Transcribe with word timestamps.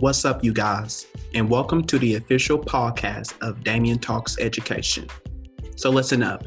What's 0.00 0.24
up, 0.24 0.44
you 0.44 0.52
guys? 0.52 1.08
And 1.34 1.50
welcome 1.50 1.82
to 1.86 1.98
the 1.98 2.14
official 2.14 2.56
podcast 2.56 3.34
of 3.40 3.64
Damian 3.64 3.98
Talks 3.98 4.38
Education. 4.38 5.08
So, 5.74 5.90
listen 5.90 6.22
up. 6.22 6.44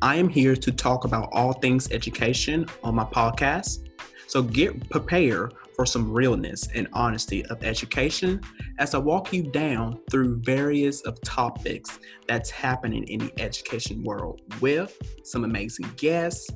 I 0.00 0.16
am 0.16 0.30
here 0.30 0.56
to 0.56 0.72
talk 0.72 1.04
about 1.04 1.28
all 1.32 1.52
things 1.52 1.92
education 1.92 2.64
on 2.82 2.94
my 2.94 3.04
podcast. 3.04 3.86
So, 4.28 4.42
get 4.42 4.88
prepared 4.88 5.52
for 5.76 5.84
some 5.84 6.10
realness 6.10 6.68
and 6.74 6.88
honesty 6.94 7.44
of 7.46 7.62
education 7.62 8.40
as 8.78 8.94
I 8.94 8.98
walk 8.98 9.30
you 9.30 9.42
down 9.42 10.00
through 10.10 10.40
various 10.40 11.02
of 11.02 11.20
topics 11.20 11.98
that's 12.26 12.48
happening 12.48 13.04
in 13.08 13.18
the 13.18 13.40
education 13.42 14.02
world 14.02 14.40
with 14.62 14.96
some 15.22 15.44
amazing 15.44 15.92
guests 15.98 16.48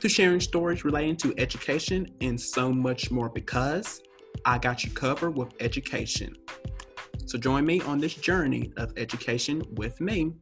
to 0.00 0.08
sharing 0.10 0.40
stories 0.40 0.84
relating 0.84 1.16
to 1.16 1.32
education 1.38 2.06
and 2.20 2.38
so 2.38 2.70
much 2.70 3.10
more 3.10 3.30
because 3.30 4.02
I 4.44 4.58
got 4.58 4.84
you 4.84 4.90
covered 4.90 5.36
with 5.36 5.54
education. 5.60 6.36
So 7.26 7.38
join 7.38 7.66
me 7.66 7.80
on 7.82 7.98
this 7.98 8.14
journey 8.14 8.72
of 8.76 8.92
education 8.96 9.62
with 9.74 10.00
me. 10.00 10.32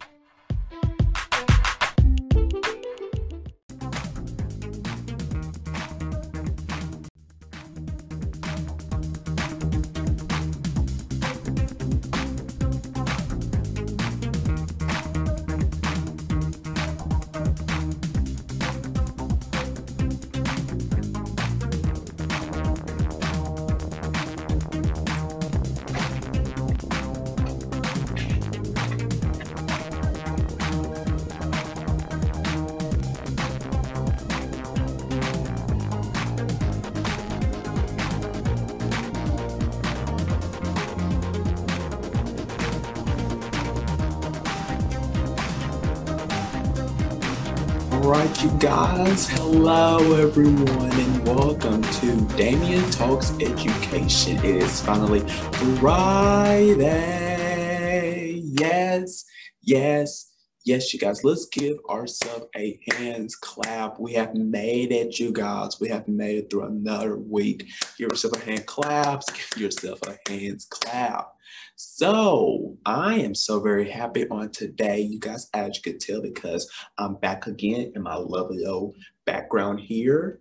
Hello, 49.67 50.13
everyone, 50.17 50.93
and 50.93 51.27
welcome 51.27 51.81
to 51.81 52.21
Damian 52.37 52.85
Talks 52.91 53.31
Education. 53.41 54.37
It 54.45 54.57
is 54.57 54.83
finally 54.83 55.21
Friday. 55.81 56.83
Yes, 58.45 59.25
yes, 59.63 60.31
yes, 60.67 60.93
you 60.93 61.01
guys. 61.01 61.25
Let's 61.25 61.47
give 61.47 61.79
ourselves 61.89 62.45
a 62.55 62.79
hands 62.93 63.37
clap. 63.37 63.99
We 63.99 64.13
have 64.13 64.35
made 64.35 64.93
it, 64.93 65.19
you 65.19 65.33
guys. 65.33 65.81
We 65.81 65.89
have 65.89 66.09
made 66.09 66.37
it 66.37 66.51
through 66.51 66.65
another 66.65 67.17
week. 67.17 67.67
Give 67.97 68.11
yourself 68.11 68.37
a 68.37 68.41
hand 68.41 68.67
claps. 68.67 69.31
Give 69.31 69.63
yourself 69.63 69.99
a 70.03 70.19
hands 70.31 70.67
clap. 70.67 71.31
So 71.77 72.77
I 72.85 73.15
am 73.17 73.35
so 73.35 73.61
very 73.61 73.91
happy 73.91 74.29
on 74.29 74.51
today, 74.51 75.01
you 75.01 75.19
guys, 75.19 75.49
as 75.55 75.77
you 75.77 75.83
can 75.83 75.99
tell, 75.99 76.23
because 76.23 76.71
I'm 76.99 77.15
back 77.17 77.47
again 77.47 77.93
in 77.97 78.03
my 78.03 78.15
lovely 78.15 78.65
old 78.65 78.95
background 79.27 79.81
here. 79.81 80.39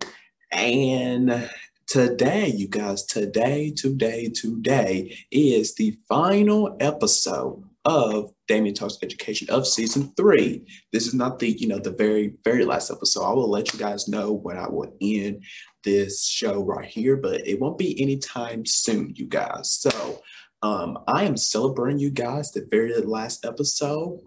And 0.52 1.50
today, 1.86 2.48
you 2.48 2.68
guys, 2.68 3.04
today, 3.04 3.72
today, 3.76 4.28
today 4.28 5.16
is 5.30 5.74
the 5.74 5.96
final 6.08 6.76
episode 6.80 7.64
of 7.84 8.32
Damian 8.48 8.74
Talks 8.74 8.98
Education 9.02 9.48
of 9.50 9.66
season 9.66 10.12
three. 10.16 10.64
This 10.92 11.06
is 11.06 11.14
not 11.14 11.38
the, 11.38 11.50
you 11.50 11.68
know, 11.68 11.78
the 11.78 11.90
very, 11.90 12.34
very 12.44 12.64
last 12.64 12.90
episode. 12.90 13.24
I 13.24 13.32
will 13.32 13.50
let 13.50 13.72
you 13.72 13.78
guys 13.78 14.08
know 14.08 14.32
when 14.32 14.56
I 14.56 14.68
will 14.68 14.94
end 15.00 15.42
this 15.82 16.26
show 16.26 16.62
right 16.62 16.86
here, 16.88 17.16
but 17.16 17.46
it 17.46 17.60
won't 17.60 17.78
be 17.78 18.00
anytime 18.00 18.64
soon, 18.64 19.12
you 19.14 19.26
guys. 19.26 19.70
So 19.70 20.22
um, 20.62 20.98
I 21.06 21.24
am 21.24 21.36
celebrating 21.36 21.98
you 21.98 22.10
guys 22.10 22.52
the 22.52 22.66
very 22.70 22.94
last 23.02 23.44
episode 23.44 24.20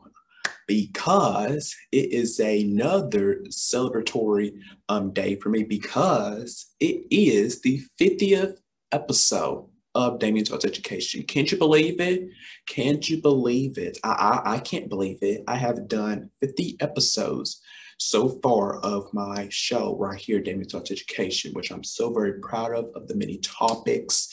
because 0.68 1.76
it 1.92 2.12
is 2.12 2.40
another 2.40 3.42
celebratory 3.50 4.60
um, 4.90 5.12
day 5.12 5.36
for 5.36 5.50
me 5.50 5.64
because 5.64 6.68
it 6.80 7.06
is 7.10 7.62
the 7.62 7.82
50th 8.00 8.58
episode 8.92 9.68
of 9.96 10.20
Damian 10.20 10.46
Talks 10.46 10.66
Education. 10.66 11.24
Can't 11.24 11.52
you 11.52 11.58
believe 11.58 12.00
it? 12.00 12.30
Can't 12.68 13.10
you 13.10 13.20
believe 13.22 13.78
it? 13.80 13.98
I, 14.04 14.42
I, 14.46 14.54
I 14.56 14.60
can't 14.60 14.90
believe 14.90 15.18
it. 15.22 15.44
I 15.48 15.56
have 15.56 15.88
done 15.88 16.30
50 16.40 16.78
episodes 16.80 17.62
so 17.98 18.30
far 18.44 18.78
of 18.78 19.12
my 19.12 19.48
show 19.50 19.98
right 19.98 20.20
here, 20.20 20.40
Damian 20.40 20.68
Talks 20.68 20.92
Education, 20.92 21.52
which 21.54 21.72
I'm 21.72 21.84
so 21.84 22.14
very 22.14 22.40
proud 22.40 22.74
of, 22.74 22.90
of 22.96 23.08
the 23.08 23.16
many 23.16 23.40
topics 23.40 24.30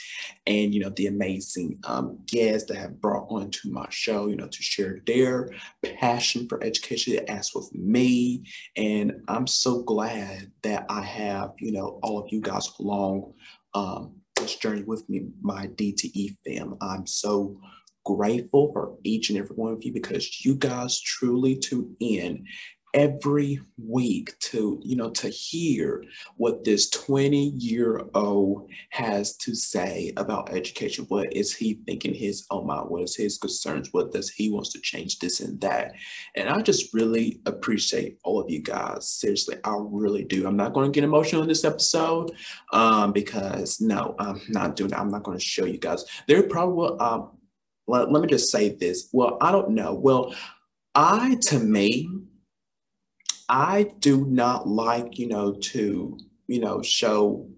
and, 0.46 0.74
you 0.74 0.80
know, 0.80 0.90
the 0.90 1.06
amazing 1.06 1.78
um, 1.84 2.18
guests 2.26 2.68
that 2.68 2.76
have 2.76 3.00
brought 3.00 3.26
onto 3.30 3.70
my 3.70 3.86
show, 3.88 4.26
you 4.26 4.36
know, 4.36 4.48
to 4.48 4.62
share 4.62 5.00
their 5.06 5.48
passion 5.98 6.46
for 6.46 6.62
education, 6.62 7.18
as 7.28 7.52
with 7.54 7.74
me. 7.74 8.44
And 8.76 9.22
I'm 9.28 9.46
so 9.46 9.82
glad 9.82 10.52
that 10.62 10.84
I 10.90 11.02
have, 11.02 11.52
you 11.58 11.72
know, 11.72 11.98
all 12.02 12.18
of 12.18 12.30
you 12.30 12.42
guys 12.42 12.70
along 12.78 13.32
um, 13.72 14.16
this 14.36 14.56
journey 14.56 14.82
with 14.82 15.08
me, 15.08 15.28
my 15.40 15.68
DTE 15.68 16.36
fam. 16.44 16.76
I'm 16.82 17.06
so 17.06 17.58
grateful 18.04 18.70
for 18.72 18.96
each 19.02 19.30
and 19.30 19.38
every 19.38 19.56
one 19.56 19.72
of 19.72 19.82
you 19.82 19.92
because 19.92 20.44
you 20.44 20.54
guys 20.54 21.00
truly 21.00 21.56
tune 21.56 21.96
in 22.00 22.44
every 22.94 23.60
week 23.76 24.38
to 24.38 24.80
you 24.84 24.94
know 24.94 25.10
to 25.10 25.28
hear 25.28 26.04
what 26.36 26.62
this 26.62 26.88
20 26.90 27.48
year 27.56 28.00
old 28.14 28.70
has 28.90 29.36
to 29.36 29.54
say 29.54 30.12
about 30.16 30.54
education. 30.54 31.04
What 31.08 31.32
is 31.32 31.54
he 31.54 31.80
thinking 31.86 32.14
his 32.14 32.46
oh 32.50 32.62
my 32.62 32.78
what 32.78 33.02
is 33.02 33.16
his 33.16 33.36
concerns? 33.36 33.92
What 33.92 34.12
does 34.12 34.30
he 34.30 34.48
wants 34.48 34.72
to 34.72 34.80
change? 34.80 35.18
This 35.18 35.40
and 35.40 35.60
that. 35.60 35.92
And 36.36 36.48
i 36.48 36.60
just 36.62 36.94
really 36.94 37.40
appreciate 37.46 38.18
all 38.22 38.40
of 38.40 38.48
you 38.48 38.60
guys. 38.62 39.08
Seriously 39.08 39.56
i 39.64 39.74
really 39.76 40.24
do. 40.24 40.46
I'm 40.46 40.56
not 40.56 40.72
going 40.72 40.90
to 40.90 40.94
get 40.94 41.04
emotional 41.04 41.42
in 41.42 41.48
this 41.48 41.64
episode 41.64 42.30
um 42.72 43.12
because 43.12 43.80
no 43.80 44.14
i'm 44.20 44.40
not 44.48 44.76
doing 44.76 44.90
that. 44.90 45.00
I'm 45.00 45.10
not 45.10 45.24
going 45.24 45.38
to 45.38 45.44
show 45.44 45.64
you 45.64 45.78
guys. 45.78 46.04
There 46.28 46.44
probably 46.44 46.96
um 47.00 47.30
let, 47.86 48.10
let 48.10 48.22
me 48.22 48.28
just 48.28 48.50
say 48.50 48.68
this. 48.68 49.08
Well 49.12 49.36
i 49.40 49.50
don't 49.50 49.70
know. 49.70 49.94
Well 49.94 50.32
i 50.94 51.36
to 51.48 51.58
me 51.58 52.08
I 53.48 53.92
do 53.98 54.24
not 54.24 54.68
like, 54.68 55.18
you 55.18 55.28
know, 55.28 55.52
to, 55.52 56.18
you 56.46 56.60
know, 56.60 56.82
show, 56.82 57.48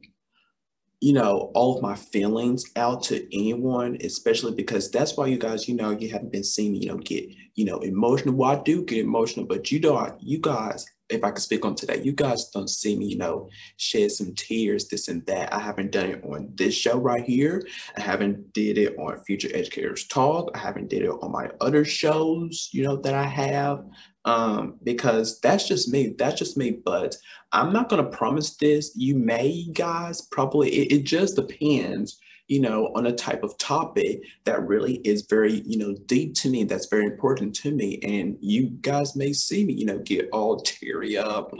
you 1.01 1.13
know, 1.13 1.51
all 1.55 1.77
of 1.77 1.83
my 1.83 1.95
feelings 1.95 2.65
out 2.75 3.03
to 3.05 3.25
anyone, 3.37 3.99
especially 4.03 4.55
because 4.55 4.91
that's 4.91 5.17
why 5.17 5.27
you 5.27 5.39
guys, 5.39 5.69
you 5.69 5.77
know, 5.77 5.91
you 5.91 6.09
haven't 6.09 6.33
been 6.33 6.45
seeing 6.45 6.73
me, 6.73 6.79
you 6.79 6.89
know, 6.89 6.99
get, 6.99 7.29
you 7.55 7.65
know, 7.65 7.79
emotional. 7.79 8.35
Well, 8.35 8.51
I 8.51 8.63
do 8.63 8.85
get 8.85 9.05
emotional, 9.05 9.47
but 9.47 9.71
you 9.71 9.79
don't, 9.79 10.21
you 10.21 10.39
guys, 10.39 10.87
if 11.09 11.23
I 11.23 11.31
could 11.31 11.43
speak 11.43 11.65
on 11.65 11.77
today, 11.77 12.03
you 12.03 12.13
guys 12.13 12.49
don't 12.49 12.69
see 12.69 12.99
me, 12.99 13.07
you 13.07 13.19
know, 13.19 13.49
shed 13.77 14.11
some 14.11 14.35
tears, 14.35 14.89
this 14.89 15.07
and 15.07 15.25
that. 15.27 15.53
I 15.53 15.61
haven't 15.61 15.93
done 15.93 16.07
it 16.07 16.25
on 16.25 16.51
this 16.55 16.75
show 16.75 16.99
right 16.99 17.23
here. 17.25 17.63
I 17.97 18.01
haven't 18.01 18.53
did 18.53 18.77
it 18.77 18.97
on 18.99 19.23
Future 19.25 19.51
Educators 19.55 20.09
Talk. 20.09 20.51
I 20.55 20.59
haven't 20.59 20.89
did 20.89 21.03
it 21.03 21.11
on 21.11 21.31
my 21.31 21.51
other 21.61 21.85
shows, 21.85 22.71
you 22.73 22.83
know, 22.83 22.97
that 22.97 23.15
I 23.15 23.23
have 23.23 23.85
um, 24.27 24.75
because 24.83 25.41
that's 25.41 25.67
just 25.67 25.89
me. 25.89 26.15
That's 26.19 26.39
just 26.39 26.57
me. 26.57 26.73
But 26.73 27.17
I'm 27.53 27.73
not 27.73 27.89
going 27.89 28.05
to 28.05 28.17
promise 28.17 28.57
this. 28.57 28.93
You 28.95 29.17
may, 29.17 29.65
guys, 29.73 30.21
probably, 30.21 30.71
it, 30.71 30.93
it 30.93 31.05
just 31.05 31.37
depends 31.37 32.21
you 32.49 32.61
know, 32.61 32.93
on 32.95 33.07
a 33.07 33.13
type 33.13 33.43
of 33.43 33.59
topic 33.59 34.23
that 34.45 34.67
really 34.67 34.97
is 34.99 35.27
very, 35.29 35.63
you 35.67 35.79
know, 35.79 35.95
deep 36.07 36.35
to 36.35 36.49
me, 36.49 36.63
that's 36.63 36.87
very 36.87 37.05
important 37.05 37.55
to 37.57 37.73
me. 37.73 37.99
And 38.03 38.37
you 38.41 38.71
guys 38.83 39.17
may 39.17 39.33
see 39.33 39.65
me, 39.65 39.73
you 39.73 39.85
know, 39.85 39.99
get 39.99 40.29
all 40.33 40.61
teary 40.61 41.17
up 41.17 41.53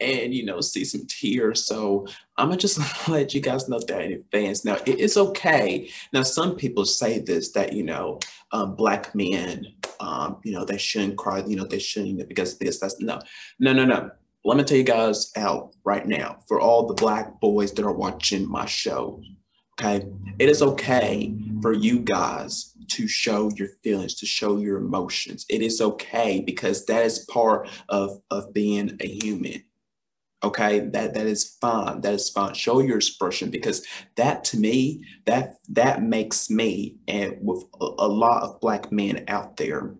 and, 0.00 0.34
you 0.34 0.44
know, 0.44 0.60
see 0.60 0.84
some 0.84 1.06
tears. 1.06 1.64
So 1.64 2.06
I'm 2.36 2.48
gonna 2.48 2.60
just 2.60 3.08
let 3.08 3.32
you 3.32 3.40
guys 3.40 3.68
know 3.68 3.80
that 3.80 4.02
in 4.02 4.12
advance. 4.12 4.64
Now, 4.64 4.76
it 4.84 4.98
is 4.98 5.16
okay. 5.16 5.88
Now, 6.12 6.22
some 6.22 6.56
people 6.56 6.84
say 6.84 7.20
this 7.20 7.52
that, 7.52 7.72
you 7.72 7.82
know, 7.82 8.18
um, 8.52 8.76
black 8.76 9.14
men, 9.14 9.66
um, 10.04 10.38
you 10.44 10.52
know, 10.52 10.64
they 10.64 10.78
shouldn't 10.78 11.16
cry, 11.16 11.42
you 11.46 11.56
know, 11.56 11.66
they 11.66 11.78
shouldn't 11.78 12.28
because 12.28 12.58
this, 12.58 12.78
that's 12.80 13.00
no, 13.00 13.20
no, 13.58 13.72
no, 13.72 13.84
no 13.84 14.10
let 14.46 14.58
me 14.58 14.64
tell 14.64 14.76
you 14.76 14.84
guys 14.84 15.32
out 15.38 15.74
right 15.84 16.06
now 16.06 16.36
for 16.46 16.60
all 16.60 16.86
the 16.86 16.92
black 16.92 17.40
boys 17.40 17.72
that 17.72 17.84
are 17.84 17.94
watching 17.94 18.46
my 18.46 18.66
show 18.66 19.18
Okay. 19.80 20.06
It 20.38 20.48
is 20.48 20.62
okay 20.62 21.34
for 21.60 21.72
you 21.72 21.98
guys 21.98 22.74
to 22.90 23.08
show 23.08 23.50
your 23.56 23.68
feelings, 23.82 24.14
to 24.16 24.26
show 24.26 24.58
your 24.58 24.78
emotions. 24.78 25.44
It 25.48 25.62
is 25.62 25.80
okay 25.80 26.40
because 26.40 26.86
that 26.86 27.04
is 27.04 27.26
part 27.30 27.68
of, 27.88 28.20
of 28.30 28.52
being 28.52 28.96
a 29.00 29.06
human. 29.06 29.64
Okay, 30.44 30.80
that 30.80 31.14
that 31.14 31.26
is 31.26 31.56
fine. 31.58 32.02
That 32.02 32.12
is 32.12 32.28
fine. 32.28 32.52
Show 32.52 32.80
your 32.80 32.98
expression 32.98 33.50
because 33.50 33.86
that 34.16 34.44
to 34.44 34.58
me, 34.58 35.02
that 35.24 35.54
that 35.70 36.02
makes 36.02 36.50
me 36.50 36.96
and 37.08 37.38
with 37.40 37.64
a, 37.80 38.06
lot 38.06 38.42
of 38.42 38.60
black 38.60 38.92
men 38.92 39.24
out 39.26 39.56
there, 39.56 39.94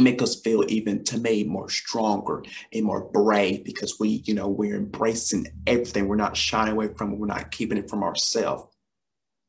make 0.00 0.22
us 0.22 0.40
feel 0.40 0.64
even 0.68 1.04
to 1.04 1.18
me 1.18 1.44
more 1.44 1.68
stronger 1.68 2.42
and 2.72 2.84
more 2.86 3.10
brave 3.10 3.62
because 3.62 4.00
we, 4.00 4.22
you 4.24 4.32
know, 4.32 4.48
we're 4.48 4.76
embracing 4.76 5.46
everything. 5.66 6.08
We're 6.08 6.16
not 6.16 6.36
shying 6.36 6.72
away 6.72 6.88
from 6.94 7.12
it. 7.12 7.18
We're 7.18 7.26
not 7.26 7.50
keeping 7.50 7.76
it 7.76 7.90
from 7.90 8.02
ourselves. 8.02 8.74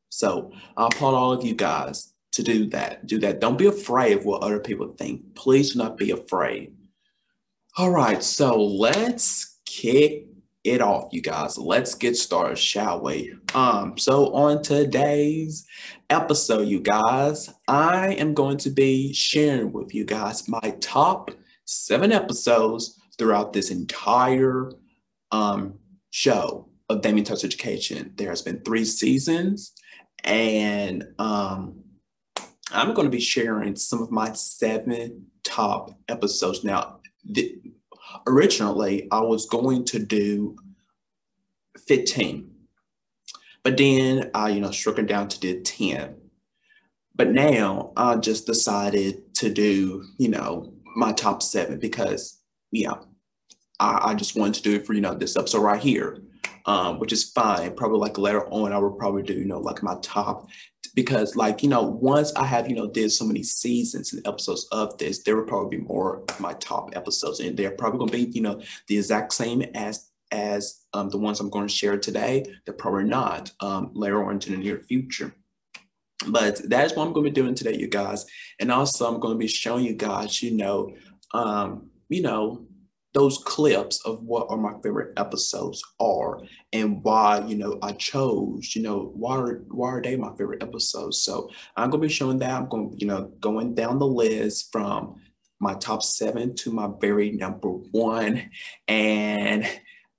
So 0.10 0.52
I 0.76 0.88
applaud 0.88 1.14
all 1.14 1.32
of 1.32 1.46
you 1.46 1.54
guys 1.56 2.12
to 2.34 2.44
do 2.44 2.66
that. 2.72 3.08
Do 3.08 3.20
that. 3.20 3.40
Don't 3.40 3.58
be 3.58 3.68
afraid 3.68 4.18
of 4.18 4.26
what 4.26 4.44
other 4.44 4.60
people 4.60 4.94
think. 4.98 5.34
Please 5.34 5.72
do 5.72 5.80
not 5.80 5.96
be 5.98 6.12
afraid. 6.12 6.76
All 7.78 7.92
right, 7.92 8.22
so 8.22 8.62
let's 8.62 9.49
kick 9.70 10.26
it 10.64 10.82
off, 10.82 11.10
you 11.12 11.22
guys. 11.22 11.58
Let's 11.58 11.94
get 11.94 12.18
started, 12.18 12.58
shall 12.58 13.02
we? 13.02 13.34
Um, 13.54 13.98
so 13.98 14.34
on 14.34 14.62
today's 14.62 15.66
episode, 16.10 16.68
you 16.68 16.80
guys, 16.80 17.50
I 17.68 18.14
am 18.16 18.34
going 18.34 18.58
to 18.60 18.70
be 18.70 19.14
sharing 19.14 19.72
with 19.72 19.94
you 19.94 20.06
guys 20.06 20.50
my 20.50 20.76
top 20.82 21.32
seven 21.66 22.12
episodes 22.12 23.00
throughout 23.18 23.54
this 23.54 23.70
entire 23.70 24.72
um 25.32 25.78
show 26.10 26.68
of 26.90 27.02
Damian 27.02 27.26
Talks 27.26 27.44
Education. 27.44 28.14
There 28.16 28.30
has 28.30 28.42
been 28.42 28.62
three 28.62 28.86
seasons, 28.86 29.74
and 30.24 31.06
um 31.20 31.84
I'm 32.72 32.94
going 32.94 33.06
to 33.06 33.12
be 33.12 33.22
sharing 33.22 33.76
some 33.76 34.02
of 34.02 34.12
my 34.12 34.34
seven 34.34 35.28
top 35.44 35.92
episodes. 36.08 36.64
Now, 36.64 37.00
the, 37.24 37.60
originally, 38.28 39.08
I 39.12 39.22
was 39.22 39.46
going 39.46 39.86
to 39.86 40.00
do 40.00 40.58
15, 41.88 42.52
but 43.64 43.78
then 43.78 44.32
I, 44.34 44.50
you 44.50 44.62
know, 44.62 44.72
struck 44.72 45.00
it 45.00 45.08
down 45.08 45.28
to 45.30 45.40
do 45.40 45.62
10. 45.62 46.16
But 47.16 47.32
now 47.32 47.92
I 47.98 48.16
just 48.16 48.46
decided 48.46 49.34
to 49.36 49.50
do, 49.50 50.06
you 50.18 50.30
know, 50.30 50.74
my 50.96 51.12
top 51.12 51.42
seven 51.42 51.80
because, 51.80 52.40
yeah, 52.72 52.94
I, 53.80 54.12
I 54.12 54.14
just 54.16 54.38
wanted 54.38 54.56
to 54.56 54.62
do 54.64 54.76
it 54.76 54.86
for, 54.86 54.94
you 54.94 55.02
know, 55.02 55.14
this 55.14 55.36
episode 55.36 55.62
right 55.62 55.82
here. 55.82 56.22
Um, 56.66 57.00
which 57.00 57.14
is 57.14 57.32
fine. 57.32 57.74
Probably 57.74 57.98
like 57.98 58.20
later 58.20 58.48
on, 58.50 58.74
I 58.74 58.78
would 58.78 59.00
probably 59.00 59.24
do, 59.24 59.34
you 59.34 59.46
know, 59.46 59.60
like 59.60 59.82
my 59.82 59.96
top 60.04 60.50
because 60.96 61.36
like 61.36 61.64
you 61.64 61.70
know 61.70 61.84
once 61.84 62.34
i 62.36 62.46
have 62.46 62.70
you 62.70 62.76
know 62.76 62.90
did 62.90 63.12
so 63.12 63.26
many 63.26 63.44
seasons 63.44 64.14
and 64.14 64.26
episodes 64.28 64.68
of 64.72 64.98
this 64.98 65.24
there 65.24 65.36
will 65.36 65.44
probably 65.44 65.78
be 65.78 65.84
more 65.84 66.24
of 66.30 66.40
my 66.40 66.54
top 66.54 66.90
episodes 66.96 67.40
and 67.40 67.58
they're 67.58 67.72
probably 67.72 68.00
going 68.00 68.12
to 68.12 68.26
be 68.26 68.38
you 68.38 68.42
know 68.42 68.62
the 68.88 68.98
exact 68.98 69.34
same 69.34 69.62
as 69.76 70.10
as 70.32 70.82
um, 70.94 71.10
the 71.10 71.18
ones 71.18 71.40
i'm 71.40 71.50
going 71.50 71.68
to 71.68 71.74
share 71.74 71.98
today. 71.98 72.46
They're 72.66 72.74
probably 72.74 73.06
not 73.06 73.52
um, 73.62 73.92
later 73.94 74.24
on 74.24 74.34
into 74.34 74.52
the 74.52 74.58
near 74.58 74.80
future. 74.80 75.34
But 76.28 76.62
that's 76.70 76.96
what 76.96 77.08
i'm 77.08 77.14
going 77.14 77.26
to 77.26 77.32
be 77.32 77.42
doing 77.42 77.56
today 77.56 77.78
you 77.78 77.88
guys. 77.88 78.26
And 78.60 78.72
also 78.72 79.08
i'm 79.08 79.20
going 79.20 79.34
to 79.34 79.40
be 79.40 79.48
showing 79.48 79.86
you 79.86 79.94
guys 79.94 80.44
you 80.44 80.56
know 80.56 80.94
um, 81.34 81.90
you 82.10 82.22
know 82.22 82.66
those 83.14 83.40
clips 83.40 84.06
of 84.06 84.22
what 84.24 84.48
are 84.50 84.58
my 84.58 84.74
favorite 84.84 85.18
episodes 85.18 85.84
are 86.00 86.42
and 86.74 87.04
why 87.04 87.44
you 87.48 87.56
know 87.56 87.80
I 87.82 87.94
chose 87.94 88.76
you 88.76 88.84
know 88.84 89.12
why 89.16 89.38
are 89.38 89.64
why 89.70 89.90
are 89.90 90.02
they 90.02 90.16
my 90.16 90.32
favorite 90.38 90.64
episodes? 90.64 91.22
So 91.22 91.50
I'm 91.76 91.90
gonna 91.90 92.02
be 92.02 92.10
showing 92.10 92.40
that. 92.40 92.52
I'm 92.52 92.70
going 92.70 92.94
you 92.98 93.08
know 93.08 93.32
going 93.40 93.76
down 93.76 94.00
the 94.00 94.08
list 94.08 94.72
from 94.72 95.16
my 95.60 95.74
top 95.76 96.04
seven 96.04 96.56
to 96.56 96.72
my 96.72 96.90
very 97.02 97.32
number 97.32 97.70
one. 97.70 98.50
And 98.88 99.68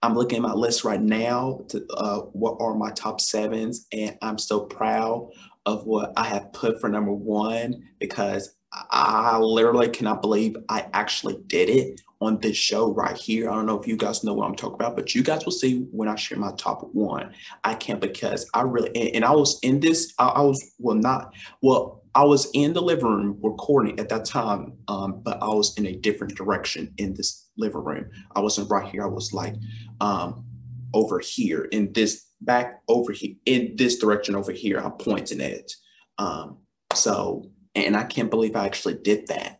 I'm 0.02 0.14
looking 0.14 0.36
at 0.38 0.42
my 0.42 0.52
list 0.52 0.84
right 0.84 1.00
now 1.00 1.60
to 1.68 1.86
uh, 1.94 2.20
what 2.32 2.56
are 2.60 2.74
my 2.74 2.90
top 2.90 3.20
sevens. 3.20 3.86
And 3.92 4.16
I'm 4.22 4.38
so 4.38 4.60
proud 4.60 5.30
of 5.66 5.84
what 5.84 6.12
I 6.16 6.24
have 6.24 6.52
put 6.52 6.80
for 6.80 6.88
number 6.88 7.12
one 7.12 7.82
because 7.98 8.54
I 8.72 9.38
literally 9.38 9.88
cannot 9.88 10.22
believe 10.22 10.56
I 10.68 10.86
actually 10.92 11.38
did 11.46 11.68
it 11.68 12.00
on 12.20 12.38
this 12.40 12.56
show 12.56 12.92
right 12.92 13.16
here. 13.16 13.50
I 13.50 13.54
don't 13.54 13.66
know 13.66 13.80
if 13.80 13.86
you 13.86 13.96
guys 13.96 14.22
know 14.22 14.34
what 14.34 14.46
I'm 14.46 14.54
talking 14.54 14.74
about, 14.74 14.94
but 14.94 15.14
you 15.14 15.22
guys 15.22 15.44
will 15.44 15.52
see 15.52 15.86
when 15.90 16.08
I 16.08 16.16
share 16.16 16.38
my 16.38 16.52
top 16.58 16.88
one. 16.92 17.32
I 17.64 17.74
can't 17.74 18.00
because 18.00 18.48
I 18.52 18.62
really, 18.62 18.94
and, 18.94 19.16
and 19.16 19.24
I 19.24 19.32
was 19.32 19.58
in 19.62 19.80
this, 19.80 20.12
I, 20.18 20.28
I, 20.28 20.40
was, 20.42 20.74
well, 20.78 20.96
not, 20.96 21.34
well, 21.62 22.02
I 22.14 22.24
was 22.24 22.50
in 22.52 22.72
the 22.72 22.82
living 22.82 23.06
room 23.06 23.38
recording 23.42 23.98
at 23.98 24.08
that 24.10 24.24
time, 24.24 24.74
um, 24.88 25.22
but 25.22 25.42
I 25.42 25.48
was 25.48 25.76
in 25.78 25.86
a 25.86 25.96
different 25.96 26.36
direction 26.36 26.92
in 26.98 27.14
this 27.14 27.48
living 27.56 27.84
room. 27.84 28.10
I 28.34 28.40
wasn't 28.40 28.70
right 28.70 28.88
here. 28.88 29.04
I 29.04 29.08
was 29.08 29.32
like 29.32 29.54
um, 30.00 30.44
over 30.92 31.20
here 31.20 31.64
in 31.64 31.92
this, 31.92 32.26
back 32.42 32.80
over 32.88 33.12
here, 33.12 33.34
in 33.46 33.76
this 33.76 33.98
direction 33.98 34.34
over 34.34 34.52
here. 34.52 34.78
I'm 34.78 34.92
pointing 34.92 35.40
at. 35.40 35.70
Um, 36.18 36.58
so, 36.94 37.50
and 37.74 37.96
I 37.96 38.04
can't 38.04 38.30
believe 38.30 38.56
I 38.56 38.66
actually 38.66 38.94
did 38.94 39.28
that. 39.28 39.59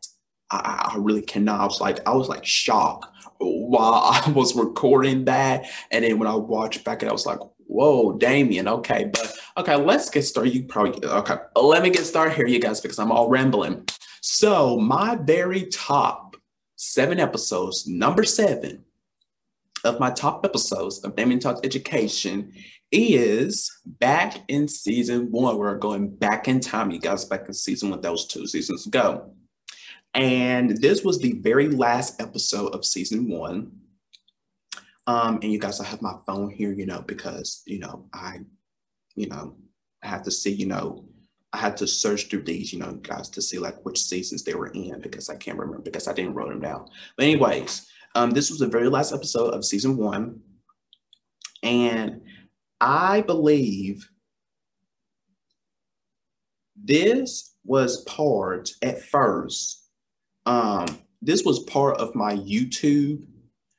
I, 0.51 0.93
I 0.95 0.97
really 0.99 1.23
cannot. 1.23 1.61
I 1.61 1.65
was 1.65 1.81
like, 1.81 2.01
I 2.07 2.15
was 2.15 2.29
like 2.29 2.45
shocked 2.45 3.07
while 3.39 3.95
I 4.27 4.31
was 4.31 4.55
recording 4.55 5.25
that. 5.27 5.67
And 5.91 6.05
then 6.05 6.19
when 6.19 6.29
I 6.29 6.35
watched 6.35 6.85
back, 6.85 7.03
and 7.03 7.11
I 7.11 7.13
was 7.13 7.27
like, 7.27 7.41
whoa, 7.59 8.19
Damian, 8.19 8.69
okay. 8.69 9.11
But 9.13 9.37
okay, 9.57 9.77
let's 9.77 10.11
get 10.11 10.23
started. 10.23 10.55
You 10.55 10.65
probably, 10.65 11.05
okay, 11.09 11.37
let 11.55 11.83
me 11.83 11.91
get 11.91 12.05
started 12.05 12.35
here, 12.35 12.47
you 12.47 12.59
guys, 12.59 12.81
because 12.81 12.99
I'm 12.99 13.13
all 13.13 13.29
rambling. 13.29 13.87
So, 14.23 14.79
my 14.79 15.17
very 15.17 15.67
top 15.67 16.37
seven 16.77 17.19
episodes, 17.21 17.87
number 17.87 18.25
seven 18.25 18.85
of 19.85 19.99
my 19.99 20.11
top 20.11 20.45
episodes 20.45 20.99
of 21.05 21.17
Damian 21.17 21.41
Talks 21.41 21.61
Education 21.65 22.53
is 22.93 23.71
back 23.87 24.39
in 24.49 24.69
season 24.69 25.31
one. 25.31 25.57
We're 25.57 25.79
going 25.79 26.15
back 26.15 26.49
in 26.49 26.61
time, 26.61 26.91
you 26.91 26.99
guys, 26.99 27.25
back 27.25 27.47
in 27.47 27.55
season 27.55 27.91
one. 27.91 28.01
those 28.01 28.27
two 28.27 28.47
seasons 28.47 28.87
ago. 28.87 29.33
And 30.15 30.77
this 30.81 31.05
was 31.05 31.19
the 31.19 31.35
very 31.35 31.69
last 31.69 32.21
episode 32.21 32.75
of 32.75 32.85
season 32.85 33.29
one. 33.29 33.73
Um, 35.07 35.39
and 35.43 35.53
you 35.53 35.59
guys, 35.59 35.81
I 35.81 35.87
have 35.87 36.03
my 36.03 36.15
phone 36.27 36.51
here, 36.51 36.73
you 36.73 36.87
know, 36.87 37.03
because, 37.03 37.63
you 37.67 37.79
know, 37.79 38.07
I, 38.13 38.41
you 39.15 39.29
know, 39.29 39.57
I 40.03 40.09
have 40.09 40.23
to 40.25 40.31
see, 40.31 40.53
you 40.53 40.67
know, 40.67 41.05
I 41.53 41.59
had 41.59 41.77
to 41.79 41.87
search 41.87 42.29
through 42.29 42.43
these, 42.43 42.73
you 42.73 42.79
know, 42.79 42.93
guys, 42.93 43.29
to 43.31 43.43
see 43.43 43.59
like 43.59 43.85
which 43.85 44.03
seasons 44.03 44.45
they 44.45 44.55
were 44.55 44.69
in 44.69 45.01
because 45.01 45.29
I 45.29 45.37
can't 45.37 45.59
remember 45.59 45.83
because 45.83 46.07
I 46.07 46.13
didn't 46.13 46.35
write 46.35 46.49
them 46.49 46.61
down. 46.61 46.89
But 47.17 47.25
anyways, 47.25 47.89
um, 48.15 48.31
this 48.31 48.51
was 48.51 48.61
the 48.61 48.67
very 48.67 48.89
last 48.89 49.13
episode 49.13 49.53
of 49.55 49.65
season 49.65 49.97
one. 49.97 50.41
And 51.63 52.23
I 52.81 53.21
believe 53.23 54.09
this 56.77 57.57
was 57.65 58.03
part 58.05 58.71
at 58.83 59.03
first 59.03 59.90
um, 60.47 60.87
this 61.23 61.45
was 61.45 61.61
part 61.61 61.99
of 61.99 62.15
my 62.15 62.35
YouTube 62.35 63.25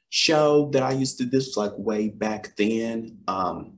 show 0.09 0.69
that 0.71 0.83
I 0.83 0.91
used 0.91 1.17
to 1.17 1.25
do. 1.25 1.29
This 1.31 1.57
like 1.57 1.71
way 1.77 2.09
back 2.09 2.55
then, 2.55 3.17
um, 3.27 3.73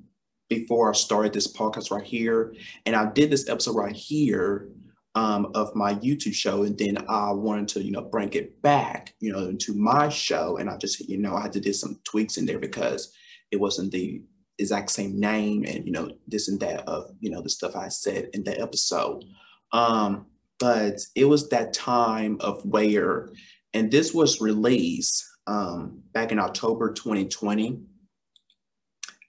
before 0.49 0.89
I 0.89 0.93
started 0.93 1.33
this 1.33 1.51
podcast 1.51 1.91
right 1.91 2.03
here. 2.03 2.53
And 2.85 2.95
I 2.95 3.11
did 3.11 3.31
this 3.31 3.49
episode 3.49 3.75
right 3.75 3.95
here 3.95 4.69
um, 5.15 5.51
of 5.55 5.75
my 5.75 5.95
YouTube 5.95 6.33
show. 6.33 6.63
And 6.63 6.77
then 6.77 6.97
I 7.07 7.31
wanted 7.31 7.67
to, 7.69 7.83
you 7.83 7.91
know, 7.91 8.01
bring 8.01 8.31
it 8.33 8.61
back, 8.61 9.13
you 9.19 9.31
know, 9.31 9.47
into 9.47 9.73
my 9.73 10.09
show. 10.09 10.57
And 10.57 10.69
I 10.69 10.77
just, 10.77 10.99
you 11.07 11.17
know, 11.17 11.35
I 11.35 11.41
had 11.41 11.53
to 11.53 11.59
do 11.59 11.73
some 11.73 11.99
tweaks 12.03 12.37
in 12.37 12.45
there 12.45 12.59
because 12.59 13.13
it 13.51 13.59
wasn't 13.59 13.91
the 13.91 14.21
exact 14.59 14.91
same 14.91 15.19
name 15.19 15.65
and, 15.65 15.85
you 15.85 15.91
know, 15.91 16.11
this 16.27 16.47
and 16.47 16.59
that 16.59 16.87
of, 16.87 17.11
you 17.19 17.29
know, 17.29 17.41
the 17.41 17.49
stuff 17.49 17.75
I 17.75 17.87
said 17.87 18.29
in 18.33 18.43
that 18.43 18.59
episode. 18.59 19.23
Um, 19.71 20.27
but 20.59 20.99
it 21.15 21.25
was 21.25 21.49
that 21.49 21.73
time 21.73 22.37
of 22.39 22.63
where, 22.65 23.29
and 23.73 23.91
this 23.91 24.13
was 24.13 24.41
released 24.41 25.25
um, 25.47 26.01
back 26.13 26.31
in 26.31 26.39
October 26.39 26.93
2020. 26.93 27.81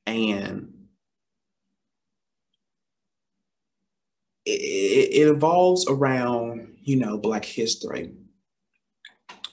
And 0.07 0.73
it, 4.45 4.51
it, 4.51 5.29
evolves 5.29 5.87
around, 5.89 6.77
you 6.83 6.97
know, 6.97 7.17
Black 7.17 7.45
history 7.45 8.13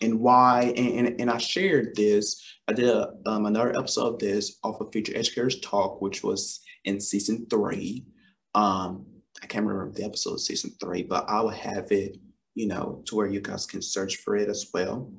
and 0.01 0.19
why. 0.19 0.73
And, 0.75 1.07
and, 1.07 1.21
and 1.21 1.31
I 1.31 1.37
shared 1.37 1.95
this. 1.95 2.43
I 2.67 2.73
did 2.73 2.89
a, 2.89 3.13
um, 3.25 3.45
another 3.45 3.77
episode 3.77 4.15
of 4.15 4.19
this 4.19 4.57
off 4.63 4.81
of 4.81 4.91
Future 4.91 5.13
Educators 5.15 5.59
Talk, 5.61 6.01
which 6.01 6.23
was 6.23 6.61
in 6.83 6.99
season 6.99 7.47
three. 7.49 8.05
Um, 8.53 9.05
I 9.41 9.47
can't 9.47 9.65
remember 9.65 9.91
the 9.91 10.05
episode 10.05 10.33
of 10.33 10.41
season 10.41 10.71
three, 10.79 11.03
but 11.03 11.29
I 11.29 11.41
will 11.41 11.49
have 11.49 11.91
it, 11.91 12.17
you 12.55 12.67
know, 12.67 13.01
to 13.05 13.15
where 13.15 13.27
you 13.27 13.41
guys 13.41 13.65
can 13.65 13.81
search 13.81 14.17
for 14.17 14.35
it 14.35 14.49
as 14.49 14.69
well. 14.73 15.11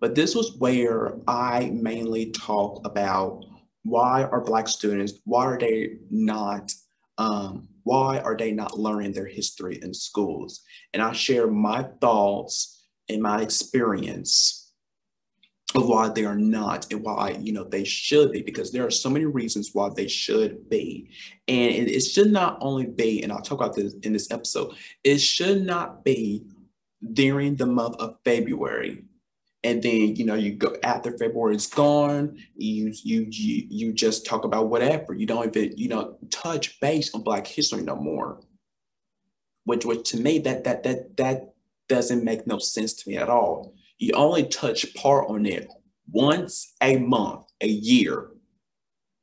But 0.00 0.14
this 0.14 0.34
was 0.34 0.56
where 0.58 1.16
I 1.26 1.70
mainly 1.72 2.30
talk 2.32 2.86
about 2.86 3.44
why 3.84 4.24
are 4.24 4.40
Black 4.40 4.68
students, 4.68 5.14
why 5.24 5.44
are 5.44 5.58
they 5.58 5.98
not, 6.10 6.72
um, 7.18 7.68
why 7.84 8.18
are 8.18 8.36
they 8.36 8.52
not 8.52 8.78
learning 8.78 9.12
their 9.12 9.26
history 9.26 9.78
in 9.80 9.94
schools? 9.94 10.62
And 10.92 11.02
I 11.02 11.12
share 11.12 11.46
my 11.46 11.84
thoughts 12.00 12.82
and 13.08 13.22
my 13.22 13.42
experience 13.42 14.65
why 15.84 16.08
they 16.08 16.24
are 16.24 16.36
not 16.36 16.90
and 16.92 17.02
why 17.02 17.30
you 17.40 17.52
know 17.52 17.64
they 17.64 17.84
should 17.84 18.32
be 18.32 18.42
because 18.42 18.72
there 18.72 18.86
are 18.86 18.90
so 18.90 19.10
many 19.10 19.24
reasons 19.24 19.70
why 19.72 19.88
they 19.88 20.08
should 20.08 20.68
be. 20.68 21.10
And 21.48 21.72
it, 21.72 21.90
it 21.90 22.00
should 22.00 22.30
not 22.30 22.58
only 22.60 22.86
be 22.86 23.22
and 23.22 23.32
i'll 23.32 23.42
talk 23.42 23.60
about 23.60 23.74
this 23.74 23.94
in 24.02 24.12
this 24.12 24.30
episode 24.30 24.74
it 25.04 25.18
should 25.18 25.62
not 25.62 26.04
be 26.04 26.44
during 27.12 27.56
the 27.56 27.66
month 27.66 27.96
of 27.96 28.16
february. 28.24 29.04
And 29.64 29.82
then 29.82 30.14
you 30.16 30.24
know 30.24 30.34
you 30.34 30.52
go 30.52 30.76
after 30.82 31.16
february 31.18 31.56
is 31.56 31.66
gone 31.66 32.38
you 32.56 32.92
you 33.02 33.26
you, 33.30 33.66
you 33.68 33.92
just 33.92 34.24
talk 34.24 34.44
about 34.44 34.68
whatever. 34.68 35.14
You 35.14 35.26
don't 35.26 35.56
even 35.56 35.76
you 35.76 35.88
know 35.88 36.16
touch 36.30 36.80
base 36.80 37.12
on 37.14 37.22
black 37.22 37.46
history 37.46 37.82
no 37.82 37.96
more. 37.96 38.40
Which 39.64 39.84
which 39.84 40.08
to 40.10 40.16
me 40.18 40.38
that 40.40 40.64
that 40.64 40.84
that 40.84 41.16
that 41.16 41.54
doesn't 41.88 42.24
make 42.24 42.46
no 42.46 42.58
sense 42.58 42.94
to 42.94 43.08
me 43.08 43.16
at 43.16 43.28
all 43.28 43.74
you 43.98 44.12
only 44.14 44.44
touch 44.46 44.94
part 44.94 45.28
on 45.28 45.46
it 45.46 45.68
once 46.10 46.74
a 46.82 46.98
month, 46.98 47.46
a 47.60 47.68
year. 47.68 48.30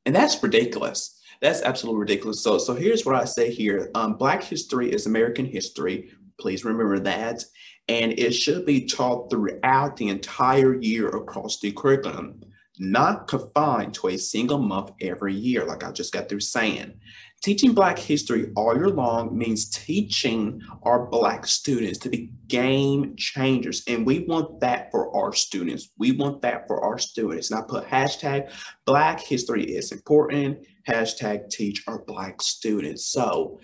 And 0.06 0.14
that's 0.14 0.42
ridiculous. 0.42 1.20
That's 1.40 1.62
absolutely 1.62 2.00
ridiculous. 2.00 2.42
So, 2.42 2.58
so 2.58 2.74
here's 2.74 3.04
what 3.04 3.14
I 3.16 3.24
say 3.24 3.50
here. 3.50 3.90
Um, 3.94 4.14
Black 4.14 4.42
history 4.42 4.92
is 4.92 5.06
American 5.06 5.46
history. 5.46 6.10
Please 6.38 6.64
remember 6.64 6.98
that. 7.00 7.44
And 7.88 8.18
it 8.18 8.32
should 8.32 8.64
be 8.64 8.86
taught 8.86 9.30
throughout 9.30 9.96
the 9.96 10.08
entire 10.08 10.80
year 10.80 11.08
across 11.08 11.60
the 11.60 11.72
curriculum, 11.72 12.40
not 12.78 13.28
confined 13.28 13.94
to 13.94 14.08
a 14.08 14.16
single 14.16 14.58
month 14.58 14.92
every 15.00 15.34
year, 15.34 15.64
like 15.64 15.84
I 15.84 15.92
just 15.92 16.12
got 16.12 16.28
through 16.28 16.40
saying. 16.40 16.94
Teaching 17.44 17.74
Black 17.74 17.98
history 17.98 18.50
all 18.56 18.74
year 18.74 18.88
long 18.88 19.36
means 19.36 19.68
teaching 19.68 20.62
our 20.82 21.04
Black 21.04 21.46
students 21.46 21.98
to 21.98 22.08
be 22.08 22.32
game 22.48 23.14
changers. 23.16 23.82
And 23.86 24.06
we 24.06 24.20
want 24.20 24.60
that 24.60 24.90
for 24.90 25.14
our 25.14 25.34
students. 25.34 25.90
We 25.98 26.12
want 26.12 26.40
that 26.40 26.66
for 26.66 26.82
our 26.82 26.98
students. 26.98 27.50
And 27.50 27.60
I 27.60 27.62
put 27.68 27.86
hashtag 27.86 28.50
Black 28.86 29.20
history 29.20 29.62
is 29.62 29.92
important, 29.92 30.66
hashtag 30.88 31.50
teach 31.50 31.84
our 31.86 31.98
Black 31.98 32.40
students. 32.40 33.04
So 33.04 33.60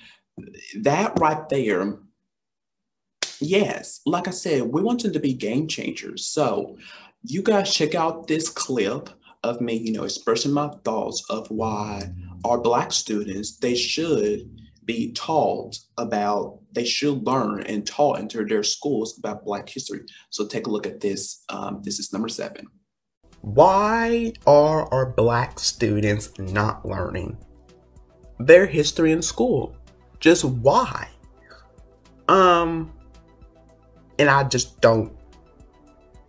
that 0.83 1.19
right 1.19 1.49
there, 1.49 2.01
yes, 3.41 4.03
like 4.05 4.29
I 4.29 4.33
said, 4.33 4.65
we 4.65 4.83
want 4.83 5.05
them 5.05 5.15
to 5.15 5.21
be 5.21 5.33
game 5.33 5.69
changers. 5.69 6.27
So 6.27 6.77
you 7.23 7.43
guys 7.43 7.73
check 7.73 7.95
out 7.95 8.27
this 8.27 8.51
clip 8.51 9.09
of 9.43 9.61
me, 9.61 9.77
you 9.77 9.93
know, 9.93 10.05
expressing 10.05 10.53
my 10.53 10.69
thoughts 10.85 11.25
of 11.31 11.51
why 11.51 12.11
our 12.45 12.61
Black 12.61 12.93
students, 12.93 13.57
they 13.59 13.75
should 13.75 14.51
be 14.85 15.13
taught 15.13 15.79
about, 15.99 16.61
they 16.73 16.85
should 16.85 17.27
learn 17.27 17.63
and 17.65 17.87
taught 17.87 18.19
into 18.19 18.45
their 18.45 18.63
schools 18.63 19.19
about 19.19 19.45
Black 19.45 19.69
history. 19.69 20.01
So 20.31 20.47
take 20.47 20.67
a 20.67 20.71
look 20.71 20.87
at 20.87 21.01
this. 21.01 21.45
Um, 21.49 21.81
this 21.85 21.99
is 21.99 22.13
number 22.13 22.29
seven. 22.29 22.67
Why 23.43 24.35
are 24.47 24.93
our 24.93 25.07
Black 25.07 25.59
students 25.59 26.39
not 26.39 26.87
learning 26.87 27.39
their 28.39 28.67
history 28.67 29.13
in 29.13 29.23
school? 29.23 29.77
Just 30.19 30.45
why? 30.45 31.09
Um, 32.29 32.93
and 34.19 34.29
I 34.29 34.45
just 34.45 34.81
don't, 34.81 35.13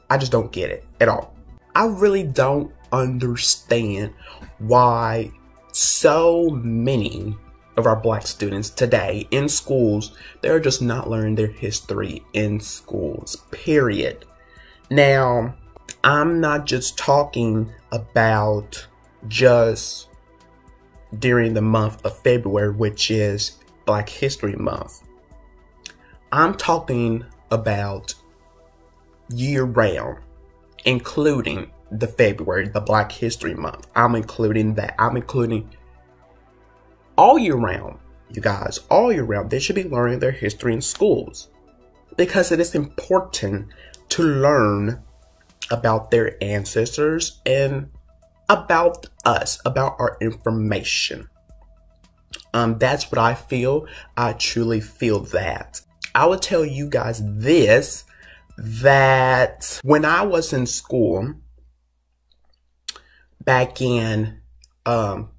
I 0.10 0.18
just 0.18 0.32
don't 0.32 0.51
get 0.51 0.70
it 0.70 0.86
at 1.00 1.10
all. 1.10 1.36
I 1.75 1.88
really 1.88 2.24
don't 2.24 2.72
understand 2.92 4.14
why 4.60 5.32
so 5.72 6.50
many 6.50 7.38
of 7.78 7.86
our 7.86 7.96
black 7.96 8.28
students 8.28 8.70
today 8.70 9.28
in 9.32 9.48
schools 9.48 10.18
they're 10.42 10.60
just 10.60 10.82
not 10.82 11.10
learning 11.10 11.36
their 11.36 11.48
history 11.48 12.24
in 12.34 12.60
schools 12.60 13.38
period. 13.52 14.26
Now 14.90 15.56
i'm 16.04 16.40
not 16.40 16.66
just 16.66 16.98
talking 16.98 17.72
about 17.92 18.88
just 19.28 20.08
during 21.20 21.54
the 21.54 21.62
month 21.62 22.04
of 22.06 22.18
february 22.20 22.72
which 22.72 23.12
is 23.12 23.58
black 23.86 24.10
history 24.10 24.56
month. 24.56 25.02
I'm 26.32 26.56
talking 26.56 27.26
about 27.52 28.14
year 29.30 29.64
round 29.64 30.20
including 30.86 31.72
the 31.92 32.08
February, 32.08 32.70
the 32.70 32.80
Black 32.80 33.12
History 33.12 33.54
Month. 33.54 33.88
I'm 33.96 34.16
including 34.16 34.74
that. 34.76 34.96
I'm 34.98 35.18
including 35.18 35.70
all 37.18 37.38
year 37.38 37.56
round, 37.56 38.00
you 38.30 38.42
guys, 38.42 38.80
all 38.90 39.12
year 39.12 39.24
round. 39.24 39.50
They 39.50 39.60
should 39.60 39.76
be 39.76 39.84
learning 39.84 40.20
their 40.20 40.32
history 40.32 40.74
in 40.74 40.82
schools 40.82 41.50
because 42.18 42.52
it 42.52 42.60
is 42.60 42.76
important 42.76 43.68
to 44.10 44.24
learn 44.24 45.04
about 45.70 46.12
their 46.12 46.42
ancestors 46.44 47.42
and 47.46 47.90
about 48.50 49.08
us, 49.26 49.60
about 49.66 49.96
our 50.00 50.18
information. 50.22 51.30
Um, 52.54 52.78
that's 52.78 53.10
what 53.12 53.20
I 53.20 53.34
feel. 53.34 53.88
I 54.18 54.34
truly 54.34 54.82
feel 54.82 55.22
that. 55.22 55.82
I 56.14 56.26
will 56.26 56.40
tell 56.40 56.66
you 56.66 56.90
guys 56.90 57.22
this 57.24 58.04
that 58.58 59.80
when 59.84 60.04
I 60.04 60.24
was 60.24 60.52
in 60.52 60.66
school, 60.66 61.34
back 63.46 63.82
in 63.82 64.40
um, 64.86 65.30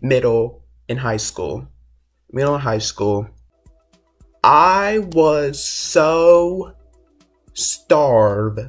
middle 0.00 0.64
and 0.88 0.98
high 0.98 1.16
school, 1.16 1.66
middle 2.30 2.54
and 2.54 2.62
high 2.62 2.78
school, 2.78 3.28
I 4.44 4.98
was 5.12 5.64
so 5.64 6.74
starved, 7.54 8.60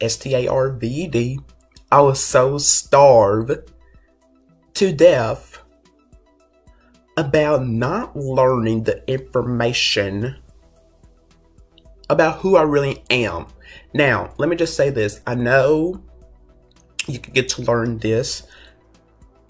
S 0.00 0.16
T 0.16 0.34
A 0.34 0.48
R 0.48 0.70
V 0.70 0.86
E 0.86 1.06
D, 1.06 1.40
I 1.90 2.00
was 2.00 2.22
so 2.22 2.58
starved 2.58 3.70
to 4.74 4.92
death 4.92 5.60
about 7.16 7.66
not 7.66 8.16
learning 8.16 8.82
the 8.82 9.08
information 9.08 10.36
about 12.10 12.38
who 12.40 12.56
I 12.56 12.62
really 12.62 13.04
am. 13.10 13.46
Now, 13.92 14.34
let 14.38 14.48
me 14.48 14.56
just 14.56 14.76
say 14.76 14.90
this. 14.90 15.20
I 15.26 15.36
know 15.36 16.02
you 17.06 17.18
can 17.18 17.32
get 17.32 17.48
to 17.50 17.62
learn 17.62 17.98
this 17.98 18.44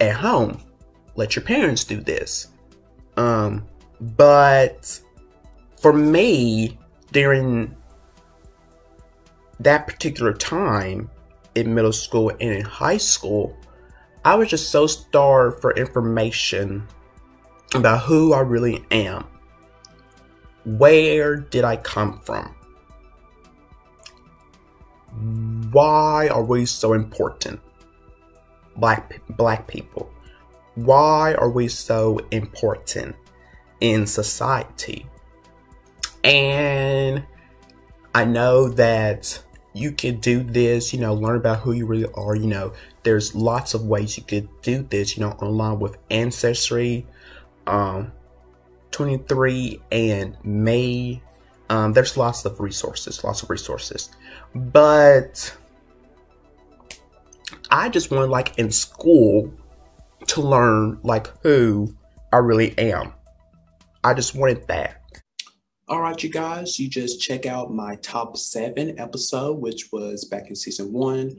at 0.01 0.17
home. 0.17 0.61
Let 1.17 1.37
your 1.37 1.45
parents 1.45 1.85
do 1.85 2.01
this. 2.01 2.49
Um, 3.17 3.65
but 4.01 5.01
for 5.81 5.93
me, 5.93 6.79
during 7.13 7.77
that 9.61 9.87
particular 9.87 10.33
time 10.33 11.09
in 11.55 11.75
middle 11.75 11.93
school 11.93 12.31
and 12.31 12.53
in 12.53 12.65
high 12.65 12.97
school, 12.97 13.57
I 14.25 14.35
was 14.35 14.49
just 14.49 14.71
so 14.71 14.87
starved 14.87 15.61
for 15.61 15.73
information 15.77 16.87
about 17.75 18.03
who 18.03 18.33
I 18.33 18.41
really 18.41 18.85
am. 18.91 19.27
Where 20.65 21.37
did 21.37 21.65
I 21.65 21.77
come 21.77 22.21
from? 22.21 22.55
Why 25.71 26.29
are 26.29 26.43
we 26.43 26.67
so 26.67 26.93
important? 26.93 27.61
Black 28.77 29.21
black 29.31 29.67
people. 29.67 30.11
Why 30.75 31.35
are 31.35 31.51
we 31.51 31.69
so 31.69 32.19
important 32.31 33.15
in 33.81 34.07
society? 34.07 35.07
And 36.25 37.25
I 38.15 38.25
know 38.25 38.69
that 38.71 39.43
you 39.73 39.93
could 39.93 40.21
do 40.21 40.43
this, 40.43 40.93
you 40.93 41.01
know, 41.01 41.15
learn 41.15 41.37
about 41.37 41.61
who 41.61 41.73
you 41.73 41.87
really 41.87 42.09
are, 42.15 42.35
you 42.35 42.47
know, 42.47 42.73
there's 43.03 43.35
lots 43.35 43.75
of 43.75 43.85
ways 43.87 44.17
you 44.17 44.25
could 44.25 44.49
do 44.63 44.83
this, 44.83 45.17
you 45.17 45.23
know, 45.23 45.33
online 45.33 45.79
with 45.79 45.97
Ancestry, 46.11 47.07
um, 47.67 48.13
23 48.93 49.81
and 49.93 50.37
May. 50.45 51.23
Um, 51.69 51.93
there's 51.93 52.17
lots 52.17 52.45
of 52.45 52.61
resources, 52.61 53.23
lots 53.25 53.43
of 53.43 53.51
resources. 53.51 54.11
But 54.55 55.57
I 57.71 57.89
just 57.89 58.11
wanted 58.11 58.31
like 58.31 58.59
in 58.59 58.71
school 58.71 59.53
to 60.29 60.41
learn 60.41 60.99
like 61.03 61.27
who 61.43 61.95
I 62.33 62.39
really 62.39 62.77
am. 62.79 63.13
I 64.03 64.15
just 64.15 64.35
wanted 64.35 64.67
that. 64.69 65.01
All 65.87 66.01
right, 66.01 66.23
you 66.23 66.31
guys, 66.31 66.79
you 66.81 66.89
just 66.89 67.21
check 67.21 67.45
out 67.45 67.75
my 67.75 67.97
top 67.97 68.39
seven 68.39 68.99
episode, 68.99 69.59
which 69.59 69.93
was 69.93 70.25
back 70.25 70.49
in 70.49 70.57
season 70.57 70.93
one 70.93 71.37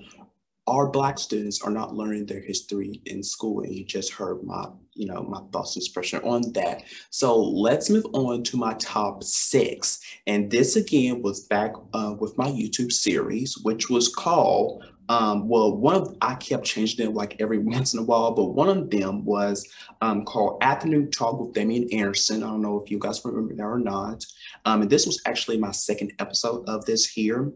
our 0.67 0.89
black 0.89 1.19
students 1.19 1.61
are 1.61 1.71
not 1.71 1.95
learning 1.95 2.25
their 2.25 2.41
history 2.41 3.01
in 3.05 3.21
school 3.21 3.61
and 3.61 3.73
you 3.73 3.85
just 3.85 4.13
heard 4.13 4.43
my 4.43 4.65
you 4.95 5.05
know 5.05 5.23
my 5.23 5.41
thoughts 5.51 5.75
and 5.75 5.83
expression 5.83 6.21
on 6.23 6.51
that. 6.53 6.83
So 7.09 7.39
let's 7.39 7.89
move 7.89 8.05
on 8.13 8.43
to 8.43 8.57
my 8.57 8.73
top 8.75 9.23
six. 9.23 9.99
And 10.25 10.49
this 10.49 10.75
again 10.75 11.21
was 11.21 11.41
back 11.41 11.73
uh, 11.93 12.15
with 12.19 12.37
my 12.37 12.49
youtube 12.49 12.91
series 12.91 13.57
which 13.63 13.89
was 13.89 14.07
called 14.13 14.83
um, 15.09 15.47
well 15.47 15.75
one 15.75 15.95
of 15.95 16.15
i 16.21 16.35
kept 16.35 16.65
changing 16.65 17.05
them 17.05 17.13
like 17.13 17.35
every 17.39 17.57
once 17.75 17.93
in 17.93 17.99
a 17.99 18.03
while 18.03 18.31
but 18.31 18.53
one 18.53 18.69
of 18.69 18.89
them 18.89 19.23
was 19.25 19.67
um, 20.01 20.23
called 20.25 20.61
afternoon 20.61 21.11
talk 21.11 21.39
with 21.39 21.53
Damian 21.53 21.89
anderson. 21.91 22.43
I 22.43 22.47
don't 22.47 22.61
know 22.61 22.81
if 22.81 22.89
you 22.89 22.99
guys 22.99 23.23
remember 23.23 23.55
that 23.55 23.63
or 23.63 23.79
not. 23.79 24.25
Um, 24.65 24.81
and 24.81 24.89
this 24.89 25.05
was 25.05 25.21
actually 25.25 25.57
my 25.57 25.71
second 25.71 26.13
episode 26.19 26.67
of 26.67 26.85
this 26.85 27.05
here. 27.05 27.51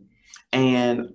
And 0.51 1.13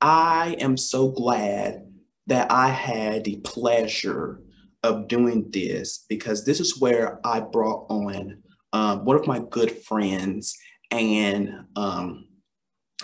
I 0.00 0.56
am 0.58 0.76
so 0.76 1.08
glad 1.08 1.86
that 2.26 2.50
I 2.50 2.68
had 2.68 3.24
the 3.24 3.36
pleasure 3.36 4.40
of 4.82 5.08
doing 5.08 5.50
this 5.50 6.04
because 6.08 6.44
this 6.44 6.60
is 6.60 6.80
where 6.80 7.20
I 7.24 7.40
brought 7.40 7.86
on 7.88 8.42
um, 8.72 9.04
one 9.04 9.16
of 9.16 9.26
my 9.26 9.40
good 9.50 9.70
friends 9.82 10.56
and 10.90 11.64
um, 11.76 12.26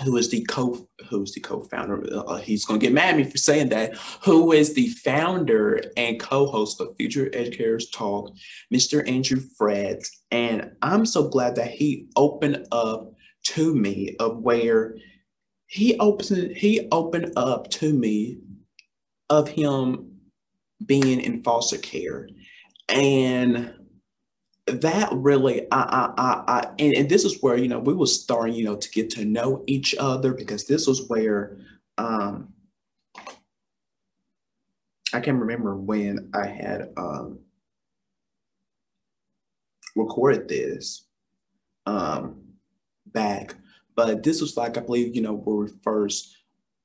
who 0.02 0.16
is 0.16 0.28
the 0.30 0.44
co 0.44 0.88
who's 1.08 1.32
the 1.32 1.40
co-founder 1.40 2.04
uh, 2.12 2.36
he's 2.36 2.64
going 2.64 2.78
to 2.78 2.86
get 2.86 2.92
mad 2.92 3.10
at 3.10 3.16
me 3.16 3.24
for 3.24 3.38
saying 3.38 3.68
that 3.68 3.94
who 4.22 4.52
is 4.52 4.74
the 4.74 4.88
founder 4.88 5.82
and 5.96 6.20
co-host 6.20 6.80
of 6.80 6.94
future 6.96 7.30
educators 7.32 7.90
talk 7.90 8.30
mr 8.72 9.06
andrew 9.08 9.40
fred 9.56 10.00
and 10.30 10.70
i'm 10.82 11.04
so 11.04 11.28
glad 11.28 11.56
that 11.56 11.70
he 11.70 12.06
opened 12.16 12.66
up 12.70 13.12
to 13.42 13.74
me 13.74 14.14
of 14.20 14.38
where 14.38 14.96
he 15.66 15.98
opened 15.98 16.56
he 16.56 16.88
opened 16.92 17.32
up 17.36 17.68
to 17.70 17.92
me 17.92 18.38
of 19.30 19.48
him 19.48 20.17
being 20.84 21.20
in 21.20 21.42
foster 21.42 21.78
care. 21.78 22.28
And 22.88 23.74
that 24.66 25.10
really 25.12 25.62
I, 25.72 25.80
I 25.80 26.12
I 26.16 26.44
I 26.46 26.66
and, 26.78 26.94
and 26.94 27.08
this 27.08 27.24
is 27.24 27.42
where 27.42 27.56
you 27.56 27.68
know 27.68 27.78
we 27.78 27.94
were 27.94 28.06
starting 28.06 28.54
you 28.54 28.64
know 28.64 28.76
to 28.76 28.90
get 28.90 29.10
to 29.10 29.24
know 29.24 29.64
each 29.66 29.94
other 29.98 30.34
because 30.34 30.66
this 30.66 30.86
was 30.86 31.08
where 31.08 31.58
um 31.96 32.52
I 35.12 35.20
can 35.20 35.38
remember 35.38 35.76
when 35.76 36.30
I 36.34 36.46
had 36.46 36.90
um 36.96 37.40
recorded 39.96 40.48
this 40.48 41.06
um 41.86 42.42
back 43.06 43.54
but 43.96 44.22
this 44.22 44.40
was 44.40 44.56
like 44.56 44.76
I 44.76 44.80
believe 44.80 45.16
you 45.16 45.22
know 45.22 45.34
where 45.34 45.56
we 45.56 45.72
first 45.82 46.36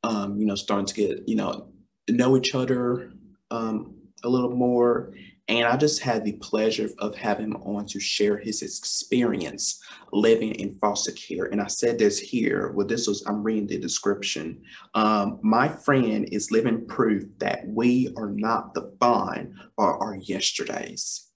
um 0.04 0.40
you 0.40 0.46
know 0.46 0.56
starting 0.56 0.86
to 0.86 0.94
get 0.94 1.28
you 1.28 1.36
know 1.36 1.68
know 2.10 2.38
each 2.38 2.56
other 2.56 3.12
um 3.54 3.96
a 4.24 4.30
little 4.30 4.56
more 4.56 5.14
and 5.50 5.68
I 5.68 5.76
just 5.76 6.02
had 6.02 6.24
the 6.24 6.34
pleasure 6.34 6.90
of 7.00 7.16
having 7.16 7.48
him 7.48 7.58
on 7.58 7.86
to 7.88 8.00
share 8.00 8.38
his 8.38 8.62
experience 8.62 9.84
living 10.14 10.54
in 10.56 10.76
foster 10.76 11.12
care. 11.12 11.46
And 11.46 11.62
I 11.62 11.68
said 11.68 12.00
this 12.00 12.18
here, 12.18 12.72
well, 12.72 12.88
this 12.88 13.08
was, 13.08 13.26
I'm 13.28 13.44
reading 13.44 13.68
the 13.68 13.78
description. 13.78 14.62
Um, 14.94 15.40
my 15.44 15.68
friend 15.68 16.30
is 16.32 16.52
living 16.52 16.88
proof 16.88 17.26
that 17.40 17.68
we 17.68 18.14
are 18.16 18.30
not 18.30 18.74
the 18.74 18.96
fun 19.02 19.60
or 19.78 20.02
our 20.02 20.16
yesterdays. 20.16 21.28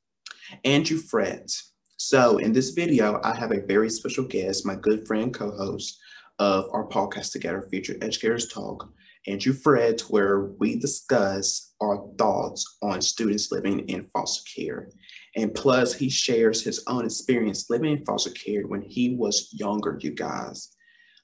Andrew 0.64 0.98
Fred. 0.98 1.52
So 1.98 2.38
in 2.38 2.54
this 2.54 2.70
video, 2.70 3.20
I 3.26 3.36
have 3.36 3.52
a 3.52 3.66
very 3.66 3.90
special 3.90 4.24
guest, 4.24 4.66
my 4.66 4.76
good 4.76 5.06
friend, 5.06 5.34
co-host 5.34 6.00
of 6.40 6.70
our 6.72 6.88
podcast 6.88 7.34
together, 7.34 7.68
Future 7.70 7.98
Educators 8.02 8.48
Talk, 8.48 8.90
Andrew 9.26 9.54
Fred, 9.54 10.02
where 10.02 10.46
we 10.60 10.80
discuss 10.80 11.74
our 11.82 12.08
thoughts 12.18 12.78
on 12.82 13.02
students 13.02 13.52
living 13.52 13.80
in 13.90 14.04
foster 14.14 14.44
care. 14.56 14.90
And 15.36 15.54
plus, 15.54 15.94
he 15.94 16.10
shares 16.10 16.64
his 16.64 16.84
own 16.88 17.06
experience 17.06 17.70
living 17.70 17.92
in 17.98 18.06
foster 18.06 18.32
care 18.32 18.68
when 18.68 18.82
he 18.82 19.16
was 19.16 19.50
younger, 19.52 19.98
you 20.02 20.12
guys. 20.12 20.70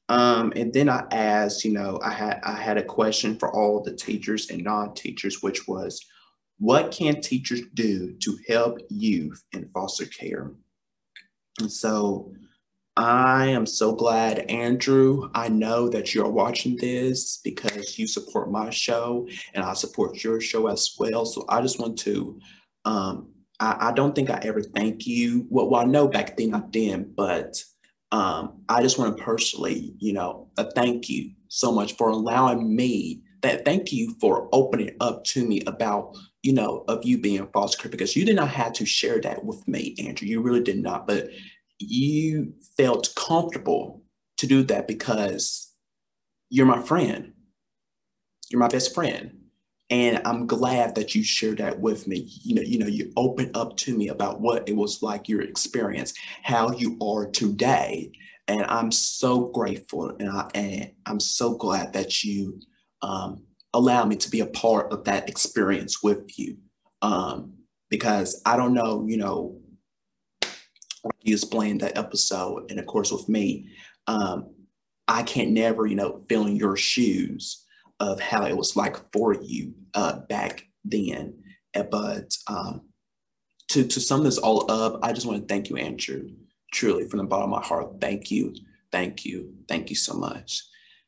Um, 0.10 0.52
and 0.56 0.74
then 0.74 0.90
I 0.90 1.06
asked, 1.12 1.64
you 1.64 1.72
know, 1.72 2.00
I 2.04 2.12
had 2.12 2.42
I 2.44 2.56
had 2.56 2.78
a 2.78 2.84
question 2.84 3.38
for 3.40 3.54
all 3.56 3.82
the 3.82 3.96
teachers 3.96 4.50
and 4.50 4.64
non-teachers, 4.64 5.42
which 5.42 5.68
was, 5.68 6.06
what 6.60 6.92
can 6.92 7.22
teachers 7.22 7.62
do 7.74 8.16
to 8.20 8.38
help 8.48 8.80
youth 8.90 9.42
in 9.54 9.70
foster 9.74 10.06
care? 10.06 10.52
And 11.60 11.72
so 11.72 12.34
I 12.96 13.48
am 13.48 13.66
so 13.66 13.94
glad, 13.94 14.40
Andrew. 14.52 15.30
I 15.34 15.50
know 15.50 15.90
that 15.90 16.14
you're 16.14 16.30
watching 16.30 16.78
this 16.78 17.38
because 17.38 17.98
you 17.98 18.06
support 18.06 18.52
my 18.52 18.70
show 18.70 19.28
and 19.56 19.64
I 19.64 19.74
support 19.74 20.24
your 20.24 20.40
show 20.40 20.68
as 20.68 20.96
well. 21.00 21.26
So 21.26 21.46
I 21.50 21.62
just 21.62 21.80
want 21.80 21.98
to, 22.00 22.40
um, 22.86 23.30
I, 23.60 23.90
I 23.90 23.92
don't 23.94 24.14
think 24.14 24.30
I 24.30 24.39
ever 24.44 24.62
thank 24.62 25.08
you. 25.08 25.48
Well, 25.50 25.70
well, 25.70 25.82
I 25.82 25.86
know 25.86 26.08
back 26.08 26.38
then 26.38 26.54
I 26.54 26.62
didn't, 26.70 27.15
but 27.15 27.63
um, 28.12 28.62
I 28.70 28.84
just 28.84 29.00
want 29.00 29.17
to 29.17 29.24
personally, 29.24 29.96
you 29.98 30.13
know, 30.13 30.50
a 30.58 30.70
thank 30.72 31.10
you 31.10 31.32
so 31.48 31.72
much 31.72 31.94
for 31.98 32.10
allowing 32.10 32.76
me 32.76 33.24
that 33.41 33.65
thank 33.65 33.91
you 33.91 34.15
for 34.20 34.50
opening 34.52 34.96
up 35.00 35.24
to 35.26 35.46
me 35.46 35.62
about 35.67 36.15
you 36.41 36.54
know 36.54 36.84
of 36.88 37.06
you 37.06 37.17
being 37.17 37.48
false 37.54 37.76
because 37.76 38.15
you 38.15 38.26
did 38.26 38.36
not 38.36 38.50
have 38.50 38.74
to 38.74 38.86
share 38.86 39.22
that 39.22 39.44
with 39.46 39.65
me 39.67 39.96
andrew 40.00 40.28
you 40.28 40.41
really 40.41 40.63
did 40.63 40.82
not 40.82 41.06
but 41.08 41.30
you 41.80 42.54
felt 42.78 43.14
comfortable 43.16 44.04
to 44.38 44.48
do 44.48 44.64
that 44.64 44.88
because 44.88 45.72
you're 46.50 46.66
my 46.66 46.82
friend. 46.82 47.34
You're 48.50 48.60
my 48.60 48.68
best 48.68 48.94
friend. 48.94 49.40
And 49.90 50.22
I'm 50.26 50.48
glad 50.48 50.96
that 50.96 51.14
you 51.14 51.24
shared 51.24 51.60
that 51.60 51.80
with 51.80 52.08
me. 52.08 52.28
You 52.44 52.56
know, 52.56 52.62
you 52.62 52.80
know, 52.80 52.88
you 52.88 53.12
opened 53.16 53.56
up 53.56 53.78
to 53.78 53.96
me 53.96 54.08
about 54.08 54.42
what 54.42 54.68
it 54.68 54.76
was 54.76 55.04
like 55.04 55.30
your 55.30 55.42
experience, 55.42 56.14
how 56.42 56.72
you 56.72 56.98
are 57.02 57.28
today. 57.28 58.12
And 58.48 58.64
I'm 58.64 58.92
so 58.92 59.48
grateful 59.48 60.16
and, 60.20 60.30
I, 60.30 60.50
and 60.56 60.92
I'm 61.06 61.20
so 61.20 61.56
glad 61.56 61.94
that 61.94 62.24
you 62.24 62.60
um, 63.02 63.44
allow 63.74 64.06
me 64.06 64.16
to 64.18 64.32
be 64.32 64.40
a 64.40 64.48
part 64.48 64.92
of 64.92 65.04
that 65.06 65.30
experience 65.30 66.02
with 66.02 66.40
you. 66.40 66.58
Um, 67.02 67.54
because 67.90 68.42
I 68.46 68.58
don't 68.58 68.74
know, 68.74 69.06
you 69.08 69.18
know, 69.18 69.60
you 71.22 71.34
explained 71.34 71.82
that 71.82 71.98
episode, 71.98 72.70
and 72.70 72.80
of 72.80 72.86
course 72.86 73.12
with 73.12 73.28
me, 73.30 73.70
um, 74.08 74.54
I 75.08 75.24
can't 75.24 75.52
never, 75.52 75.86
you 75.86 75.96
know, 75.96 76.24
fill 76.30 76.48
in 76.48 76.56
your 76.56 76.78
shoes 76.78 77.66
of 78.00 78.20
how 78.20 78.46
it 78.46 78.56
was 78.56 78.76
like 78.76 78.98
for 79.12 79.34
you 79.34 79.74
uh, 79.94 80.20
back 80.30 80.66
then. 80.86 81.36
But 81.74 82.36
um, 82.48 82.82
to 83.70 83.86
to 83.86 84.00
sum 84.00 84.24
this 84.24 84.38
all 84.38 84.70
up, 84.72 85.00
I 85.04 85.13
just 85.13 85.26
want 85.26 85.42
to 85.42 85.48
thank 85.48 85.70
you, 85.70 85.78
Andrew, 85.78 86.30
truly 86.72 87.08
from 87.08 87.20
the 87.20 87.26
bottom 87.26 87.52
of 87.52 87.60
my 87.62 87.66
heart. 87.66 88.00
Thank 88.00 88.32
you, 88.32 88.54
thank 88.92 89.26
you, 89.26 89.54
thank 89.68 89.89
you 89.89 89.96
so 89.96 90.13
much. 90.13 90.62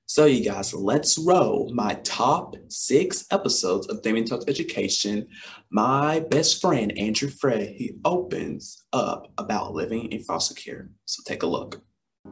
So, 0.07 0.25
you 0.25 0.45
guys, 0.45 0.71
let's 0.71 1.17
roll 1.17 1.71
my 1.73 1.95
top 2.03 2.55
six 2.67 3.25
episodes 3.31 3.87
of 3.87 4.03
Damian 4.03 4.27
Talks 4.27 4.45
Education. 4.47 5.27
My 5.71 6.19
best 6.19 6.61
friend, 6.61 6.95
Andrew 6.95 7.27
Fred, 7.27 7.73
he 7.75 7.93
opens 8.05 8.85
up 8.93 9.31
about 9.39 9.73
living 9.73 10.11
in 10.11 10.21
foster 10.21 10.53
care. 10.53 10.91
So, 11.05 11.23
take 11.25 11.41
a 11.41 11.47
look. 11.47 11.81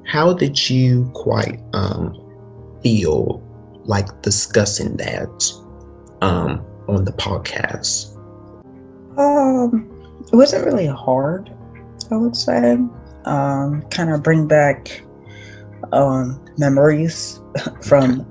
How 0.06 0.34
did 0.34 0.70
you 0.70 1.10
quite 1.16 1.62
um, 1.74 2.14
feel 2.84 3.42
like 3.86 4.22
discussing 4.22 4.96
that 4.98 5.54
um, 6.22 6.64
on 6.88 7.06
the 7.06 7.14
podcast? 7.14 8.16
Um, 9.18 9.90
it 10.32 10.36
wasn't 10.36 10.66
really 10.66 10.86
hard, 10.86 11.52
I 12.12 12.18
would 12.18 12.36
say. 12.36 12.78
Um, 13.26 13.82
kind 13.90 14.12
of 14.12 14.22
bring 14.22 14.48
back 14.48 15.02
um, 15.92 16.40
memories 16.60 17.40
from 17.82 18.26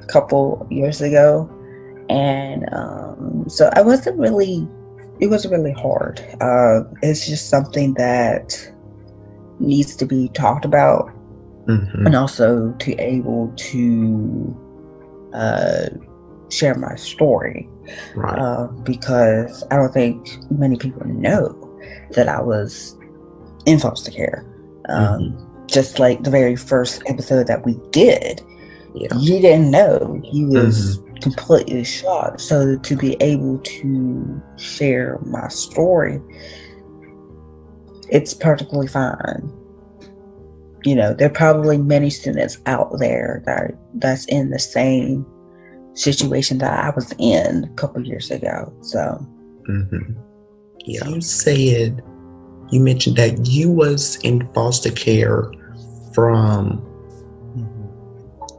a 0.00 0.06
couple 0.06 0.66
years 0.70 1.00
ago, 1.00 1.48
and 2.08 2.66
um, 2.72 3.44
so 3.48 3.70
I 3.74 3.82
wasn't 3.82 4.18
really. 4.18 4.66
It 5.20 5.26
wasn't 5.26 5.52
really 5.52 5.72
hard. 5.72 6.20
Uh, 6.40 6.82
it's 7.02 7.26
just 7.26 7.50
something 7.50 7.94
that 7.94 8.72
needs 9.58 9.96
to 9.96 10.06
be 10.06 10.28
talked 10.28 10.64
about, 10.64 11.10
mm-hmm. 11.66 12.06
and 12.06 12.14
also 12.14 12.72
to 12.72 12.94
able 13.00 13.52
to 13.56 15.30
uh, 15.34 15.88
share 16.50 16.76
my 16.76 16.94
story. 16.94 17.68
Right. 18.14 18.38
Uh, 18.38 18.66
because 18.84 19.64
I 19.70 19.76
don't 19.76 19.92
think 19.92 20.38
many 20.50 20.76
people 20.76 21.04
know 21.06 21.80
that 22.12 22.28
I 22.28 22.40
was 22.40 22.96
in 23.66 23.78
foster 23.80 24.10
care. 24.10 24.44
Um, 24.88 25.20
mm-hmm 25.20 25.48
just 25.68 25.98
like 25.98 26.22
the 26.24 26.30
very 26.30 26.56
first 26.56 27.02
episode 27.06 27.46
that 27.46 27.64
we 27.64 27.78
did. 27.90 28.42
Yeah. 28.98 29.16
You 29.16 29.40
didn't 29.40 29.70
know. 29.70 30.20
He 30.24 30.44
was 30.44 30.98
mm-hmm. 30.98 31.16
completely 31.20 31.84
shocked. 31.84 32.40
So 32.40 32.76
to 32.76 32.96
be 32.96 33.16
able 33.20 33.58
to 33.58 34.42
share 34.56 35.18
my 35.24 35.48
story, 35.48 36.20
it's 38.10 38.34
perfectly 38.34 38.88
fine. 38.88 39.52
You 40.84 40.94
know, 40.94 41.14
there 41.14 41.28
are 41.28 41.32
probably 41.32 41.78
many 41.78 42.10
students 42.10 42.58
out 42.66 42.98
there 42.98 43.42
that 43.46 43.72
that's 43.94 44.24
in 44.26 44.50
the 44.50 44.58
same 44.58 45.26
situation 45.94 46.58
that 46.58 46.72
I 46.72 46.90
was 46.90 47.12
in 47.18 47.64
a 47.64 47.74
couple 47.74 48.04
years 48.06 48.30
ago. 48.30 48.72
So, 48.80 49.26
mm-hmm. 49.68 50.12
yeah. 50.86 51.06
you 51.06 51.20
said 51.20 52.02
you 52.70 52.80
mentioned 52.80 53.16
that 53.16 53.46
you 53.46 53.70
was 53.70 54.16
in 54.16 54.46
foster 54.54 54.90
care 54.90 55.50
from 56.14 56.84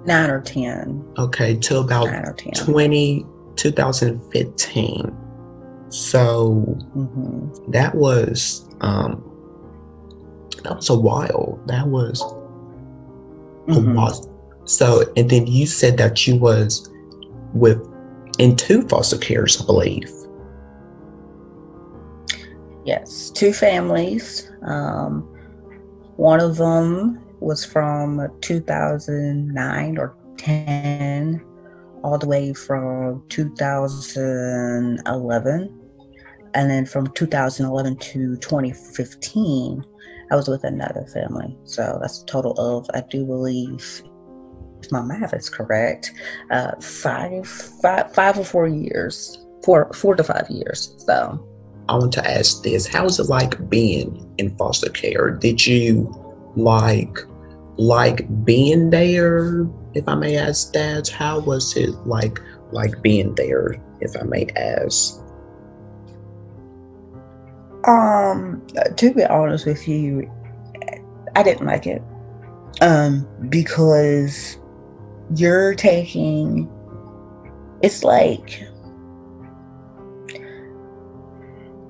9 0.06 0.30
or 0.30 0.42
10. 0.42 1.14
Okay, 1.18 1.56
to 1.58 1.80
about 1.80 2.38
20, 2.56 3.26
2015. 3.56 5.18
So 5.90 6.64
mm-hmm. 6.96 7.72
that 7.72 7.96
was 7.96 8.68
um, 8.80 9.22
that 10.64 10.76
was 10.76 10.90
a 10.90 10.98
while. 10.98 11.60
That 11.68 11.88
was 11.88 12.22
a 12.22 12.26
Mhm. 13.72 13.96
while. 13.96 14.28
So, 14.66 15.04
and 15.18 15.30
then 15.30 15.48
you 15.48 15.68
said 15.68 15.98
that 15.98 16.26
you 16.26 16.38
was 16.38 16.90
with 17.54 17.86
in 18.40 18.56
two 18.56 18.88
foster 18.88 19.18
cares, 19.18 19.62
I 19.62 19.66
believe. 19.66 20.10
Yes, 22.86 23.30
two 23.30 23.54
families. 23.54 24.52
Um, 24.64 25.22
one 26.16 26.40
of 26.40 26.58
them 26.58 27.24
was 27.40 27.64
from 27.66 28.28
2009 28.42 29.98
or 29.98 30.16
10, 30.38 31.42
all 32.04 32.18
the 32.18 32.28
way 32.28 32.54
from 32.54 33.24
2011. 33.30 35.78
And 36.54 36.70
then 36.70 36.86
from 36.86 37.08
2011 37.08 37.96
to 37.98 38.36
2015, 38.38 39.86
I 40.32 40.36
was 40.36 40.48
with 40.48 40.64
another 40.64 41.06
family. 41.14 41.58
So 41.64 42.00
that's 42.02 42.24
a 42.24 42.26
total 42.26 42.54
of, 42.54 42.90
I 42.94 43.02
do 43.10 43.26
believe, 43.26 44.02
if 44.82 44.92
my 44.92 45.02
math 45.02 45.34
is 45.34 45.50
correct, 45.50 46.14
uh, 46.50 46.72
five, 46.80 47.46
five, 47.48 48.14
five 48.14 48.38
or 48.38 48.46
four 48.46 48.68
years, 48.68 49.44
four, 49.64 49.92
four 49.94 50.16
to 50.16 50.24
five 50.24 50.50
years. 50.50 50.96
So. 51.00 51.48
I 51.92 51.96
want 51.96 52.14
to 52.14 52.32
ask 52.32 52.64
this: 52.64 52.88
How 52.88 53.06
is 53.06 53.20
it 53.20 53.28
like 53.28 53.70
being 53.70 54.34
in 54.38 54.56
foster 54.56 54.90
care? 54.90 55.32
Did 55.32 55.68
you 55.68 56.10
like 56.56 57.18
like 57.76 58.46
being 58.46 58.92
there? 58.92 59.68
If 59.94 60.08
I 60.08 60.16
may 60.16 60.38
ask 60.38 60.72
that, 60.72 61.10
how 61.10 61.40
was 61.40 61.76
it 61.76 61.90
like 62.06 62.40
like 62.72 63.02
being 63.02 63.36
there? 63.36 63.76
If 64.00 64.16
I 64.16 64.24
may 64.24 64.48
ask. 64.56 65.20
Um, 67.86 68.66
to 68.96 69.14
be 69.14 69.26
honest 69.26 69.66
with 69.66 69.86
you, 69.86 70.32
I 71.36 71.44
didn't 71.44 71.66
like 71.66 71.88
it. 71.88 72.02
Um, 72.80 73.28
because 73.50 74.58
you're 75.36 75.76
taking 75.76 76.70
it's 77.82 78.04
like 78.04 78.68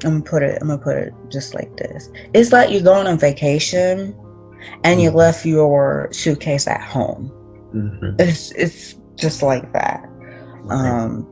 I'm 0.03 0.11
gonna 0.19 0.23
put 0.23 0.43
it 0.43 0.57
I'm 0.61 0.67
gonna 0.67 0.81
put 0.81 0.97
it 0.97 1.13
just 1.29 1.53
like 1.53 1.75
this. 1.77 2.09
It's 2.33 2.51
like 2.51 2.69
you're 2.71 2.81
going 2.81 3.07
on 3.07 3.17
vacation 3.17 4.15
and 4.83 5.01
you 5.01 5.11
Mhm. 5.11 5.15
left 5.15 5.45
your 5.45 6.07
suitcase 6.11 6.67
at 6.67 6.81
home. 6.81 7.31
Mhm. 7.73 8.19
It's 8.19 8.51
it's 8.51 8.95
just 9.15 9.41
like 9.43 9.71
that. 9.73 10.07
um 10.69 11.25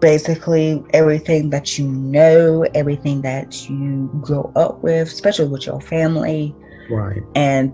basically 0.00 0.82
everything 0.92 1.48
that 1.50 1.78
you 1.78 1.86
know 1.86 2.66
everything 2.74 3.22
that 3.22 3.68
you 3.70 4.10
grow 4.20 4.52
up 4.56 4.82
with 4.82 5.08
especially 5.08 5.46
with 5.48 5.64
your 5.66 5.80
family 5.80 6.54
right. 6.90 7.22
and 7.34 7.72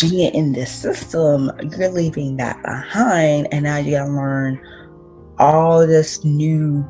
being 0.00 0.32
in 0.34 0.52
this 0.52 0.70
system 0.70 1.50
you're 1.76 1.90
leaving 1.90 2.36
that 2.36 2.60
behind 2.62 3.46
and 3.52 3.64
now 3.64 3.76
you 3.76 3.90
gotta 3.90 4.10
learn 4.10 4.58
all 5.38 5.86
this 5.86 6.24
new 6.24 6.82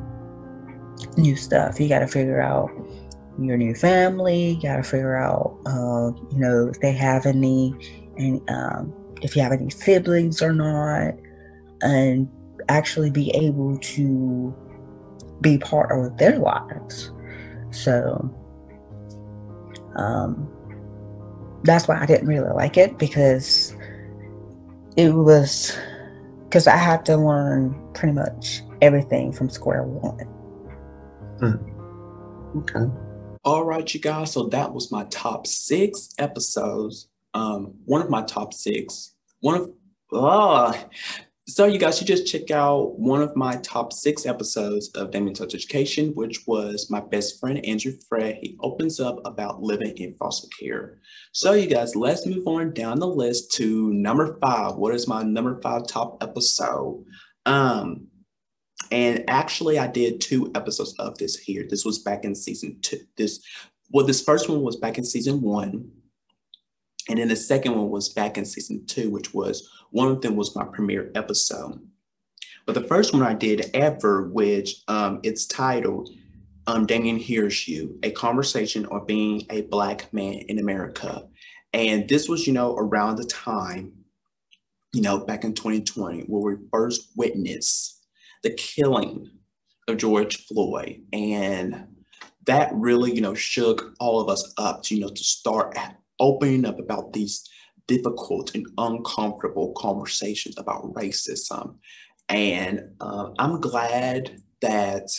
new 1.17 1.35
stuff 1.35 1.79
you 1.79 1.87
gotta 1.87 2.07
figure 2.07 2.41
out 2.41 2.69
your 3.39 3.57
new 3.57 3.75
family 3.75 4.51
you 4.51 4.61
gotta 4.61 4.83
figure 4.83 5.15
out 5.15 5.57
uh, 5.65 6.11
you 6.31 6.39
know 6.39 6.67
if 6.67 6.79
they 6.81 6.91
have 6.91 7.25
any 7.25 7.73
and 8.17 8.41
um, 8.49 8.93
if 9.21 9.35
you 9.35 9.41
have 9.41 9.51
any 9.51 9.69
siblings 9.69 10.41
or 10.41 10.53
not 10.53 11.13
and 11.81 12.27
actually 12.69 13.09
be 13.09 13.29
able 13.31 13.77
to 13.79 14.55
be 15.41 15.57
part 15.57 15.91
of 15.91 16.17
their 16.17 16.39
lives. 16.39 17.11
So 17.71 18.33
um, 19.95 20.49
that's 21.63 21.87
why 21.87 21.99
I 21.99 22.05
didn't 22.05 22.27
really 22.27 22.53
like 22.53 22.77
it 22.77 22.97
because 22.97 23.75
it 24.95 25.09
was 25.09 25.77
because 26.45 26.67
I 26.67 26.77
had 26.77 27.05
to 27.05 27.17
learn 27.17 27.75
pretty 27.93 28.13
much 28.13 28.61
everything 28.81 29.31
from 29.31 29.49
square 29.49 29.83
one. 29.83 30.36
Okay. 31.43 32.91
All 33.43 33.63
right, 33.63 33.93
you 33.93 33.99
guys. 33.99 34.33
So 34.33 34.47
that 34.47 34.73
was 34.73 34.91
my 34.91 35.05
top 35.05 35.47
six 35.47 36.09
episodes. 36.17 37.07
Um, 37.33 37.75
one 37.85 38.01
of 38.01 38.09
my 38.09 38.23
top 38.23 38.53
six. 38.53 39.15
One 39.41 39.55
of 39.55 39.71
ah. 40.13 40.85
So 41.49 41.65
you 41.65 41.79
guys 41.79 41.97
should 41.97 42.07
just 42.07 42.27
check 42.27 42.51
out 42.51 42.99
one 42.99 43.21
of 43.21 43.33
my 43.37 43.55
top 43.57 43.93
six 43.93 44.25
episodes 44.25 44.89
of 44.89 45.11
Damian 45.11 45.33
Talks 45.33 45.53
Education, 45.53 46.09
which 46.13 46.45
was 46.45 46.89
my 46.89 46.99
best 46.99 47.39
friend 47.39 47.65
Andrew 47.65 47.93
Fred. 48.09 48.39
He 48.41 48.57
opens 48.59 48.99
up 48.99 49.21
about 49.23 49.61
living 49.61 49.97
in 49.97 50.13
foster 50.15 50.49
care. 50.59 50.99
So 51.31 51.53
you 51.53 51.67
guys, 51.67 51.95
let's 51.95 52.25
move 52.25 52.45
on 52.47 52.73
down 52.73 52.99
the 52.99 53.07
list 53.07 53.53
to 53.53 53.93
number 53.93 54.37
five. 54.41 54.75
What 54.75 54.93
is 54.93 55.07
my 55.07 55.23
number 55.23 55.61
five 55.61 55.87
top 55.87 56.21
episode? 56.21 57.05
Um, 57.45 58.07
and 58.91 59.23
actually, 59.29 59.79
I 59.79 59.87
did 59.87 60.21
two 60.21 60.51
episodes 60.55 60.93
of 60.99 61.17
this 61.17 61.35
here. 61.37 61.65
This 61.69 61.85
was 61.85 61.99
back 61.99 62.23
in 62.23 62.35
season 62.35 62.77
two. 62.81 62.99
This 63.15 63.41
well, 63.91 64.05
this 64.05 64.21
first 64.21 64.49
one 64.49 64.61
was 64.61 64.75
back 64.75 64.97
in 64.97 65.05
season 65.05 65.41
one. 65.41 65.91
And 67.09 67.19
then 67.19 67.29
the 67.29 67.35
second 67.35 67.75
one 67.75 67.89
was 67.89 68.09
back 68.09 68.37
in 68.37 68.45
season 68.45 68.85
two, 68.85 69.09
which 69.09 69.33
was 69.33 69.69
one 69.91 70.09
of 70.09 70.21
them 70.21 70.35
was 70.35 70.55
my 70.55 70.65
premiere 70.65 71.11
episode. 71.15 71.79
But 72.65 72.75
the 72.75 72.83
first 72.83 73.13
one 73.13 73.23
I 73.23 73.33
did 73.33 73.71
ever, 73.73 74.27
which 74.27 74.83
um, 74.89 75.21
it's 75.23 75.45
titled 75.45 76.09
um, 76.67 76.85
Damian 76.85 77.15
Hears 77.15 77.65
You, 77.65 77.97
a 78.03 78.11
conversation 78.11 78.85
on 78.87 79.05
being 79.05 79.45
a 79.49 79.61
Black 79.61 80.11
man 80.13 80.33
in 80.49 80.59
America. 80.59 81.25
And 81.71 82.09
this 82.09 82.27
was, 82.27 82.45
you 82.45 82.51
know, 82.51 82.75
around 82.75 83.15
the 83.15 83.25
time, 83.25 83.93
you 84.93 85.01
know, 85.01 85.19
back 85.19 85.45
in 85.45 85.53
2020, 85.53 86.23
where 86.23 86.55
we 86.55 86.67
first 86.71 87.11
witnessed 87.15 87.96
the 88.43 88.51
killing 88.51 89.29
of 89.87 89.97
George 89.97 90.45
Floyd. 90.45 91.01
And 91.13 91.87
that 92.45 92.71
really, 92.73 93.13
you 93.13 93.21
know, 93.21 93.33
shook 93.33 93.93
all 93.99 94.19
of 94.21 94.29
us 94.29 94.53
up 94.57 94.83
to, 94.83 94.95
you 94.95 95.01
know, 95.01 95.09
to 95.09 95.23
start 95.23 95.77
opening 96.19 96.65
up 96.65 96.79
about 96.79 97.13
these 97.13 97.47
difficult 97.87 98.53
and 98.55 98.67
uncomfortable 98.77 99.73
conversations 99.73 100.57
about 100.57 100.93
racism. 100.93 101.75
And 102.29 102.81
uh, 102.99 103.29
I'm 103.39 103.61
glad 103.61 104.41
that 104.61 105.09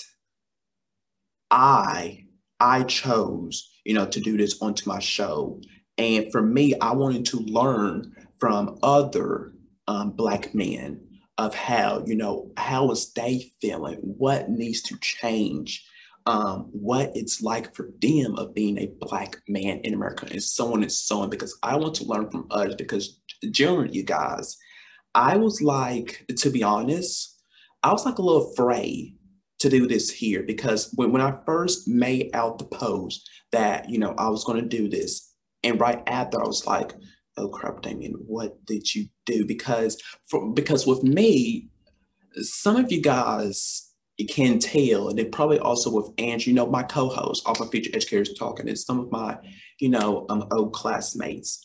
I 1.50 2.24
I 2.60 2.82
chose, 2.82 3.70
you 3.84 3.94
know, 3.94 4.06
to 4.06 4.20
do 4.20 4.36
this 4.36 4.60
onto 4.60 4.88
my 4.88 4.98
show. 4.98 5.60
And 5.96 6.30
for 6.32 6.42
me, 6.42 6.74
I 6.80 6.92
wanted 6.92 7.24
to 7.26 7.38
learn 7.38 8.14
from 8.38 8.78
other 8.82 9.52
um, 9.86 10.10
black 10.10 10.54
men 10.54 11.07
of 11.38 11.54
how, 11.54 12.04
you 12.04 12.16
know, 12.16 12.50
how 12.56 12.90
is 12.90 13.12
they 13.12 13.52
feeling? 13.60 13.98
What 14.02 14.50
needs 14.50 14.82
to 14.82 14.98
change? 14.98 15.86
Um, 16.26 16.68
what 16.72 17.12
it's 17.14 17.40
like 17.40 17.74
for 17.74 17.88
them 18.02 18.36
of 18.36 18.54
being 18.54 18.76
a 18.78 18.92
black 19.00 19.40
man 19.48 19.78
in 19.78 19.94
America 19.94 20.26
and 20.30 20.42
so 20.42 20.74
on 20.74 20.82
and 20.82 20.92
so 20.92 21.20
on, 21.20 21.30
because 21.30 21.56
I 21.62 21.76
want 21.76 21.94
to 21.96 22.04
learn 22.04 22.28
from 22.30 22.48
others 22.50 22.74
because 22.74 23.20
generally, 23.50 23.96
you 23.96 24.02
guys, 24.02 24.58
I 25.14 25.36
was 25.36 25.62
like, 25.62 26.26
to 26.36 26.50
be 26.50 26.62
honest, 26.62 27.40
I 27.82 27.92
was 27.92 28.04
like 28.04 28.18
a 28.18 28.22
little 28.22 28.50
afraid 28.52 29.16
to 29.60 29.70
do 29.70 29.86
this 29.86 30.10
here 30.10 30.42
because 30.42 30.92
when, 30.96 31.12
when 31.12 31.22
I 31.22 31.38
first 31.46 31.88
made 31.88 32.30
out 32.34 32.58
the 32.58 32.66
post 32.66 33.28
that, 33.52 33.88
you 33.88 33.98
know, 33.98 34.14
I 34.18 34.28
was 34.28 34.44
going 34.44 34.60
to 34.60 34.68
do 34.68 34.88
this, 34.88 35.32
and 35.64 35.80
right 35.80 36.02
after 36.06 36.42
I 36.42 36.46
was 36.46 36.66
like, 36.66 36.92
oh 37.38 37.48
crap, 37.48 37.82
Damian, 37.82 38.12
what 38.12 38.64
did 38.66 38.94
you 38.94 39.06
do? 39.26 39.44
Because 39.46 40.00
for, 40.28 40.52
because 40.52 40.86
with 40.86 41.02
me, 41.02 41.68
some 42.40 42.76
of 42.76 42.92
you 42.92 43.00
guys 43.00 43.92
can 44.28 44.58
tell, 44.58 45.08
and 45.08 45.18
then 45.18 45.30
probably 45.30 45.58
also 45.58 45.90
with 45.90 46.10
Andrew, 46.18 46.50
you 46.50 46.54
know, 46.54 46.66
my 46.66 46.82
co-host 46.82 47.46
off 47.46 47.60
of 47.60 47.70
Future 47.70 47.90
Educators 47.94 48.34
Talking, 48.34 48.68
and 48.68 48.78
some 48.78 48.98
of 48.98 49.10
my, 49.12 49.38
you 49.78 49.88
know, 49.88 50.26
um, 50.28 50.46
old 50.50 50.72
classmates, 50.72 51.64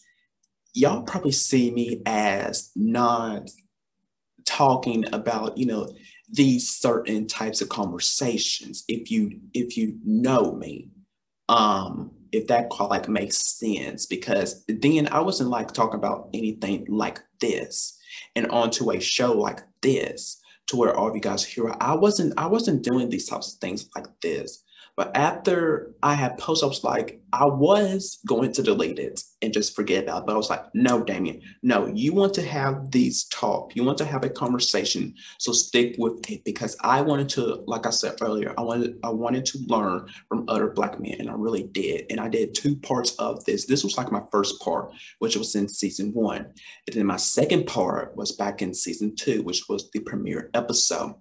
y'all 0.73 1.03
probably 1.03 1.31
see 1.31 1.71
me 1.71 2.01
as 2.05 2.71
not 2.75 3.49
talking 4.45 5.05
about, 5.13 5.57
you 5.57 5.65
know, 5.65 5.91
these 6.29 6.69
certain 6.69 7.27
types 7.27 7.61
of 7.61 7.69
conversations. 7.69 8.83
If 8.87 9.11
you 9.11 9.39
if 9.53 9.77
you 9.77 9.99
know 10.03 10.53
me, 10.53 10.89
um, 11.49 12.11
if 12.33 12.47
that 12.47 12.67
like 12.79 13.07
makes 13.07 13.37
sense, 13.37 14.05
because 14.07 14.65
then 14.67 15.07
I 15.07 15.21
wasn't 15.21 15.51
like 15.51 15.71
talking 15.71 15.99
about 15.99 16.29
anything 16.33 16.85
like 16.89 17.21
this, 17.39 17.97
and 18.35 18.47
onto 18.47 18.91
a 18.91 18.99
show 18.99 19.31
like 19.31 19.61
this, 19.81 20.41
to 20.67 20.75
where 20.75 20.95
all 20.95 21.09
of 21.09 21.15
you 21.15 21.21
guys 21.21 21.45
hear. 21.45 21.73
I 21.79 21.95
wasn't 21.95 22.33
I 22.37 22.47
wasn't 22.47 22.83
doing 22.83 23.09
these 23.09 23.27
types 23.27 23.53
of 23.53 23.59
things 23.59 23.87
like 23.95 24.07
this. 24.21 24.63
But 24.95 25.15
after 25.17 25.95
I 26.03 26.13
had 26.13 26.37
posted, 26.37 26.65
I 26.65 26.69
was 26.69 26.83
like, 26.83 27.19
I 27.31 27.45
was 27.45 28.19
going 28.27 28.51
to 28.53 28.61
delete 28.61 28.99
it 28.99 29.23
and 29.41 29.51
just 29.51 29.75
forget 29.75 30.03
about 30.03 30.21
it. 30.21 30.25
But 30.27 30.33
I 30.33 30.37
was 30.37 30.51
like, 30.51 30.63
no, 30.75 31.03
Damian, 31.03 31.41
no, 31.63 31.87
you 31.87 32.13
want 32.13 32.35
to 32.35 32.43
have 32.43 32.91
these 32.91 33.23
talk. 33.25 33.75
You 33.75 33.83
want 33.83 33.97
to 33.97 34.05
have 34.05 34.23
a 34.23 34.29
conversation. 34.29 35.15
So 35.39 35.51
stick 35.51 35.95
with 35.97 36.29
it 36.29 36.43
because 36.45 36.77
I 36.81 37.01
wanted 37.01 37.29
to, 37.29 37.63
like 37.65 37.87
I 37.87 37.89
said 37.89 38.17
earlier, 38.21 38.53
I 38.55 38.61
wanted 38.61 38.99
I 39.03 39.09
wanted 39.09 39.45
to 39.47 39.59
learn 39.65 40.07
from 40.29 40.45
other 40.47 40.69
black 40.69 40.99
men. 40.99 41.15
And 41.19 41.29
I 41.29 41.33
really 41.33 41.63
did. 41.63 42.05
And 42.11 42.19
I 42.19 42.29
did 42.29 42.53
two 42.53 42.75
parts 42.75 43.15
of 43.15 43.43
this. 43.45 43.65
This 43.65 43.83
was 43.83 43.97
like 43.97 44.11
my 44.11 44.21
first 44.31 44.61
part, 44.61 44.91
which 45.17 45.35
was 45.35 45.55
in 45.55 45.67
season 45.67 46.13
one. 46.13 46.53
And 46.87 46.95
then 46.95 47.07
my 47.07 47.17
second 47.17 47.65
part 47.65 48.15
was 48.15 48.31
back 48.31 48.61
in 48.61 48.75
season 48.75 49.15
two, 49.15 49.41
which 49.41 49.63
was 49.67 49.89
the 49.89 50.01
premiere 50.01 50.51
episode. 50.53 51.15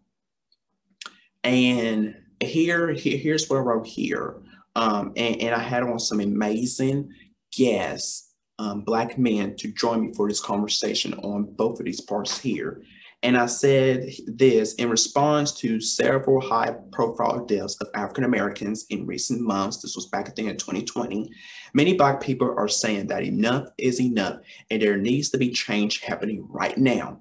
And 1.42 2.16
here, 2.44 2.92
here 2.92 3.18
here's 3.18 3.48
what 3.48 3.56
I 3.56 3.60
wrote 3.60 3.86
here. 3.86 4.36
Um, 4.74 5.12
and, 5.16 5.40
and 5.40 5.54
I 5.54 5.58
had 5.58 5.82
on 5.82 5.98
some 5.98 6.20
amazing 6.20 7.10
guests, 7.52 8.34
um, 8.58 8.82
black 8.82 9.18
men, 9.18 9.56
to 9.56 9.72
join 9.72 10.00
me 10.00 10.14
for 10.14 10.28
this 10.28 10.40
conversation 10.40 11.14
on 11.14 11.44
both 11.44 11.78
of 11.78 11.84
these 11.84 12.00
parts 12.00 12.38
here. 12.38 12.82
And 13.24 13.36
I 13.36 13.46
said 13.46 14.10
this 14.26 14.74
in 14.74 14.90
response 14.90 15.52
to 15.60 15.80
several 15.80 16.40
high 16.40 16.74
profile 16.90 17.44
deaths 17.44 17.76
of 17.80 17.88
African 17.94 18.24
Americans 18.24 18.84
in 18.90 19.06
recent 19.06 19.40
months. 19.40 19.80
This 19.80 19.94
was 19.94 20.06
back 20.06 20.28
at 20.28 20.34
the 20.34 20.42
end 20.42 20.50
of 20.52 20.56
2020. 20.56 21.30
Many 21.72 21.94
Black 21.94 22.20
people 22.20 22.52
are 22.56 22.68
saying 22.68 23.06
that 23.08 23.22
enough 23.22 23.68
is 23.78 24.00
enough 24.00 24.40
and 24.70 24.82
there 24.82 24.96
needs 24.96 25.30
to 25.30 25.38
be 25.38 25.50
change 25.50 26.00
happening 26.00 26.44
right 26.50 26.76
now. 26.76 27.20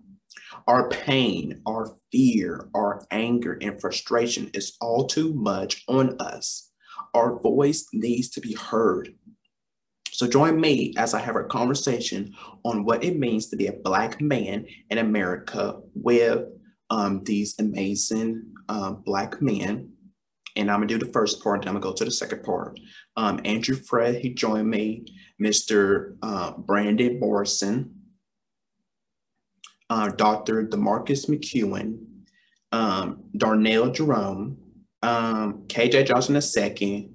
Our 0.68 0.90
pain, 0.90 1.62
our 1.68 1.96
fear, 2.12 2.70
our 2.74 3.06
anger, 3.12 3.58
and 3.62 3.80
frustration 3.80 4.50
is 4.54 4.78
all 4.82 5.08
too 5.08 5.34
much 5.34 5.84
on 5.88 6.18
us. 6.20 6.72
Our 7.14 7.40
voice 7.40 7.88
needs 7.94 8.30
to 8.32 8.42
be 8.42 8.54
heard. 8.54 9.14
So 10.12 10.28
join 10.28 10.60
me 10.62 10.94
as 10.98 11.14
I 11.14 11.20
have 11.20 11.36
a 11.36 11.46
conversation 11.46 12.36
on 12.64 12.86
what 12.86 13.04
it 13.04 13.18
means 13.18 13.48
to 13.48 13.56
be 13.56 13.68
a 13.68 13.74
Black 13.74 14.22
man 14.22 14.66
in 14.90 15.00
America 15.00 15.80
with 15.96 16.46
um, 16.90 17.24
these 17.24 17.58
amazing 17.60 18.52
um, 18.70 19.02
Black 19.06 19.42
men. 19.42 19.94
And 20.56 20.70
I'm 20.70 20.80
gonna 20.82 20.88
do 20.88 20.98
the 20.98 21.12
first 21.14 21.42
part, 21.42 21.62
and 21.62 21.70
I'm 21.70 21.76
gonna 21.76 21.92
go 21.92 21.94
to 21.94 22.06
the 22.06 22.12
second 22.12 22.44
part. 22.44 22.80
Um, 23.16 23.40
Andrew 23.46 23.76
Fred, 23.76 24.16
he 24.16 24.34
joined 24.34 24.70
me, 24.70 25.06
Mr. 25.42 26.18
Uh, 26.22 26.52
Brandon 26.58 27.20
Morrison, 27.20 28.01
uh, 29.92 30.08
Dr. 30.08 30.64
Demarcus 30.64 31.28
McEwen, 31.28 31.98
um, 32.72 33.26
Darnell 33.36 33.92
Jerome, 33.92 34.58
um, 35.04 35.66
KJ 35.68 36.06
Johnson 36.06 36.40
II, 36.40 37.12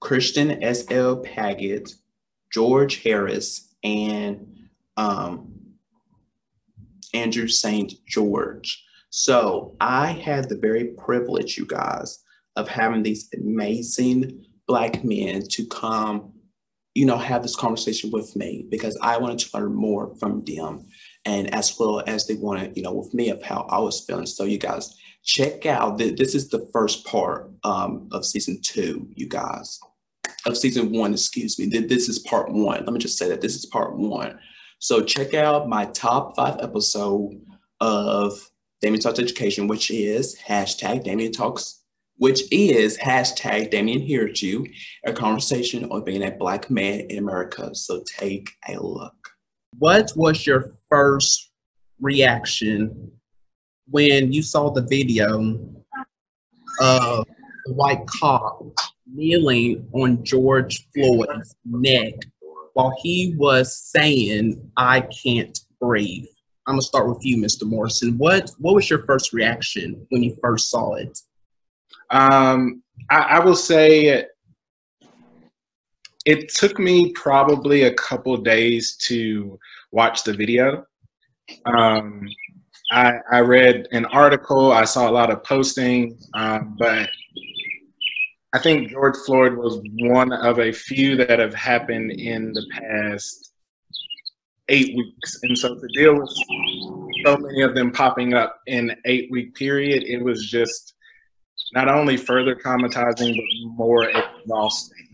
Christian 0.00 0.62
S.L. 0.62 1.16
Paget, 1.16 1.94
George 2.52 3.02
Harris, 3.02 3.74
and 3.82 4.68
um, 4.96 5.52
Andrew 7.12 7.48
St. 7.48 7.94
George. 8.06 8.84
So 9.10 9.74
I 9.80 10.12
had 10.12 10.48
the 10.48 10.58
very 10.58 10.84
privilege, 10.84 11.58
you 11.58 11.66
guys, 11.66 12.22
of 12.54 12.68
having 12.68 13.02
these 13.02 13.28
amazing 13.34 14.46
Black 14.68 15.02
men 15.02 15.42
to 15.48 15.66
come, 15.66 16.34
you 16.94 17.04
know, 17.04 17.18
have 17.18 17.42
this 17.42 17.56
conversation 17.56 18.12
with 18.12 18.36
me 18.36 18.64
because 18.70 18.96
I 19.02 19.18
wanted 19.18 19.40
to 19.40 19.58
learn 19.58 19.74
more 19.74 20.14
from 20.20 20.44
them 20.44 20.86
and 21.26 21.52
as 21.52 21.76
well 21.78 22.02
as 22.06 22.26
they 22.26 22.36
wanted, 22.36 22.76
you 22.76 22.82
know, 22.84 22.92
with 22.92 23.12
me 23.12 23.28
of 23.30 23.42
how 23.42 23.66
I 23.68 23.80
was 23.80 24.04
feeling. 24.06 24.26
So 24.26 24.44
you 24.44 24.58
guys 24.58 24.96
check 25.24 25.66
out, 25.66 25.98
this 25.98 26.34
is 26.36 26.48
the 26.48 26.68
first 26.72 27.04
part 27.04 27.50
um, 27.64 28.08
of 28.12 28.24
season 28.24 28.60
two, 28.62 29.08
you 29.16 29.28
guys, 29.28 29.78
of 30.46 30.56
season 30.56 30.92
one, 30.92 31.12
excuse 31.12 31.58
me. 31.58 31.66
This 31.66 32.08
is 32.08 32.20
part 32.20 32.52
one. 32.52 32.84
Let 32.84 32.92
me 32.92 33.00
just 33.00 33.18
say 33.18 33.28
that 33.28 33.40
this 33.40 33.56
is 33.56 33.66
part 33.66 33.96
one. 33.96 34.38
So 34.78 35.02
check 35.02 35.34
out 35.34 35.68
my 35.68 35.86
top 35.86 36.36
five 36.36 36.58
episode 36.60 37.40
of 37.80 38.32
Damian 38.80 39.00
Talks 39.00 39.18
Education, 39.18 39.66
which 39.66 39.90
is 39.90 40.38
hashtag 40.46 41.02
Damian 41.02 41.32
Talks, 41.32 41.82
which 42.18 42.42
is 42.52 42.96
hashtag 42.98 43.70
Damian 43.72 44.00
Hears 44.00 44.42
You, 44.42 44.64
a 45.04 45.12
conversation 45.12 45.86
on 45.90 46.04
being 46.04 46.22
a 46.22 46.30
black 46.30 46.70
man 46.70 47.00
in 47.00 47.18
America. 47.18 47.74
So 47.74 48.04
take 48.16 48.50
a 48.68 48.78
look 48.80 49.15
what 49.78 50.12
was 50.16 50.46
your 50.46 50.72
first 50.88 51.50
reaction 52.00 53.10
when 53.88 54.32
you 54.32 54.42
saw 54.42 54.70
the 54.70 54.82
video 54.82 55.60
of 56.80 57.26
the 57.66 57.72
white 57.72 58.06
cop 58.06 58.62
kneeling 59.12 59.88
on 59.92 60.24
George 60.24 60.88
Floyd's 60.94 61.54
neck 61.64 62.14
while 62.74 62.94
he 63.02 63.34
was 63.38 63.76
saying, 63.76 64.70
I 64.76 65.00
can't 65.00 65.58
breathe? 65.80 66.26
I'm 66.66 66.74
gonna 66.74 66.82
start 66.82 67.08
with 67.08 67.24
you, 67.24 67.36
Mr. 67.36 67.64
Morrison. 67.64 68.18
What 68.18 68.50
what 68.58 68.74
was 68.74 68.90
your 68.90 69.04
first 69.04 69.32
reaction 69.32 70.04
when 70.10 70.22
you 70.22 70.36
first 70.42 70.68
saw 70.68 70.94
it? 70.94 71.16
Um, 72.10 72.82
I, 73.10 73.18
I 73.18 73.40
will 73.40 73.54
say 73.54 74.26
it 76.26 76.48
took 76.48 76.78
me 76.78 77.12
probably 77.12 77.84
a 77.84 77.94
couple 77.94 78.36
days 78.36 78.96
to 78.96 79.58
watch 79.92 80.24
the 80.24 80.34
video. 80.34 80.84
Um, 81.64 82.28
I, 82.90 83.14
I, 83.30 83.40
read 83.40 83.86
an 83.92 84.06
article, 84.06 84.72
I 84.72 84.84
saw 84.84 85.08
a 85.08 85.12
lot 85.12 85.30
of 85.30 85.44
posting, 85.44 86.18
um, 86.34 86.76
but 86.78 87.08
I 88.52 88.58
think 88.58 88.90
George 88.90 89.14
Floyd 89.24 89.54
was 89.54 89.80
one 90.00 90.32
of 90.32 90.58
a 90.58 90.72
few 90.72 91.16
that 91.16 91.38
have 91.38 91.54
happened 91.54 92.10
in 92.10 92.52
the 92.52 92.66
past 92.72 93.52
eight 94.68 94.96
weeks. 94.96 95.38
And 95.44 95.56
so 95.56 95.76
to 95.76 95.88
deal 95.94 96.18
with 96.18 96.30
so 97.24 97.36
many 97.36 97.62
of 97.62 97.76
them 97.76 97.92
popping 97.92 98.34
up 98.34 98.60
in 98.66 98.96
eight 99.04 99.30
week 99.30 99.54
period, 99.54 100.02
it 100.02 100.22
was 100.22 100.50
just 100.50 100.94
not 101.72 101.88
only 101.88 102.16
further 102.16 102.56
traumatizing, 102.56 103.36
but 103.36 103.76
more 103.76 104.08
exhausting 104.08 105.05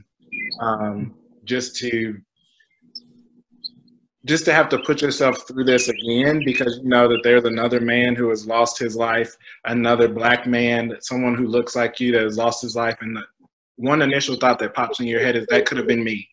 um, 0.61 1.15
just 1.45 1.77
to 1.77 2.21
just 4.25 4.45
to 4.45 4.53
have 4.53 4.69
to 4.69 4.79
put 4.79 5.03
yourself 5.03 5.49
through 5.49 5.65
this 5.65 5.89
again 5.89 6.43
because 6.45 6.79
you 6.81 6.89
know 6.89 7.09
that 7.09 7.21
there's 7.25 7.45
another 7.45 7.81
man 7.81 8.15
who 8.15 8.29
has 8.29 8.47
lost 8.47 8.79
his 8.79 8.95
life, 8.95 9.37
another 9.65 10.09
black 10.09 10.47
man, 10.47 10.97
someone 11.01 11.35
who 11.35 11.47
looks 11.47 11.75
like 11.75 11.99
you 11.99 12.13
that 12.13 12.23
has 12.23 12.37
lost 12.37 12.63
his 12.63 12.77
life, 12.77 12.97
and 13.01 13.17
the 13.17 13.23
one 13.77 14.01
initial 14.01 14.37
thought 14.37 14.59
that 14.61 14.75
pops 14.75 15.01
in 15.01 15.07
your 15.07 15.21
head 15.21 15.37
is 15.37 15.47
that 15.49 15.67
could 15.67 15.79
have 15.79 15.89
been 15.89 16.05
me. 16.05 16.29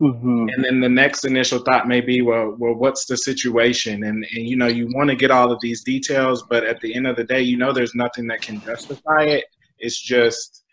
Mm-hmm. 0.00 0.48
And 0.54 0.64
then 0.64 0.80
the 0.80 0.88
next 0.88 1.24
initial 1.24 1.60
thought 1.60 1.88
may 1.88 2.00
be, 2.00 2.20
well, 2.20 2.56
well, 2.58 2.74
what's 2.74 3.06
the 3.06 3.16
situation? 3.16 4.04
And 4.04 4.26
and 4.34 4.48
you 4.48 4.56
know, 4.56 4.66
you 4.66 4.88
want 4.94 5.10
to 5.10 5.16
get 5.16 5.30
all 5.30 5.50
of 5.50 5.60
these 5.60 5.82
details, 5.82 6.44
but 6.48 6.64
at 6.64 6.80
the 6.80 6.94
end 6.94 7.06
of 7.06 7.16
the 7.16 7.24
day, 7.24 7.40
you 7.40 7.56
know, 7.56 7.72
there's 7.72 7.94
nothing 7.94 8.26
that 8.28 8.42
can 8.42 8.60
justify 8.60 9.22
it. 9.22 9.44
It's 9.78 10.00
just 10.00 10.63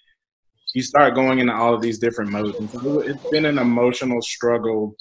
you 0.74 0.82
start 0.82 1.16
going 1.16 1.40
into 1.40 1.54
all 1.54 1.74
of 1.74 1.82
these 1.82 2.00
different 2.00 2.32
modes. 2.32 2.58
So 2.72 3.00
it's 3.02 3.30
been 3.30 3.46
an 3.46 3.58
emotional 3.58 4.22
struggle 4.22 4.96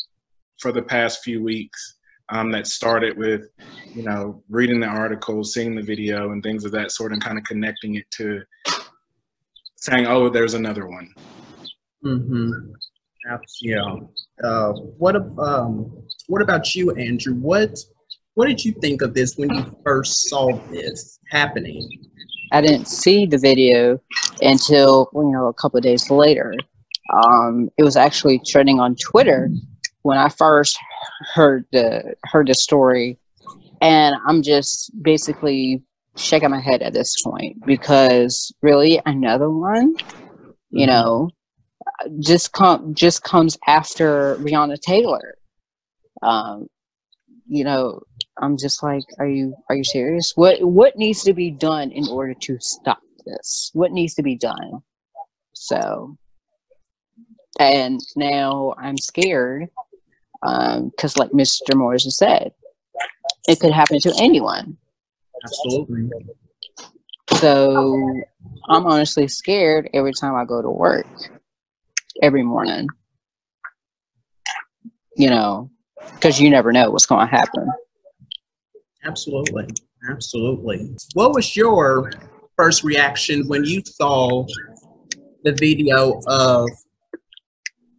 for 0.59 0.73
the 0.73 0.83
past 0.83 1.23
few 1.23 1.43
weeks 1.43 1.97
um, 2.31 2.51
that 2.53 2.67
started 2.67 3.17
with, 3.17 3.49
you 3.95 4.03
know, 4.03 4.43
reading 4.49 4.81
the 4.81 4.87
article, 4.87 5.43
seeing 5.45 5.75
the 5.75 5.83
video, 5.83 6.33
and 6.33 6.43
things 6.43 6.65
of 6.65 6.73
that 6.73 6.93
sort, 6.93 7.13
and 7.13 7.23
kind 7.23 7.39
of 7.39 7.45
connecting 7.45 7.97
it 7.97 8.11
to 8.13 8.43
saying, 9.77 10.07
"Oh, 10.07 10.29
there's 10.29 10.55
another 10.55 10.87
one." 10.87 11.13
Mm-hmm. 12.05 12.73
Yeah. 13.61 13.97
Uh, 14.43 14.73
what 14.73 15.17
um, 15.17 16.03
what 16.29 16.43
about 16.43 16.75
you, 16.75 16.93
Andrew? 16.93 17.35
What 17.35 17.79
what 18.35 18.47
did 18.47 18.65
you 18.65 18.73
think 18.81 19.03
of 19.03 19.15
this 19.15 19.37
when 19.37 19.53
you 19.53 19.77
first 19.85 20.29
saw 20.29 20.57
this 20.71 21.19
happening? 21.31 21.89
I 22.53 22.61
didn't 22.61 22.87
see 22.87 23.27
the 23.27 23.39
video 23.39 24.01
until 24.41 25.11
you 25.15 25.31
know 25.31 25.49
a 25.49 25.55
couple 25.55 25.79
of 25.79 25.85
days 25.85 26.11
later. 26.11 26.55
Um, 27.13 27.69
it 27.77 27.83
was 27.83 27.97
actually 27.97 28.41
trending 28.47 28.81
on 28.81 28.97
Twitter 28.97 29.49
when 30.03 30.19
I 30.19 30.29
first 30.29 30.79
heard 31.35 31.65
the 31.73 32.15
heard 32.25 32.49
the 32.49 32.55
story, 32.55 33.19
and 33.81 34.15
I'm 34.27 34.43
just 34.43 34.91
basically 35.03 35.83
shaking 36.17 36.51
my 36.51 36.61
head 36.61 36.83
at 36.83 36.93
this 36.93 37.15
point 37.23 37.65
because 37.67 38.53
really 38.63 39.01
another 39.07 39.51
one, 39.51 39.95
you 40.71 40.87
mm-hmm. 40.87 40.91
know, 40.91 41.31
just 42.21 42.53
come 42.53 42.95
just 42.95 43.23
comes 43.23 43.59
after 43.67 44.37
Breonna 44.37 44.79
Taylor. 44.81 45.37
Um, 46.23 46.67
you 47.47 47.65
know, 47.65 48.01
I'm 48.41 48.57
just 48.57 48.83
like, 48.83 49.05
are 49.19 49.29
you 49.29 49.55
are 49.69 49.77
you 49.77 49.85
serious? 49.85 50.33
What 50.35 50.63
what 50.63 50.97
needs 50.97 51.23
to 51.25 51.35
be 51.35 51.51
done 51.51 51.91
in 51.91 52.09
order 52.09 52.35
to 52.35 52.59
stop 52.59 53.01
this? 53.27 53.71
What 53.75 53.93
needs 53.93 54.15
to 54.15 54.23
be 54.23 54.37
done? 54.37 54.83
So, 55.53 56.17
and 57.59 58.01
now 58.17 58.75
I'm 58.79 58.97
scared 58.97 59.69
because, 60.43 61.17
um, 61.17 61.21
like 61.21 61.31
Mr. 61.33 61.75
Morris 61.75 62.17
said, 62.17 62.53
it 63.47 63.61
could 63.61 63.73
happen 63.73 64.01
to 64.01 64.15
anyone. 64.19 64.79
Absolutely. 65.45 66.09
So 67.33 68.23
I'm 68.69 68.87
honestly 68.87 69.29
scared 69.29 69.91
every 69.93 70.13
time 70.13 70.35
I 70.35 70.45
go 70.47 70.63
to 70.63 70.71
work 70.71 71.07
every 72.23 72.43
morning. 72.43 72.87
You 75.17 75.29
know, 75.29 75.71
because 76.15 76.41
you 76.41 76.49
never 76.49 76.73
know 76.73 76.91
what's 76.91 77.05
going 77.07 77.27
to 77.27 77.31
happen. 77.31 77.69
Absolutely. 79.05 79.67
Absolutely. 80.09 80.95
What 81.15 81.35
was 81.35 81.57
your 81.57 82.11
first 82.57 82.85
reaction 82.85 83.47
when 83.49 83.65
you 83.65 83.83
saw 83.85 84.47
the 85.45 85.53
video 85.53 86.21
of 86.27 86.69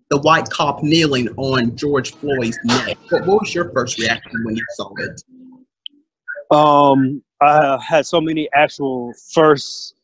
the 0.10 0.18
white 0.20 0.50
cop 0.50 0.84
kneeling 0.84 1.30
on 1.38 1.76
George 1.76 2.14
Floyd's 2.16 2.58
neck? 2.64 2.98
What, 3.10 3.26
was 3.26 3.54
your 3.54 3.72
first 3.72 4.00
reaction 4.00 4.44
when 4.44 4.56
you 4.56 4.66
saw 4.76 4.92
it? 4.98 5.22
Um, 6.52 7.24
I 7.42 7.80
had 7.82 8.06
so 8.06 8.20
many 8.20 8.50
actual 8.54 9.14
first 9.34 9.96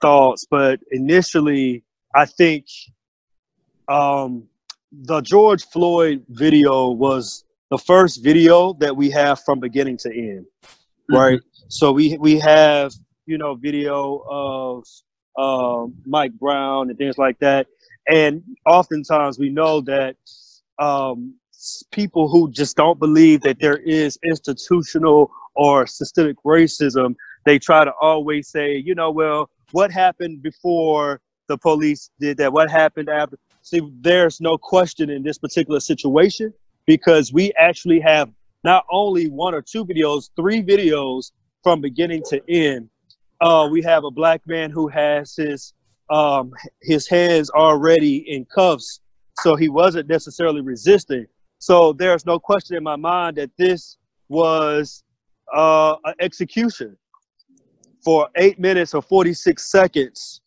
thoughts, 0.00 0.46
but 0.50 0.80
initially, 0.90 1.82
I 2.14 2.24
think 2.26 2.66
um, 3.88 4.44
the 4.92 5.20
George 5.20 5.64
Floyd 5.66 6.24
video 6.28 6.88
was 6.88 7.44
the 7.70 7.78
first 7.78 8.22
video 8.22 8.72
that 8.74 8.96
we 8.96 9.10
have 9.10 9.40
from 9.44 9.60
beginning 9.60 9.96
to 9.98 10.10
end, 10.14 10.46
Mm-hmm. 11.10 11.16
right? 11.16 11.40
So 11.68 11.92
we 11.92 12.18
we 12.18 12.38
have 12.38 12.92
you 13.26 13.38
know 13.38 13.54
video 13.54 14.22
of 14.28 14.84
um, 15.38 15.94
Mike 16.04 16.32
Brown 16.32 16.90
and 16.90 16.98
things 16.98 17.16
like 17.18 17.38
that, 17.38 17.66
and 18.08 18.42
oftentimes 18.66 19.38
we 19.38 19.48
know 19.48 19.80
that 19.82 20.16
um, 20.78 21.34
people 21.92 22.28
who 22.28 22.50
just 22.50 22.76
don't 22.76 22.98
believe 22.98 23.40
that 23.42 23.58
there 23.58 23.78
is 23.78 24.18
institutional 24.22 25.30
or 25.54 25.86
systemic 25.86 26.36
racism, 26.44 27.14
they 27.44 27.58
try 27.58 27.84
to 27.84 27.92
always 28.00 28.48
say, 28.48 28.76
you 28.76 28.94
know, 28.94 29.10
well, 29.10 29.50
what 29.72 29.90
happened 29.90 30.42
before 30.42 31.20
the 31.48 31.56
police 31.58 32.10
did 32.20 32.36
that? 32.36 32.52
What 32.52 32.70
happened 32.70 33.08
after? 33.08 33.38
See, 33.62 33.80
there's 34.00 34.40
no 34.40 34.56
question 34.58 35.10
in 35.10 35.22
this 35.22 35.38
particular 35.38 35.80
situation 35.80 36.52
because 36.88 37.34
we 37.34 37.52
actually 37.58 38.00
have 38.00 38.30
not 38.64 38.86
only 38.90 39.28
one 39.28 39.54
or 39.54 39.60
two 39.60 39.84
videos, 39.84 40.30
three 40.36 40.62
videos 40.62 41.32
from 41.62 41.82
beginning 41.82 42.22
to 42.30 42.40
end. 42.48 42.88
Uh, 43.42 43.68
we 43.70 43.82
have 43.82 44.04
a 44.04 44.10
black 44.10 44.40
man 44.46 44.70
who 44.70 44.88
has 44.88 45.36
his 45.36 45.74
um, 46.10 46.50
his 46.80 47.06
hands 47.06 47.50
already 47.50 48.24
in 48.32 48.46
cuffs, 48.46 49.00
so 49.42 49.54
he 49.54 49.68
wasn't 49.68 50.08
necessarily 50.08 50.62
resisting. 50.62 51.26
So 51.58 51.92
there's 51.92 52.24
no 52.24 52.38
question 52.38 52.78
in 52.78 52.82
my 52.82 52.96
mind 52.96 53.36
that 53.36 53.50
this 53.58 53.98
was 54.30 55.04
uh, 55.54 55.94
an 56.06 56.14
execution 56.20 56.96
for 58.02 58.30
eight 58.36 58.58
minutes 58.58 58.94
or 58.94 59.02
46 59.02 59.70
seconds. 59.70 60.40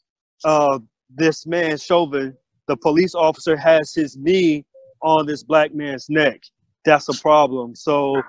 Uh, 0.44 0.80
this 1.16 1.46
man, 1.46 1.78
Chauvin, 1.78 2.36
the 2.68 2.76
police 2.76 3.14
officer, 3.14 3.56
has 3.56 3.94
his 3.94 4.18
knee 4.18 4.66
on 5.02 5.26
this 5.26 5.44
black 5.44 5.74
man's 5.74 6.10
neck. 6.10 6.42
That's 6.86 7.10
a 7.10 7.22
problem. 7.22 7.76
So 7.76 8.22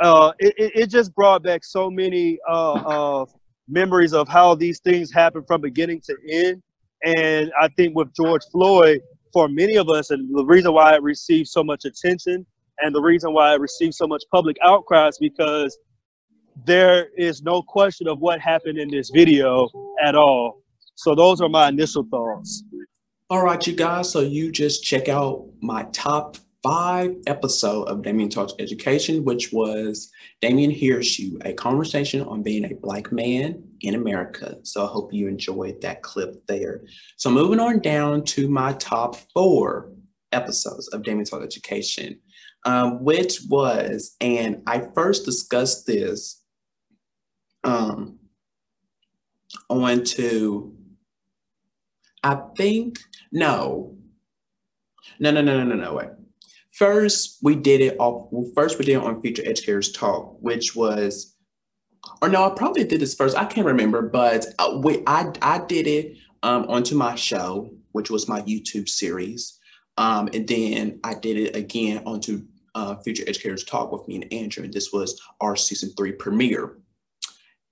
uh, 0.00 0.32
it, 0.38 0.54
it, 0.56 0.86
just 0.90 1.14
brought 1.14 1.42
back 1.42 1.64
so 1.64 1.90
many 1.90 2.38
uh, 2.48 2.72
uh, 2.72 3.26
memories 3.68 4.14
of 4.14 4.28
how 4.28 4.54
these 4.54 4.80
things 4.80 5.12
happen 5.12 5.42
from 5.46 5.60
beginning 5.60 6.00
to 6.02 6.16
end. 6.30 6.62
And 7.04 7.52
I 7.60 7.68
think 7.68 7.94
with 7.94 8.14
George 8.14 8.42
Floyd, 8.50 9.00
for 9.32 9.48
many 9.48 9.76
of 9.76 9.88
us, 9.88 10.10
and 10.10 10.34
the 10.34 10.44
reason 10.44 10.72
why 10.72 10.94
it 10.94 11.02
received 11.02 11.48
so 11.48 11.62
much 11.62 11.84
attention 11.84 12.46
and 12.80 12.94
the 12.94 13.00
reason 13.00 13.32
why 13.32 13.54
it 13.54 13.60
received 13.60 13.94
so 13.94 14.06
much 14.06 14.22
public 14.32 14.56
outcry 14.64 15.08
is 15.08 15.18
because 15.18 15.76
there 16.64 17.08
is 17.16 17.42
no 17.42 17.62
question 17.62 18.08
of 18.08 18.20
what 18.20 18.40
happened 18.40 18.78
in 18.78 18.88
this 18.88 19.10
video 19.10 19.68
at 20.02 20.14
all. 20.14 20.62
So 20.94 21.14
those 21.14 21.40
are 21.40 21.48
my 21.48 21.68
initial 21.68 22.04
thoughts. 22.10 22.64
All 23.30 23.44
right, 23.44 23.66
you 23.66 23.74
guys. 23.74 24.10
So 24.10 24.20
you 24.20 24.50
just 24.50 24.82
check 24.82 25.10
out 25.10 25.46
my 25.60 25.82
top 25.92 26.38
five 26.62 27.14
episode 27.26 27.82
of 27.82 28.00
Damian 28.00 28.30
Talks 28.30 28.54
Education, 28.58 29.22
which 29.22 29.52
was 29.52 30.10
Damian 30.40 30.70
Hears 30.70 31.18
You, 31.18 31.38
a 31.44 31.52
conversation 31.52 32.22
on 32.22 32.42
being 32.42 32.64
a 32.64 32.74
black 32.76 33.12
man 33.12 33.62
in 33.82 33.94
America. 33.94 34.56
So 34.62 34.82
I 34.82 34.88
hope 34.88 35.12
you 35.12 35.28
enjoyed 35.28 35.82
that 35.82 36.00
clip 36.00 36.46
there. 36.46 36.84
So 37.18 37.30
moving 37.30 37.60
on 37.60 37.80
down 37.80 38.24
to 38.24 38.48
my 38.48 38.72
top 38.72 39.16
four 39.34 39.92
episodes 40.32 40.88
of 40.88 41.02
Damian 41.02 41.26
Talks 41.26 41.44
Education, 41.44 42.20
um, 42.64 43.04
which 43.04 43.40
was, 43.46 44.16
and 44.22 44.62
I 44.66 44.88
first 44.94 45.26
discussed 45.26 45.86
this 45.86 46.42
um, 47.62 48.20
on 49.68 50.02
to, 50.04 50.77
I 52.28 52.36
think, 52.58 52.98
no, 53.32 53.96
no, 55.18 55.30
no, 55.30 55.40
no, 55.40 55.56
no, 55.56 55.64
no, 55.64 55.74
no, 55.74 55.94
wait. 55.94 56.10
First, 56.72 57.38
we 57.42 57.56
did 57.56 57.80
it 57.80 57.96
off. 57.98 58.28
Well, 58.30 58.52
first, 58.54 58.78
we 58.78 58.84
did 58.84 58.96
it 58.96 59.02
on 59.02 59.22
Future 59.22 59.42
Educators 59.46 59.92
Talk, 59.92 60.36
which 60.40 60.76
was, 60.76 61.34
or 62.20 62.28
no, 62.28 62.44
I 62.44 62.54
probably 62.54 62.84
did 62.84 63.00
this 63.00 63.14
first. 63.14 63.34
I 63.34 63.46
can't 63.46 63.66
remember, 63.66 64.02
but 64.02 64.44
uh, 64.58 64.78
we, 64.84 65.02
I 65.06 65.32
I 65.40 65.60
did 65.66 65.86
it 65.86 66.18
um, 66.42 66.66
onto 66.68 66.94
my 66.94 67.14
show, 67.14 67.70
which 67.92 68.10
was 68.10 68.28
my 68.28 68.42
YouTube 68.42 68.90
series, 68.90 69.58
um, 69.96 70.28
and 70.34 70.46
then 70.46 71.00
I 71.04 71.14
did 71.14 71.38
it 71.38 71.56
again 71.56 72.02
onto 72.04 72.42
uh, 72.74 72.96
Future 72.96 73.24
Educators 73.26 73.64
Talk 73.64 73.90
with 73.90 74.06
me 74.06 74.16
and 74.16 74.32
Andrew, 74.34 74.64
and 74.64 74.72
this 74.74 74.92
was 74.92 75.18
our 75.40 75.56
season 75.56 75.94
three 75.96 76.12
premiere 76.12 76.76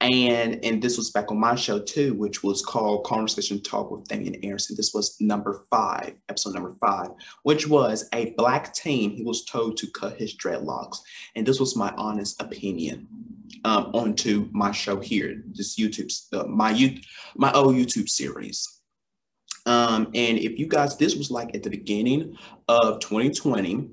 and 0.00 0.62
and 0.64 0.82
this 0.82 0.98
was 0.98 1.10
back 1.10 1.30
on 1.30 1.38
my 1.38 1.54
show 1.54 1.78
too, 1.78 2.14
which 2.14 2.42
was 2.42 2.62
called 2.62 3.04
Conversation 3.04 3.62
Talk 3.62 3.90
with 3.90 4.06
Damian 4.06 4.34
Anderson. 4.44 4.76
This 4.76 4.92
was 4.92 5.16
number 5.20 5.64
five, 5.70 6.14
episode 6.28 6.54
number 6.54 6.74
five, 6.80 7.08
which 7.44 7.66
was 7.66 8.08
a 8.12 8.34
black 8.36 8.74
teen. 8.74 9.10
He 9.10 9.24
was 9.24 9.44
told 9.44 9.76
to 9.78 9.86
cut 9.86 10.18
his 10.18 10.36
dreadlocks, 10.36 10.98
and 11.34 11.46
this 11.46 11.58
was 11.58 11.76
my 11.76 11.92
honest 11.96 12.40
opinion 12.42 13.08
um, 13.64 13.90
onto 13.94 14.48
my 14.52 14.70
show 14.70 15.00
here, 15.00 15.42
this 15.52 15.76
YouTube, 15.76 16.12
uh, 16.34 16.46
my 16.46 16.70
you, 16.70 16.98
my 17.34 17.50
old 17.52 17.74
YouTube 17.74 18.08
series. 18.08 18.80
Um, 19.64 20.06
and 20.14 20.38
if 20.38 20.58
you 20.58 20.68
guys, 20.68 20.96
this 20.96 21.16
was 21.16 21.30
like 21.30 21.54
at 21.54 21.62
the 21.62 21.70
beginning 21.70 22.36
of 22.68 23.00
2020 23.00 23.90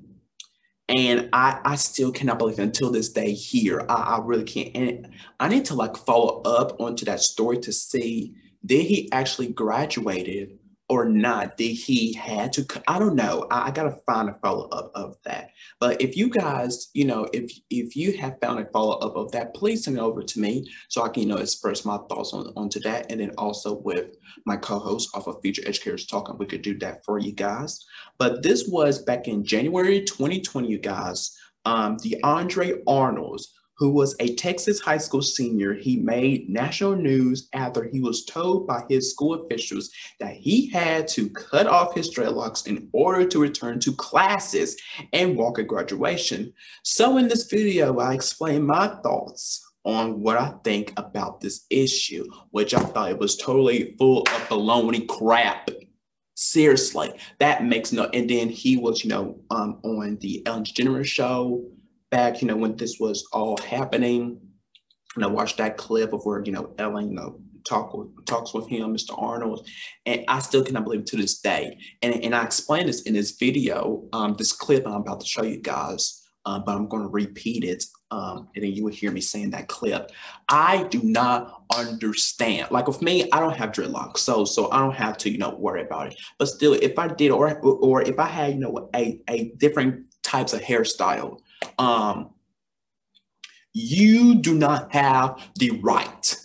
and 0.88 1.30
I, 1.32 1.60
I 1.64 1.76
still 1.76 2.12
cannot 2.12 2.38
believe 2.38 2.58
until 2.58 2.90
this 2.90 3.08
day 3.08 3.32
here. 3.32 3.84
I, 3.88 3.94
I 3.94 4.20
really 4.22 4.44
can't. 4.44 4.76
And 4.76 5.10
I 5.40 5.48
need 5.48 5.64
to 5.66 5.74
like 5.74 5.96
follow 5.96 6.42
up 6.42 6.78
onto 6.80 7.04
that 7.06 7.20
story 7.20 7.58
to 7.60 7.72
see 7.72 8.34
did 8.64 8.86
he 8.86 9.10
actually 9.12 9.48
graduated 9.48 10.58
or 10.88 11.06
not? 11.06 11.56
Did 11.56 11.72
he 11.72 12.12
had 12.12 12.52
to? 12.54 12.82
i 12.88 12.98
don't 12.98 13.14
know. 13.14 13.46
I, 13.50 13.68
I 13.68 13.70
gotta 13.70 13.96
find 14.06 14.28
a 14.28 14.34
follow 14.34 14.68
up 14.68 14.90
of 14.94 15.16
that. 15.24 15.50
But 15.80 16.00
if 16.00 16.16
you 16.16 16.28
guys, 16.28 16.90
you 16.94 17.04
know, 17.04 17.28
if 17.32 17.52
if 17.70 17.96
you 17.96 18.16
have 18.18 18.38
found 18.40 18.60
a 18.60 18.66
follow 18.66 18.98
up 18.98 19.16
of 19.16 19.32
that, 19.32 19.54
please 19.54 19.84
send 19.84 19.96
it 19.96 20.00
over 20.00 20.22
to 20.22 20.40
me 20.40 20.70
so 20.88 21.02
I 21.02 21.08
can, 21.08 21.22
you 21.22 21.28
know, 21.28 21.36
express 21.36 21.84
my 21.84 21.98
thoughts 22.08 22.32
on 22.32 22.52
onto 22.56 22.80
that, 22.80 23.10
and 23.10 23.20
then 23.20 23.30
also 23.38 23.74
with 23.74 24.16
my 24.46 24.56
co-host 24.56 25.10
off 25.14 25.26
of 25.26 25.40
Future 25.42 25.62
Educators 25.66 26.06
Talking, 26.06 26.38
we 26.38 26.46
could 26.46 26.62
do 26.62 26.78
that 26.78 27.04
for 27.04 27.18
you 27.18 27.32
guys. 27.32 27.84
But 28.18 28.42
this 28.42 28.68
was 28.68 29.02
back 29.02 29.28
in 29.28 29.44
January 29.44 30.02
2020, 30.02 30.68
you 30.68 30.78
guys. 30.78 31.36
Um, 31.66 31.96
DeAndre 31.96 32.82
Arnold's, 32.86 33.54
who 33.76 33.90
was 33.90 34.14
a 34.20 34.34
Texas 34.34 34.80
high 34.80 34.98
school 34.98 35.22
senior, 35.22 35.74
he 35.74 35.96
made 35.96 36.48
national 36.48 36.94
news 36.94 37.48
after 37.52 37.84
he 37.84 38.00
was 38.00 38.24
told 38.24 38.66
by 38.66 38.84
his 38.88 39.10
school 39.10 39.34
officials 39.34 39.90
that 40.20 40.34
he 40.34 40.70
had 40.70 41.08
to 41.08 41.28
cut 41.30 41.66
off 41.66 41.94
his 41.94 42.14
dreadlocks 42.14 42.66
in 42.66 42.88
order 42.92 43.26
to 43.26 43.40
return 43.40 43.80
to 43.80 43.92
classes 43.92 44.76
and 45.12 45.36
walk 45.36 45.58
at 45.58 45.66
graduation. 45.66 46.52
So 46.82 47.18
in 47.18 47.28
this 47.28 47.46
video, 47.50 47.98
I 47.98 48.14
explain 48.14 48.64
my 48.64 48.88
thoughts 49.02 49.60
on 49.84 50.20
what 50.20 50.36
I 50.36 50.54
think 50.64 50.92
about 50.96 51.40
this 51.40 51.66
issue, 51.68 52.24
which 52.50 52.74
I 52.74 52.80
thought 52.80 53.10
it 53.10 53.18
was 53.18 53.36
totally 53.36 53.94
full 53.98 54.20
of 54.20 54.48
baloney 54.48 55.06
crap. 55.06 55.68
Seriously, 56.36 57.12
that 57.38 57.64
makes 57.64 57.92
no. 57.92 58.04
And 58.12 58.28
then 58.28 58.48
he 58.48 58.76
was, 58.76 59.04
you 59.04 59.10
know, 59.10 59.38
um, 59.50 59.78
on 59.84 60.16
the 60.20 60.44
Ellen 60.46 60.64
DeGeneres 60.64 61.04
show 61.04 61.64
back, 62.14 62.40
you 62.40 62.46
know, 62.46 62.56
when 62.56 62.76
this 62.76 63.00
was 63.00 63.26
all 63.32 63.58
happening. 63.58 64.38
And 65.16 65.24
I 65.24 65.26
watched 65.26 65.58
that 65.58 65.76
clip 65.76 66.12
of 66.12 66.24
where, 66.24 66.44
you 66.44 66.52
know, 66.52 66.72
Ellen, 66.78 67.08
you 67.08 67.14
know, 67.14 67.40
talk 67.68 67.92
with, 67.92 68.08
talks 68.24 68.54
with 68.54 68.68
him, 68.68 68.94
Mr. 68.94 69.20
Arnold, 69.20 69.66
and 70.06 70.24
I 70.28 70.38
still 70.38 70.62
cannot 70.62 70.84
believe 70.84 71.00
it 71.00 71.06
to 71.06 71.16
this 71.16 71.40
day. 71.40 71.76
And, 72.02 72.14
and 72.22 72.32
I 72.32 72.44
explained 72.44 72.88
this 72.88 73.02
in 73.02 73.14
this 73.14 73.32
video, 73.32 74.04
um, 74.12 74.34
this 74.38 74.52
clip 74.52 74.86
I'm 74.86 74.94
about 74.94 75.20
to 75.22 75.26
show 75.26 75.42
you 75.42 75.60
guys, 75.60 76.22
uh, 76.46 76.60
but 76.60 76.76
I'm 76.76 76.86
going 76.86 77.02
to 77.02 77.08
repeat 77.08 77.64
it, 77.64 77.82
um, 78.12 78.48
and 78.54 78.62
then 78.62 78.72
you 78.72 78.84
will 78.84 78.92
hear 78.92 79.10
me 79.10 79.20
saying 79.20 79.50
that 79.50 79.66
clip. 79.66 80.12
I 80.48 80.84
do 80.84 81.02
not 81.02 81.64
understand. 81.74 82.70
Like 82.70 82.86
with 82.86 83.02
me, 83.02 83.28
I 83.32 83.40
don't 83.40 83.56
have 83.56 83.72
dreadlocks, 83.72 84.18
so 84.18 84.44
so 84.44 84.70
I 84.70 84.78
don't 84.78 84.94
have 84.94 85.16
to, 85.18 85.30
you 85.30 85.38
know, 85.38 85.56
worry 85.56 85.82
about 85.82 86.08
it. 86.08 86.20
But 86.38 86.48
still, 86.48 86.74
if 86.74 86.98
I 86.98 87.08
did, 87.08 87.30
or 87.30 87.58
or 87.60 88.02
if 88.02 88.18
I 88.18 88.26
had, 88.26 88.52
you 88.52 88.60
know, 88.60 88.90
a 88.94 89.20
a 89.28 89.52
different 89.56 90.04
types 90.22 90.52
of 90.52 90.60
hairstyle, 90.60 91.40
um, 91.78 92.30
you 93.72 94.36
do 94.36 94.54
not 94.54 94.92
have 94.92 95.40
the 95.56 95.72
right. 95.82 96.36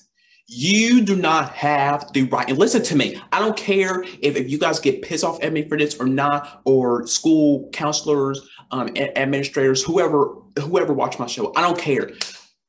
You 0.47 1.01
do 1.01 1.15
not 1.15 1.53
have 1.53 2.11
the 2.13 2.23
right. 2.23 2.49
And 2.49 2.57
listen 2.57 2.81
to 2.81 2.95
me. 2.95 3.21
I 3.31 3.37
don't 3.37 3.55
care 3.55 4.01
if, 4.01 4.35
if 4.35 4.49
you 4.49 4.57
guys 4.57 4.79
get 4.79 5.03
pissed 5.03 5.23
off 5.23 5.41
at 5.43 5.53
me 5.53 5.67
for 5.67 5.77
this 5.77 5.99
or 5.99 6.07
not, 6.07 6.61
or 6.65 7.05
school 7.05 7.69
counselors, 7.71 8.41
um, 8.71 8.89
administrators, 8.97 9.83
whoever, 9.83 10.33
whoever 10.59 10.91
watch 10.91 11.19
my 11.19 11.27
show. 11.27 11.53
I 11.55 11.61
don't 11.61 11.77
care. 11.77 12.09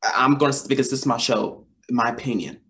I'm 0.03 0.37
going 0.37 0.53
to 0.53 0.69
because 0.69 0.91
this 0.91 1.01
is 1.01 1.07
my 1.07 1.17
show. 1.17 1.67
My 1.91 2.11
opinion. 2.11 2.61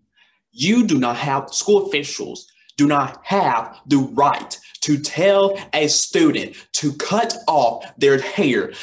You 0.53 0.87
do 0.87 0.97
not 0.97 1.17
have 1.17 1.53
school 1.53 1.87
officials 1.87 2.47
do 2.81 2.87
not 2.87 3.23
have 3.23 3.79
the 3.85 3.97
right 3.97 4.57
to 4.81 4.97
tell 4.97 5.55
a 5.73 5.87
student 5.87 6.55
to 6.73 6.91
cut 6.93 7.35
off 7.47 7.85
their 7.99 8.19
hair 8.19 8.73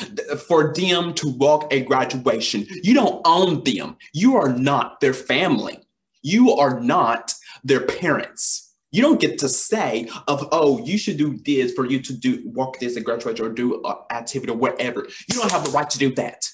for 0.46 0.72
them 0.72 1.12
to 1.14 1.28
walk 1.30 1.66
a 1.72 1.80
graduation. 1.80 2.64
You 2.84 2.94
don't 2.94 3.20
own 3.24 3.64
them. 3.64 3.96
You 4.12 4.36
are 4.36 4.52
not 4.52 5.00
their 5.00 5.14
family. 5.14 5.80
You 6.22 6.52
are 6.52 6.78
not 6.78 7.34
their 7.64 7.80
parents. 7.80 8.72
You 8.92 9.02
don't 9.02 9.20
get 9.20 9.36
to 9.40 9.48
say 9.48 10.08
of 10.28 10.48
oh 10.52 10.78
you 10.84 10.96
should 10.96 11.16
do 11.16 11.36
this 11.44 11.72
for 11.72 11.84
you 11.84 12.00
to 12.00 12.12
do 12.12 12.42
walk 12.44 12.78
this 12.78 12.96
at 12.96 13.02
graduation 13.02 13.44
or 13.44 13.48
do 13.48 13.84
an 13.84 13.94
activity 14.10 14.52
or 14.52 14.56
whatever. 14.56 15.08
You 15.28 15.40
don't 15.40 15.50
have 15.50 15.64
the 15.64 15.72
right 15.72 15.90
to 15.90 15.98
do 15.98 16.14
that. 16.14 16.48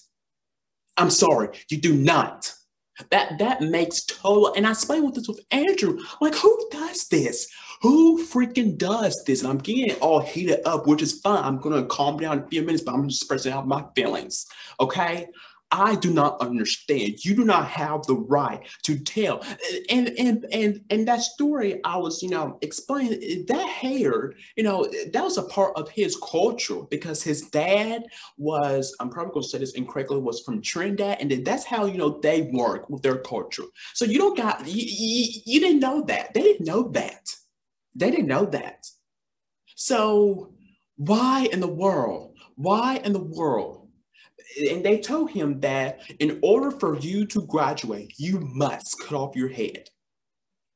I'm 0.97 1.11
sorry, 1.11 1.49
you 1.69 1.79
do 1.79 1.93
not. 1.93 2.55
That 3.11 3.39
that 3.39 3.61
makes 3.61 4.05
total. 4.05 4.55
And 4.55 4.67
I 4.67 4.71
explained 4.71 5.05
with 5.05 5.15
this 5.17 5.29
with 5.29 5.41
Andrew. 5.51 5.99
Like, 6.21 6.35
who 6.35 6.69
does 6.71 7.09
this? 7.09 7.49
Who 7.83 8.25
freaking 8.25 8.79
does 8.79 9.23
this? 9.27 9.43
And 9.43 9.51
I'm 9.51 9.59
getting 9.59 9.97
all 9.97 10.21
heated 10.21 10.61
up, 10.65 10.87
which 10.87 11.03
is 11.03 11.21
fine. 11.21 11.43
I'm 11.43 11.59
gonna 11.59 11.85
calm 11.87 12.19
down 12.19 12.39
in 12.39 12.45
a 12.45 12.49
few 12.49 12.63
minutes, 12.63 12.83
but 12.83 12.95
I'm 12.95 13.09
just 13.09 13.23
expressing 13.23 13.53
out 13.53 13.67
my 13.67 13.85
feelings. 13.97 14.47
Okay. 14.81 15.27
I 15.75 15.97
do 15.97 16.13
not 16.13 16.41
understand. 16.41 17.25
You 17.25 17.35
do 17.35 17.45
not 17.45 17.67
have 17.67 18.07
the 18.07 18.15
right 18.15 18.61
to 18.85 18.97
tell. 18.97 19.45
And 19.91 20.09
and 20.17 20.47
and 20.53 20.81
and 20.89 21.09
that 21.09 21.23
story 21.23 21.81
I 21.85 21.97
was, 21.97 22.23
you 22.23 22.31
know, 22.31 22.59
explaining 22.63 23.45
that 23.49 23.69
hair, 23.69 24.35
you 24.57 24.63
know, 24.63 24.89
that 25.13 25.25
was 25.25 25.37
a 25.37 25.43
part 25.43 25.77
of 25.77 25.89
his 25.89 26.17
culture 26.17 26.83
because 26.91 27.25
his 27.25 27.51
dad 27.51 28.05
was, 28.39 28.95
I'm 29.01 29.11
probably 29.11 29.35
gonna 29.35 29.47
say 29.47 29.59
this 29.59 29.73
incorrectly, 29.73 30.19
was 30.19 30.43
from 30.43 30.63
Trinidad, 30.63 31.19
and 31.21 31.29
then 31.29 31.43
that's 31.43 31.65
how 31.65 31.87
you 31.87 31.99
know 31.99 32.21
they 32.21 32.43
work 32.53 32.89
with 32.89 33.03
their 33.03 33.19
culture. 33.19 33.65
So 33.95 34.05
you 34.05 34.19
don't 34.19 34.37
got 34.37 34.65
you, 34.69 34.85
you, 34.87 35.41
you 35.45 35.61
didn't 35.61 35.81
know 35.81 36.03
that. 36.03 36.35
They 36.35 36.43
didn't 36.43 36.67
know 36.67 36.89
that. 36.91 37.35
They 37.97 38.13
didn't 38.13 38.29
know 38.29 38.47
that. 38.47 38.87
So 39.75 40.55
why 40.97 41.49
in 41.51 41.59
the 41.59 41.67
world? 41.67 42.37
Why 42.55 43.01
in 43.03 43.13
the 43.13 43.19
world 43.19 43.84
and 44.71 44.85
they 44.85 44.99
told 44.99 45.31
him 45.31 45.61
that 45.61 46.01
in 46.19 46.39
order 46.43 46.71
for 46.71 46.99
you 46.99 47.27
to 47.27 47.43
graduate, 47.47 48.15
you 48.19 48.41
must 48.41 49.01
cut 49.01 49.17
off 49.17 49.37
your 49.37 49.49
head, 49.49 49.89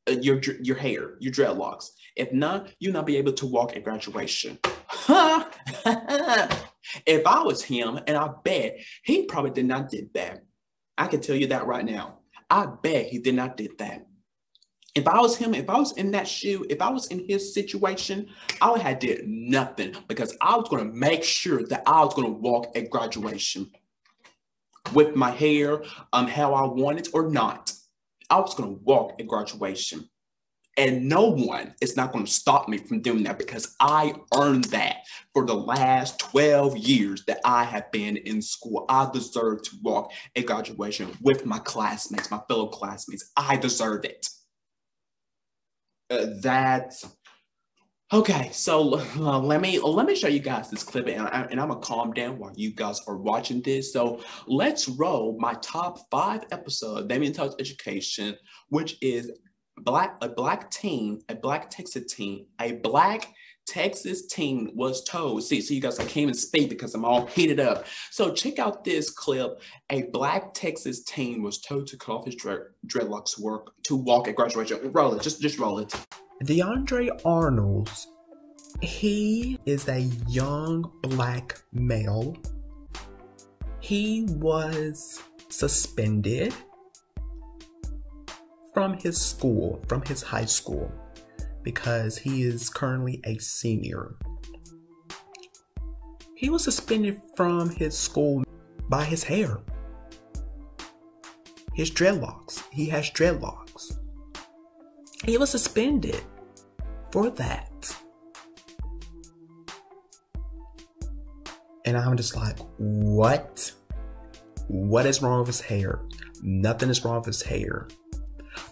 uh, 0.09 0.13
your 0.13 0.41
your 0.63 0.77
hair, 0.77 1.17
your 1.21 1.33
dreadlocks. 1.33 1.91
If 2.17 2.33
not, 2.33 2.73
you'll 2.79 2.93
not 2.93 3.07
be 3.07 3.17
able 3.17 3.33
to 3.35 3.47
walk 3.47 3.77
at 3.77 3.85
graduation. 3.85 4.59
if 7.07 7.27
I 7.27 7.43
was 7.43 7.63
him, 7.63 8.01
and 8.07 8.17
I 8.17 8.31
bet 8.45 8.79
he 9.05 9.25
probably 9.27 9.51
did 9.51 9.67
not 9.67 9.91
did 9.91 10.13
that. 10.15 10.45
I 10.97 11.07
can 11.07 11.21
tell 11.21 11.37
you 11.37 11.49
that 11.49 11.67
right 11.67 11.85
now. 11.85 12.19
I 12.51 12.67
bet 12.67 13.07
he 13.07 13.19
did 13.19 13.35
not 13.35 13.57
did 13.57 13.79
that. 13.79 14.08
If 14.99 15.07
I 15.07 15.20
was 15.20 15.36
him, 15.36 15.55
if 15.55 15.70
I 15.70 15.78
was 15.78 15.92
in 15.92 16.11
that 16.11 16.26
shoe, 16.26 16.66
if 16.68 16.82
I 16.82 16.90
was 16.90 17.07
in 17.07 17.24
his 17.28 17.55
situation, 17.55 18.26
I 18.61 18.72
would 18.72 18.80
have 18.80 18.99
did 18.99 19.28
nothing 19.28 19.94
because 20.09 20.36
I 20.40 20.57
was 20.57 20.68
going 20.68 20.84
to 20.84 20.92
make 20.92 21.22
sure 21.22 21.64
that 21.68 21.84
I 21.86 22.05
was 22.05 22.14
going 22.14 22.26
to 22.26 22.32
walk 22.32 22.76
at 22.76 22.90
graduation 22.90 23.70
with 24.92 25.14
my 25.14 25.30
hair 25.30 25.84
um 26.12 26.26
how 26.26 26.53
I 26.53 26.66
want 26.66 26.99
it 26.99 27.11
or 27.14 27.30
not. 27.30 27.72
I 28.28 28.40
was 28.40 28.57
going 28.57 28.74
to 28.74 28.82
walk 28.82 29.20
at 29.20 29.28
graduation. 29.28 30.09
And 30.76 31.09
no 31.09 31.26
one 31.26 31.74
is 31.80 31.96
not 31.96 32.12
going 32.12 32.24
to 32.24 32.30
stop 32.30 32.68
me 32.68 32.78
from 32.78 33.01
doing 33.01 33.22
that 33.22 33.38
because 33.38 33.76
I 33.78 34.14
earned 34.34 34.64
that 34.64 34.99
for 35.32 35.46
the 35.46 35.55
last 35.55 36.18
12 36.18 36.76
years 36.76 37.24
that 37.26 37.40
I 37.44 37.62
have 37.62 37.90
been 37.92 38.16
in 38.16 38.42
school. 38.42 38.84
I 38.88 39.09
deserve 39.12 39.62
to 39.62 39.76
walk 39.80 40.12
at 40.34 40.46
graduation 40.46 41.16
with 41.22 41.46
my 41.46 41.61
classmates, 41.61 42.32
my 42.32 42.40
fellow 42.49 42.66
classmates. 42.66 43.30
I 43.36 43.57
deserve 43.57 44.05
it 44.05 44.28
uh, 46.11 46.27
that 46.43 46.93
okay 48.13 48.49
so 48.53 48.99
uh, 49.19 49.39
let 49.39 49.61
me 49.61 49.79
let 49.79 50.07
me 50.07 50.15
show 50.15 50.29
you 50.29 50.39
guys 50.39 50.71
this 50.71 50.83
clip 50.83 51.07
and, 51.09 51.27
I, 51.27 51.47
and 51.51 51.61
i'm 51.61 51.69
gonna 51.69 51.81
calm 51.81 52.13
down 52.13 52.39
while 52.39 52.53
you 52.57 52.73
guys 52.73 53.01
are 53.07 53.17
watching 53.17 53.61
this. 53.61 53.93
So 53.93 54.23
let's 54.47 54.89
roll 54.89 55.37
my 55.39 55.55
top 55.61 55.99
five 56.11 56.45
episode 56.51 57.09
Damian 57.09 57.33
Talks 57.33 57.57
Education 57.59 58.37
which 58.71 58.97
is 59.03 59.31
black 59.79 60.17
a 60.23 60.29
black 60.29 60.71
team 60.71 61.21
a 61.29 61.35
black 61.35 61.71
texas 61.71 62.13
team 62.13 62.47
a 62.61 62.73
black 62.73 63.33
Texas 63.69 64.27
team 64.27 64.71
was 64.75 65.05
told, 65.05 65.45
see, 65.45 65.61
so 65.61 65.75
you 65.75 65.81
guys, 65.81 65.99
I 65.99 66.05
can't 66.05 66.16
even 66.19 66.35
speak 66.35 66.71
because 66.71 66.95
I'm 66.95 67.05
all 67.05 67.27
heated 67.27 67.61
up. 67.61 67.85
So 68.11 68.33
check 68.33 68.59
out 68.59 68.83
this 68.83 69.11
clip. 69.11 69.61
A 69.91 70.05
black 70.05 70.55
Texas 70.55 71.05
team 71.05 71.43
was 71.43 71.61
told 71.61 71.87
to 71.89 71.99
cut 71.99 72.12
off 72.12 72.25
his 72.25 72.35
dread, 72.35 72.61
dreadlocks 72.87 73.39
work 73.39 73.75
to 73.85 73.95
walk 73.95 74.27
at 74.27 74.37
graduation. 74.37 74.91
Roll 74.93 75.14
it, 75.14 75.23
just, 75.23 75.43
just 75.43 75.59
roll 75.59 75.79
it. 75.81 75.95
DeAndre 76.45 77.11
Arnold's, 77.27 78.09
he 78.81 79.59
is 79.66 79.87
a 79.89 80.01
young 80.29 80.91
black 81.03 81.61
male. 81.73 82.37
He 83.81 84.25
was 84.31 85.23
suspended 85.51 86.55
from 88.73 88.95
his 88.95 89.21
school, 89.21 89.85
from 89.89 90.03
his 90.03 90.23
high 90.23 90.47
school 90.47 90.91
because 91.63 92.19
he 92.19 92.43
is 92.43 92.69
currently 92.71 93.21
a 93.25 93.39
senior. 93.39 94.15
He 96.35 96.51
was 96.51 96.63
suspended 96.63 97.21
from 97.37 97.71
his 97.71 97.99
school 97.99 98.45
by 98.89 99.05
his 99.05 99.25
hair. 99.25 99.59
His 101.75 101.91
dreadlocks. 101.91 102.63
He 102.73 102.87
has 102.87 103.11
dreadlocks. 103.11 103.99
He 105.25 105.37
was 105.37 105.51
suspended 105.51 106.23
for 107.11 107.31
that. 107.31 107.97
And 111.85 111.97
I'm 111.97 112.17
just 112.17 112.37
like, 112.37 112.59
what? 112.77 113.73
What 114.69 115.07
is 115.07 115.23
wrong 115.23 115.41
with 115.41 115.49
his 115.49 115.61
hair? 115.61 116.03
Nothing 116.43 116.91
is 116.91 117.05
wrong 117.05 117.17
with 117.17 117.27
his 117.27 117.43
hair. 117.43 117.89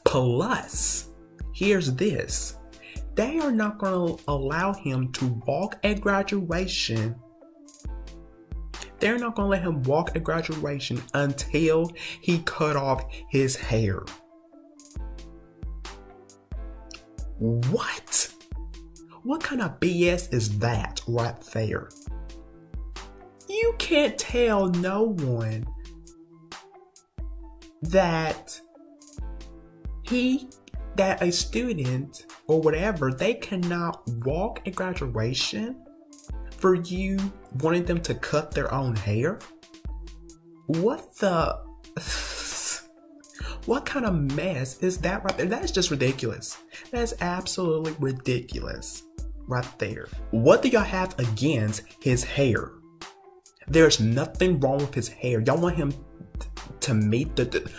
Plus, 0.04 1.08
here's 1.52 1.92
this 1.94 2.56
they 3.16 3.38
are 3.38 3.50
not 3.50 3.78
going 3.78 4.16
to 4.16 4.22
allow 4.28 4.74
him 4.74 5.10
to 5.12 5.26
walk 5.46 5.78
at 5.82 6.00
graduation. 6.00 7.16
They're 8.98 9.18
not 9.18 9.34
going 9.34 9.46
to 9.46 9.50
let 9.50 9.62
him 9.62 9.82
walk 9.82 10.14
at 10.14 10.22
graduation 10.22 11.02
until 11.14 11.90
he 12.20 12.40
cut 12.40 12.76
off 12.76 13.04
his 13.30 13.56
hair. 13.56 14.02
What? 17.38 18.32
What 19.22 19.42
kind 19.42 19.62
of 19.62 19.80
BS 19.80 20.32
is 20.32 20.58
that 20.58 21.00
right 21.08 21.40
there? 21.52 21.88
You 23.48 23.74
can't 23.78 24.16
tell 24.18 24.68
no 24.68 25.02
one 25.02 25.66
that 27.82 28.60
he 30.02 30.48
that 30.96 31.22
a 31.22 31.30
student 31.30 32.26
or 32.46 32.60
whatever, 32.60 33.12
they 33.12 33.34
cannot 33.34 34.02
walk 34.24 34.66
at 34.66 34.74
graduation 34.74 35.82
for 36.50 36.74
you 36.74 37.18
wanting 37.60 37.84
them 37.84 38.00
to 38.00 38.14
cut 38.14 38.50
their 38.52 38.72
own 38.72 38.96
hair? 38.96 39.38
What 40.66 41.16
the? 41.16 41.64
What 43.66 43.84
kind 43.84 44.06
of 44.06 44.14
mess 44.36 44.78
is 44.78 44.98
that 44.98 45.24
right 45.24 45.36
there? 45.36 45.46
That's 45.46 45.72
just 45.72 45.90
ridiculous. 45.90 46.56
That's 46.92 47.14
absolutely 47.20 47.96
ridiculous 47.98 49.02
right 49.48 49.66
there. 49.80 50.06
What 50.30 50.62
do 50.62 50.68
y'all 50.68 50.82
have 50.82 51.18
against 51.18 51.82
his 52.00 52.22
hair? 52.22 52.70
There's 53.66 53.98
nothing 53.98 54.60
wrong 54.60 54.78
with 54.78 54.94
his 54.94 55.08
hair. 55.08 55.40
Y'all 55.40 55.60
want 55.60 55.74
him 55.74 55.92
to 56.78 56.94
meet 56.94 57.34
the, 57.34 57.44
the 57.44 57.72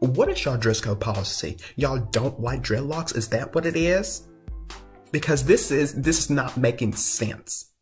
what 0.00 0.28
is 0.28 0.44
y'all 0.44 0.56
dress 0.56 0.80
code 0.80 1.00
policy? 1.00 1.56
Y'all 1.76 1.98
don't 1.98 2.40
like 2.40 2.62
dreadlocks? 2.62 3.16
Is 3.16 3.28
that 3.28 3.54
what 3.54 3.66
it 3.66 3.76
is? 3.76 4.28
Because 5.10 5.44
this 5.44 5.70
is 5.70 5.94
this 5.94 6.18
is 6.18 6.30
not 6.30 6.56
making 6.56 6.92
sense. 6.92 7.72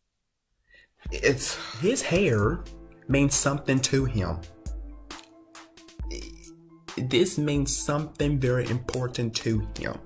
It's 1.11 1.55
his 1.79 2.01
hair 2.01 2.63
means 3.07 3.35
something 3.35 3.79
to 3.81 4.05
him. 4.05 4.39
This 6.97 7.37
means 7.37 7.75
something 7.75 8.39
very 8.39 8.67
important 8.67 9.35
to 9.37 9.67
him. 9.77 9.99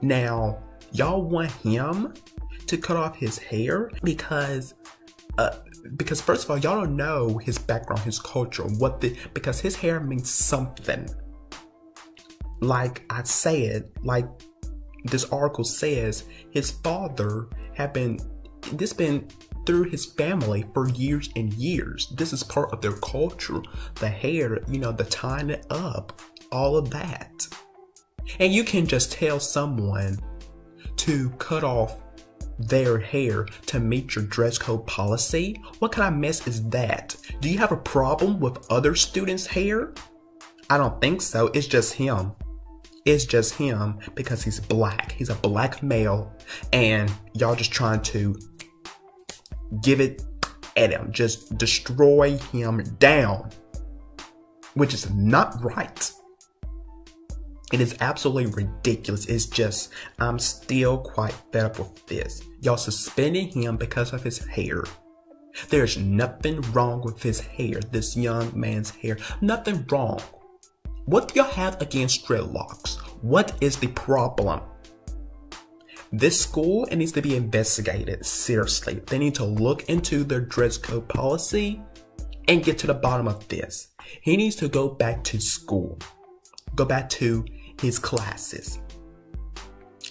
Now, 0.00 0.58
y'all 0.92 1.22
want 1.22 1.52
him 1.52 2.14
to 2.66 2.78
cut 2.78 2.96
off 2.96 3.16
his 3.16 3.38
hair 3.38 3.90
because 4.02 4.74
uh, 5.36 5.56
because 5.96 6.22
first 6.22 6.44
of 6.44 6.50
all, 6.50 6.58
y'all 6.58 6.80
don't 6.80 6.96
know 6.96 7.36
his 7.36 7.58
background, 7.58 8.00
his 8.02 8.18
culture, 8.18 8.62
what 8.62 9.02
the 9.02 9.14
because 9.34 9.60
his 9.60 9.76
hair 9.76 10.00
means 10.00 10.30
something 10.30 11.06
like 12.68 13.04
I 13.10 13.22
said, 13.22 13.90
like 14.02 14.26
this 15.04 15.24
article 15.26 15.64
says, 15.64 16.24
his 16.50 16.70
father 16.70 17.48
had 17.74 17.92
been 17.92 18.18
this 18.72 18.92
been 18.92 19.28
through 19.66 19.84
his 19.84 20.06
family 20.06 20.64
for 20.74 20.88
years 20.90 21.30
and 21.36 21.52
years. 21.54 22.12
This 22.16 22.32
is 22.32 22.42
part 22.42 22.72
of 22.72 22.80
their 22.80 22.92
culture. 22.92 23.60
The 23.96 24.08
hair, 24.08 24.60
you 24.68 24.78
know, 24.78 24.92
the 24.92 25.04
tying 25.04 25.50
it 25.50 25.66
up, 25.70 26.20
all 26.50 26.76
of 26.76 26.90
that. 26.90 27.46
And 28.38 28.52
you 28.52 28.64
can 28.64 28.86
just 28.86 29.12
tell 29.12 29.40
someone 29.40 30.18
to 30.96 31.30
cut 31.38 31.64
off 31.64 32.00
their 32.58 32.98
hair 32.98 33.44
to 33.66 33.80
meet 33.80 34.14
your 34.14 34.24
dress 34.24 34.58
code 34.58 34.86
policy? 34.86 35.60
What 35.78 35.92
kind 35.92 36.14
of 36.14 36.20
mess 36.20 36.46
is 36.46 36.68
that? 36.70 37.16
Do 37.40 37.50
you 37.50 37.58
have 37.58 37.72
a 37.72 37.76
problem 37.76 38.40
with 38.40 38.70
other 38.70 38.94
students' 38.94 39.46
hair? 39.46 39.92
I 40.70 40.78
don't 40.78 41.00
think 41.00 41.20
so. 41.20 41.48
It's 41.48 41.66
just 41.66 41.94
him. 41.94 42.32
It's 43.04 43.24
just 43.26 43.54
him 43.54 43.98
because 44.14 44.42
he's 44.42 44.60
black. 44.60 45.12
He's 45.12 45.28
a 45.28 45.34
black 45.34 45.82
male, 45.82 46.32
and 46.72 47.12
y'all 47.34 47.54
just 47.54 47.72
trying 47.72 48.00
to 48.02 48.38
give 49.82 50.00
it 50.00 50.22
at 50.76 50.90
him, 50.90 51.12
just 51.12 51.56
destroy 51.58 52.36
him 52.52 52.82
down, 52.98 53.50
which 54.74 54.94
is 54.94 55.10
not 55.10 55.62
right. 55.62 56.10
It 57.72 57.80
is 57.80 57.96
absolutely 58.00 58.52
ridiculous. 58.52 59.26
It's 59.26 59.46
just, 59.46 59.90
I'm 60.18 60.38
still 60.38 60.98
quite 60.98 61.34
fed 61.52 61.64
up 61.64 61.78
with 61.78 62.06
this. 62.06 62.42
Y'all 62.60 62.76
suspending 62.76 63.48
him 63.48 63.76
because 63.76 64.12
of 64.12 64.22
his 64.22 64.38
hair. 64.38 64.84
There's 65.70 65.96
nothing 65.96 66.60
wrong 66.72 67.02
with 67.02 67.22
his 67.22 67.40
hair, 67.40 67.80
this 67.90 68.16
young 68.16 68.58
man's 68.58 68.90
hair. 68.90 69.18
Nothing 69.40 69.84
wrong. 69.90 70.20
What 71.06 71.28
do 71.28 71.34
y'all 71.34 71.50
have 71.50 71.82
against 71.82 72.26
dreadlocks? 72.26 72.96
What 73.20 73.52
is 73.60 73.76
the 73.76 73.88
problem? 73.88 74.62
This 76.10 76.40
school 76.40 76.86
needs 76.86 77.12
to 77.12 77.20
be 77.20 77.36
investigated 77.36 78.24
seriously. 78.24 79.02
They 79.06 79.18
need 79.18 79.34
to 79.34 79.44
look 79.44 79.90
into 79.90 80.24
their 80.24 80.40
dress 80.40 80.78
code 80.78 81.06
policy 81.10 81.82
and 82.48 82.64
get 82.64 82.78
to 82.78 82.86
the 82.86 82.94
bottom 82.94 83.28
of 83.28 83.46
this. 83.48 83.88
He 84.22 84.38
needs 84.38 84.56
to 84.56 84.68
go 84.68 84.88
back 84.88 85.22
to 85.24 85.40
school, 85.40 85.98
go 86.74 86.86
back 86.86 87.10
to 87.10 87.44
his 87.82 87.98
classes. 87.98 88.78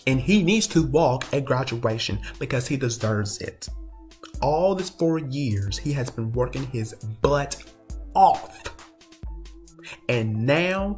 And 0.06 0.20
he 0.20 0.44
needs 0.44 0.68
to 0.68 0.86
walk 0.86 1.26
at 1.34 1.46
graduation 1.46 2.20
because 2.38 2.68
he 2.68 2.78
deserves 2.78 3.40
it. 3.40 3.68
All 4.44 4.76
these 4.76 4.92
four 4.92 5.18
years, 5.18 5.76
he 5.76 5.92
has 5.94 6.12
been 6.12 6.32
working 6.34 6.68
his 6.68 6.94
butt 6.94 7.64
off. 8.14 8.83
And 10.10 10.46
now 10.46 10.98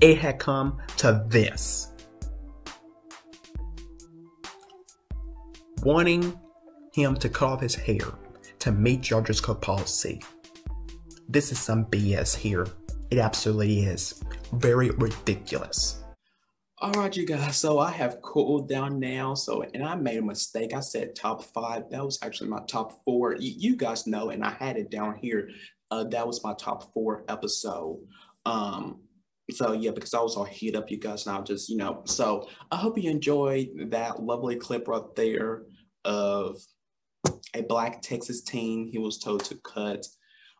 it 0.00 0.18
had 0.18 0.38
come 0.38 0.78
to 0.98 1.24
this. 1.28 1.92
Wanting 5.82 6.38
him 6.92 7.16
to 7.16 7.28
cut 7.28 7.48
off 7.48 7.60
his 7.60 7.74
hair 7.74 8.06
to 8.60 8.72
meet 8.72 9.02
dress 9.02 9.40
code 9.40 9.60
policy. 9.60 10.22
This 11.28 11.52
is 11.52 11.58
some 11.58 11.86
BS 11.86 12.36
here. 12.36 12.66
It 13.10 13.18
absolutely 13.18 13.80
is. 13.80 14.22
Very 14.52 14.90
ridiculous. 14.90 16.04
All 16.80 16.92
right, 16.92 17.16
you 17.16 17.24
guys. 17.24 17.56
So 17.56 17.78
I 17.78 17.90
have 17.90 18.20
cooled 18.20 18.68
down 18.68 18.98
now. 18.98 19.34
So, 19.34 19.62
and 19.62 19.82
I 19.82 19.94
made 19.94 20.18
a 20.18 20.22
mistake. 20.22 20.74
I 20.74 20.80
said 20.80 21.14
top 21.14 21.42
five. 21.42 21.84
That 21.90 22.04
was 22.04 22.18
actually 22.22 22.50
my 22.50 22.60
top 22.68 23.04
four. 23.04 23.36
You, 23.36 23.54
you 23.56 23.76
guys 23.76 24.06
know, 24.06 24.30
and 24.30 24.44
I 24.44 24.50
had 24.50 24.76
it 24.76 24.90
down 24.90 25.16
here. 25.20 25.48
Uh, 25.94 26.02
that 26.02 26.26
was 26.26 26.42
my 26.42 26.52
top 26.54 26.92
four 26.92 27.24
episode. 27.28 28.00
Um, 28.44 29.00
so 29.52 29.72
yeah, 29.72 29.92
because 29.92 30.12
I 30.12 30.20
was 30.20 30.36
all 30.36 30.44
heat 30.44 30.74
up, 30.74 30.90
you 30.90 30.98
guys, 30.98 31.24
and 31.24 31.36
I'll 31.36 31.44
just, 31.44 31.68
you 31.68 31.76
know, 31.76 32.02
so 32.04 32.48
I 32.72 32.76
hope 32.76 32.98
you 32.98 33.08
enjoyed 33.08 33.68
that 33.90 34.20
lovely 34.20 34.56
clip 34.56 34.88
right 34.88 35.14
there 35.14 35.62
of 36.04 36.56
a 37.54 37.62
black 37.62 38.02
Texas 38.02 38.42
teen. 38.42 38.88
He 38.90 38.98
was 38.98 39.18
told 39.18 39.44
to 39.44 39.54
cut 39.56 40.04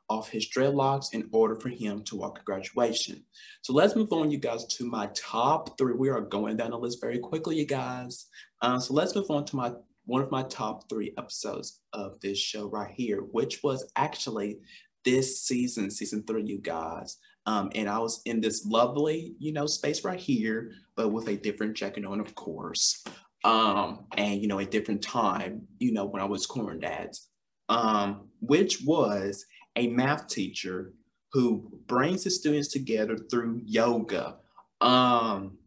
off 0.08 0.28
his 0.28 0.48
dreadlocks 0.48 1.14
in 1.14 1.28
order 1.32 1.56
for 1.56 1.70
him 1.70 2.04
to 2.04 2.16
walk 2.16 2.38
at 2.38 2.44
graduation. 2.44 3.24
So 3.62 3.72
let's 3.72 3.96
move 3.96 4.12
on, 4.12 4.30
you 4.30 4.38
guys, 4.38 4.64
to 4.66 4.84
my 4.84 5.08
top 5.16 5.76
three. 5.76 5.94
We 5.94 6.10
are 6.10 6.20
going 6.20 6.58
down 6.58 6.70
the 6.70 6.78
list 6.78 7.00
very 7.00 7.18
quickly, 7.18 7.56
you 7.56 7.66
guys. 7.66 8.26
Uh, 8.62 8.78
so 8.78 8.94
let's 8.94 9.16
move 9.16 9.30
on 9.30 9.44
to 9.46 9.56
my 9.56 9.72
one 10.06 10.22
of 10.22 10.30
my 10.30 10.42
top 10.44 10.88
three 10.88 11.14
episodes 11.18 11.80
of 11.92 12.20
this 12.20 12.38
show 12.38 12.68
right 12.68 12.92
here, 12.94 13.20
which 13.20 13.62
was 13.62 13.90
actually 13.96 14.58
this 15.04 15.42
season, 15.42 15.90
season 15.90 16.24
three, 16.26 16.44
you 16.44 16.58
guys. 16.58 17.18
Um, 17.46 17.70
and 17.74 17.88
I 17.88 17.98
was 17.98 18.22
in 18.24 18.40
this 18.40 18.64
lovely, 18.64 19.34
you 19.38 19.52
know, 19.52 19.66
space 19.66 20.04
right 20.04 20.18
here, 20.18 20.72
but 20.96 21.10
with 21.10 21.28
a 21.28 21.36
different 21.36 21.74
jacket 21.74 22.04
on, 22.04 22.20
of 22.20 22.34
course. 22.34 23.04
Um, 23.44 24.06
and 24.16 24.40
you 24.40 24.48
know, 24.48 24.58
a 24.58 24.64
different 24.64 25.02
time, 25.02 25.66
you 25.78 25.92
know, 25.92 26.06
when 26.06 26.22
I 26.22 26.24
was 26.24 26.46
corn 26.46 26.80
dads, 26.80 27.28
um, 27.68 28.28
which 28.40 28.82
was 28.82 29.44
a 29.76 29.88
math 29.88 30.28
teacher 30.28 30.94
who 31.32 31.68
brings 31.86 32.24
the 32.24 32.30
students 32.30 32.68
together 32.68 33.18
through 33.30 33.60
yoga. 33.66 34.36
Um, 34.80 35.58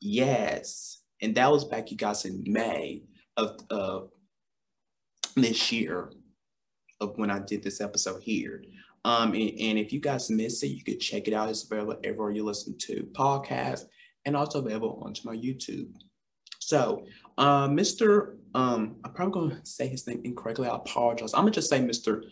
yes, 0.00 1.02
and 1.20 1.34
that 1.34 1.50
was 1.50 1.64
back, 1.64 1.90
you 1.90 1.96
guys, 1.96 2.24
in 2.24 2.42
May 2.46 3.02
of 3.36 3.58
uh, 3.70 4.00
this 5.36 5.70
year 5.72 6.10
of 7.00 7.16
when 7.16 7.30
I 7.30 7.38
did 7.38 7.62
this 7.62 7.80
episode 7.80 8.22
here. 8.22 8.64
Um, 9.04 9.32
and, 9.32 9.50
and, 9.58 9.78
if 9.78 9.94
you 9.94 10.00
guys 10.00 10.28
missed 10.28 10.62
it, 10.62 10.68
you 10.68 10.84
could 10.84 11.00
check 11.00 11.26
it 11.26 11.32
out. 11.32 11.48
It's 11.48 11.64
available 11.64 11.98
everywhere 12.04 12.32
you 12.32 12.44
listen 12.44 12.76
to 12.78 13.08
podcasts 13.12 13.84
and 14.26 14.36
also 14.36 14.58
available 14.58 15.02
onto 15.02 15.26
my 15.26 15.34
YouTube. 15.34 15.88
So, 16.58 17.06
uh, 17.38 17.66
Mr. 17.68 18.36
Um, 18.54 18.96
I'm 19.02 19.12
probably 19.14 19.32
going 19.32 19.50
to 19.50 19.66
say 19.66 19.88
his 19.88 20.06
name 20.06 20.20
incorrectly. 20.24 20.68
I 20.68 20.76
apologize. 20.76 21.32
I'm 21.32 21.42
going 21.42 21.52
to 21.54 21.60
just 21.60 21.70
say 21.70 21.80
Mr 21.80 22.24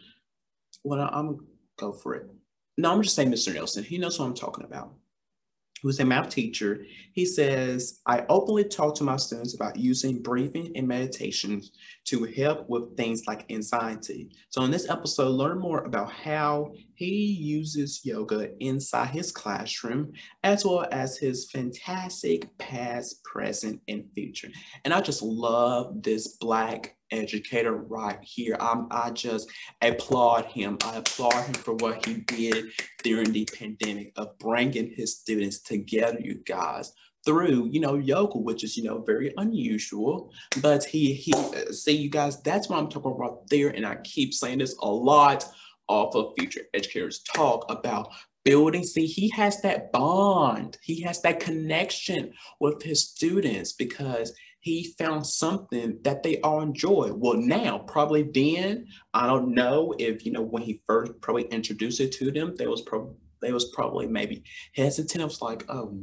well, 0.84 1.08
I'm 1.12 1.26
gonna 1.26 1.38
go 1.78 1.92
for 1.92 2.14
it. 2.14 2.30
No, 2.76 2.92
I'm 2.92 3.02
just 3.02 3.16
saying 3.16 3.30
Mr. 3.30 3.52
Nelson. 3.52 3.84
He 3.84 3.98
knows 3.98 4.18
what 4.18 4.26
I'm 4.26 4.34
talking 4.34 4.64
about. 4.64 4.92
Who's 5.82 6.00
a 6.00 6.04
math 6.04 6.30
teacher. 6.30 6.84
He 7.12 7.24
says, 7.24 8.00
I 8.06 8.24
openly 8.28 8.64
talk 8.64 8.94
to 8.96 9.04
my 9.04 9.16
students 9.16 9.54
about 9.54 9.76
using 9.76 10.22
breathing 10.22 10.72
and 10.74 10.88
meditation 10.88 11.62
to 12.06 12.24
help 12.24 12.68
with 12.68 12.96
things 12.96 13.26
like 13.26 13.50
anxiety. 13.50 14.30
So 14.50 14.62
in 14.62 14.70
this 14.70 14.90
episode, 14.90 15.30
learn 15.30 15.58
more 15.58 15.84
about 15.84 16.10
how 16.10 16.72
he 16.94 17.32
uses 17.32 18.00
yoga 18.04 18.50
inside 18.62 19.10
his 19.10 19.32
classroom, 19.32 20.12
as 20.42 20.64
well 20.64 20.86
as 20.90 21.16
his 21.16 21.50
fantastic 21.50 22.56
past, 22.58 23.22
present, 23.22 23.80
and 23.88 24.04
future. 24.14 24.48
And 24.84 24.92
I 24.92 25.00
just 25.00 25.22
love 25.22 26.02
this 26.02 26.36
Black 26.38 26.97
educator 27.10 27.74
right 27.74 28.18
here. 28.22 28.56
I'm, 28.60 28.86
I 28.90 29.10
just 29.10 29.50
applaud 29.82 30.46
him. 30.46 30.78
I 30.84 30.96
applaud 30.96 31.44
him 31.44 31.54
for 31.54 31.74
what 31.74 32.04
he 32.06 32.14
did 32.14 32.66
during 33.02 33.32
the 33.32 33.48
pandemic 33.56 34.12
of 34.16 34.38
bringing 34.38 34.90
his 34.94 35.16
students 35.16 35.60
together, 35.60 36.18
you 36.20 36.42
guys 36.46 36.92
through 37.24 37.68
you 37.70 37.80
know 37.80 37.96
yoga 37.96 38.38
which 38.38 38.64
is 38.64 38.76
you 38.76 38.84
know 38.84 39.02
very 39.02 39.34
unusual 39.38 40.32
but 40.62 40.84
he 40.84 41.12
he 41.12 41.32
uh, 41.34 41.70
see 41.72 41.96
you 41.96 42.08
guys 42.08 42.40
that's 42.42 42.68
what 42.68 42.78
i'm 42.78 42.88
talking 42.88 43.12
about 43.12 43.46
there 43.48 43.68
and 43.68 43.84
i 43.84 43.96
keep 43.96 44.32
saying 44.32 44.58
this 44.58 44.76
a 44.82 44.88
lot 44.88 45.44
off 45.88 46.14
of 46.14 46.32
future 46.38 46.62
educators 46.74 47.20
talk 47.34 47.64
about 47.70 48.10
building 48.44 48.84
see 48.84 49.04
he 49.04 49.28
has 49.28 49.60
that 49.60 49.90
bond 49.92 50.78
he 50.82 51.02
has 51.02 51.20
that 51.20 51.40
connection 51.40 52.32
with 52.60 52.82
his 52.82 53.08
students 53.08 53.72
because 53.72 54.32
he 54.68 54.94
found 54.98 55.26
something 55.26 55.98
that 56.02 56.22
they 56.22 56.40
all 56.40 56.60
enjoy. 56.60 57.12
Well, 57.14 57.34
now, 57.34 57.78
probably 57.78 58.22
then, 58.22 58.86
I 59.14 59.26
don't 59.26 59.54
know 59.54 59.94
if, 59.98 60.24
you 60.24 60.32
know, 60.32 60.42
when 60.42 60.62
he 60.62 60.80
first 60.86 61.12
probably 61.20 61.44
introduced 61.44 62.00
it 62.00 62.12
to 62.12 62.30
them, 62.30 62.54
there 62.56 62.70
was 62.70 62.82
probably 62.82 63.14
they 63.40 63.52
was 63.52 63.66
probably 63.66 64.06
maybe 64.06 64.42
hesitant. 64.74 65.22
It 65.22 65.24
was 65.24 65.40
like, 65.40 65.64
oh, 65.68 65.96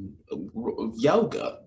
yoga. 0.96 1.60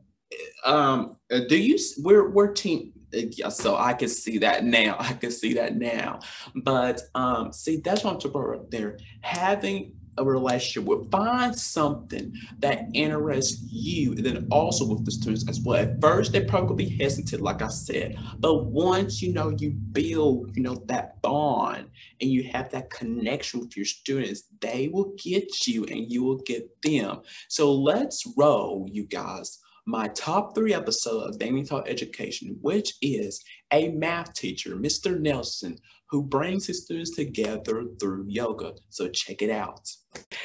Um, 0.64 1.16
do 1.49 1.57
you? 1.57 1.78
We're 1.99 2.30
we're 2.30 2.53
team. 2.53 2.92
Yeah, 3.12 3.49
so 3.49 3.76
I 3.76 3.94
can 3.94 4.09
see 4.09 4.38
that 4.38 4.64
now. 4.64 4.96
I 4.99 5.12
can 5.12 5.30
see 5.30 5.55
that 5.55 5.76
now. 5.76 6.20
But 6.55 7.03
um, 7.14 7.53
see, 7.53 7.80
that's 7.84 8.05
what 8.05 8.14
I'm 8.14 8.20
talking 8.20 8.55
about 8.55 8.70
there. 8.70 8.99
Having 9.20 9.92
a 10.19 10.25
relationship 10.25 10.85
with. 10.89 11.11
Find 11.11 11.55
something 11.57 12.35
that 12.59 12.89
interests 12.93 13.62
you, 13.71 14.12
and 14.12 14.27
then 14.27 14.47
also 14.51 14.87
with 14.87 15.05
the 15.05 15.11
students 15.11 15.49
as 15.49 15.61
well. 15.61 15.79
At 15.81 16.01
first, 16.01 16.33
they 16.33 16.45
probably 16.45 16.89
hesitant, 16.89 17.43
like 17.43 17.62
I 17.62 17.69
said, 17.69 18.19
but 18.39 18.66
once 18.66 19.23
you 19.23 19.33
know 19.33 19.51
you 19.51 19.71
build, 19.71 20.57
you 20.57 20.62
know, 20.62 20.77
that 20.87 21.21
bond 21.23 21.89
and 22.21 22.31
you 22.31 22.45
have 22.45 22.71
that 22.71 22.91
connection 22.91 23.61
with 23.61 23.77
your 23.77 23.87
students, 23.87 24.45
they 24.61 24.89
will 24.89 25.14
get 25.16 25.66
you 25.66 25.85
and 25.85 26.11
you 26.11 26.25
will 26.25 26.39
get 26.39 26.83
them. 26.83 27.21
So 27.49 27.73
let's 27.73 28.27
roll, 28.37 28.89
you 28.91 29.05
guys. 29.05 29.59
my 29.89 30.07
top 30.09 30.55
three 30.55 30.75
episode 30.75 31.21
of 31.21 31.39
Damian 31.39 31.64
Taught 31.64 31.89
Education, 31.89 32.59
which 32.61 32.93
is 33.01 33.43
a 33.73 33.89
math 33.89 34.35
teacher, 34.35 34.77
Mr. 34.77 35.19
Nelson, 35.19 35.79
who 36.11 36.23
brings 36.23 36.67
his 36.67 36.85
students 36.85 37.15
together 37.15 37.85
through 38.01 38.27
yoga. 38.29 38.75
So 38.89 39.09
check 39.09 39.43
it 39.43 39.51
out. 39.51 39.91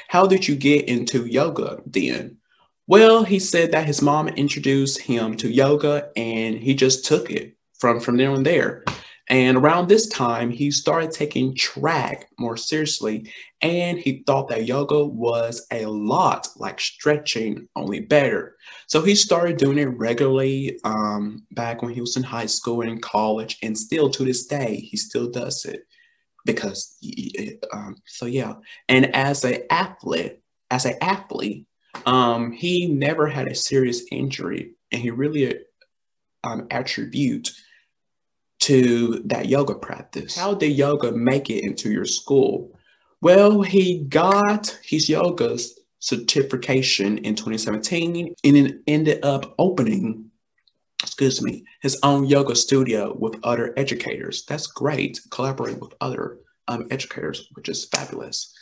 How 0.07 0.27
did 0.27 0.47
you 0.47 0.55
get 0.55 0.87
into 0.87 1.25
yoga 1.25 1.81
then? 1.85 2.37
Well, 2.85 3.23
he 3.23 3.39
said 3.39 3.71
that 3.71 3.85
his 3.85 4.01
mom 4.01 4.27
introduced 4.27 4.99
him 4.99 5.37
to 5.37 5.49
yoga 5.49 6.09
and 6.17 6.57
he 6.57 6.73
just 6.73 7.05
took 7.05 7.31
it 7.31 7.55
from, 7.79 8.01
from 8.01 8.17
there 8.17 8.31
and 8.31 8.45
there. 8.45 8.83
And 9.29 9.57
around 9.57 9.87
this 9.87 10.07
time, 10.07 10.51
he 10.51 10.69
started 10.69 11.11
taking 11.11 11.55
track 11.55 12.27
more 12.37 12.57
seriously, 12.57 13.31
and 13.61 13.97
he 13.97 14.23
thought 14.27 14.49
that 14.49 14.65
yoga 14.65 15.05
was 15.05 15.65
a 15.71 15.85
lot 15.85 16.49
like 16.57 16.81
stretching, 16.81 17.69
only 17.75 18.01
better. 18.01 18.57
So 18.87 19.01
he 19.01 19.15
started 19.15 19.57
doing 19.57 19.77
it 19.77 19.85
regularly 19.85 20.77
um, 20.83 21.45
back 21.51 21.81
when 21.81 21.93
he 21.93 22.01
was 22.01 22.17
in 22.17 22.23
high 22.23 22.47
school 22.47 22.81
and 22.81 22.89
in 22.89 22.99
college, 22.99 23.57
and 23.63 23.77
still 23.77 24.09
to 24.09 24.25
this 24.25 24.45
day, 24.45 24.75
he 24.75 24.97
still 24.97 25.31
does 25.31 25.63
it 25.65 25.83
because. 26.45 26.97
Um, 27.71 27.95
so 28.05 28.25
yeah, 28.25 28.55
and 28.89 29.15
as 29.15 29.45
an 29.45 29.63
athlete, 29.69 30.41
as 30.69 30.85
an 30.85 30.95
athlete, 31.01 31.65
um, 32.05 32.51
he 32.51 32.87
never 32.87 33.27
had 33.27 33.47
a 33.47 33.55
serious 33.55 34.03
injury, 34.11 34.73
and 34.91 35.01
he 35.01 35.11
really 35.11 35.59
um, 36.43 36.67
attribute 36.71 37.51
to 38.63 39.21
that 39.25 39.47
yoga 39.47 39.75
practice. 39.75 40.37
How 40.37 40.53
did 40.53 40.69
yoga 40.69 41.11
make 41.11 41.49
it 41.49 41.65
into 41.65 41.91
your 41.91 42.05
school? 42.05 42.71
Well, 43.21 43.61
he 43.61 43.99
got 44.05 44.79
his 44.83 45.09
yoga 45.09 45.57
certification 45.99 47.17
in 47.19 47.35
2017 47.35 48.33
and 48.43 48.57
it 48.57 48.81
ended 48.87 49.23
up 49.25 49.53
opening, 49.59 50.31
excuse 51.01 51.41
me, 51.41 51.65
his 51.81 51.97
own 52.03 52.25
yoga 52.25 52.55
studio 52.55 53.13
with 53.19 53.35
other 53.43 53.73
educators. 53.75 54.45
That's 54.45 54.67
great, 54.67 55.19
collaborating 55.29 55.81
with 55.81 55.93
other 55.99 56.39
um, 56.69 56.87
educators, 56.89 57.49
which 57.55 57.67
is 57.67 57.85
fabulous. 57.85 58.53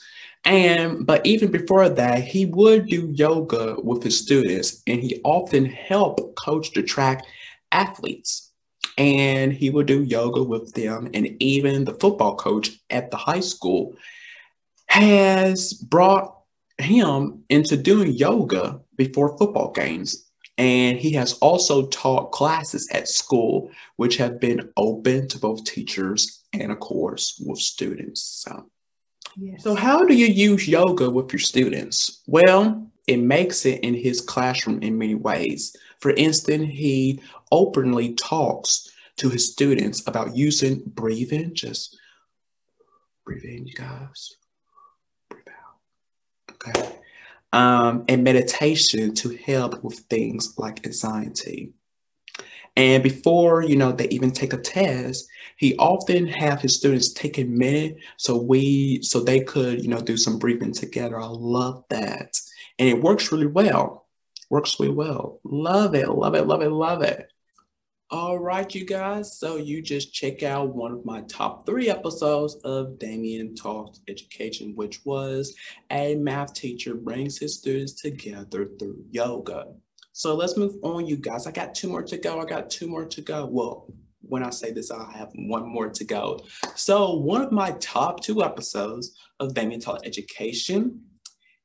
And 0.45 1.05
but 1.05 1.23
even 1.27 1.51
before 1.51 1.87
that, 1.89 2.23
he 2.23 2.47
would 2.47 2.87
do 2.87 3.11
yoga 3.13 3.75
with 3.83 4.01
his 4.01 4.17
students, 4.17 4.81
and 4.87 4.99
he 4.99 5.21
often 5.23 5.65
helped 5.65 6.35
coach 6.35 6.71
the 6.73 6.81
track 6.81 7.23
athletes 7.71 8.50
and 8.97 9.53
he 9.53 9.69
would 9.69 9.87
do 9.87 10.03
yoga 10.03 10.43
with 10.43 10.73
them. 10.73 11.09
And 11.13 11.35
even 11.41 11.85
the 11.85 11.93
football 11.93 12.35
coach 12.35 12.71
at 12.89 13.11
the 13.11 13.17
high 13.17 13.39
school 13.39 13.95
has 14.87 15.73
brought 15.73 16.35
him 16.77 17.43
into 17.49 17.77
doing 17.77 18.11
yoga 18.11 18.81
before 18.95 19.37
football 19.37 19.71
games. 19.71 20.27
And 20.57 20.97
he 20.97 21.11
has 21.13 21.33
also 21.33 21.87
taught 21.87 22.31
classes 22.31 22.89
at 22.91 23.07
school, 23.07 23.71
which 23.95 24.17
have 24.17 24.39
been 24.39 24.69
open 24.77 25.27
to 25.29 25.39
both 25.39 25.63
teachers 25.63 26.43
and, 26.53 26.71
of 26.71 26.79
course, 26.79 27.41
with 27.43 27.59
students. 27.59 28.21
So, 28.21 28.69
yes. 29.37 29.63
so 29.63 29.73
how 29.73 30.05
do 30.05 30.13
you 30.13 30.27
use 30.27 30.67
yoga 30.67 31.09
with 31.09 31.31
your 31.31 31.39
students? 31.39 32.21
Well, 32.27 32.91
it 33.07 33.17
makes 33.17 33.65
it 33.65 33.79
in 33.79 33.95
his 33.95 34.21
classroom 34.21 34.83
in 34.83 34.97
many 34.97 35.15
ways. 35.15 35.75
For 35.99 36.11
instance, 36.11 36.69
he 36.71 37.21
openly 37.51 38.13
talks 38.15 38.89
to 39.17 39.29
his 39.29 39.51
students 39.51 40.07
about 40.07 40.35
using 40.35 40.81
breathing, 40.85 41.53
just 41.53 41.97
breathe 43.25 43.43
in, 43.43 43.67
you 43.67 43.73
guys, 43.73 44.35
breathe 45.29 45.43
out. 45.47 46.55
Okay. 46.55 46.97
Um, 47.53 48.05
and 48.07 48.23
meditation 48.23 49.13
to 49.15 49.35
help 49.37 49.83
with 49.83 49.99
things 50.09 50.53
like 50.57 50.85
anxiety. 50.85 51.73
And 52.77 53.03
before, 53.03 53.63
you 53.63 53.75
know, 53.75 53.91
they 53.91 54.07
even 54.07 54.31
take 54.31 54.53
a 54.53 54.57
test, 54.57 55.27
he 55.57 55.75
often 55.75 56.25
have 56.27 56.61
his 56.61 56.75
students 56.75 57.11
take 57.11 57.37
a 57.37 57.43
minute 57.43 57.97
so 58.17 58.41
we 58.41 59.01
so 59.03 59.19
they 59.19 59.41
could, 59.41 59.81
you 59.83 59.89
know, 59.89 59.99
do 59.99 60.15
some 60.15 60.39
breathing 60.39 60.71
together. 60.71 61.19
I 61.19 61.27
love 61.27 61.83
that. 61.89 62.39
And 62.79 62.87
it 62.87 63.03
works 63.03 63.31
really 63.31 63.47
well. 63.47 64.07
Works 64.49 64.79
really 64.79 64.93
well. 64.93 65.39
Love 65.43 65.95
it, 65.95 66.09
love 66.09 66.35
it, 66.35 66.47
love 66.47 66.61
it, 66.61 66.69
love 66.69 67.01
it. 67.03 67.30
All 68.13 68.37
right, 68.37 68.75
you 68.75 68.83
guys. 68.83 69.37
So 69.39 69.55
you 69.55 69.81
just 69.81 70.13
check 70.13 70.43
out 70.43 70.75
one 70.75 70.91
of 70.91 71.05
my 71.05 71.21
top 71.29 71.65
three 71.65 71.89
episodes 71.89 72.55
of 72.65 72.99
Damian 72.99 73.55
Talks 73.55 74.01
Education, 74.09 74.73
which 74.75 74.99
was 75.05 75.55
a 75.89 76.15
math 76.15 76.53
teacher 76.53 76.93
brings 76.93 77.37
his 77.37 77.57
students 77.59 77.93
together 77.93 78.67
through 78.77 79.05
yoga. 79.11 79.67
So 80.11 80.35
let's 80.35 80.57
move 80.57 80.75
on, 80.83 81.07
you 81.07 81.15
guys. 81.15 81.47
I 81.47 81.51
got 81.51 81.73
two 81.73 81.87
more 81.87 82.03
to 82.03 82.17
go. 82.17 82.41
I 82.41 82.43
got 82.43 82.69
two 82.69 82.89
more 82.89 83.05
to 83.05 83.21
go. 83.21 83.45
Well, 83.45 83.87
when 84.19 84.43
I 84.43 84.49
say 84.49 84.73
this, 84.73 84.91
I 84.91 85.09
have 85.13 85.31
one 85.35 85.65
more 85.65 85.87
to 85.87 86.03
go. 86.03 86.41
So 86.75 87.15
one 87.15 87.41
of 87.41 87.53
my 87.53 87.71
top 87.79 88.21
two 88.21 88.43
episodes 88.43 89.17
of 89.39 89.53
Damian 89.53 89.79
Talk 89.79 90.01
Education 90.03 90.99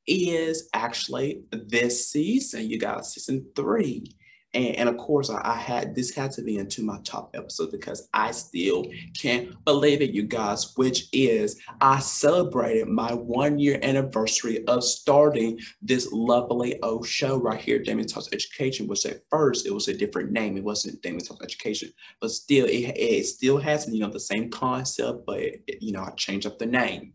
is 0.07 0.69
actually 0.73 1.41
this 1.51 2.09
season, 2.09 2.69
you 2.69 2.79
guys, 2.79 3.13
season 3.13 3.47
three. 3.53 4.15
And, 4.53 4.75
and 4.75 4.89
of 4.89 4.97
course, 4.97 5.29
I, 5.29 5.41
I, 5.43 5.57
had 5.57 5.93
this 5.93 6.15
had 6.15 6.31
to 6.31 6.41
be 6.41 6.57
into 6.57 6.81
my 6.81 6.99
top 7.03 7.35
episode 7.35 7.71
because 7.71 8.07
I 8.13 8.31
still 8.31 8.85
can't 9.13 9.53
believe 9.65 10.01
it, 10.01 10.11
you 10.11 10.23
guys, 10.23 10.73
which 10.77 11.09
is 11.11 11.59
I 11.81 11.99
celebrated 11.99 12.87
my 12.87 13.13
one 13.13 13.59
year 13.59 13.79
anniversary 13.83 14.65
of 14.67 14.83
starting 14.83 15.59
this 15.81 16.11
lovely 16.11 16.81
old 16.81 17.05
show 17.05 17.37
right 17.37 17.59
here, 17.59 17.79
Damian 17.79 18.07
Talks 18.07 18.29
Education, 18.31 18.87
which 18.87 19.05
at 19.05 19.21
first 19.29 19.65
it 19.65 19.73
was 19.73 19.89
a 19.89 19.93
different 19.93 20.31
name. 20.31 20.57
It 20.57 20.63
wasn't 20.63 21.01
Damian 21.01 21.25
Talks 21.25 21.43
Education, 21.43 21.91
but 22.21 22.31
still, 22.31 22.65
it, 22.65 22.93
it 22.97 23.25
still 23.25 23.57
has, 23.57 23.87
you 23.89 23.99
know, 23.99 24.09
the 24.09 24.19
same 24.19 24.49
concept, 24.49 25.25
but, 25.25 25.39
it, 25.39 25.81
you 25.81 25.91
know, 25.91 26.03
I 26.03 26.11
changed 26.11 26.47
up 26.47 26.57
the 26.57 26.65
name. 26.65 27.13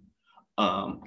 Um, 0.59 1.03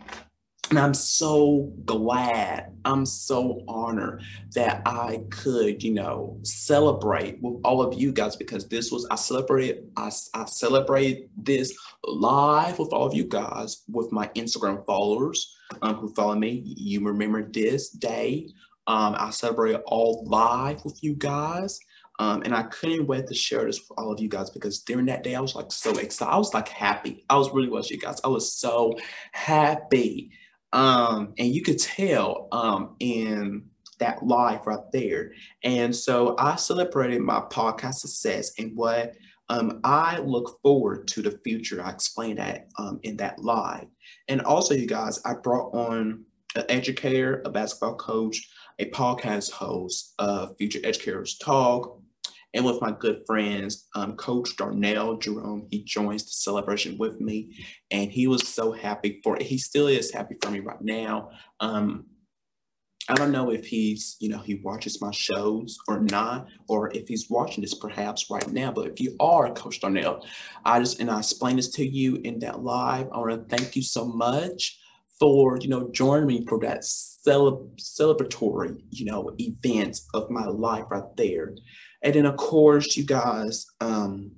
and 0.70 0.80
I'm 0.80 0.96
so 0.96 1.72
glad, 1.86 2.74
I'm 2.86 3.06
so 3.06 3.62
honored 3.68 4.24
that 4.56 4.82
I 4.86 5.24
could, 5.30 5.84
you 5.84 5.94
know, 5.94 6.40
celebrate 6.42 7.40
with 7.42 7.62
all 7.64 7.84
of 7.84 8.00
you 8.00 8.12
guys 8.12 8.36
because 8.36 8.68
this 8.68 8.92
was, 8.92 9.06
I 9.12 9.16
celebrate, 9.16 9.84
I, 9.96 10.10
I 10.34 10.46
celebrate 10.46 11.30
this 11.38 11.78
live 12.04 12.80
with 12.80 12.92
all 12.94 13.06
of 13.06 13.14
you 13.14 13.26
guys 13.26 13.84
with 13.88 14.12
my 14.12 14.28
Instagram 14.30 14.84
followers 14.88 15.56
um, 15.84 15.96
who 15.96 16.12
follow 16.14 16.36
me. 16.36 16.64
You 16.66 17.06
remember 17.06 17.44
this 17.44 17.90
day. 17.92 18.50
Um, 18.88 19.16
I 19.20 19.30
celebrated 19.30 19.82
all 19.86 20.26
live 20.28 20.84
with 20.84 21.04
you 21.04 21.14
guys. 21.14 21.80
Um, 22.18 22.44
and 22.44 22.56
I 22.56 22.64
couldn't 22.64 23.08
wait 23.08 23.28
to 23.28 23.36
share 23.36 23.66
this 23.66 23.80
with 23.80 24.00
all 24.00 24.12
of 24.12 24.22
you 24.22 24.30
guys 24.30 24.50
because 24.50 24.80
during 24.80 25.06
that 25.08 25.24
day, 25.24 25.36
I 25.36 25.42
was 25.42 25.54
like 25.54 25.72
so 25.72 25.92
excited. 25.98 26.32
I 26.32 26.38
was 26.38 26.54
like 26.54 26.70
happy. 26.70 27.26
I 27.30 27.38
was 27.38 27.52
really 27.52 27.68
was 27.68 27.92
you 27.92 28.00
guys. 28.00 28.22
I 28.24 28.30
was 28.30 28.54
so 28.54 28.98
happy 29.34 30.32
um, 30.74 31.34
and 31.38 31.54
you 31.54 31.62
could 31.62 31.80
tell 31.80 32.48
um, 32.52 32.96
in 33.00 33.66
that 34.00 34.26
live 34.26 34.66
right 34.68 34.92
there. 34.92 35.32
And 35.64 35.96
so 35.96 36.36
I 36.38 36.56
celebrated 36.56 37.22
my 37.22 37.40
podcast 37.50 37.96
success 37.96 38.52
and 38.58 38.76
what 38.76 39.14
um, 39.50 39.80
I 39.84 40.20
look 40.20 40.60
forward 40.62 41.08
to 41.10 41.22
the 41.22 41.40
future. 41.44 41.84
I 41.84 41.92
explained 41.92 42.40
that 42.40 42.68
um, 42.78 43.00
in 43.04 43.18
that 43.18 43.40
live. 43.40 43.86
And 44.28 44.42
also, 44.42 44.74
you 44.74 44.88
guys, 44.88 45.20
I 45.24 45.36
brought 45.36 45.74
on 45.74 46.26
an 46.56 46.64
educator, 46.70 47.42
a 47.46 47.50
basketball 47.50 47.96
coach, 47.96 48.50
a 48.80 48.90
podcast 48.90 49.52
host, 49.52 50.14
a 50.20 50.54
Future 50.56 50.80
Educators 50.84 51.38
Talk, 51.38 52.02
and 52.56 52.66
with 52.66 52.82
my 52.82 52.92
good 52.92 53.22
friends, 53.28 53.88
um, 53.96 54.16
Coach 54.16 54.56
Darnell 54.56 55.18
Jerome. 55.18 55.68
He 55.70 55.84
joins 55.84 56.24
the 56.24 56.32
celebration 56.32 56.98
with 56.98 57.20
me, 57.20 57.54
and 57.92 58.10
he 58.10 58.28
was 58.28 58.48
so 58.48 58.72
happy 58.72 59.20
for 59.24 59.36
it. 59.36 59.44
He 59.44 59.58
still 59.58 59.88
is 59.88 60.12
happy 60.12 60.36
for 60.42 60.50
me 60.50 60.62
right 60.62 60.82
now. 60.82 61.30
Um, 61.60 62.06
I 63.10 63.14
don't 63.14 63.34
know 63.34 63.52
if 63.52 63.68
he's, 63.68 64.16
you 64.20 64.30
know, 64.30 64.40
he 64.40 64.56
watches 64.56 65.00
my 65.02 65.12
shows 65.12 65.78
or 65.88 66.00
not, 66.00 66.48
or 66.68 66.92
if 66.96 67.08
he's 67.08 67.30
watching 67.30 67.62
this 67.62 67.76
perhaps 67.76 68.32
right 68.32 68.50
now. 68.52 68.72
But 68.72 68.88
if 68.88 69.00
you 69.00 69.16
are 69.20 69.54
Coach 69.54 69.82
Darnell, 69.82 70.26
I 70.64 70.80
just 70.80 71.00
and 71.00 71.12
I 71.12 71.20
explained 71.20 71.60
this 71.60 71.70
to 71.72 71.86
you 71.86 72.16
in 72.24 72.40
that 72.40 72.64
live. 72.64 73.08
I 73.12 73.18
want 73.20 73.50
to 73.50 73.56
thank 73.56 73.76
you 73.76 73.84
so 73.84 74.06
much 74.06 74.80
for 75.20 75.58
you 75.62 75.70
know 75.70 75.90
joining 75.92 76.28
me 76.28 76.46
for 76.48 76.60
that 76.60 76.84
cele- 76.84 77.70
celebratory 77.78 78.82
you 78.90 79.06
know 79.06 79.32
event 79.40 80.00
of 80.14 80.30
my 80.30 80.46
life 80.46 80.84
right 80.90 81.16
there 81.16 81.56
and 82.06 82.14
then 82.14 82.26
of 82.28 82.38
course, 82.38 82.96
you 82.96 83.04
guys, 83.04 83.66
um, 83.82 84.32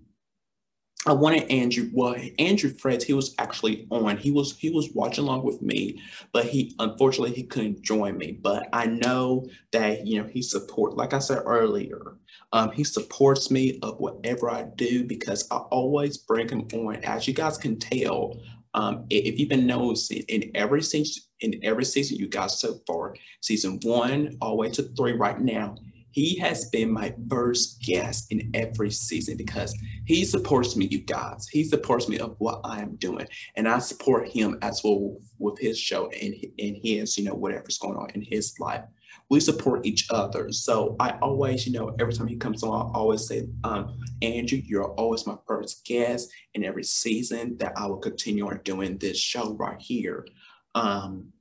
I 1.06 1.12
wanted 1.12 1.52
Andrew. 1.52 1.90
Well, 1.94 2.16
Andrew 2.40 2.72
Freds, 2.72 3.04
he 3.04 3.14
was 3.14 3.36
actually 3.40 3.88
on. 3.92 4.18
He 4.18 4.32
was 4.32 4.58
he 4.58 4.70
was 4.70 4.90
watching 4.94 5.26
along 5.26 5.44
with 5.44 5.62
me, 5.62 6.02
but 6.32 6.46
he 6.46 6.74
unfortunately 6.80 7.36
he 7.36 7.44
couldn't 7.44 7.82
join 7.82 8.18
me. 8.18 8.40
But 8.42 8.70
I 8.72 8.88
know 8.88 9.46
that 9.74 10.08
you 10.08 10.22
know 10.22 10.28
he 10.28 10.42
support. 10.42 10.96
Like 10.96 11.14
I 11.14 11.20
said 11.20 11.44
earlier, 11.46 12.18
um, 12.54 12.72
he 12.72 12.86
supports 12.86 13.52
me 13.52 13.80
of 13.84 14.00
whatever 14.00 14.50
I 14.50 14.64
do 14.76 15.04
because 15.04 15.46
I 15.52 15.58
always 15.58 16.18
bring 16.18 16.50
him 16.50 16.68
on. 16.74 17.04
As 17.04 17.28
you 17.28 17.34
guys 17.34 17.58
can 17.58 17.78
tell, 17.78 18.40
um, 18.74 19.06
if 19.10 19.38
you've 19.40 19.50
been 19.50 19.68
noticing 19.68 20.24
in 20.30 20.52
every 20.56 20.82
season, 20.82 21.24
in 21.42 21.60
every 21.64 21.86
season 21.86 22.18
you 22.18 22.30
guys 22.30 22.60
so 22.60 22.80
far, 22.88 23.16
season 23.42 23.80
one 23.84 24.38
all 24.42 24.52
the 24.52 24.56
way 24.56 24.70
to 24.72 24.84
three 24.84 25.14
right 25.14 25.40
now, 25.40 25.76
He 26.18 26.36
has 26.40 26.68
been 26.72 26.92
my 26.92 27.14
first 27.30 27.80
guest 27.80 28.32
in 28.32 28.50
every 28.56 28.90
season 28.90 29.38
because 29.38 29.78
he 30.06 30.26
supports 30.26 30.76
me, 30.76 30.88
you 30.88 31.02
guys. 31.02 31.48
He 31.48 31.64
supports 31.64 32.10
me 32.10 32.18
of 32.18 32.34
what 32.40 32.60
I 32.64 32.82
am 32.82 32.96
doing. 32.96 33.28
And 33.56 33.68
I 33.68 33.78
support 33.78 34.28
him 34.28 34.58
as 34.64 34.82
well 34.84 35.20
with 35.38 35.60
his 35.60 35.78
show 35.80 36.10
and, 36.10 36.34
and 36.58 36.78
his, 36.82 37.20
you 37.20 37.24
know, 37.24 37.36
whatever's 37.36 37.78
going 37.78 37.98
on 37.98 38.10
in 38.16 38.24
his 38.24 38.56
life. 38.60 38.82
We 39.30 39.40
support 39.40 39.86
each 39.86 40.08
other. 40.10 40.52
So 40.52 40.96
I 41.00 41.20
always, 41.22 41.68
you 41.68 41.74
know, 41.74 41.96
every 42.00 42.14
time 42.14 42.26
he 42.26 42.38
comes 42.38 42.64
on, 42.64 42.88
I 42.96 42.98
always 42.98 43.28
say, 43.28 43.48
um, 43.64 44.00
Andrew, 44.24 44.60
you're 44.66 44.94
always 44.94 45.28
my 45.28 45.36
first 45.48 45.86
guest 45.86 46.32
in 46.56 46.64
every 46.64 46.84
season 46.84 47.58
that 47.60 47.74
I 47.78 47.86
will 47.86 47.98
continue 47.98 48.48
on 48.48 48.60
doing 48.64 48.98
this 48.98 49.20
show 49.20 49.54
right 49.54 49.80
here. 49.80 50.26
Um, 50.74 51.32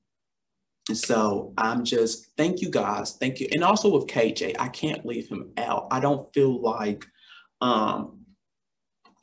and 0.88 0.96
so 0.96 1.52
I'm 1.58 1.84
just, 1.84 2.28
thank 2.36 2.60
you 2.60 2.70
guys. 2.70 3.16
Thank 3.16 3.40
you. 3.40 3.48
And 3.52 3.64
also 3.64 3.90
with 3.90 4.06
KJ, 4.06 4.54
I 4.58 4.68
can't 4.68 5.04
leave 5.04 5.28
him 5.28 5.50
out. 5.56 5.88
I 5.90 5.98
don't 5.98 6.32
feel 6.32 6.60
like, 6.60 7.04
um, 7.60 8.20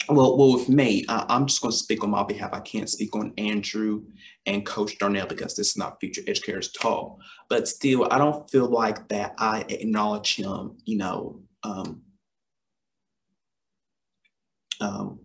well, 0.10 0.38
well, 0.38 0.54
with 0.54 0.68
me, 0.68 1.06
I, 1.08 1.26
I'm 1.30 1.46
just 1.46 1.62
going 1.62 1.72
to 1.72 1.78
speak 1.78 2.04
on 2.04 2.10
my 2.10 2.24
behalf. 2.24 2.50
I 2.52 2.60
can't 2.60 2.90
speak 2.90 3.16
on 3.16 3.34
Andrew 3.38 4.04
and 4.46 4.66
Coach 4.66 4.98
Darnell 4.98 5.28
because 5.28 5.56
this 5.56 5.70
is 5.70 5.78
not 5.78 6.02
Future 6.02 6.22
Educators 6.28 6.74
Talk. 6.74 7.18
But 7.48 7.70
still, 7.70 8.10
I 8.12 8.18
don't 8.18 8.50
feel 8.50 8.68
like 8.68 9.08
that 9.08 9.34
I 9.38 9.64
acknowledge 9.70 10.36
him, 10.36 10.78
you 10.84 10.98
know, 10.98 11.40
um, 11.64 12.02
um, 14.82 15.20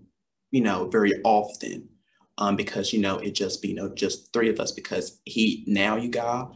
you 0.53 0.61
know, 0.61 0.89
very 0.89 1.21
often 1.25 1.89
um, 2.39 2.57
because 2.57 2.93
you 2.93 3.01
know 3.01 3.19
it 3.19 3.33
just 3.33 3.61
be 3.61 3.69
you 3.69 3.75
know 3.75 3.93
just 3.95 4.33
three 4.33 4.49
of 4.49 4.59
us 4.61 4.73
because 4.73 5.21
he 5.25 5.65
now 5.67 5.97
you 5.97 6.09
guys 6.09 6.47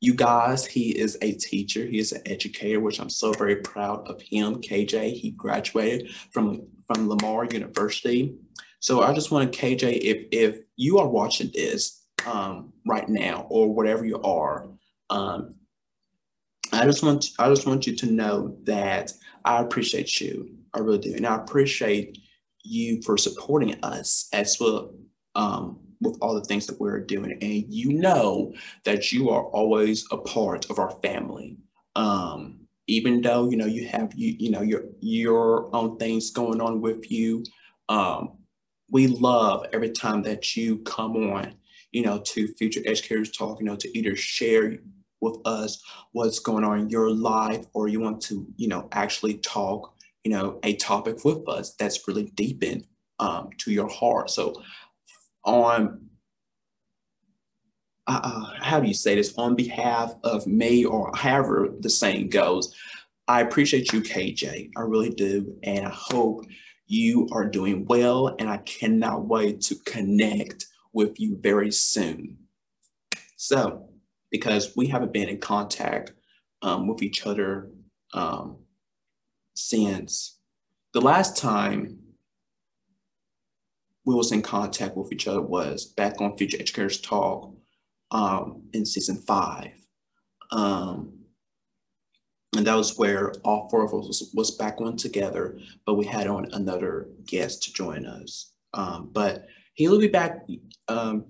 you 0.00 0.14
guys 0.14 0.66
he 0.66 0.90
is 0.98 1.16
a 1.22 1.32
teacher 1.32 1.84
he 1.86 1.98
is 1.98 2.12
an 2.12 2.22
educator 2.26 2.80
which 2.80 2.98
i'm 2.98 3.10
so 3.10 3.32
very 3.32 3.56
proud 3.56 4.06
of 4.08 4.20
him. 4.22 4.56
Kj 4.56 5.12
he 5.12 5.30
graduated 5.30 6.12
from 6.32 6.66
from 6.86 7.08
lamar 7.08 7.44
university. 7.44 8.34
So 8.80 9.02
i 9.02 9.12
just 9.12 9.30
want 9.30 9.52
to 9.52 9.58
kj 9.58 9.98
if 10.02 10.26
if 10.32 10.60
you 10.76 10.98
are 10.98 11.08
watching 11.08 11.50
this 11.54 12.04
um, 12.26 12.72
right 12.86 13.08
now 13.08 13.46
or 13.48 13.72
whatever 13.72 14.04
you 14.04 14.20
are 14.22 14.66
um, 15.10 15.54
i 16.72 16.84
just 16.84 17.02
want 17.02 17.26
i 17.38 17.48
just 17.48 17.66
want 17.66 17.86
you 17.86 17.94
to 17.96 18.06
know 18.06 18.56
that 18.64 19.12
i 19.44 19.60
appreciate 19.60 20.20
you. 20.20 20.54
I 20.74 20.80
really 20.80 20.98
do. 20.98 21.14
And 21.14 21.26
i 21.26 21.36
appreciate 21.36 22.18
you 22.62 23.02
for 23.02 23.16
supporting 23.16 23.82
us 23.82 24.28
as 24.32 24.58
well 24.60 24.92
um, 25.38 25.78
with 26.00 26.18
all 26.20 26.34
the 26.34 26.44
things 26.44 26.66
that 26.66 26.78
we're 26.80 27.00
doing. 27.00 27.32
And 27.40 27.64
you 27.72 27.92
know 27.94 28.52
that 28.84 29.12
you 29.12 29.30
are 29.30 29.44
always 29.44 30.04
a 30.10 30.18
part 30.18 30.68
of 30.68 30.78
our 30.78 30.90
family. 31.00 31.56
Um, 31.96 32.66
even 32.88 33.22
though, 33.22 33.48
you 33.48 33.56
know, 33.56 33.66
you 33.66 33.86
have, 33.86 34.12
you, 34.14 34.34
you 34.38 34.50
know, 34.50 34.62
your, 34.62 34.82
your 35.00 35.74
own 35.74 35.96
things 35.98 36.30
going 36.30 36.60
on 36.60 36.80
with 36.80 37.10
you. 37.10 37.44
Um, 37.88 38.38
we 38.90 39.06
love 39.06 39.66
every 39.72 39.90
time 39.90 40.22
that 40.22 40.56
you 40.56 40.78
come 40.78 41.16
on, 41.16 41.54
you 41.92 42.02
know, 42.02 42.18
to 42.18 42.48
Future 42.54 42.80
Educators 42.84 43.30
Talk, 43.30 43.60
you 43.60 43.66
know, 43.66 43.76
to 43.76 43.98
either 43.98 44.16
share 44.16 44.78
with 45.20 45.36
us 45.44 45.82
what's 46.12 46.38
going 46.38 46.64
on 46.64 46.80
in 46.80 46.90
your 46.90 47.10
life 47.10 47.66
or 47.74 47.88
you 47.88 48.00
want 48.00 48.20
to, 48.22 48.46
you 48.56 48.68
know, 48.68 48.88
actually 48.92 49.34
talk, 49.38 49.94
you 50.24 50.32
know, 50.32 50.58
a 50.62 50.74
topic 50.76 51.24
with 51.24 51.46
us 51.48 51.74
that's 51.78 52.08
really 52.08 52.30
deep 52.34 52.64
in 52.64 52.84
um, 53.18 53.50
to 53.58 53.72
your 53.72 53.88
heart. 53.88 54.30
So 54.30 54.54
on 55.44 56.08
uh, 58.06 58.20
uh, 58.22 58.52
how 58.60 58.80
do 58.80 58.88
you 58.88 58.94
say 58.94 59.14
this? 59.14 59.34
On 59.36 59.54
behalf 59.54 60.14
of 60.24 60.46
me 60.46 60.84
or 60.84 61.12
however 61.14 61.68
the 61.80 61.90
saying 61.90 62.30
goes 62.30 62.74
i 63.28 63.42
appreciate 63.42 63.92
you 63.92 64.00
kj 64.00 64.70
i 64.76 64.80
really 64.80 65.10
do. 65.10 65.56
And 65.62 65.86
i 65.86 65.90
hope 65.90 66.46
you 66.86 67.28
are 67.32 67.44
doing 67.44 67.84
well. 67.84 68.34
And 68.38 68.48
i 68.48 68.58
cannot 68.58 69.26
wait 69.26 69.60
to 69.62 69.76
connect 69.84 70.66
with 70.92 71.20
you 71.20 71.38
very 71.40 71.70
soon. 71.70 72.38
So 73.36 73.90
because 74.30 74.74
we 74.76 74.86
haven't 74.86 75.12
been 75.12 75.28
in 75.28 75.38
contact 75.38 76.12
um, 76.62 76.86
with 76.86 77.02
each 77.02 77.26
other 77.26 77.70
um, 78.14 78.58
since 79.54 80.38
the 80.92 81.00
last 81.00 81.36
time 81.36 81.97
we 84.08 84.14
was 84.14 84.32
in 84.32 84.40
contact 84.40 84.96
with 84.96 85.12
each 85.12 85.28
other 85.28 85.42
was 85.42 85.84
back 85.84 86.18
on 86.22 86.34
Future 86.38 86.56
Educators 86.58 86.98
Talk 86.98 87.54
um, 88.10 88.62
in 88.72 88.86
season 88.86 89.16
five. 89.16 89.72
Um, 90.50 91.12
and 92.56 92.66
that 92.66 92.74
was 92.74 92.96
where 92.96 93.34
all 93.44 93.68
four 93.68 93.84
of 93.84 93.92
us 93.92 94.06
was, 94.06 94.30
was, 94.32 94.50
back 94.52 94.80
on 94.80 94.96
together, 94.96 95.58
but 95.84 95.96
we 95.96 96.06
had 96.06 96.26
on 96.26 96.48
another 96.52 97.08
guest 97.26 97.64
to 97.64 97.72
join 97.74 98.06
us. 98.06 98.54
Um, 98.72 99.10
but 99.12 99.44
he'll 99.74 100.00
be 100.00 100.08
back. 100.08 100.40
Um, 100.88 101.26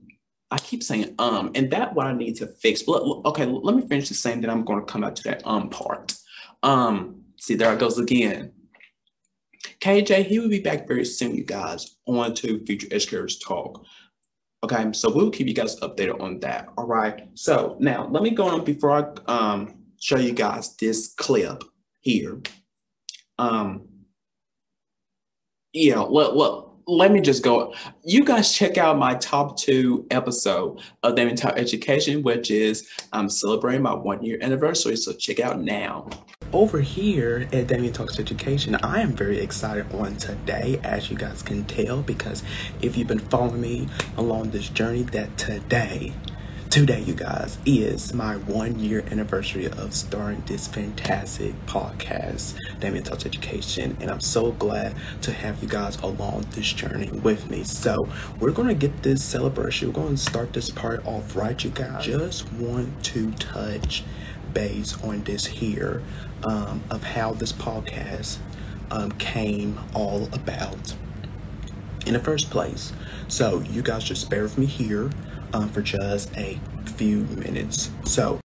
I 0.52 0.58
keep 0.58 0.84
saying 0.84 1.16
um, 1.18 1.50
and 1.56 1.72
that 1.72 1.96
what 1.96 2.06
I 2.06 2.12
need 2.12 2.36
to 2.36 2.46
fix. 2.46 2.84
Okay, 2.86 3.44
let 3.44 3.74
me 3.74 3.88
finish 3.88 4.08
the 4.08 4.14
same. 4.14 4.40
Then 4.40 4.50
I'm 4.50 4.64
going 4.64 4.78
to 4.78 4.86
come 4.86 5.02
out 5.02 5.16
to 5.16 5.24
that 5.24 5.44
um 5.44 5.68
part. 5.68 6.14
Um, 6.62 7.24
see, 7.38 7.56
there 7.56 7.72
it 7.72 7.80
goes 7.80 7.98
again. 7.98 8.52
KJ, 9.80 10.26
he 10.26 10.38
will 10.38 10.48
be 10.48 10.60
back 10.60 10.86
very 10.86 11.04
soon, 11.04 11.34
you 11.34 11.44
guys, 11.44 11.96
on 12.06 12.34
to 12.36 12.64
Future 12.64 12.88
Educators 12.90 13.38
Talk. 13.38 13.84
Okay, 14.64 14.92
so 14.92 15.10
we'll 15.10 15.30
keep 15.30 15.46
you 15.46 15.54
guys 15.54 15.78
updated 15.80 16.20
on 16.20 16.40
that. 16.40 16.68
All 16.76 16.86
right. 16.86 17.28
So 17.34 17.76
now 17.78 18.08
let 18.08 18.22
me 18.22 18.30
go 18.30 18.48
on 18.48 18.64
before 18.64 18.90
I 18.90 19.32
um, 19.32 19.74
show 20.00 20.16
you 20.18 20.32
guys 20.32 20.74
this 20.76 21.14
clip 21.14 21.62
here. 22.00 22.40
Um, 23.38 23.86
yeah, 25.72 26.02
well, 26.02 26.36
well, 26.36 26.80
let 26.88 27.12
me 27.12 27.20
just 27.20 27.44
go. 27.44 27.74
You 28.02 28.24
guys 28.24 28.52
check 28.52 28.78
out 28.78 28.98
my 28.98 29.14
top 29.14 29.58
two 29.58 30.06
episode 30.10 30.80
of 31.02 31.14
Damian 31.14 31.36
Talk 31.36 31.54
Education, 31.56 32.22
which 32.22 32.50
is 32.50 32.88
I'm 33.12 33.28
celebrating 33.28 33.82
my 33.82 33.94
one 33.94 34.24
year 34.24 34.38
anniversary. 34.40 34.96
So 34.96 35.12
check 35.12 35.38
out 35.38 35.60
now 35.60 36.08
over 36.52 36.80
here 36.80 37.46
at 37.52 37.66
Damian 37.66 37.92
Talks 37.92 38.18
Education, 38.18 38.74
I 38.76 39.00
am 39.00 39.12
very 39.12 39.38
excited 39.38 39.92
on 39.92 40.16
today, 40.16 40.80
as 40.82 41.10
you 41.10 41.16
guys 41.16 41.42
can 41.42 41.64
tell, 41.64 42.02
because 42.02 42.42
if 42.80 42.96
you've 42.96 43.08
been 43.08 43.18
following 43.18 43.60
me 43.60 43.88
along 44.16 44.50
this 44.50 44.68
journey, 44.68 45.02
that 45.02 45.36
today, 45.36 46.14
today, 46.70 47.02
you 47.02 47.14
guys, 47.14 47.58
is 47.66 48.14
my 48.14 48.36
one 48.36 48.78
year 48.78 49.04
anniversary 49.10 49.66
of 49.66 49.94
starting 49.94 50.42
this 50.46 50.66
fantastic 50.66 51.54
podcast, 51.66 52.56
Damian 52.80 53.04
Talks 53.04 53.26
Education, 53.26 53.96
and 54.00 54.10
I'm 54.10 54.20
so 54.20 54.52
glad 54.52 54.94
to 55.22 55.32
have 55.32 55.62
you 55.62 55.68
guys 55.68 55.96
along 55.98 56.46
this 56.52 56.72
journey 56.72 57.10
with 57.10 57.50
me. 57.50 57.64
So, 57.64 58.08
we're 58.40 58.52
to 58.68 58.74
get 58.74 59.02
this 59.02 59.22
celebration, 59.22 59.88
we're 59.88 59.92
to 60.16 60.22
start 60.22 60.54
this 60.54 60.70
part 60.70 61.06
off 61.06 61.36
right, 61.36 61.62
you 61.62 61.70
guys. 61.70 62.06
Just 62.06 62.50
want 62.54 63.04
to 63.04 63.32
touch 63.32 64.02
base 64.54 65.00
on 65.02 65.22
this 65.24 65.46
here 65.46 66.02
um, 66.44 66.82
of 66.90 67.02
how 67.04 67.32
this 67.32 67.52
podcast 67.52 68.38
um, 68.90 69.12
came 69.12 69.78
all 69.94 70.28
about 70.32 70.94
in 72.06 72.12
the 72.14 72.20
first 72.20 72.50
place. 72.50 72.92
So 73.28 73.60
you 73.60 73.82
guys 73.82 74.04
just 74.04 74.30
bear 74.30 74.42
with 74.42 74.58
me 74.58 74.66
here 74.66 75.10
um, 75.52 75.68
for 75.68 75.82
just 75.82 76.36
a 76.36 76.58
few 76.84 77.24
minutes. 77.24 77.90
So 78.04 78.40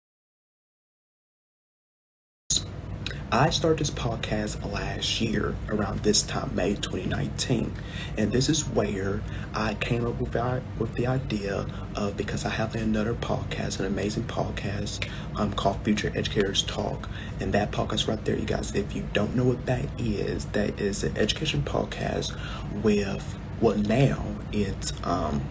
I 3.34 3.50
started 3.50 3.80
this 3.80 3.90
podcast 3.90 4.64
last 4.72 5.20
year 5.20 5.56
around 5.68 6.02
this 6.04 6.22
time, 6.22 6.54
May 6.54 6.76
2019. 6.76 7.74
And 8.16 8.32
this 8.32 8.48
is 8.48 8.70
where 8.70 9.24
I 9.56 9.74
came 9.74 10.06
up 10.06 10.20
with, 10.20 10.36
with 10.78 10.94
the 10.94 11.08
idea 11.08 11.66
of 11.96 12.16
because 12.16 12.46
I 12.46 12.50
have 12.50 12.76
another 12.76 13.16
podcast, 13.16 13.80
an 13.80 13.88
amazing 13.88 14.26
podcast 14.26 15.10
um, 15.36 15.52
called 15.52 15.84
Future 15.84 16.12
Educators 16.14 16.62
Talk. 16.62 17.10
And 17.40 17.52
that 17.54 17.72
podcast 17.72 18.08
right 18.08 18.24
there, 18.24 18.38
you 18.38 18.46
guys, 18.46 18.76
if 18.76 18.96
you 18.96 19.04
don't 19.14 19.36
know 19.36 19.46
what 19.46 19.66
that 19.66 19.90
is, 19.98 20.46
that 20.50 20.80
is 20.80 21.04
an 21.04 21.18
education 21.18 21.64
podcast 21.64 22.38
with, 22.84 23.36
well, 23.60 23.76
now 23.80 24.24
it's 24.52 24.94
um, 25.04 25.42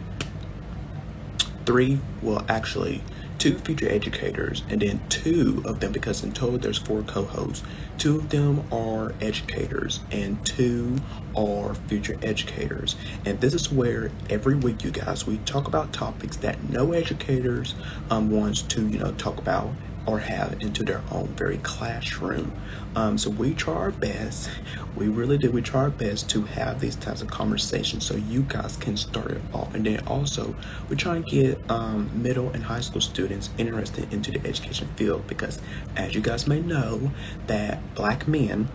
three, 1.66 1.98
well, 2.22 2.44
actually, 2.48 3.02
two 3.42 3.58
future 3.58 3.90
educators, 3.90 4.64
and 4.70 4.82
then 4.82 5.06
two 5.10 5.62
of 5.66 5.80
them, 5.80 5.92
because 5.92 6.22
in 6.24 6.32
total 6.32 6.58
there's 6.60 6.78
four 6.78 7.04
co-hosts, 7.04 7.66
two 7.98 8.18
of 8.18 8.30
them 8.30 8.68
are 8.72 9.16
educators 9.20 10.06
and 10.12 10.44
two 10.46 10.98
are 11.36 11.74
future 11.74 12.16
educators. 12.22 12.96
And 13.24 13.40
this 13.40 13.54
is 13.54 13.72
where 13.72 14.16
every 14.30 14.56
week, 14.56 14.84
you 14.84 14.92
guys, 14.92 15.26
we 15.26 15.38
talk 15.40 15.68
about 15.68 15.92
topics 15.92 16.38
that 16.38 16.62
no 16.64 16.92
educators 16.92 17.76
um, 18.10 18.30
wants 18.30 18.66
to, 18.68 18.86
you 18.88 18.98
know, 18.98 19.12
talk 19.12 19.40
about 19.40 19.78
or 20.06 20.20
have 20.20 20.56
into 20.60 20.84
their 20.84 21.04
own 21.10 21.34
very 21.38 21.58
classroom. 21.58 22.56
Um, 22.96 23.18
so 23.18 23.30
we 23.30 23.54
try 23.54 23.74
our 23.74 23.92
best 23.92 24.48
We 24.94 25.08
really 25.08 25.38
do. 25.38 25.50
We 25.50 25.62
try 25.62 25.82
our 25.82 25.90
best 25.90 26.28
to 26.30 26.42
have 26.42 26.80
these 26.80 26.96
types 26.96 27.22
of 27.22 27.28
conversations 27.28 28.04
so 28.04 28.16
you 28.16 28.42
guys 28.42 28.76
can 28.76 28.96
start 28.96 29.30
it 29.30 29.42
off. 29.52 29.74
And 29.74 29.86
then 29.86 30.00
also, 30.06 30.54
we 30.88 30.96
try 30.96 31.16
and 31.16 31.26
get 31.26 31.58
um, 31.70 32.10
middle 32.12 32.50
and 32.50 32.64
high 32.64 32.80
school 32.80 33.00
students 33.00 33.50
interested 33.56 34.12
into 34.12 34.30
the 34.30 34.46
education 34.46 34.88
field 34.96 35.26
because, 35.26 35.60
as 35.96 36.14
you 36.14 36.20
guys 36.20 36.46
may 36.46 36.60
know, 36.60 37.10
that 37.46 37.94
black 37.94 38.28
men, 38.28 38.68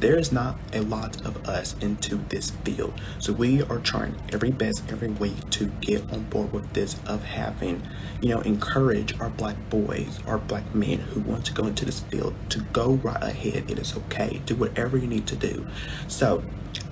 there 0.00 0.18
is 0.18 0.32
not 0.32 0.58
a 0.72 0.80
lot 0.80 1.24
of 1.24 1.48
us 1.48 1.74
into 1.80 2.16
this 2.28 2.50
field. 2.50 3.00
So 3.18 3.32
we 3.32 3.62
are 3.62 3.78
trying 3.78 4.16
every 4.32 4.50
best 4.50 4.84
every 4.92 5.08
week 5.08 5.48
to 5.50 5.66
get 5.80 6.12
on 6.12 6.24
board 6.24 6.52
with 6.52 6.72
this 6.72 6.96
of 7.06 7.24
having, 7.24 7.82
you 8.20 8.28
know, 8.28 8.40
encourage 8.40 9.18
our 9.20 9.30
black 9.30 9.56
boys, 9.70 10.20
our 10.26 10.38
black 10.38 10.74
men 10.74 10.98
who 11.00 11.20
want 11.20 11.44
to 11.46 11.52
go 11.52 11.66
into 11.66 11.84
this 11.84 12.00
field 12.00 12.34
to 12.50 12.60
go 12.72 12.94
right 12.94 13.22
ahead. 13.22 13.70
It 13.70 13.78
is 13.78 13.96
okay. 13.96 14.42
Do 14.46 14.56
whatever 14.56 14.96
you 14.96 15.06
need 15.06 15.26
to 15.28 15.36
do. 15.36 15.63
So 16.08 16.42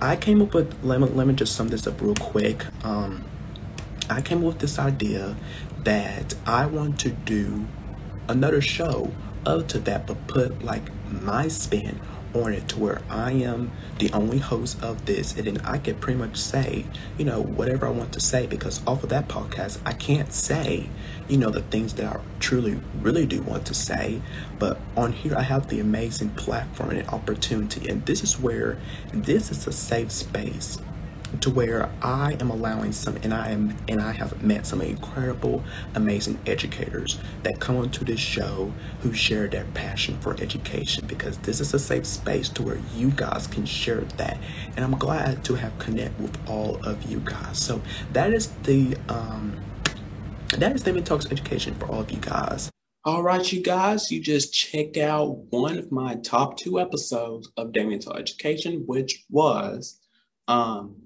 I 0.01 0.15
came 0.15 0.41
up 0.41 0.53
with, 0.53 0.75
let 0.83 0.99
me, 0.99 1.07
let 1.07 1.27
me 1.27 1.33
just 1.33 1.55
sum 1.55 1.69
this 1.69 1.87
up 1.87 2.01
real 2.01 2.15
quick. 2.15 2.65
Um, 2.83 3.23
I 4.09 4.21
came 4.21 4.39
up 4.39 4.43
with 4.43 4.59
this 4.59 4.79
idea 4.79 5.35
that 5.83 6.33
I 6.45 6.65
want 6.65 6.99
to 7.01 7.09
do 7.09 7.67
another 8.27 8.61
show 8.61 9.11
up 9.45 9.67
to 9.69 9.79
that, 9.79 10.07
but 10.07 10.27
put 10.27 10.63
like 10.63 10.83
my 11.09 11.47
spin 11.47 11.99
on 12.33 12.53
it 12.53 12.67
to 12.69 12.79
where 12.79 13.01
I 13.09 13.31
am 13.33 13.71
the 13.99 14.11
only 14.13 14.39
host 14.39 14.83
of 14.83 15.05
this 15.05 15.37
and 15.37 15.47
then 15.47 15.57
I 15.63 15.77
can 15.77 15.95
pretty 15.95 16.19
much 16.19 16.37
say, 16.37 16.85
you 17.17 17.25
know, 17.25 17.41
whatever 17.41 17.87
I 17.87 17.91
want 17.91 18.11
to 18.13 18.19
say 18.19 18.47
because 18.47 18.81
off 18.87 19.03
of 19.03 19.09
that 19.09 19.27
podcast 19.29 19.81
I 19.85 19.93
can't 19.93 20.31
say, 20.33 20.89
you 21.27 21.37
know, 21.37 21.49
the 21.49 21.61
things 21.61 21.93
that 21.95 22.05
I 22.05 22.19
truly 22.39 22.81
really 22.93 23.25
do 23.25 23.41
want 23.41 23.65
to 23.67 23.73
say. 23.73 24.21
But 24.59 24.81
on 24.97 25.13
here 25.13 25.35
I 25.35 25.43
have 25.43 25.67
the 25.67 25.79
amazing 25.79 26.31
platform 26.31 26.91
and 26.91 27.07
opportunity 27.09 27.87
and 27.87 28.05
this 28.05 28.23
is 28.23 28.39
where 28.39 28.79
this 29.11 29.51
is 29.51 29.67
a 29.67 29.71
safe 29.73 30.11
space 30.11 30.77
to 31.41 31.49
where 31.49 31.89
I 32.01 32.37
am 32.39 32.49
allowing 32.49 32.91
some 32.91 33.17
and 33.23 33.33
I 33.33 33.49
am 33.49 33.75
and 33.87 34.01
I 34.01 34.11
have 34.11 34.43
met 34.43 34.65
some 34.65 34.81
incredible 34.81 35.63
amazing 35.95 36.39
educators 36.45 37.19
that 37.43 37.59
come 37.59 37.77
onto 37.77 38.05
this 38.05 38.19
show 38.19 38.71
who 39.01 39.13
share 39.13 39.47
their 39.47 39.65
passion 39.73 40.17
for 40.19 40.33
education 40.41 41.05
because 41.07 41.37
this 41.39 41.59
is 41.59 41.73
a 41.73 41.79
safe 41.79 42.05
space 42.05 42.49
to 42.49 42.63
where 42.63 42.79
you 42.95 43.11
guys 43.11 43.47
can 43.47 43.65
share 43.65 44.01
that. 44.01 44.37
And 44.75 44.85
I'm 44.85 44.97
glad 44.97 45.43
to 45.45 45.55
have 45.55 45.77
connect 45.79 46.19
with 46.19 46.37
all 46.47 46.77
of 46.85 47.03
you 47.03 47.19
guys. 47.19 47.59
So 47.59 47.81
that 48.13 48.33
is 48.33 48.47
the 48.63 48.95
um 49.09 49.59
that 50.57 50.75
is 50.75 50.83
Damian 50.83 51.03
Talks 51.03 51.25
Education 51.31 51.73
for 51.75 51.87
all 51.87 52.01
of 52.01 52.11
you 52.11 52.19
guys. 52.19 52.69
All 53.05 53.21
right, 53.21 53.51
you 53.51 53.61
guys, 53.61 54.11
you 54.11 54.21
just 54.21 54.53
checked 54.53 54.95
out 54.95 55.51
one 55.51 55.77
of 55.77 55.91
my 55.91 56.15
top 56.15 56.57
two 56.57 56.79
episodes 56.79 57.51
of 57.57 57.73
Damian 57.73 57.99
Talk 57.99 58.17
Education, 58.17 58.83
which 58.85 59.25
was 59.29 59.99
um, 60.47 61.02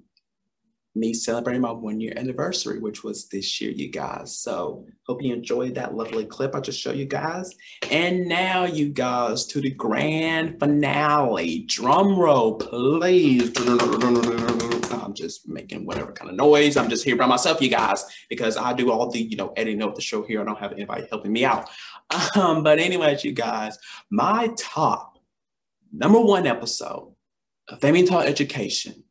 me 0.94 1.14
celebrating 1.14 1.62
my 1.62 1.70
one 1.70 2.00
year 2.00 2.12
anniversary, 2.16 2.78
which 2.78 3.04
was 3.04 3.28
this 3.28 3.60
year, 3.60 3.70
you 3.70 3.90
guys. 3.90 4.38
So 4.38 4.86
hope 5.06 5.22
you 5.22 5.32
enjoyed 5.32 5.74
that 5.76 5.94
lovely 5.94 6.24
clip 6.24 6.54
I 6.54 6.60
just 6.60 6.80
showed 6.80 6.96
you 6.96 7.04
guys. 7.04 7.54
And 7.90 8.26
now, 8.26 8.64
you 8.64 8.88
guys, 8.88 9.46
to 9.46 9.60
the 9.60 9.70
grand 9.70 10.58
finale. 10.58 11.60
Drum 11.60 12.18
roll, 12.18 12.56
please. 12.56 13.52
I'm 13.56 15.14
just 15.14 15.48
making 15.48 15.86
whatever 15.86 16.12
kind 16.12 16.30
of 16.30 16.36
noise. 16.36 16.76
I'm 16.76 16.88
just 16.88 17.04
here 17.04 17.16
by 17.16 17.26
myself, 17.26 17.62
you 17.62 17.70
guys, 17.70 18.04
because 18.28 18.56
I 18.56 18.72
do 18.72 18.90
all 18.90 19.10
the, 19.10 19.20
you 19.20 19.36
know, 19.36 19.52
editing 19.56 19.82
of 19.82 19.94
the 19.94 20.02
show 20.02 20.22
here. 20.22 20.40
I 20.40 20.44
don't 20.44 20.58
have 20.58 20.72
anybody 20.72 21.06
helping 21.10 21.32
me 21.32 21.44
out. 21.44 21.68
Um, 22.34 22.62
but 22.62 22.78
anyways, 22.78 23.22
you 23.22 23.32
guys, 23.32 23.78
my 24.10 24.50
top 24.56 25.18
number 25.92 26.18
one 26.18 26.46
episode 26.46 27.14
of 27.68 27.80
Talk 27.80 28.24
Education 28.24 29.04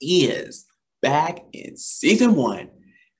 is 0.00 0.67
back 1.02 1.40
in 1.52 1.76
season 1.76 2.34
one. 2.34 2.70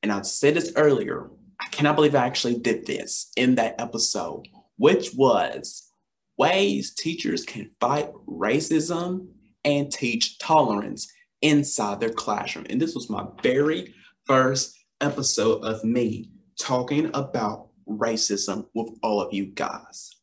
And 0.02 0.12
I 0.12 0.22
said 0.22 0.54
this 0.54 0.72
earlier, 0.76 1.30
I 1.60 1.66
cannot 1.68 1.96
believe 1.96 2.14
I 2.14 2.26
actually 2.26 2.58
did 2.58 2.86
this 2.86 3.30
in 3.36 3.56
that 3.56 3.80
episode, 3.80 4.46
which 4.76 5.14
was 5.14 5.90
ways 6.36 6.94
teachers 6.94 7.44
can 7.44 7.70
fight 7.80 8.10
racism 8.26 9.28
and 9.64 9.90
teach 9.90 10.38
tolerance 10.38 11.12
inside 11.42 12.00
their 12.00 12.10
classroom. 12.10 12.66
And 12.70 12.80
this 12.80 12.94
was 12.94 13.10
my 13.10 13.26
very 13.42 13.94
first 14.26 14.76
episode 15.00 15.62
of 15.64 15.82
me 15.84 16.30
talking 16.60 17.10
about 17.14 17.68
racism 17.88 18.66
with 18.74 18.90
all 19.02 19.20
of 19.20 19.32
you 19.32 19.46
guys. 19.46 20.14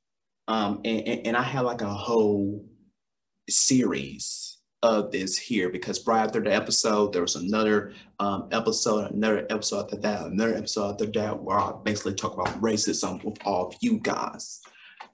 Um, 0.47 0.82
and, 0.86 1.08
and, 1.08 1.28
and 1.28 1.38
I 1.38 1.41
had 1.41 1.62
like 1.62 1.82
a 1.82 1.93
whole 1.93 2.66
series 3.49 4.55
of 4.86 5.12
this 5.12 5.38
here 5.38 5.70
because 5.70 6.06
right 6.06 6.24
after 6.24 6.42
the 6.42 6.54
episode, 6.54 7.14
there 7.14 7.22
was 7.22 7.36
another 7.36 7.94
um, 8.20 8.48
episode, 8.52 9.12
another 9.12 9.46
episode 9.50 9.86
after 9.86 9.98
that, 9.98 10.26
another 10.28 10.56
episode 10.56 10.92
after 10.92 11.06
that, 11.08 11.42
where 11.42 11.60
I 11.60 11.74
basically 11.84 12.16
talk 12.16 12.34
about 12.34 12.62
racism 12.62 13.24
with 13.24 13.38
all 13.46 13.68
of 13.68 13.76
you 13.82 14.00
guys. 14.00 14.62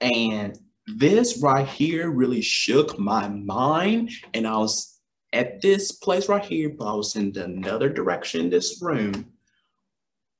And 0.00 0.58
this 0.86 1.38
right 1.42 1.66
here 1.66 2.10
really 2.10 2.42
shook 2.42 2.98
my 2.98 3.28
mind. 3.28 4.10
And 4.34 4.46
I 4.46 4.56
was 4.56 5.00
at 5.32 5.60
this 5.60 5.92
place 5.92 6.28
right 6.28 6.44
here, 6.44 6.70
but 6.70 6.92
I 6.92 6.94
was 6.94 7.16
in 7.16 7.36
another 7.36 7.88
direction, 7.88 8.50
this 8.50 8.80
room. 8.82 9.32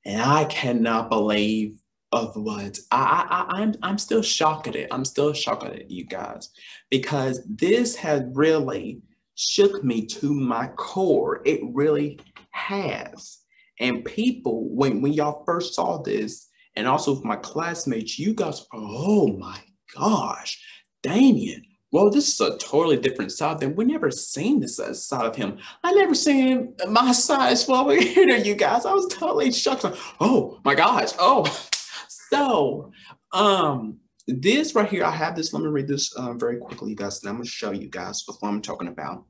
And 0.05 0.21
I 0.21 0.45
cannot 0.45 1.11
believe 1.11 1.83
of 2.13 2.37
what 2.37 2.79
I, 2.91 3.47
I 3.51 3.63
I'm 3.63 3.75
I'm 3.83 3.99
still 3.99 4.23
shocked 4.23 4.69
at 4.69 4.77
it. 4.77 4.89
I'm 4.91 5.05
still 5.05 5.33
shocked 5.33 5.65
at 5.65 5.75
it, 5.75 5.91
you 5.91 6.05
guys, 6.05 6.51
because 6.91 7.41
this 7.49 7.97
has 7.97 8.23
really 8.35 9.01
shook 9.35 9.83
me 9.83 10.07
to 10.07 10.33
my 10.33 10.69
core. 10.69 11.43
It 11.45 11.61
really 11.73 12.21
has. 12.51 13.39
And 13.81 14.05
people, 14.05 14.69
when, 14.69 15.03
when 15.03 15.13
y'all 15.13 15.45
first 15.45 15.75
saw 15.75 16.03
this, 16.03 16.49
and 16.77 16.87
also 16.87 17.15
with 17.15 17.25
my 17.25 17.37
classmates, 17.37 18.19
you 18.19 18.35
guys, 18.35 18.67
oh 18.73 19.29
my 19.37 19.59
gosh, 19.95 20.63
Damian, 21.03 21.65
well, 21.91 22.09
this 22.09 22.29
is 22.29 22.41
a 22.41 22.57
totally 22.57 22.97
different 22.97 23.33
side 23.33 23.61
than 23.61 23.77
we 23.77 23.85
never 23.85 24.11
seen 24.11 24.61
this 24.61 24.81
side 25.07 25.27
of 25.27 25.37
him. 25.37 25.59
I 25.85 25.93
never 25.93 26.15
seen 26.15 26.75
my 26.89 27.13
side 27.13 27.53
as 27.53 27.69
well 27.69 27.91
here, 27.91 28.37
you 28.37 28.55
guys. 28.55 28.87
I 28.87 28.95
was 28.95 29.07
totally 29.09 29.53
shocked. 29.53 29.85
Oh 30.19 30.59
my 30.65 30.75
gosh. 30.75 31.11
Oh, 31.19 31.45
so 32.31 32.93
um, 33.33 33.99
this 34.27 34.75
right 34.75 34.89
here, 34.89 35.05
I 35.05 35.11
have 35.11 35.37
this. 35.37 35.53
Let 35.53 35.63
me 35.63 35.69
read 35.69 35.89
this 35.89 36.13
uh, 36.15 36.35
very 36.35 36.59
quickly, 36.59 36.91
you 36.91 36.97
guys, 36.97 37.23
and 37.23 37.31
I'm 37.31 37.37
going 37.37 37.45
to 37.45 37.51
show 37.51 37.73
you 37.73 37.89
guys 37.89 38.23
what 38.27 38.39
I'm 38.43 38.63
talking 38.63 38.89
about. 38.89 39.25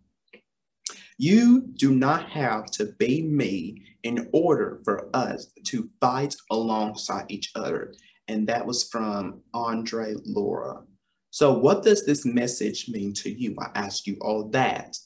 You 1.18 1.62
do 1.76 1.94
not 1.94 2.30
have 2.30 2.66
to 2.72 2.86
be 2.98 3.22
me 3.22 3.82
in 4.02 4.28
order 4.32 4.80
for 4.84 5.08
us 5.14 5.52
to 5.64 5.88
fight 6.00 6.34
alongside 6.50 7.26
each 7.28 7.52
other. 7.54 7.94
And 8.28 8.48
that 8.48 8.66
was 8.66 8.88
from 8.88 9.42
Audre 9.54 10.20
Lorde. 10.24 10.86
So, 11.30 11.52
what 11.52 11.82
does 11.82 12.04
this 12.04 12.24
message 12.24 12.88
mean 12.88 13.14
to 13.14 13.30
you? 13.30 13.56
I 13.58 13.70
ask 13.74 14.06
you 14.06 14.16
all 14.20 14.48
that. 14.50 14.96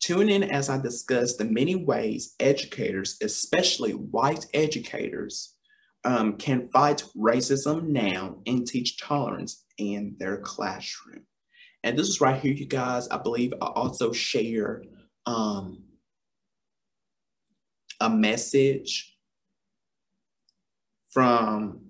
Tune 0.00 0.28
in 0.28 0.42
as 0.42 0.68
I 0.68 0.78
discuss 0.78 1.36
the 1.36 1.44
many 1.44 1.74
ways 1.74 2.34
educators, 2.38 3.16
especially 3.22 3.92
white 3.92 4.46
educators, 4.52 5.55
um, 6.06 6.36
can 6.36 6.68
fight 6.68 7.02
racism 7.16 7.88
now 7.88 8.36
and 8.46 8.64
teach 8.64 8.96
tolerance 8.96 9.64
in 9.76 10.14
their 10.18 10.38
classroom. 10.38 11.26
And 11.82 11.98
this 11.98 12.08
is 12.08 12.20
right 12.20 12.40
here, 12.40 12.52
you 12.52 12.64
guys. 12.64 13.08
I 13.08 13.18
believe 13.18 13.52
I 13.60 13.66
also 13.66 14.12
share 14.12 14.84
um, 15.26 15.82
a 18.00 18.08
message 18.08 19.16
from 21.10 21.80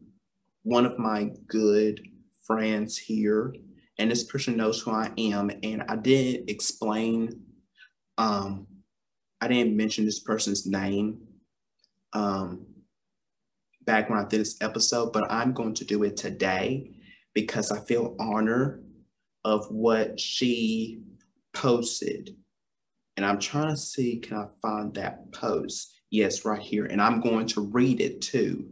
one 0.63 0.87
of 0.87 0.99
my 0.99 1.31
good 1.47 2.01
friends 2.47 2.97
here. 2.97 3.55
And 3.99 4.11
this 4.11 4.25
person 4.25 4.57
knows 4.57 4.81
who 4.81 4.93
I 4.93 5.11
am. 5.19 5.51
And 5.63 5.85
I 5.89 5.97
did 5.97 6.49
explain, 6.49 7.43
um, 8.17 8.67
I 9.43 9.49
didn't 9.49 9.77
mention 9.77 10.07
this 10.07 10.21
person's 10.21 10.67
name 10.67 11.19
um, 12.15 12.67
back 13.87 14.11
when 14.11 14.19
I 14.19 14.29
did 14.29 14.41
this 14.41 14.61
episode, 14.61 15.13
but 15.13 15.31
I'm 15.31 15.53
going 15.53 15.75
to 15.75 15.85
do 15.85 16.03
it 16.03 16.17
today 16.17 16.91
because 17.35 17.71
I 17.71 17.81
feel 17.81 18.17
honored 18.19 18.85
of 19.45 19.67
what 19.71 20.19
she 20.19 21.03
posted 21.55 22.37
and 23.17 23.25
I'm 23.25 23.39
trying 23.39 23.69
to 23.69 23.77
see, 23.77 24.19
can 24.19 24.37
I 24.37 24.47
find 24.61 24.95
that 24.95 25.33
post? 25.33 25.95
Yes, 26.11 26.45
right 26.45 26.61
here. 26.61 26.87
And 26.87 27.01
I'm 27.01 27.21
going 27.21 27.47
to 27.49 27.63
read 27.63 28.01
it 28.01 28.21
too. 28.21 28.69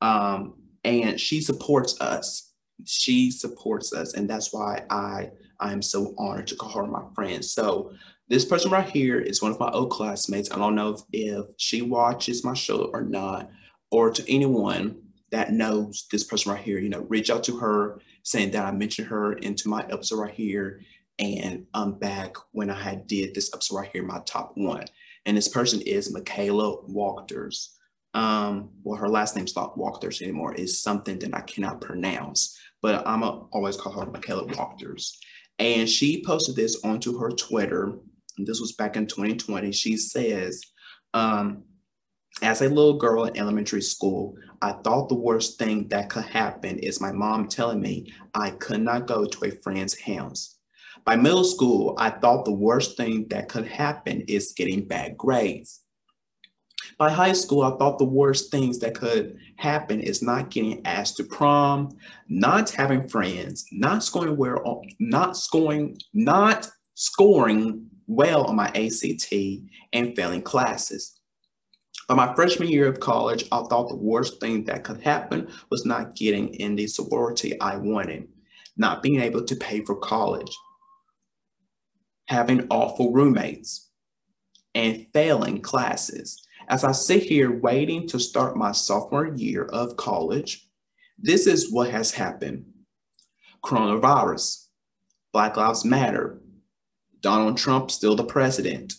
Um, 0.00 0.54
and 0.84 1.20
she 1.20 1.40
supports 1.40 2.00
us. 2.00 2.52
She 2.84 3.30
supports 3.30 3.92
us. 3.92 4.14
And 4.14 4.30
that's 4.30 4.52
why 4.52 4.84
I, 4.88 5.30
I 5.58 5.72
am 5.72 5.82
so 5.82 6.14
honored 6.16 6.46
to 6.48 6.56
call 6.56 6.84
her 6.84 6.86
my 6.86 7.02
friend. 7.14 7.44
So 7.44 7.92
this 8.28 8.44
person 8.44 8.70
right 8.70 8.88
here 8.88 9.18
is 9.18 9.42
one 9.42 9.50
of 9.50 9.58
my 9.58 9.70
old 9.70 9.90
classmates. 9.90 10.52
I 10.52 10.58
don't 10.58 10.76
know 10.76 10.90
if, 10.94 11.00
if 11.12 11.46
she 11.56 11.82
watches 11.82 12.44
my 12.44 12.54
show 12.54 12.90
or 12.92 13.02
not, 13.02 13.50
or 13.90 14.10
to 14.10 14.24
anyone 14.32 15.02
that 15.30 15.52
knows 15.52 16.06
this 16.10 16.24
person 16.24 16.52
right 16.52 16.62
here, 16.62 16.78
you 16.78 16.88
know, 16.88 17.06
reach 17.08 17.30
out 17.30 17.44
to 17.44 17.56
her 17.58 18.00
saying 18.22 18.50
that 18.52 18.64
I 18.64 18.70
mentioned 18.72 19.08
her 19.08 19.34
into 19.34 19.68
my 19.68 19.84
episode 19.90 20.18
right 20.18 20.34
here 20.34 20.80
and 21.18 21.66
I'm 21.74 21.98
back 21.98 22.36
when 22.52 22.70
I 22.70 22.80
had 22.80 23.06
did 23.06 23.34
this 23.34 23.50
episode 23.52 23.76
right 23.76 23.90
here, 23.92 24.02
my 24.02 24.20
top 24.24 24.52
one. 24.54 24.84
And 25.26 25.36
this 25.36 25.48
person 25.48 25.80
is 25.80 26.12
Michaela 26.12 26.82
Walters. 26.86 27.76
Um, 28.14 28.70
well, 28.82 28.98
her 28.98 29.08
last 29.08 29.36
name's 29.36 29.56
not 29.56 29.76
Walters 29.76 30.22
anymore. 30.22 30.54
It's 30.54 30.80
something 30.80 31.18
that 31.18 31.34
I 31.34 31.40
cannot 31.40 31.80
pronounce, 31.80 32.58
but 32.80 33.06
I'm 33.06 33.22
a, 33.22 33.46
always 33.52 33.76
call 33.76 33.92
her 33.92 34.10
Michaela 34.10 34.46
Walters. 34.56 35.18
And 35.58 35.88
she 35.88 36.22
posted 36.24 36.56
this 36.56 36.82
onto 36.84 37.18
her 37.18 37.30
Twitter. 37.30 37.98
this 38.38 38.60
was 38.60 38.72
back 38.72 38.96
in 38.96 39.06
2020. 39.06 39.72
She 39.72 39.96
says, 39.96 40.62
um, 41.14 41.64
as 42.42 42.62
a 42.62 42.68
little 42.68 42.98
girl 42.98 43.24
in 43.24 43.36
elementary 43.36 43.82
school, 43.82 44.36
I 44.60 44.72
thought 44.72 45.08
the 45.08 45.14
worst 45.14 45.58
thing 45.58 45.88
that 45.88 46.10
could 46.10 46.24
happen 46.24 46.78
is 46.78 47.00
my 47.00 47.12
mom 47.12 47.48
telling 47.48 47.80
me 47.80 48.12
I 48.34 48.50
could 48.50 48.80
not 48.80 49.06
go 49.06 49.24
to 49.24 49.44
a 49.46 49.50
friend's 49.50 50.00
house. 50.00 50.56
By 51.04 51.16
middle 51.16 51.44
school, 51.44 51.94
I 51.98 52.10
thought 52.10 52.44
the 52.44 52.52
worst 52.52 52.96
thing 52.96 53.28
that 53.28 53.48
could 53.48 53.66
happen 53.66 54.22
is 54.22 54.52
getting 54.56 54.86
bad 54.86 55.16
grades. 55.16 55.80
By 56.98 57.10
high 57.10 57.32
school, 57.32 57.62
I 57.62 57.76
thought 57.76 57.98
the 57.98 58.04
worst 58.04 58.50
things 58.50 58.78
that 58.80 58.94
could 58.94 59.38
happen 59.56 60.00
is 60.00 60.22
not 60.22 60.50
getting 60.50 60.84
asked 60.84 61.16
to 61.18 61.24
prom, 61.24 61.96
not 62.28 62.70
having 62.70 63.08
friends, 63.08 63.66
not 63.70 64.02
scoring 64.02 64.36
well, 64.36 64.82
not 64.98 65.36
scoring, 65.36 65.96
not 66.12 66.68
scoring 66.94 67.86
well 68.06 68.44
on 68.44 68.56
my 68.56 68.68
ACT, 68.68 69.32
and 69.92 70.16
failing 70.16 70.42
classes. 70.42 71.17
By 72.08 72.14
my 72.14 72.34
freshman 72.34 72.68
year 72.68 72.86
of 72.86 73.00
college, 73.00 73.44
I 73.52 73.62
thought 73.64 73.90
the 73.90 73.94
worst 73.94 74.40
thing 74.40 74.64
that 74.64 74.82
could 74.82 75.02
happen 75.02 75.52
was 75.70 75.84
not 75.84 76.16
getting 76.16 76.54
in 76.54 76.74
the 76.74 76.86
sorority 76.86 77.60
I 77.60 77.76
wanted, 77.76 78.28
not 78.78 79.02
being 79.02 79.20
able 79.20 79.44
to 79.44 79.54
pay 79.54 79.84
for 79.84 79.94
college, 79.94 80.56
having 82.28 82.66
awful 82.70 83.12
roommates, 83.12 83.90
and 84.74 85.06
failing 85.12 85.60
classes. 85.60 86.42
As 86.68 86.82
I 86.82 86.92
sit 86.92 87.24
here 87.24 87.60
waiting 87.60 88.08
to 88.08 88.18
start 88.18 88.56
my 88.56 88.72
sophomore 88.72 89.26
year 89.26 89.64
of 89.64 89.98
college, 89.98 90.66
this 91.18 91.46
is 91.46 91.70
what 91.70 91.90
has 91.90 92.12
happened. 92.12 92.64
Coronavirus, 93.62 94.68
Black 95.34 95.58
Lives 95.58 95.84
Matter, 95.84 96.40
Donald 97.20 97.58
Trump 97.58 97.90
still 97.90 98.16
the 98.16 98.24
president, 98.24 98.94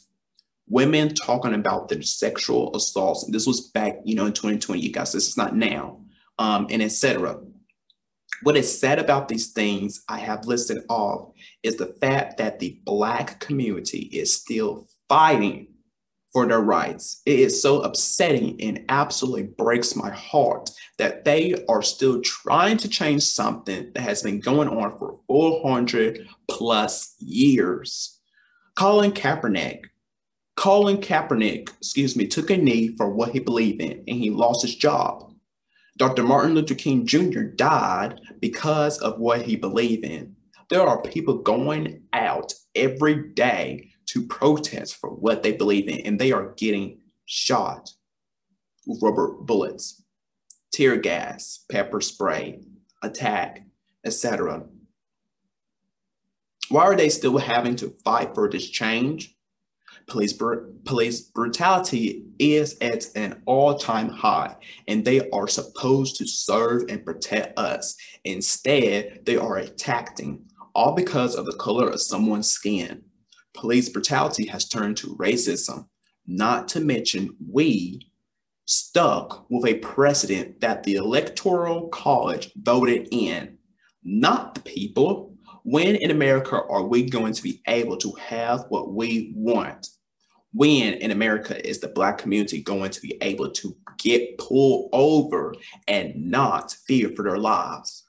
women 0.70 1.14
talking 1.14 1.54
about 1.54 1.90
their 1.90 2.02
sexual 2.02 2.76
assaults. 2.76 3.26
This 3.32 3.48
was 3.48 3.70
back, 3.72 3.98
you 4.04 4.16
know, 4.16 4.26
in 4.26 4.34
2020, 4.34 4.82
you 4.82 4.92
guys, 4.92 5.12
this 5.12 5.28
is 5.28 5.38
not 5.38 5.56
now, 5.56 6.00
um, 6.38 6.68
and 6.70 6.82
etc. 6.82 7.40
What 8.44 8.56
is 8.56 8.80
said 8.80 9.00
about 9.00 9.28
these 9.28 9.52
things 9.52 10.04
I 10.08 10.20
have 10.20 10.46
listed 10.46 10.84
off 10.90 11.34
is 11.64 11.76
the 11.76 11.96
fact 12.00 12.38
that 12.38 12.60
the 12.60 12.80
Black 12.86 13.40
community 13.40 14.10
is 14.14 14.34
still 14.34 14.88
fighting 15.10 15.68
for 16.32 16.48
their 16.48 16.62
rights. 16.62 17.22
It 17.26 17.40
is 17.40 17.62
so 17.62 17.82
upsetting 17.82 18.62
and 18.62 18.86
absolutely 18.88 19.48
breaks 19.58 19.96
my 19.96 20.12
heart 20.12 20.70
that 20.98 21.26
they 21.26 21.66
are 21.68 21.82
still 21.82 22.22
trying 22.22 22.78
to 22.78 22.88
change 22.88 23.24
something 23.24 23.92
that 23.94 24.02
has 24.02 24.22
been 24.22 24.40
going 24.40 24.70
on 24.70 24.98
for 25.00 25.20
400 25.28 26.28
plus 26.48 27.16
years. 27.20 28.20
Colin 28.76 29.12
Kaepernick, 29.12 29.86
Colin 30.60 30.98
Kaepernick, 30.98 31.70
excuse 31.78 32.18
me, 32.18 32.28
took 32.28 32.50
a 32.50 32.58
knee 32.58 32.94
for 32.98 33.10
what 33.10 33.32
he 33.32 33.40
believed 33.40 33.80
in 33.80 34.04
and 34.10 34.18
he 34.18 34.30
lost 34.30 34.62
his 34.62 34.76
job. 34.76 35.34
Dr. 35.96 36.22
Martin 36.22 36.54
Luther 36.54 36.76
King 36.76 37.08
Jr. 37.08 37.44
died 37.44 38.20
because 38.42 38.98
of 38.98 39.22
what 39.22 39.44
he 39.44 39.56
believed 39.56 40.04
in. 40.04 40.36
There 40.70 40.86
are 40.86 41.02
people 41.02 41.38
going 41.38 42.02
out 42.12 42.54
every 42.76 43.30
day 43.30 43.92
to 44.08 44.28
protest 44.28 44.98
for 44.98 45.10
what 45.10 45.44
they 45.44 45.54
believe 45.54 45.88
in, 45.88 46.02
and 46.02 46.20
they 46.20 46.34
are 46.34 46.54
getting 46.58 47.00
shot 47.26 47.92
with 48.86 49.02
rubber 49.02 49.36
bullets, 49.40 50.04
tear 50.74 50.98
gas, 50.98 51.64
pepper 51.72 52.02
spray, 52.02 52.60
attack, 53.02 53.66
etc. 54.06 54.66
Why 56.68 56.84
are 56.84 56.98
they 56.98 57.08
still 57.08 57.38
having 57.38 57.78
to 57.78 57.92
fight 58.04 58.36
for 58.36 58.50
this 58.50 58.70
change? 58.70 59.38
Police, 60.10 60.34
br- 60.34 60.66
police 60.86 61.22
brutality 61.22 62.26
is 62.40 62.78
at 62.82 63.06
an 63.16 63.42
all-time 63.46 64.10
high 64.10 64.56
and 64.88 65.06
they 65.06 65.30
are 65.30 65.48
supposed 65.48 66.18
to 66.18 66.28
serve 66.28 66.84
and 66.90 67.06
protect 67.06 67.58
us. 67.58 67.96
Instead 68.26 69.22
they 69.26 69.38
are 69.38 69.58
attacking 69.58 70.44
all 70.76 70.94
because 70.94 71.36
of 71.36 71.46
the 71.46 71.56
color 71.58 71.90
of 71.90 72.02
someone's 72.02 72.50
skin. 72.50 73.04
Police 73.54 73.90
brutality 73.90 74.48
has 74.48 74.68
turned 74.68 74.98
to 74.98 75.16
racism. 75.16 75.86
Not 76.28 76.68
to 76.70 76.80
mention 76.80 77.36
we 77.52 78.02
stuck 78.66 79.50
with 79.50 79.66
a 79.66 79.80
precedent 79.80 80.62
that 80.62 80.84
the 80.84 80.96
electoral 80.96 81.88
college 81.90 82.52
voted 82.56 83.08
in 83.12 83.58
not 84.04 84.56
the 84.56 84.62
people. 84.62 85.36
When 85.64 85.96
in 85.96 86.12
America 86.12 86.62
are 86.70 86.84
we 86.84 87.10
going 87.10 87.34
to 87.34 87.44
be 87.44 87.62
able 87.68 87.98
to 87.98 88.12
have 88.14 88.66
what 88.70 88.94
we 88.94 89.34
want? 89.36 89.88
When 90.54 90.96
in 90.96 91.12
America 91.12 91.68
is 91.68 91.80
the 91.80 91.88
Black 91.88 92.18
community 92.18 92.62
going 92.62 92.92
to 92.92 93.02
be 93.02 93.18
able 93.22 93.50
to 93.52 93.76
get 93.98 94.38
pulled 94.38 94.90
over 94.94 95.54
and 95.88 96.16
not 96.16 96.72
fear 96.72 97.10
for 97.16 97.24
their 97.24 97.38
lives? 97.38 98.04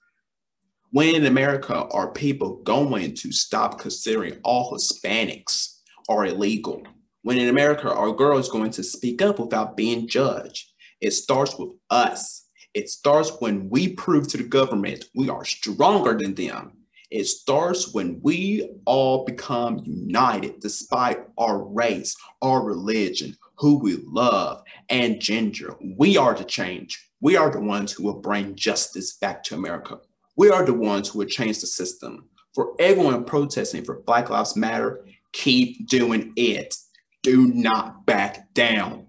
When 0.91 1.15
in 1.15 1.27
America 1.27 1.75
are 1.75 2.13
people 2.13 2.63
going 2.63 3.15
to 3.15 3.31
stop 3.31 3.79
considering 3.79 4.39
all 4.43 4.73
Hispanics 4.73 5.79
are 6.09 6.27
illegal? 6.27 6.83
When 7.23 7.39
in 7.39 7.49
America 7.49 7.93
are 7.93 8.13
girls 8.13 8.49
going 8.49 8.71
to 8.73 8.83
speak 8.83 9.23
up 9.23 9.39
without 9.39 9.77
being 9.77 10.09
judged? 10.09 10.71
It 11.01 11.13
starts 11.13 11.59
with 11.59 11.71
us. 11.91 12.47
It 12.75 12.89
starts 12.89 13.33
when 13.41 13.69
we 13.69 13.95
prove 13.95 14.29
to 14.29 14.37
the 14.37 14.45
government 14.45 15.05
we 15.15 15.29
are 15.29 15.45
stronger 15.45 16.17
than 16.17 16.35
them 16.35 16.80
it 17.11 17.25
starts 17.25 17.93
when 17.93 18.21
we 18.23 18.71
all 18.85 19.25
become 19.25 19.83
united 19.85 20.61
despite 20.61 21.19
our 21.37 21.65
race, 21.65 22.17
our 22.41 22.63
religion, 22.63 23.37
who 23.57 23.79
we 23.79 23.97
love, 24.07 24.63
and 24.89 25.21
gender. 25.21 25.75
We 25.99 26.17
are 26.17 26.35
the 26.35 26.45
change. 26.45 27.11
We 27.21 27.37
are 27.37 27.51
the 27.51 27.61
ones 27.61 27.93
who 27.93 28.05
will 28.05 28.21
bring 28.21 28.55
justice 28.55 29.15
back 29.17 29.43
to 29.45 29.57
America. 29.57 29.99
We 30.37 30.51
are 30.51 30.65
the 30.65 30.75
ones 30.75 31.09
who 31.09 31.19
will 31.19 31.27
change 31.27 31.61
the 31.61 31.67
system. 31.67 32.29
For 32.55 32.75
everyone 32.79 33.25
protesting 33.25 33.85
for 33.85 34.03
Black 34.03 34.31
Lives 34.31 34.57
Matter, 34.57 35.05
keep 35.33 35.89
doing 35.89 36.33
it. 36.37 36.77
Do 37.23 37.49
not 37.49 38.07
back 38.07 38.55
down. 38.55 39.07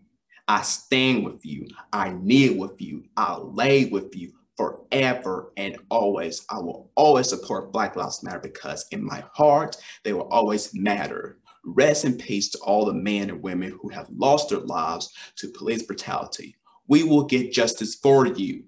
I 0.47 0.63
stand 0.63 1.23
with 1.23 1.45
you. 1.45 1.67
I 1.93 2.09
kneel 2.09 2.57
with 2.57 2.81
you. 2.81 3.03
I 3.15 3.37
lay 3.37 3.85
with 3.85 4.15
you 4.15 4.33
forever 4.61 5.51
and 5.57 5.77
always. 5.89 6.45
I 6.49 6.59
will 6.59 6.91
always 6.95 7.29
support 7.29 7.71
Black 7.71 7.95
Lives 7.95 8.23
Matter 8.23 8.39
because 8.39 8.85
in 8.91 9.03
my 9.03 9.23
heart, 9.33 9.75
they 10.03 10.13
will 10.13 10.29
always 10.29 10.73
matter. 10.75 11.39
Rest 11.65 12.05
in 12.05 12.17
peace 12.17 12.49
to 12.49 12.59
all 12.59 12.85
the 12.85 12.93
men 12.93 13.29
and 13.29 13.41
women 13.41 13.77
who 13.81 13.89
have 13.89 14.07
lost 14.09 14.49
their 14.49 14.59
lives 14.59 15.11
to 15.37 15.51
police 15.51 15.83
brutality. 15.83 16.55
We 16.87 17.03
will 17.03 17.25
get 17.25 17.51
justice 17.51 17.95
for 17.95 18.25
you. 18.27 18.63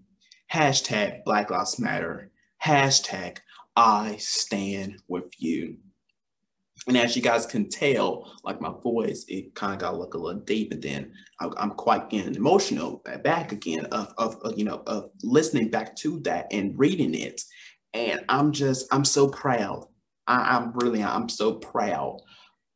Hashtag 0.51 1.23
Black 1.25 1.49
Lives 1.49 1.79
Matter. 1.79 2.31
Hashtag 2.63 3.37
I 3.75 4.17
stand 4.17 5.01
with 5.07 5.31
you. 5.37 5.77
And 6.87 6.97
as 6.97 7.15
you 7.15 7.21
guys 7.21 7.45
can 7.45 7.69
tell, 7.69 8.31
like 8.43 8.59
my 8.59 8.73
voice, 8.83 9.25
it 9.27 9.55
kind 9.55 9.73
of 9.73 9.79
got 9.79 9.97
like 9.97 10.13
a 10.13 10.17
little 10.17 10.41
deep, 10.41 10.71
and 10.71 10.81
then 10.81 11.13
I, 11.39 11.49
am 11.57 11.71
quite 11.71 12.09
getting 12.09 12.35
emotional 12.35 13.01
back 13.23 13.51
again 13.51 13.85
of, 13.85 14.13
of, 14.17 14.35
of, 14.41 14.57
you 14.57 14.65
know 14.65 14.83
of 14.87 15.11
listening 15.23 15.69
back 15.69 15.95
to 15.97 16.19
that 16.21 16.47
and 16.51 16.77
reading 16.77 17.15
it, 17.15 17.41
and 17.93 18.21
I'm 18.27 18.51
just 18.51 18.87
I'm 18.91 19.05
so 19.05 19.29
proud. 19.29 19.87
I, 20.27 20.57
I'm 20.57 20.73
really 20.73 21.03
I'm 21.03 21.29
so 21.29 21.53
proud 21.53 22.19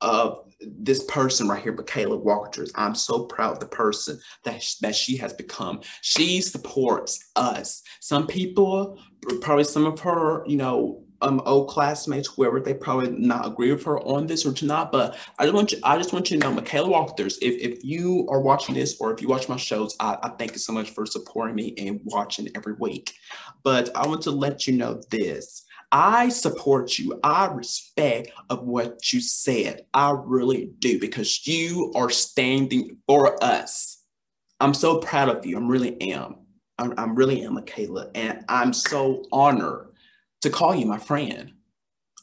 of 0.01 0.47
this 0.61 1.03
person 1.05 1.47
right 1.47 1.61
here, 1.61 1.73
Michaela 1.73 2.17
Walters. 2.17 2.71
I'm 2.75 2.95
so 2.95 3.25
proud 3.25 3.53
of 3.53 3.59
the 3.59 3.67
person 3.67 4.19
that, 4.43 4.63
that 4.81 4.95
she 4.95 5.17
has 5.17 5.33
become. 5.33 5.81
She 6.01 6.41
supports 6.41 7.19
us. 7.35 7.83
Some 7.99 8.27
people, 8.27 8.99
probably 9.41 9.63
some 9.63 9.85
of 9.85 9.99
her, 9.99 10.43
you 10.47 10.57
know, 10.57 11.03
um 11.21 11.41
old 11.45 11.69
classmates, 11.69 12.27
whoever 12.27 12.59
they 12.59 12.73
probably 12.73 13.11
not 13.11 13.47
agree 13.47 13.71
with 13.71 13.83
her 13.85 13.99
on 13.99 14.27
this 14.27 14.45
or 14.45 14.53
not. 14.65 14.91
But 14.91 15.17
I 15.39 15.43
just 15.43 15.55
want 15.55 15.71
you, 15.71 15.79
I 15.83 15.97
just 15.97 16.13
want 16.13 16.29
you 16.31 16.39
to 16.39 16.47
know, 16.47 16.53
Michaela 16.53 16.89
Walters, 16.89 17.37
if 17.41 17.55
if 17.55 17.83
you 17.83 18.27
are 18.29 18.41
watching 18.41 18.75
this 18.75 18.97
or 18.99 19.13
if 19.13 19.21
you 19.21 19.27
watch 19.27 19.49
my 19.49 19.57
shows, 19.57 19.95
I, 19.99 20.17
I 20.23 20.29
thank 20.29 20.53
you 20.53 20.59
so 20.59 20.73
much 20.73 20.91
for 20.91 21.05
supporting 21.05 21.55
me 21.55 21.73
and 21.77 22.01
watching 22.03 22.49
every 22.55 22.73
week. 22.73 23.13
But 23.63 23.95
I 23.95 24.07
want 24.07 24.21
to 24.23 24.31
let 24.31 24.67
you 24.67 24.73
know 24.77 25.01
this. 25.09 25.63
I 25.91 26.29
support 26.29 26.99
you. 26.99 27.19
I 27.23 27.45
respect 27.47 28.31
of 28.49 28.63
what 28.63 29.13
you 29.13 29.21
said. 29.21 29.85
I 29.93 30.11
really 30.11 30.71
do 30.79 30.99
because 30.99 31.47
you 31.47 31.93
are 31.95 32.09
standing 32.09 32.97
for 33.07 33.41
us. 33.43 34.03
I'm 34.59 34.73
so 34.73 34.99
proud 34.99 35.29
of 35.29 35.45
you. 35.45 35.55
I'm 35.55 35.67
really 35.69 35.99
am. 36.13 36.35
I'm, 36.77 36.93
I'm 36.97 37.15
really 37.15 37.41
am, 37.43 37.55
Michaela, 37.55 38.09
and 38.13 38.43
I'm 38.49 38.73
so 38.73 39.25
honored 39.31 39.86
to 40.41 40.49
call 40.49 40.75
you 40.75 40.85
my 40.85 40.97
friend. 40.97 41.53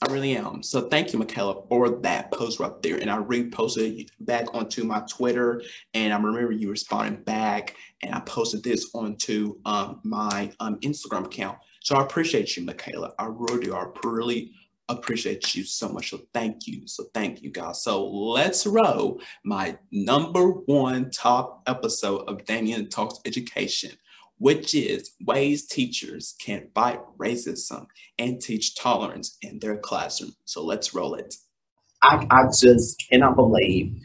I 0.03 0.12
really 0.12 0.37
am. 0.37 0.62
So 0.62 0.89
thank 0.89 1.12
you, 1.12 1.19
Michaela, 1.19 1.67
for 1.69 1.89
that 2.01 2.31
post 2.31 2.61
right 2.61 2.83
there. 2.83 2.97
And 2.97 3.11
I 3.11 3.19
reposted 3.19 4.01
it 4.01 4.11
back 4.21 4.53
onto 4.55 4.85
my 4.85 5.03
Twitter, 5.09 5.62
and 5.95 6.12
I 6.12 6.17
remember 6.17 6.53
you 6.53 6.71
responding 6.71 7.23
back, 7.23 7.77
and 8.03 8.15
I 8.15 8.21
posted 8.21 8.62
this 8.62 8.91
onto 8.95 9.57
um, 9.65 10.01
my 10.05 10.53
um, 10.61 10.79
Instagram 10.81 11.27
account. 11.27 11.59
So 11.81 11.97
I 11.97 12.03
appreciate 12.03 12.57
you, 12.57 12.65
Michaela. 12.65 13.12
I 13.19 13.27
really 13.31 13.67
do. 13.67 13.75
I 13.75 13.87
really 14.05 14.53
appreciate 14.89 15.55
you 15.55 15.65
so 15.65 15.89
much. 15.89 16.11
So 16.11 16.21
thank 16.35 16.67
you. 16.67 16.87
So 16.87 17.05
thank 17.15 17.41
you, 17.43 17.51
guys. 17.51 17.83
So 17.83 18.05
let's 18.05 18.67
roll 18.67 19.21
my 19.45 19.79
number 19.91 20.49
one 20.49 21.11
top 21.11 21.62
episode 21.67 22.29
of 22.29 22.45
Damian 22.45 22.91
Talks 22.91 23.21
Education 23.25 23.93
which 24.39 24.74
is 24.74 25.12
ways 25.24 25.66
teachers 25.66 26.35
can 26.41 26.68
fight 26.74 27.01
racism 27.18 27.87
and 28.18 28.41
teach 28.41 28.76
tolerance 28.76 29.37
in 29.43 29.59
their 29.59 29.76
classroom. 29.76 30.32
So 30.45 30.64
let's 30.64 30.95
roll 30.95 31.14
it. 31.14 31.35
I, 32.03 32.26
I 32.30 32.45
just 32.49 33.03
cannot 33.09 33.37
believe 33.37 33.97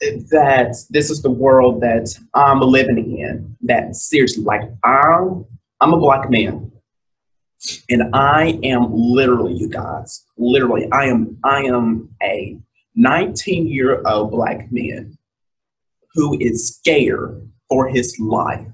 that 0.00 0.76
this 0.90 1.10
is 1.10 1.22
the 1.22 1.30
world 1.30 1.80
that 1.80 2.14
I'm 2.34 2.60
living 2.60 3.18
in. 3.18 3.56
That 3.62 3.96
seriously, 3.96 4.44
like 4.44 4.62
I'm, 4.84 5.44
I'm 5.80 5.92
a 5.92 5.98
black 5.98 6.30
man, 6.30 6.70
and 7.90 8.14
I 8.14 8.58
am 8.62 8.88
literally, 8.92 9.54
you 9.54 9.68
guys, 9.68 10.24
literally, 10.36 10.88
I 10.92 11.06
am, 11.06 11.38
I 11.44 11.62
am 11.62 12.10
a 12.22 12.58
19 12.94 13.66
year 13.66 14.02
old 14.06 14.30
black 14.30 14.70
man 14.70 15.18
who 16.14 16.38
is 16.40 16.68
scared 16.68 17.50
for 17.68 17.88
his 17.88 18.18
life 18.18 18.66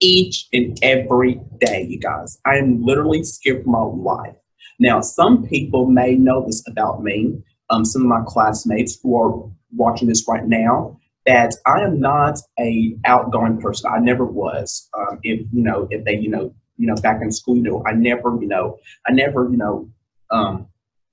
each 0.00 0.48
and 0.52 0.78
every 0.82 1.40
day, 1.60 1.86
you 1.88 1.98
guys. 1.98 2.38
I 2.44 2.56
am 2.56 2.84
literally 2.84 3.24
scared 3.24 3.64
for 3.64 3.70
my 3.70 4.12
life. 4.12 4.36
Now, 4.78 5.00
some 5.00 5.46
people 5.46 5.86
may 5.86 6.14
know 6.14 6.44
this 6.46 6.62
about 6.68 7.02
me, 7.02 7.42
um, 7.70 7.84
some 7.84 8.02
of 8.02 8.08
my 8.08 8.22
classmates 8.26 8.98
who 9.02 9.18
are 9.20 9.50
watching 9.74 10.08
this 10.08 10.26
right 10.28 10.46
now, 10.46 10.98
that 11.26 11.54
I 11.66 11.80
am 11.80 12.00
not 12.00 12.38
a 12.58 12.96
outgoing 13.04 13.60
person. 13.60 13.90
I 13.92 13.98
never 13.98 14.24
was. 14.24 14.88
Um, 14.94 15.18
if 15.22 15.40
you 15.52 15.62
know, 15.62 15.88
if 15.90 16.04
they, 16.04 16.16
you 16.16 16.30
know, 16.30 16.54
you 16.76 16.86
know, 16.86 16.94
back 16.96 17.20
in 17.20 17.32
school, 17.32 17.56
you 17.56 17.62
know, 17.62 17.82
I 17.86 17.92
never, 17.92 18.38
you 18.40 18.46
know, 18.46 18.78
I 19.06 19.12
never, 19.12 19.48
you 19.50 19.56
know, 19.56 19.90
um, 20.30 20.68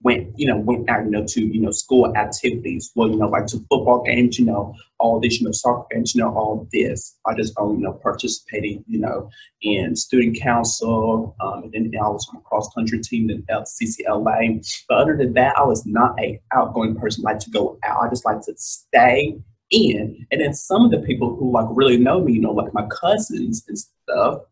went, 0.06 0.28
you 0.38 0.46
know, 0.46 0.56
went 0.56 0.88
out, 0.88 1.04
you 1.04 1.10
know, 1.10 1.26
to, 1.26 1.42
you 1.42 1.60
know, 1.60 1.72
school 1.72 2.16
activities. 2.16 2.92
Well, 2.96 3.10
you 3.10 3.18
know, 3.18 3.28
like 3.28 3.48
to 3.48 3.58
football 3.72 4.04
games, 4.04 4.38
you 4.38 4.46
know, 4.46 4.76
all 5.00 5.20
this, 5.20 5.40
you 5.40 5.46
know, 5.48 5.52
soccer 5.52 5.88
games, 5.92 6.14
you 6.14 6.22
know, 6.22 6.30
all 6.30 6.68
this. 6.72 7.18
I 7.26 7.34
just, 7.34 7.58
um, 7.58 7.78
you 7.78 7.82
know, 7.82 7.94
participating, 7.94 8.86
you 8.88 9.00
know, 9.00 9.32
in 9.64 9.96
student 9.96 10.40
council, 10.40 11.36
um, 11.40 11.72
and 11.74 11.92
then 11.92 12.00
I 12.00 12.08
was 12.08 12.30
on 12.30 12.38
a 12.38 12.42
cross 12.42 12.72
country 12.76 13.02
team 13.02 13.32
in 13.32 13.42
CCLA. 13.50 14.86
But 14.88 15.00
other 15.00 15.18
than 15.18 15.34
that, 15.34 15.58
I 15.58 15.64
was 15.64 15.84
not 15.88 16.20
a 16.20 16.40
outgoing 16.54 16.96
person, 16.96 17.24
like 17.24 17.40
to 17.40 17.50
go 17.50 17.80
out. 17.84 18.04
I 18.04 18.10
just 18.10 18.26
like 18.26 18.42
to 18.42 18.54
stay 18.58 19.36
in. 19.72 20.28
And 20.32 20.40
then 20.40 20.54
some 20.54 20.86
of 20.86 20.92
the 20.92 21.00
people 21.00 21.36
who 21.36 21.52
like 21.52 21.68
really 21.72 21.98
know 21.98 22.22
me, 22.22 22.34
you 22.34 22.42
know, 22.42 22.52
like 22.52 22.72
my 22.76 22.86
cousins 22.92 23.66
and 23.68 23.80
stuff, 23.80 24.44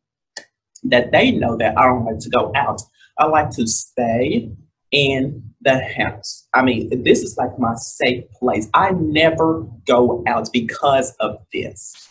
that 0.85 1.11
they 1.11 1.29
know 1.29 1.55
that 1.57 1.77
I 1.77 1.85
don't 1.85 2.05
like 2.05 2.19
to 2.21 2.29
go 2.31 2.51
out. 2.55 2.81
I 3.19 3.27
like 3.27 3.51
to 3.51 3.67
stay 3.67 4.51
in 4.93 5.43
the 5.61 5.79
house. 5.97 6.47
I 6.53 6.63
mean, 6.63 7.03
this 7.03 7.23
is 7.23 7.35
like 7.35 7.57
my 7.59 7.73
safe 7.75 8.23
place. 8.31 8.69
I 8.73 8.91
never 8.91 9.65
go 9.85 10.23
out 10.27 10.49
because 10.53 11.13
of 11.19 11.37
this. 11.51 12.09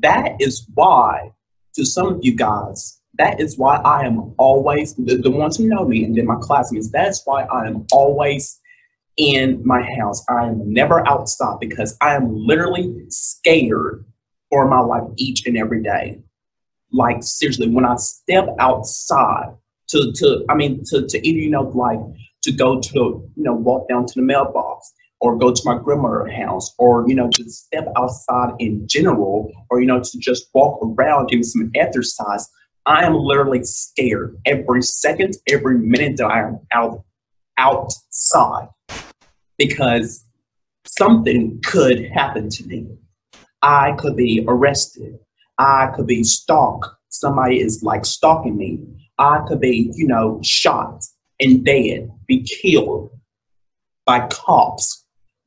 That 0.00 0.32
is 0.40 0.66
why, 0.74 1.30
to 1.76 1.86
some 1.86 2.06
of 2.08 2.18
you 2.22 2.34
guys, 2.34 3.00
that 3.18 3.40
is 3.40 3.56
why 3.56 3.76
I 3.76 4.04
am 4.04 4.34
always, 4.38 4.94
the, 4.96 5.16
the 5.16 5.30
ones 5.30 5.56
who 5.56 5.68
know 5.68 5.86
me 5.86 6.04
and 6.04 6.14
then 6.16 6.26
my 6.26 6.36
classmates, 6.40 6.90
that's 6.90 7.22
why 7.24 7.44
I 7.44 7.66
am 7.66 7.86
always 7.92 8.60
in 9.16 9.62
my 9.64 9.82
house. 9.98 10.22
I 10.28 10.46
am 10.46 10.70
never 10.70 11.06
outside 11.08 11.58
because 11.60 11.96
I 12.02 12.14
am 12.14 12.34
literally 12.34 12.92
scared 13.08 14.04
for 14.50 14.68
my 14.68 14.80
life 14.80 15.08
each 15.16 15.46
and 15.46 15.56
every 15.56 15.82
day. 15.82 16.20
Like 16.92 17.22
seriously, 17.22 17.68
when 17.68 17.84
I 17.84 17.96
step 17.96 18.48
outside, 18.58 19.54
to 19.88 20.12
to 20.12 20.44
I 20.48 20.54
mean 20.54 20.82
to 20.86 21.06
to 21.06 21.26
either 21.26 21.38
you 21.38 21.50
know 21.50 21.62
like 21.62 22.00
to 22.42 22.52
go 22.52 22.80
to 22.80 22.90
you 22.94 23.42
know 23.42 23.54
walk 23.54 23.88
down 23.88 24.06
to 24.06 24.14
the 24.14 24.22
mailbox 24.22 24.92
or 25.20 25.38
go 25.38 25.52
to 25.52 25.62
my 25.64 25.78
grandmother's 25.78 26.32
house 26.34 26.74
or 26.78 27.08
you 27.08 27.14
know 27.14 27.28
to 27.30 27.50
step 27.50 27.86
outside 27.96 28.54
in 28.58 28.86
general 28.86 29.50
or 29.70 29.80
you 29.80 29.86
know 29.86 30.00
to 30.00 30.18
just 30.18 30.48
walk 30.54 30.78
around 30.82 31.28
doing 31.28 31.42
some 31.42 31.70
exercise. 31.74 32.48
I 32.88 33.04
am 33.04 33.14
literally 33.14 33.64
scared 33.64 34.36
every 34.46 34.82
second 34.82 35.34
every 35.48 35.76
minute 35.76 36.18
that 36.18 36.26
i 36.26 36.40
am 36.40 36.60
out 36.72 37.02
outside 37.58 38.68
because 39.58 40.24
something 40.86 41.60
could 41.64 42.08
happen 42.10 42.48
to 42.48 42.66
me. 42.66 42.86
I 43.62 43.92
could 43.98 44.16
be 44.16 44.44
arrested. 44.46 45.18
I 45.58 45.90
could 45.96 46.06
be 46.06 46.22
stalked. 46.22 46.86
Somebody 47.08 47.60
is 47.60 47.82
like 47.82 48.04
stalking 48.04 48.56
me 48.56 48.80
I 49.18 49.44
could 49.46 49.60
be, 49.60 49.90
you 49.94 50.06
know, 50.06 50.40
shot 50.42 51.04
and 51.40 51.64
dead, 51.64 52.10
be 52.26 52.42
killed 52.42 53.10
by 54.04 54.26
cops 54.28 55.04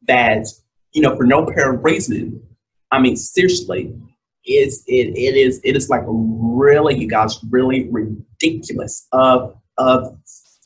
that, 0.07 0.47
you 0.93 1.01
know, 1.01 1.15
for 1.15 1.23
no 1.23 1.45
apparent 1.45 1.83
reason. 1.83 2.41
I 2.91 2.99
mean, 2.99 3.15
seriously, 3.15 3.93
it's 4.43 4.83
it, 4.87 5.15
it 5.15 5.35
is 5.35 5.61
it 5.63 5.75
is 5.75 5.89
like 5.89 6.03
really, 6.07 6.97
you 6.97 7.07
guys, 7.07 7.39
really 7.49 7.89
ridiculous 7.89 9.07
of 9.11 9.55
of 9.77 10.17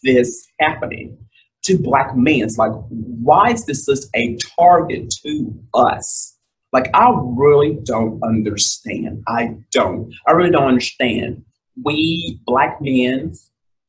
this 0.04 0.48
happening 0.60 1.18
to 1.64 1.78
black 1.78 2.16
men. 2.16 2.42
It's 2.42 2.58
like, 2.58 2.72
why 2.90 3.52
is 3.52 3.66
this 3.66 3.86
just 3.86 4.10
a 4.16 4.38
target 4.58 5.14
to 5.24 5.54
us? 5.74 6.38
Like, 6.72 6.90
I 6.94 7.12
really 7.14 7.78
don't 7.84 8.22
understand. 8.24 9.24
I 9.28 9.56
don't. 9.72 10.14
I 10.28 10.32
really 10.32 10.52
don't 10.52 10.68
understand 10.68 11.44
we 11.82 12.40
black 12.46 12.82
men 12.82 13.34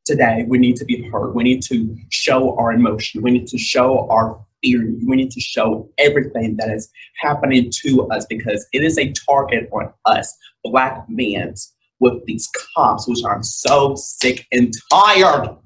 today 0.05 0.45
we 0.49 0.59
need 0.59 0.77
to 0.77 0.85
be 0.85 1.09
heard 1.11 1.35
we 1.35 1.43
need 1.43 1.63
to 1.63 1.97
show 2.11 2.57
our 2.59 2.73
emotion. 2.73 3.23
We 3.23 3.31
need 3.31 3.47
to 3.49 3.59
show 3.59 4.09
our 4.11 4.39
fear. 4.63 4.81
We 5.07 5.17
need 5.17 5.31
to 5.33 5.41
show 5.41 5.91
everything 5.99 6.57
that 6.59 6.71
is 6.71 6.91
happening 7.21 7.71
to 7.83 8.09
us 8.09 8.27
because 8.27 8.67
it 8.73 8.83
is 8.83 8.99
a 8.99 9.13
target 9.29 9.69
on 9.73 9.93
us 10.07 10.35
black 10.63 11.05
men 11.09 11.55
with 12.01 12.25
these 12.27 12.49
cops 12.75 13.07
which 13.07 13.21
i'm 13.29 13.43
so 13.43 13.95
sick 13.95 14.47
and 14.53 14.73
tired. 14.91 15.57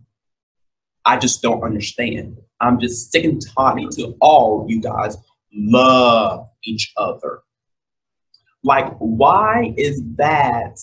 I 1.04 1.16
just 1.16 1.40
don't 1.40 1.62
understand. 1.62 2.36
I'm 2.60 2.78
just 2.78 3.10
sick 3.10 3.24
and 3.24 3.40
tired 3.56 3.92
to 3.92 4.14
all 4.20 4.66
you 4.68 4.80
guys 4.80 5.16
love 5.54 6.48
each 6.64 6.92
other. 6.96 7.40
Like 8.62 8.94
why 8.98 9.72
is 9.76 10.02
that 10.16 10.78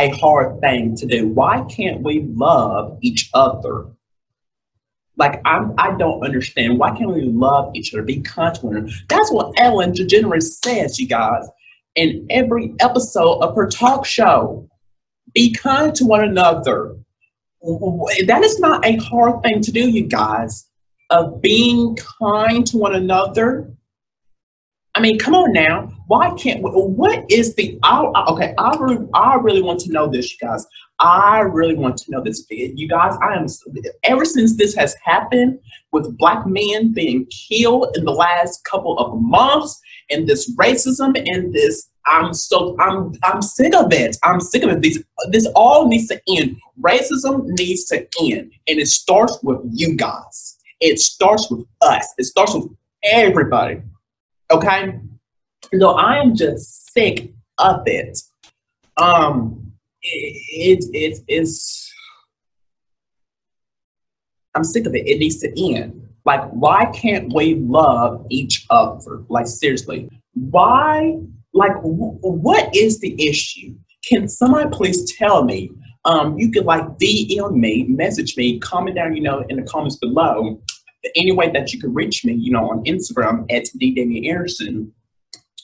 a 0.00 0.08
hard 0.10 0.60
thing 0.60 0.96
to 0.96 1.06
do. 1.06 1.28
Why 1.28 1.64
can't 1.64 2.02
we 2.02 2.22
love 2.34 2.98
each 3.02 3.30
other? 3.34 3.86
Like 5.16 5.40
I'm, 5.44 5.74
I 5.78 5.96
don't 5.96 6.22
understand. 6.24 6.78
Why 6.78 6.96
can't 6.96 7.12
we 7.12 7.22
love 7.22 7.74
each 7.74 7.92
other? 7.92 8.02
Be 8.02 8.20
kind 8.20 8.54
to 8.54 8.66
one 8.66 8.76
another. 8.76 8.92
That's 9.08 9.30
what 9.30 9.52
Ellen 9.58 9.92
DeGeneres 9.92 10.64
says, 10.64 10.98
you 10.98 11.06
guys, 11.06 11.46
in 11.94 12.26
every 12.30 12.74
episode 12.80 13.40
of 13.40 13.54
her 13.56 13.68
talk 13.68 14.06
show. 14.06 14.68
Be 15.32 15.52
kind 15.52 15.94
to 15.94 16.04
one 16.04 16.24
another. 16.24 16.96
That 17.62 18.42
is 18.42 18.58
not 18.58 18.84
a 18.84 18.96
hard 18.96 19.42
thing 19.42 19.60
to 19.60 19.70
do, 19.70 19.88
you 19.88 20.06
guys. 20.06 20.66
Of 21.10 21.40
being 21.42 21.96
kind 21.96 22.66
to 22.68 22.78
one 22.78 22.94
another 22.94 23.76
I 24.94 25.00
mean, 25.00 25.18
come 25.18 25.34
on 25.34 25.52
now. 25.52 25.92
Why 26.10 26.32
can't? 26.32 26.60
we, 26.60 26.70
What 26.70 27.24
is 27.30 27.54
the? 27.54 27.78
I, 27.84 28.02
okay, 28.30 28.52
I 28.58 28.76
really, 28.80 29.06
I 29.14 29.36
really 29.36 29.62
want 29.62 29.78
to 29.82 29.92
know 29.92 30.08
this, 30.08 30.32
you 30.32 30.38
guys. 30.44 30.66
I 30.98 31.38
really 31.38 31.76
want 31.76 31.98
to 31.98 32.10
know 32.10 32.20
this. 32.20 32.44
You 32.50 32.88
guys, 32.88 33.14
I 33.22 33.34
am. 33.34 33.46
Ever 34.02 34.24
since 34.24 34.56
this 34.56 34.74
has 34.74 34.96
happened 35.04 35.60
with 35.92 36.18
black 36.18 36.44
men 36.48 36.92
being 36.92 37.26
killed 37.26 37.96
in 37.96 38.04
the 38.04 38.10
last 38.10 38.64
couple 38.64 38.98
of 38.98 39.22
months, 39.22 39.80
and 40.10 40.26
this 40.26 40.52
racism 40.56 41.16
and 41.32 41.54
this, 41.54 41.88
I'm 42.08 42.34
so, 42.34 42.76
I'm, 42.80 43.12
I'm 43.22 43.40
sick 43.40 43.72
of 43.72 43.92
it. 43.92 44.16
I'm 44.24 44.40
sick 44.40 44.64
of 44.64 44.70
it. 44.70 44.82
This, 44.82 45.00
this 45.30 45.46
all 45.54 45.86
needs 45.86 46.08
to 46.08 46.20
end. 46.36 46.56
Racism 46.80 47.44
needs 47.56 47.84
to 47.84 48.04
end, 48.20 48.50
and 48.66 48.80
it 48.80 48.88
starts 48.88 49.38
with 49.44 49.60
you 49.72 49.96
guys. 49.96 50.56
It 50.80 50.98
starts 50.98 51.48
with 51.52 51.64
us. 51.82 52.04
It 52.18 52.24
starts 52.24 52.52
with 52.52 52.66
everybody. 53.04 53.80
Okay? 54.50 54.98
So 55.78 55.90
I 55.90 56.16
am 56.18 56.34
just 56.34 56.92
sick 56.92 57.32
of 57.58 57.82
it. 57.86 58.18
Um 58.96 59.72
it, 60.02 60.80
it, 60.82 60.84
it 60.92 61.18
it's 61.28 61.92
I'm 64.54 64.64
sick 64.64 64.86
of 64.86 64.94
it. 64.94 65.06
It 65.06 65.18
needs 65.18 65.38
to 65.40 65.74
end. 65.74 66.08
Like, 66.24 66.48
why 66.50 66.86
can't 66.86 67.32
we 67.32 67.54
love 67.54 68.26
each 68.30 68.66
other? 68.70 69.22
Like, 69.28 69.46
seriously, 69.46 70.10
why? 70.34 71.18
Like, 71.54 71.72
what 71.82 72.74
is 72.74 73.00
the 73.00 73.14
issue? 73.28 73.74
Can 74.08 74.28
somebody 74.28 74.68
please 74.70 75.16
tell 75.16 75.44
me 75.44 75.70
Um, 76.04 76.38
you 76.38 76.50
could 76.50 76.64
like 76.64 76.84
DM 76.98 77.52
me, 77.56 77.84
message 77.84 78.36
me, 78.36 78.58
comment 78.58 78.96
down, 78.96 79.14
you 79.14 79.22
know, 79.22 79.44
in 79.48 79.56
the 79.56 79.62
comments 79.62 79.96
below. 79.96 80.60
Any 81.14 81.32
way 81.32 81.50
that 81.50 81.72
you 81.72 81.80
can 81.80 81.92
reach 81.92 82.24
me, 82.24 82.32
you 82.34 82.52
know, 82.52 82.70
on 82.70 82.84
Instagram 82.84 83.44
at 83.50 83.66
D 83.78 83.92
Damian 83.94 84.24
Anderson. 84.24 84.92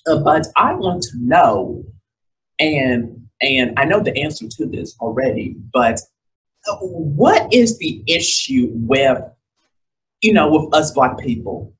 But 0.06 0.46
I 0.56 0.74
want 0.74 1.02
to 1.02 1.18
know, 1.18 1.84
and 2.58 3.26
and 3.40 3.74
I 3.76 3.84
know 3.84 4.00
the 4.00 4.16
answer 4.16 4.46
to 4.48 4.66
this 4.66 4.96
already, 5.00 5.56
but 5.72 6.00
what 6.80 7.52
is 7.52 7.78
the 7.78 8.02
issue 8.06 8.70
with, 8.72 9.22
you 10.22 10.32
know, 10.32 10.50
with 10.50 10.74
us 10.74 10.92
black 10.92 11.18
people? 11.18 11.74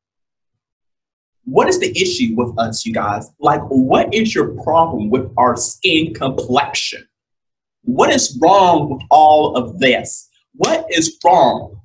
What 1.44 1.68
is 1.68 1.78
the 1.78 1.90
issue 1.90 2.34
with 2.36 2.58
us, 2.58 2.84
you 2.84 2.92
guys? 2.92 3.30
Like, 3.38 3.62
what 3.68 4.12
is 4.12 4.34
your 4.34 4.48
problem 4.62 5.10
with 5.10 5.32
our 5.36 5.56
skin 5.56 6.12
complexion? 6.12 7.06
What 7.82 8.10
is 8.10 8.36
wrong 8.42 8.90
with 8.90 9.02
all 9.10 9.56
of 9.56 9.78
this? 9.78 10.28
What 10.54 10.86
is 10.90 11.18
wrong 11.24 11.80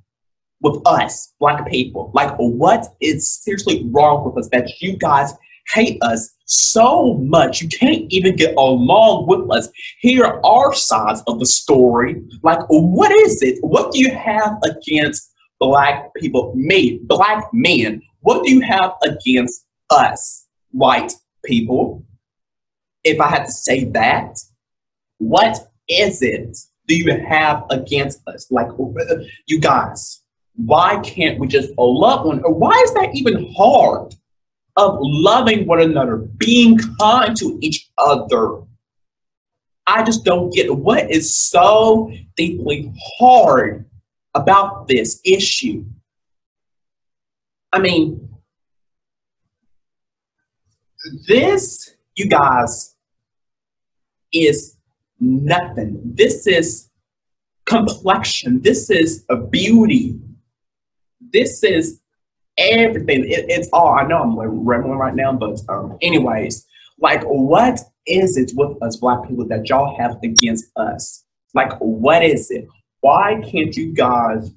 with 0.62 0.82
us, 0.86 1.34
black 1.40 1.68
people? 1.68 2.12
Like, 2.14 2.36
what 2.38 2.88
is 3.00 3.30
seriously 3.30 3.88
wrong 3.92 4.26
with 4.26 4.44
us 4.44 4.50
that 4.52 4.82
you 4.82 4.98
guys 4.98 5.34
hate 5.74 5.98
us 6.02 6.36
so 6.46 7.14
much 7.16 7.62
you 7.62 7.70
can't 7.70 8.12
even 8.12 8.36
get 8.36 8.56
along 8.56 9.26
with 9.28 9.50
us. 9.52 9.70
Here 10.00 10.26
are 10.44 10.74
sides 10.74 11.24
of 11.28 11.40
the 11.40 11.46
story. 11.46 12.22
Like, 12.44 12.60
what 12.68 13.12
is 13.12 13.42
it? 13.42 13.60
What 13.62 13.92
do 13.92 14.00
you 14.00 14.14
have 14.14 14.58
against 14.64 15.32
black 15.60 16.14
people? 16.16 16.54
Me, 16.56 17.00
black 17.04 17.46
men. 17.54 18.02
What 18.20 18.44
do 18.44 18.52
you 18.52 18.62
have 18.62 18.94
against 19.04 19.66
us, 19.90 20.48
white 20.72 21.14
people? 21.46 22.04
If 23.04 23.20
I 23.20 23.30
had 23.30 23.46
to 23.46 23.52
say 23.52 23.86
that, 23.86 24.38
what 25.18 25.72
is 25.88 26.22
it 26.22 26.58
do 26.88 26.96
you 26.96 27.18
have 27.28 27.64
against 27.70 28.28
us? 28.28 28.52
Like, 28.52 28.68
you 29.48 29.60
guys, 29.60 30.22
why 30.56 31.00
can't 31.00 31.40
we 31.40 31.48
just 31.48 31.70
love 31.78 32.26
one? 32.26 32.44
Or 32.44 32.54
why 32.54 32.72
is 32.84 32.94
that 32.96 33.12
even 33.14 33.54
hard? 33.56 34.14
Of 34.78 34.98
loving 35.02 35.68
one 35.68 35.82
another, 35.82 36.18
being 36.18 36.80
kind 37.00 37.36
to 37.38 37.58
each 37.62 37.90
other. 37.98 38.62
I 39.86 40.04
just 40.04 40.24
don't 40.24 40.54
get 40.54 40.74
what 40.74 41.12
is 41.12 41.36
so 41.36 42.12
deeply 42.38 42.92
hard 43.18 43.86
about 44.34 44.88
this 44.88 45.20
issue. 45.26 45.84
I 47.74 47.80
mean, 47.80 48.30
this, 51.28 51.96
you 52.16 52.28
guys, 52.28 52.96
is 54.32 54.78
nothing. 55.20 56.00
This 56.04 56.48
is 56.48 56.90
complexion. 57.66 58.62
This 58.62 58.90
is 58.90 59.26
a 59.30 59.38
beauty. 59.38 60.20
This 61.34 61.64
is 61.64 62.01
everything. 62.58 63.26
It, 63.26 63.46
it's 63.50 63.70
all. 63.74 63.90
I 63.90 64.06
know 64.06 64.22
I'm 64.22 64.36
like 64.36 64.50
rambling 64.52 64.98
right 64.98 65.16
now, 65.16 65.34
but 65.34 65.60
um, 65.70 65.98
anyways, 66.02 66.66
like, 67.00 67.24
what 67.24 67.80
is 68.08 68.38
it 68.38 68.52
with 68.56 68.82
us 68.82 68.98
black 68.98 69.28
people 69.28 69.48
that 69.48 69.68
y'all 69.70 69.98
have 69.98 70.18
against 70.24 70.66
us? 70.76 71.26
Like, 71.54 71.74
what 71.80 72.24
is 72.24 72.52
it? 72.52 72.68
Why 73.02 73.42
can't 73.52 73.76
you 73.76 73.94
guys 73.94 74.52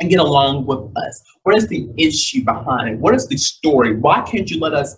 get 0.00 0.20
along 0.20 0.66
with 0.66 0.96
us? 0.96 1.22
What 1.42 1.56
is 1.56 1.68
the 1.68 1.88
issue 1.96 2.44
behind 2.44 2.88
it? 2.88 2.98
What 2.98 3.14
is 3.14 3.28
the 3.28 3.36
story? 3.36 3.96
Why 3.96 4.22
can't 4.22 4.50
you 4.50 4.60
let 4.60 4.74
us 4.74 4.96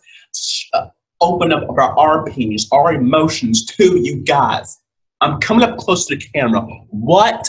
uh, 0.75 0.89
open 1.21 1.53
up 1.53 1.69
about 1.69 1.97
our 1.99 2.27
opinions, 2.27 2.69
our 2.73 2.93
emotions 2.93 3.65
to 3.67 3.99
you 3.99 4.23
guys? 4.23 4.79
I'm 5.21 5.41
coming 5.41 5.65
up 5.65 5.79
close 5.79 6.07
to 6.07 6.17
the 6.17 6.23
camera. 6.35 6.61
What 6.89 7.49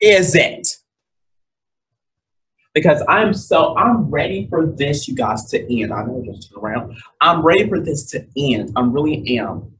is 0.00 0.34
it? 0.34 0.66
Because 2.74 3.02
I'm 3.08 3.34
so 3.34 3.76
I'm 3.76 4.10
ready 4.10 4.46
for 4.48 4.66
this, 4.66 5.06
you 5.08 5.14
guys, 5.14 5.44
to 5.50 5.80
end. 5.80 5.92
I 5.92 6.04
know 6.04 6.22
I 6.22 6.32
just 6.32 6.50
turn 6.50 6.62
around. 6.62 6.96
I'm 7.20 7.42
ready 7.42 7.68
for 7.68 7.80
this 7.80 8.04
to 8.10 8.26
end. 8.36 8.72
I 8.76 8.82
really 8.82 9.38
am. 9.38 9.72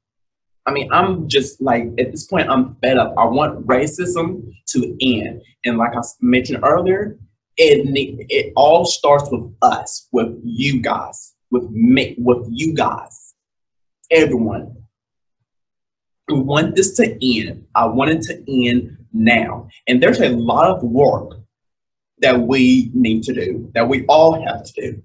I 0.66 0.72
mean, 0.72 0.92
I'm 0.92 1.28
just 1.28 1.60
like 1.60 1.84
at 1.98 2.12
this 2.12 2.26
point, 2.26 2.48
I'm 2.48 2.76
fed 2.76 2.98
up. 2.98 3.14
I 3.18 3.24
want 3.24 3.66
racism 3.66 4.52
to 4.68 4.96
end, 5.00 5.42
and 5.64 5.78
like 5.78 5.96
I 5.96 6.00
mentioned 6.20 6.60
earlier, 6.64 7.18
it 7.56 7.86
it 8.30 8.52
all 8.56 8.84
starts 8.84 9.30
with 9.30 9.52
us, 9.62 10.08
with 10.12 10.38
you 10.44 10.80
guys, 10.80 11.34
with 11.50 11.68
me, 11.70 12.14
with 12.18 12.46
you 12.50 12.74
guys, 12.74 13.34
everyone. 14.10 14.76
We 16.28 16.38
want 16.38 16.76
this 16.76 16.94
to 16.96 17.18
end. 17.20 17.66
I 17.74 17.86
want 17.86 18.10
it 18.10 18.22
to 18.22 18.66
end 18.66 18.96
now, 19.12 19.68
and 19.88 20.02
there's 20.02 20.20
a 20.20 20.28
lot 20.28 20.70
of 20.70 20.82
work 20.82 21.41
that 22.22 22.40
we 22.40 22.90
need 22.94 23.22
to 23.24 23.34
do, 23.34 23.70
that 23.74 23.88
we 23.88 24.06
all 24.06 24.40
have 24.44 24.64
to 24.64 24.72
do 24.80 25.02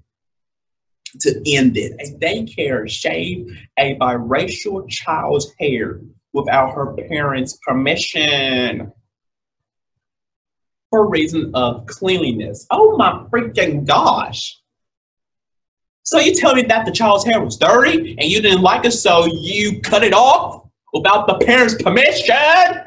to 1.22 1.42
end 1.52 1.78
it. 1.78 1.94
A 2.00 2.18
daycare 2.20 2.90
shave 2.90 3.48
a 3.78 3.96
biracial 3.96 4.88
child's 4.90 5.52
hair 5.60 6.02
without 6.34 6.74
her 6.74 6.94
parents' 7.10 7.58
permission 7.66 8.92
for 10.90 11.10
reason 11.10 11.52
of 11.54 11.86
cleanliness. 11.88 12.66
Oh 12.72 12.96
my 12.98 13.26
freaking 13.32 13.86
gosh. 13.86 14.60
So 16.04 16.20
you 16.20 16.34
tell 16.34 16.56
me 16.56 16.62
that 16.64 16.86
the 16.86 16.92
child's 16.92 17.26
hair 17.26 17.42
was 17.42 17.58
dirty 17.58 18.16
and 18.18 18.30
you 18.30 18.42
didn't 18.42 18.62
like 18.62 18.86
it, 18.86 18.92
so 18.92 19.26
you 19.26 19.82
cut 19.82 20.04
it 20.04 20.14
off 20.14 20.68
without 20.94 21.28
the 21.28 21.46
parents' 21.46 21.82
permission? 21.82 22.84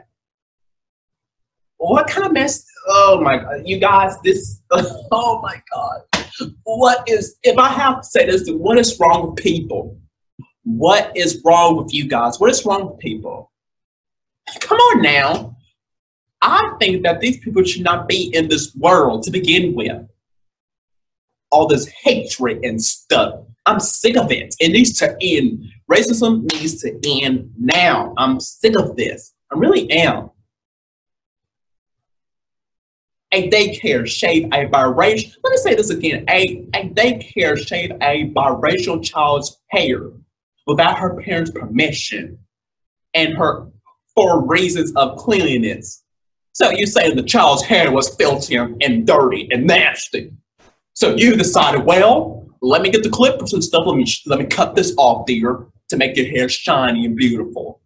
What 1.77 2.09
kind 2.09 2.27
of 2.27 2.33
mess 2.33 2.65
oh 2.89 3.21
my 3.23 3.39
god, 3.39 3.63
you 3.65 3.79
guys, 3.79 4.17
this, 4.25 4.63
oh 4.71 5.41
my 5.43 5.61
god. 5.73 6.03
What 6.65 7.09
is, 7.09 7.37
if 7.43 7.59
I 7.59 7.69
have 7.69 7.99
to 7.99 8.05
say 8.07 8.27
this, 8.27 8.49
what 8.49 8.79
is 8.79 8.99
wrong 8.99 9.31
with 9.31 9.37
people? 9.37 9.99
What 10.65 11.13
is 11.17 11.43
wrong 11.45 11.77
with 11.77 11.93
you 11.93 12.09
guys? 12.09 12.39
What 12.39 12.51
is 12.51 12.65
wrong 12.65 12.91
with 12.91 12.99
people? 12.99 13.51
Come 14.61 14.79
on 14.79 15.03
now. 15.03 15.57
I 16.43 16.75
think 16.81 17.03
that 17.03 17.21
these 17.21 17.39
people 17.39 17.63
should 17.65 17.83
not 17.83 18.09
be 18.09 18.35
in 18.35 18.49
this 18.49 18.75
world 18.75 19.23
to 19.25 19.31
begin 19.31 19.75
with. 19.75 20.07
All 21.51 21.67
this 21.67 21.89
hatred 22.03 22.65
and 22.65 22.83
stuff. 22.83 23.45
I'm 23.67 23.81
sick 23.81 24.17
of 24.17 24.33
it. 24.33 24.55
It 24.61 24.73
needs 24.73 24.93
to 25.01 25.17
end. 25.21 25.65
Racism 25.91 26.51
needs 26.53 26.81
to 26.83 26.99
end 27.05 27.53
now. 27.59 28.15
I'm 28.17 28.41
sick 28.41 28.79
of 28.79 28.97
this. 28.97 29.35
I 29.53 29.59
really 29.59 29.91
am 29.91 30.31
a 33.33 33.49
daycare 33.51 34.07
shave 34.07 34.47
a 34.47 34.67
biracial, 34.67 35.35
let 35.45 35.51
me 35.51 35.57
say 35.59 35.75
this 35.75 35.91
again, 35.91 36.25
a, 36.29 36.67
a 36.75 36.89
daycare 36.89 37.57
shave 37.57 37.93
a 38.03 38.31
biracial 38.31 39.03
child's 39.03 39.59
hair 39.69 40.11
without 40.67 40.99
her 40.99 41.21
parents' 41.23 41.51
permission 41.51 42.39
and 43.15 43.35
her 43.35 43.69
for 44.15 44.45
reasons 44.47 44.93
of 44.97 45.17
cleanliness. 45.17 46.03
So 46.53 46.71
you 46.71 46.87
say 46.87 47.15
the 47.15 47.23
child's 47.23 47.63
hair 47.63 47.93
was 47.93 48.15
filthy 48.17 48.57
and 48.57 49.07
dirty 49.07 49.49
and 49.53 49.67
nasty. 49.67 50.33
So 50.95 51.15
you 51.17 51.37
decided, 51.37 51.85
well, 51.85 52.49
let 52.61 52.83
me 52.83 52.91
get 52.91 53.03
the 53.03 53.09
clippers 53.09 53.53
and 53.53 53.63
stuff. 53.63 53.87
Let 53.87 53.97
me 53.97 54.07
let 54.27 54.39
me 54.39 54.47
cut 54.47 54.75
this 54.75 54.93
off, 54.99 55.27
dear, 55.27 55.67
to 55.89 55.97
make 55.97 56.17
your 56.17 56.27
hair 56.27 56.49
shiny 56.49 57.07
and 57.07 57.17
beautiful. 57.17 57.81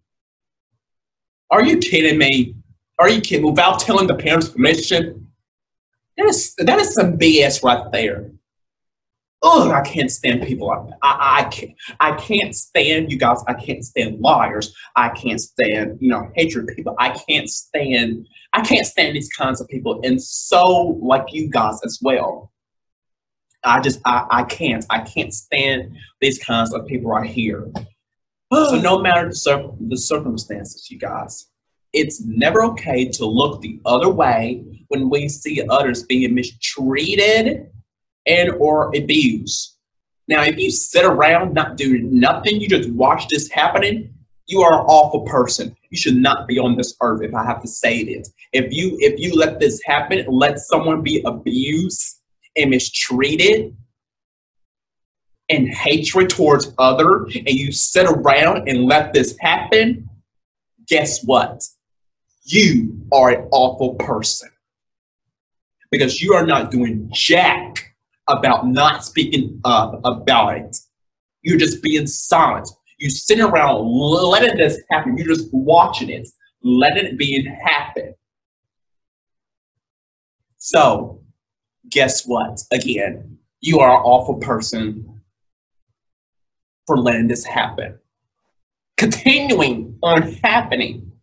Are 1.50 1.64
you 1.64 1.78
kidding 1.78 2.18
me? 2.18 2.56
Are 2.98 3.08
you 3.08 3.20
kidding? 3.20 3.46
Without 3.46 3.78
telling 3.78 4.06
the 4.06 4.14
parents' 4.14 4.48
permission, 4.48 5.23
that 6.16 6.26
is 6.26 6.54
that 6.56 6.78
is 6.78 6.94
some 6.94 7.18
BS 7.18 7.62
right 7.62 7.90
there. 7.92 8.30
Oh, 9.46 9.70
I 9.70 9.82
can't 9.82 10.10
stand 10.10 10.42
people. 10.46 10.70
I, 11.02 11.42
I 11.42 11.44
can't. 11.44 11.72
I 12.00 12.12
can't 12.12 12.54
stand 12.54 13.10
you 13.12 13.18
guys. 13.18 13.44
I 13.46 13.52
can't 13.52 13.84
stand 13.84 14.20
liars. 14.20 14.74
I 14.96 15.10
can't 15.10 15.40
stand 15.40 15.98
you 16.00 16.08
know 16.08 16.30
hatred 16.34 16.68
people. 16.74 16.94
I 16.98 17.10
can't 17.10 17.48
stand. 17.48 18.26
I 18.54 18.62
can't 18.62 18.86
stand 18.86 19.14
these 19.14 19.28
kinds 19.28 19.60
of 19.60 19.68
people, 19.68 20.00
and 20.02 20.20
so 20.22 20.98
like 21.02 21.26
you 21.32 21.50
guys 21.50 21.78
as 21.84 21.98
well. 22.00 22.52
I 23.64 23.80
just 23.80 24.00
I, 24.04 24.26
I 24.30 24.42
can't. 24.44 24.84
I 24.90 25.00
can't 25.00 25.34
stand 25.34 25.96
these 26.20 26.38
kinds 26.38 26.72
of 26.72 26.86
people 26.86 27.10
right 27.10 27.28
here. 27.28 27.70
so 28.52 28.80
no 28.80 28.98
matter 28.98 29.28
the, 29.28 29.34
cir- 29.34 29.70
the 29.80 29.96
circumstances, 29.96 30.90
you 30.90 30.98
guys, 30.98 31.48
it's 31.94 32.22
never 32.24 32.62
okay 32.64 33.08
to 33.08 33.24
look 33.24 33.60
the 33.60 33.80
other 33.86 34.10
way 34.10 34.64
when 34.88 35.08
we 35.08 35.28
see 35.28 35.62
others 35.70 36.02
being 36.02 36.34
mistreated 36.34 37.70
and 38.26 38.50
or 38.58 38.94
abused. 38.96 39.76
Now, 40.28 40.42
if 40.42 40.58
you 40.58 40.70
sit 40.70 41.04
around 41.04 41.54
not 41.54 41.76
doing 41.76 42.18
nothing, 42.18 42.60
you 42.60 42.68
just 42.68 42.90
watch 42.90 43.28
this 43.28 43.50
happening, 43.50 44.14
you 44.46 44.60
are 44.62 44.80
an 44.80 44.86
awful 44.86 45.22
person. 45.22 45.74
You 45.90 45.98
should 45.98 46.16
not 46.16 46.46
be 46.46 46.58
on 46.58 46.76
this 46.76 46.94
earth 47.00 47.22
if 47.22 47.34
I 47.34 47.44
have 47.44 47.62
to 47.62 47.68
say 47.68 47.98
it. 47.98 48.28
If 48.52 48.72
you 48.72 48.96
if 49.00 49.18
you 49.18 49.34
let 49.34 49.60
this 49.60 49.80
happen, 49.84 50.24
let 50.28 50.58
someone 50.58 51.02
be 51.02 51.22
abused 51.24 52.20
and 52.56 52.70
mistreated 52.70 53.76
and 55.48 55.68
hatred 55.68 56.30
towards 56.30 56.72
other 56.78 57.24
and 57.24 57.48
you 57.48 57.72
sit 57.72 58.06
around 58.06 58.68
and 58.68 58.84
let 58.84 59.12
this 59.12 59.36
happen, 59.40 60.08
guess 60.88 61.22
what? 61.24 61.62
You 62.44 63.06
are 63.12 63.30
an 63.30 63.48
awful 63.52 63.94
person 63.94 64.50
because 65.90 66.20
you 66.20 66.34
are 66.34 66.46
not 66.46 66.70
doing 66.70 67.08
jack 67.12 67.94
about 68.28 68.66
not 68.66 69.04
speaking 69.04 69.60
up 69.64 70.00
about 70.04 70.56
it. 70.58 70.76
You're 71.42 71.58
just 71.58 71.82
being 71.82 72.06
silent. 72.06 72.68
You 72.98 73.10
sit 73.10 73.40
around 73.40 73.84
letting 73.84 74.56
this 74.56 74.82
happen. 74.90 75.16
You're 75.16 75.34
just 75.34 75.48
watching 75.52 76.10
it, 76.10 76.28
letting 76.62 77.06
it 77.06 77.18
be 77.18 77.46
happen. 77.64 78.14
So, 80.58 81.22
guess 81.90 82.26
what? 82.26 82.60
Again, 82.72 83.38
you 83.60 83.80
are 83.80 83.90
an 83.90 84.02
awful 84.02 84.36
person 84.36 85.20
for 86.86 86.96
letting 86.96 87.28
this 87.28 87.44
happen. 87.44 87.98
Continuing 88.96 89.98
on 90.02 90.32
happening. 90.42 91.13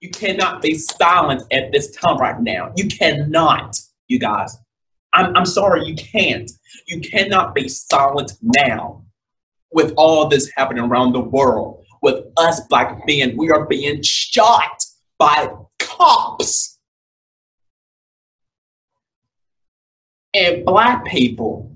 You 0.00 0.10
cannot 0.10 0.62
be 0.62 0.74
silent 0.74 1.42
at 1.52 1.72
this 1.72 1.90
time 1.90 2.18
right 2.18 2.40
now. 2.40 2.72
You 2.76 2.86
cannot, 2.86 3.78
you 4.08 4.18
guys. 4.18 4.56
I'm, 5.12 5.34
I'm 5.36 5.46
sorry, 5.46 5.86
you 5.86 5.94
can't. 5.94 6.50
You 6.86 7.00
cannot 7.00 7.54
be 7.54 7.68
silent 7.68 8.32
now 8.42 9.04
with 9.72 9.94
all 9.96 10.28
this 10.28 10.50
happening 10.56 10.84
around 10.84 11.12
the 11.12 11.20
world. 11.20 11.84
With 12.02 12.26
us 12.36 12.60
black 12.68 13.06
men, 13.06 13.36
we 13.36 13.50
are 13.50 13.66
being 13.66 14.02
shot 14.02 14.84
by 15.18 15.48
cops. 15.78 16.78
And 20.34 20.64
black 20.66 21.06
people 21.06 21.74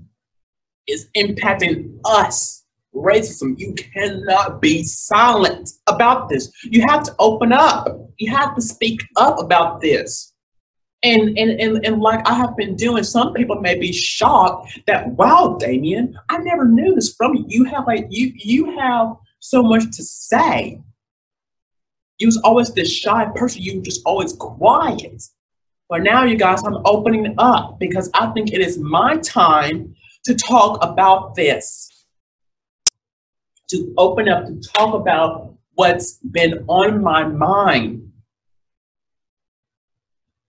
is 0.87 1.09
impacting 1.15 1.99
us. 2.05 2.60
Racism, 2.93 3.57
you 3.57 3.73
cannot 3.73 4.61
be 4.61 4.83
silent 4.83 5.71
about 5.87 6.29
this. 6.29 6.51
You 6.63 6.85
have 6.87 7.03
to 7.03 7.15
open 7.19 7.53
up. 7.53 7.87
You 8.17 8.35
have 8.35 8.55
to 8.55 8.61
speak 8.61 9.01
up 9.15 9.39
about 9.39 9.81
this. 9.81 10.33
And, 11.03 11.37
and, 11.37 11.59
and, 11.59 11.83
and 11.85 11.99
like 11.99 12.27
I 12.27 12.35
have 12.35 12.55
been 12.55 12.75
doing, 12.75 13.03
some 13.03 13.33
people 13.33 13.59
may 13.59 13.75
be 13.77 13.91
shocked 13.91 14.81
that, 14.85 15.07
wow, 15.07 15.57
Damian, 15.59 16.15
I 16.29 16.37
never 16.39 16.65
knew 16.65 16.93
this 16.93 17.15
from 17.15 17.35
you. 17.35 17.45
You 17.47 17.63
have 17.65 17.87
like 17.87 18.05
you 18.09 18.33
you 18.35 18.77
have 18.77 19.15
so 19.39 19.63
much 19.63 19.85
to 19.95 20.03
say. 20.03 20.79
You 22.19 22.27
was 22.27 22.37
always 22.43 22.71
this 22.71 22.93
shy 22.93 23.25
person, 23.33 23.63
you 23.63 23.81
just 23.81 24.01
always 24.05 24.33
quiet. 24.33 25.23
But 25.89 26.03
now 26.03 26.23
you 26.23 26.37
guys, 26.37 26.63
I'm 26.63 26.77
opening 26.85 27.33
up 27.37 27.79
because 27.79 28.09
I 28.13 28.27
think 28.27 28.53
it 28.53 28.61
is 28.61 28.77
my 28.77 29.17
time 29.17 29.95
to 30.25 30.35
talk 30.35 30.81
about 30.83 31.35
this. 31.35 31.90
To 33.71 33.93
open 33.97 34.29
up, 34.29 34.45
to 34.47 34.59
talk 34.73 34.93
about 34.93 35.55
what's 35.75 36.17
been 36.17 36.65
on 36.67 37.01
my 37.01 37.23
mind. 37.23 38.11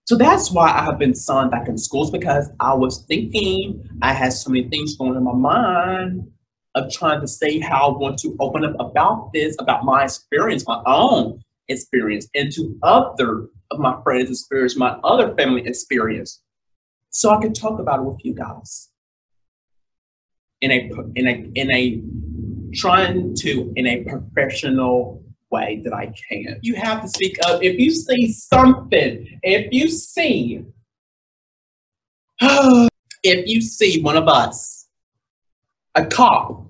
So 0.06 0.16
that's 0.16 0.50
why 0.50 0.70
I 0.70 0.84
have 0.84 0.98
been 0.98 1.14
signed 1.14 1.50
back 1.50 1.68
in 1.68 1.78
schools 1.78 2.10
because 2.10 2.50
I 2.58 2.74
was 2.74 3.04
thinking 3.06 3.88
I 4.02 4.12
had 4.12 4.32
so 4.32 4.50
many 4.50 4.68
things 4.68 4.96
going 4.96 5.14
in 5.14 5.22
my 5.22 5.32
mind 5.32 6.28
of 6.74 6.92
trying 6.92 7.20
to 7.20 7.28
say 7.28 7.60
how 7.60 7.92
I 7.94 7.98
want 7.98 8.18
to 8.20 8.36
open 8.40 8.64
up 8.64 8.74
about 8.80 9.30
this, 9.32 9.56
about 9.60 9.84
my 9.84 10.04
experience, 10.04 10.66
my 10.66 10.82
own 10.86 11.40
experience, 11.68 12.28
and 12.34 12.50
to 12.52 12.76
other 12.82 13.46
of 13.70 13.78
my 13.78 14.00
friends' 14.02 14.30
experience, 14.30 14.76
my 14.76 14.98
other 15.04 15.34
family 15.36 15.66
experience, 15.66 16.42
so 17.10 17.30
I 17.30 17.40
can 17.40 17.52
talk 17.52 17.78
about 17.78 18.00
it 18.00 18.04
with 18.04 18.24
you 18.24 18.34
guys 18.34 18.90
in 20.60 20.70
a 20.70 20.90
in 21.14 21.28
a 21.28 21.50
in 21.54 21.70
a 21.70 22.02
trying 22.72 23.34
to 23.36 23.72
in 23.76 23.86
a 23.86 24.04
professional 24.04 25.22
way 25.50 25.80
that 25.84 25.92
I 25.92 26.12
can. 26.28 26.58
You 26.62 26.74
have 26.76 27.02
to 27.02 27.08
speak 27.08 27.36
up. 27.46 27.62
If 27.62 27.78
you 27.78 27.90
see 27.90 28.32
something, 28.32 29.38
if 29.42 29.72
you 29.72 29.88
see, 29.88 30.64
if 32.40 33.46
you 33.46 33.60
see 33.60 34.02
one 34.02 34.16
of 34.16 34.28
us, 34.28 34.88
a 35.94 36.06
cop, 36.06 36.66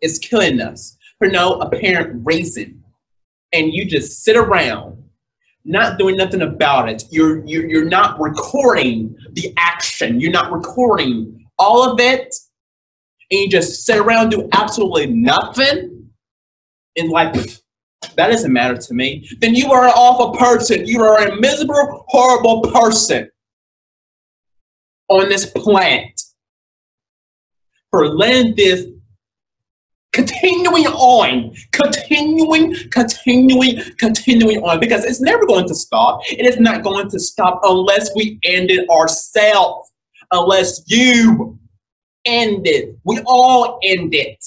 is 0.00 0.18
killing 0.18 0.60
us 0.60 0.96
for 1.18 1.28
no 1.28 1.54
apparent 1.60 2.24
reason, 2.24 2.82
and 3.52 3.72
you 3.72 3.84
just 3.84 4.24
sit 4.24 4.36
around 4.36 5.02
not 5.64 5.98
doing 5.98 6.16
nothing 6.16 6.42
about 6.42 6.88
it. 6.88 7.04
You're, 7.10 7.44
you're, 7.46 7.68
you're 7.68 7.84
not 7.84 8.18
recording 8.20 9.16
the 9.32 9.54
action. 9.56 10.20
You're 10.20 10.32
not 10.32 10.50
recording 10.50 11.46
all 11.58 11.88
of 11.88 12.00
it. 12.00 12.34
And 13.32 13.40
you 13.40 13.48
just 13.48 13.84
sit 13.84 13.98
around 13.98 14.30
do 14.30 14.48
absolutely 14.52 15.06
nothing 15.06 16.10
in 16.94 17.08
life 17.08 17.62
that 18.16 18.28
doesn't 18.28 18.52
matter 18.52 18.76
to 18.76 18.94
me, 18.94 19.28
then 19.40 19.54
you 19.54 19.72
are 19.72 19.84
an 19.84 19.92
awful 19.94 20.36
person. 20.36 20.86
You 20.86 21.02
are 21.02 21.26
a 21.26 21.40
miserable, 21.40 22.04
horrible 22.08 22.62
person 22.70 23.30
on 25.08 25.28
this 25.28 25.46
planet 25.46 26.20
for 27.90 28.08
letting 28.08 28.54
this 28.54 28.86
continuing 30.12 30.86
on, 30.86 31.54
continuing, 31.72 32.74
continuing, 32.90 33.82
continuing 33.96 34.58
on, 34.58 34.78
because 34.78 35.04
it's 35.04 35.20
never 35.20 35.46
going 35.46 35.66
to 35.66 35.74
stop. 35.74 36.20
It 36.30 36.44
is 36.44 36.60
not 36.60 36.82
going 36.82 37.08
to 37.08 37.18
stop 37.18 37.60
unless 37.62 38.10
we 38.14 38.38
end 38.44 38.70
it 38.70 38.88
ourselves, 38.90 39.90
unless 40.30 40.82
you 40.86 41.58
end 42.24 42.66
it. 42.66 42.96
We 43.04 43.20
all 43.26 43.78
end 43.82 44.14
it. 44.14 44.44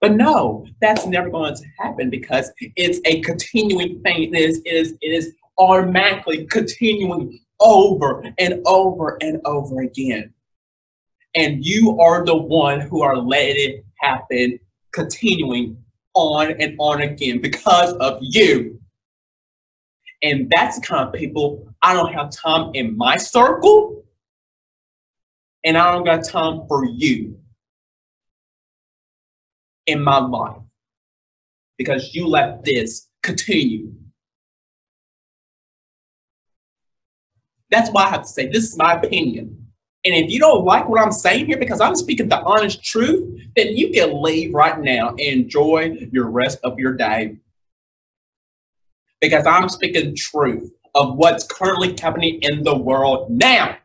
But 0.00 0.12
no, 0.12 0.66
that's 0.80 1.06
never 1.06 1.30
going 1.30 1.54
to 1.54 1.64
happen 1.78 2.10
because 2.10 2.50
it's 2.58 3.00
a 3.04 3.20
continuing 3.20 4.02
thing. 4.02 4.34
It 4.34 4.38
is, 4.38 4.60
it 4.64 4.74
is, 4.74 4.92
it 5.00 5.08
is 5.08 5.34
automatically 5.58 6.44
continuing 6.46 7.38
over 7.60 8.24
and 8.38 8.60
over 8.66 9.16
and 9.20 9.40
over 9.44 9.82
again. 9.82 10.34
And 11.34 11.64
you 11.64 12.00
are 12.00 12.24
the 12.24 12.36
one 12.36 12.80
who 12.80 13.02
are 13.02 13.16
letting 13.16 13.56
it 13.56 13.84
happen, 14.00 14.58
continuing 14.92 15.76
on 16.14 16.60
and 16.60 16.74
on 16.78 17.02
again 17.02 17.40
because 17.40 17.92
of 17.94 18.18
you. 18.20 18.80
And 20.22 20.50
that's 20.54 20.78
the 20.78 20.86
kind 20.86 21.08
of 21.08 21.14
people 21.14 21.66
I 21.80 21.94
don't 21.94 22.12
have 22.12 22.30
time 22.30 22.70
in 22.74 22.96
my 22.96 23.16
circle, 23.16 24.01
and 25.64 25.78
I 25.78 25.92
don't 25.92 26.04
got 26.04 26.24
time 26.24 26.62
for 26.66 26.84
you 26.84 27.38
in 29.86 30.02
my 30.02 30.18
life 30.18 30.62
because 31.78 32.14
you 32.14 32.26
let 32.26 32.64
this 32.64 33.08
continue. 33.22 33.92
That's 37.70 37.90
why 37.90 38.04
I 38.04 38.10
have 38.10 38.22
to 38.22 38.28
say 38.28 38.46
this 38.46 38.64
is 38.64 38.76
my 38.76 38.94
opinion. 38.94 39.62
And 40.04 40.14
if 40.14 40.30
you 40.30 40.40
don't 40.40 40.64
like 40.64 40.88
what 40.88 41.00
I'm 41.00 41.12
saying 41.12 41.46
here 41.46 41.56
because 41.56 41.80
I'm 41.80 41.94
speaking 41.94 42.28
the 42.28 42.42
honest 42.42 42.82
truth, 42.84 43.40
then 43.54 43.76
you 43.76 43.90
can 43.90 44.20
leave 44.20 44.52
right 44.52 44.78
now 44.78 45.10
and 45.10 45.20
enjoy 45.20 45.96
your 46.10 46.28
rest 46.28 46.58
of 46.64 46.78
your 46.78 46.94
day. 46.94 47.36
Because 49.20 49.46
I'm 49.46 49.68
speaking 49.68 50.16
truth 50.16 50.72
of 50.94 51.16
what's 51.16 51.44
currently 51.44 51.96
happening 52.00 52.40
in 52.42 52.64
the 52.64 52.76
world 52.76 53.30
now. 53.30 53.76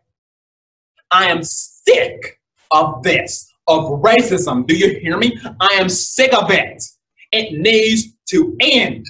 I 1.11 1.29
am 1.29 1.43
sick 1.43 2.39
of 2.71 3.03
this 3.03 3.51
of 3.67 4.01
racism. 4.01 4.65
Do 4.65 4.75
you 4.75 4.99
hear 4.99 5.17
me? 5.17 5.37
I 5.59 5.75
am 5.75 5.89
sick 5.89 6.33
of 6.33 6.49
it. 6.51 6.83
It 7.31 7.59
needs 7.59 8.13
to 8.29 8.55
end. 8.59 9.05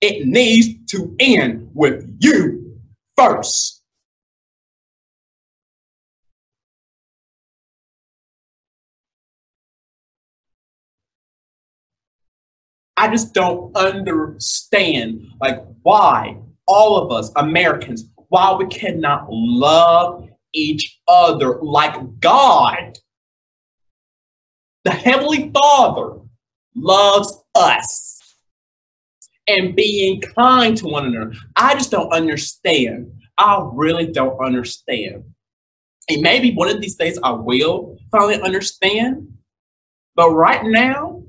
It 0.00 0.26
needs 0.26 0.68
to 0.92 1.14
end 1.18 1.70
with 1.74 2.16
you 2.20 2.78
first. 3.16 3.82
I 12.98 13.08
just 13.08 13.32
don't 13.32 13.74
understand 13.76 15.28
like 15.40 15.64
why 15.82 16.36
all 16.66 16.98
of 16.98 17.12
us 17.12 17.30
Americans, 17.36 18.10
why 18.28 18.54
we 18.54 18.66
cannot 18.66 19.26
love 19.28 20.28
each 20.52 21.00
other 21.06 21.58
like 21.60 22.20
God. 22.20 22.98
The 24.84 24.90
Heavenly 24.90 25.50
Father 25.52 26.20
loves 26.74 27.42
us 27.54 28.18
and 29.46 29.74
being 29.74 30.20
kind 30.20 30.76
to 30.76 30.86
one 30.86 31.06
another. 31.06 31.32
I 31.56 31.74
just 31.74 31.90
don't 31.90 32.12
understand. 32.12 33.12
I 33.38 33.66
really 33.72 34.06
don't 34.06 34.38
understand. 34.38 35.24
And 36.08 36.22
maybe 36.22 36.54
one 36.54 36.68
of 36.68 36.80
these 36.80 36.96
days 36.96 37.18
I 37.22 37.32
will 37.32 37.98
finally 38.10 38.40
understand. 38.40 39.28
But 40.14 40.30
right 40.30 40.64
now, 40.64 41.22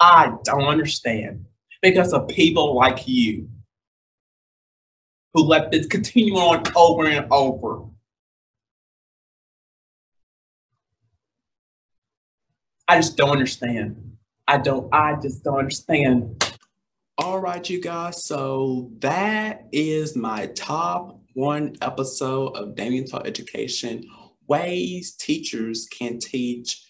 I 0.00 0.32
don't 0.44 0.64
understand 0.64 1.44
because 1.82 2.12
of 2.12 2.28
people 2.28 2.74
like 2.74 3.06
you 3.06 3.48
who 5.34 5.44
let 5.44 5.70
this 5.70 5.86
continue 5.86 6.34
on 6.34 6.62
over 6.76 7.06
and 7.06 7.26
over. 7.30 7.84
I 12.88 12.96
just 12.96 13.16
don't 13.16 13.30
understand. 13.30 14.16
I 14.48 14.58
don't, 14.58 14.92
I 14.92 15.14
just 15.22 15.44
don't 15.44 15.58
understand. 15.58 16.44
All 17.18 17.38
right, 17.38 17.68
you 17.68 17.80
guys. 17.80 18.24
So 18.24 18.90
that 18.98 19.68
is 19.70 20.16
my 20.16 20.46
top 20.46 21.20
one 21.34 21.76
episode 21.82 22.56
of 22.56 22.74
Damian 22.74 23.06
Talk 23.06 23.26
Education 23.26 24.04
ways 24.48 25.12
teachers 25.12 25.86
can 25.86 26.18
teach 26.18 26.84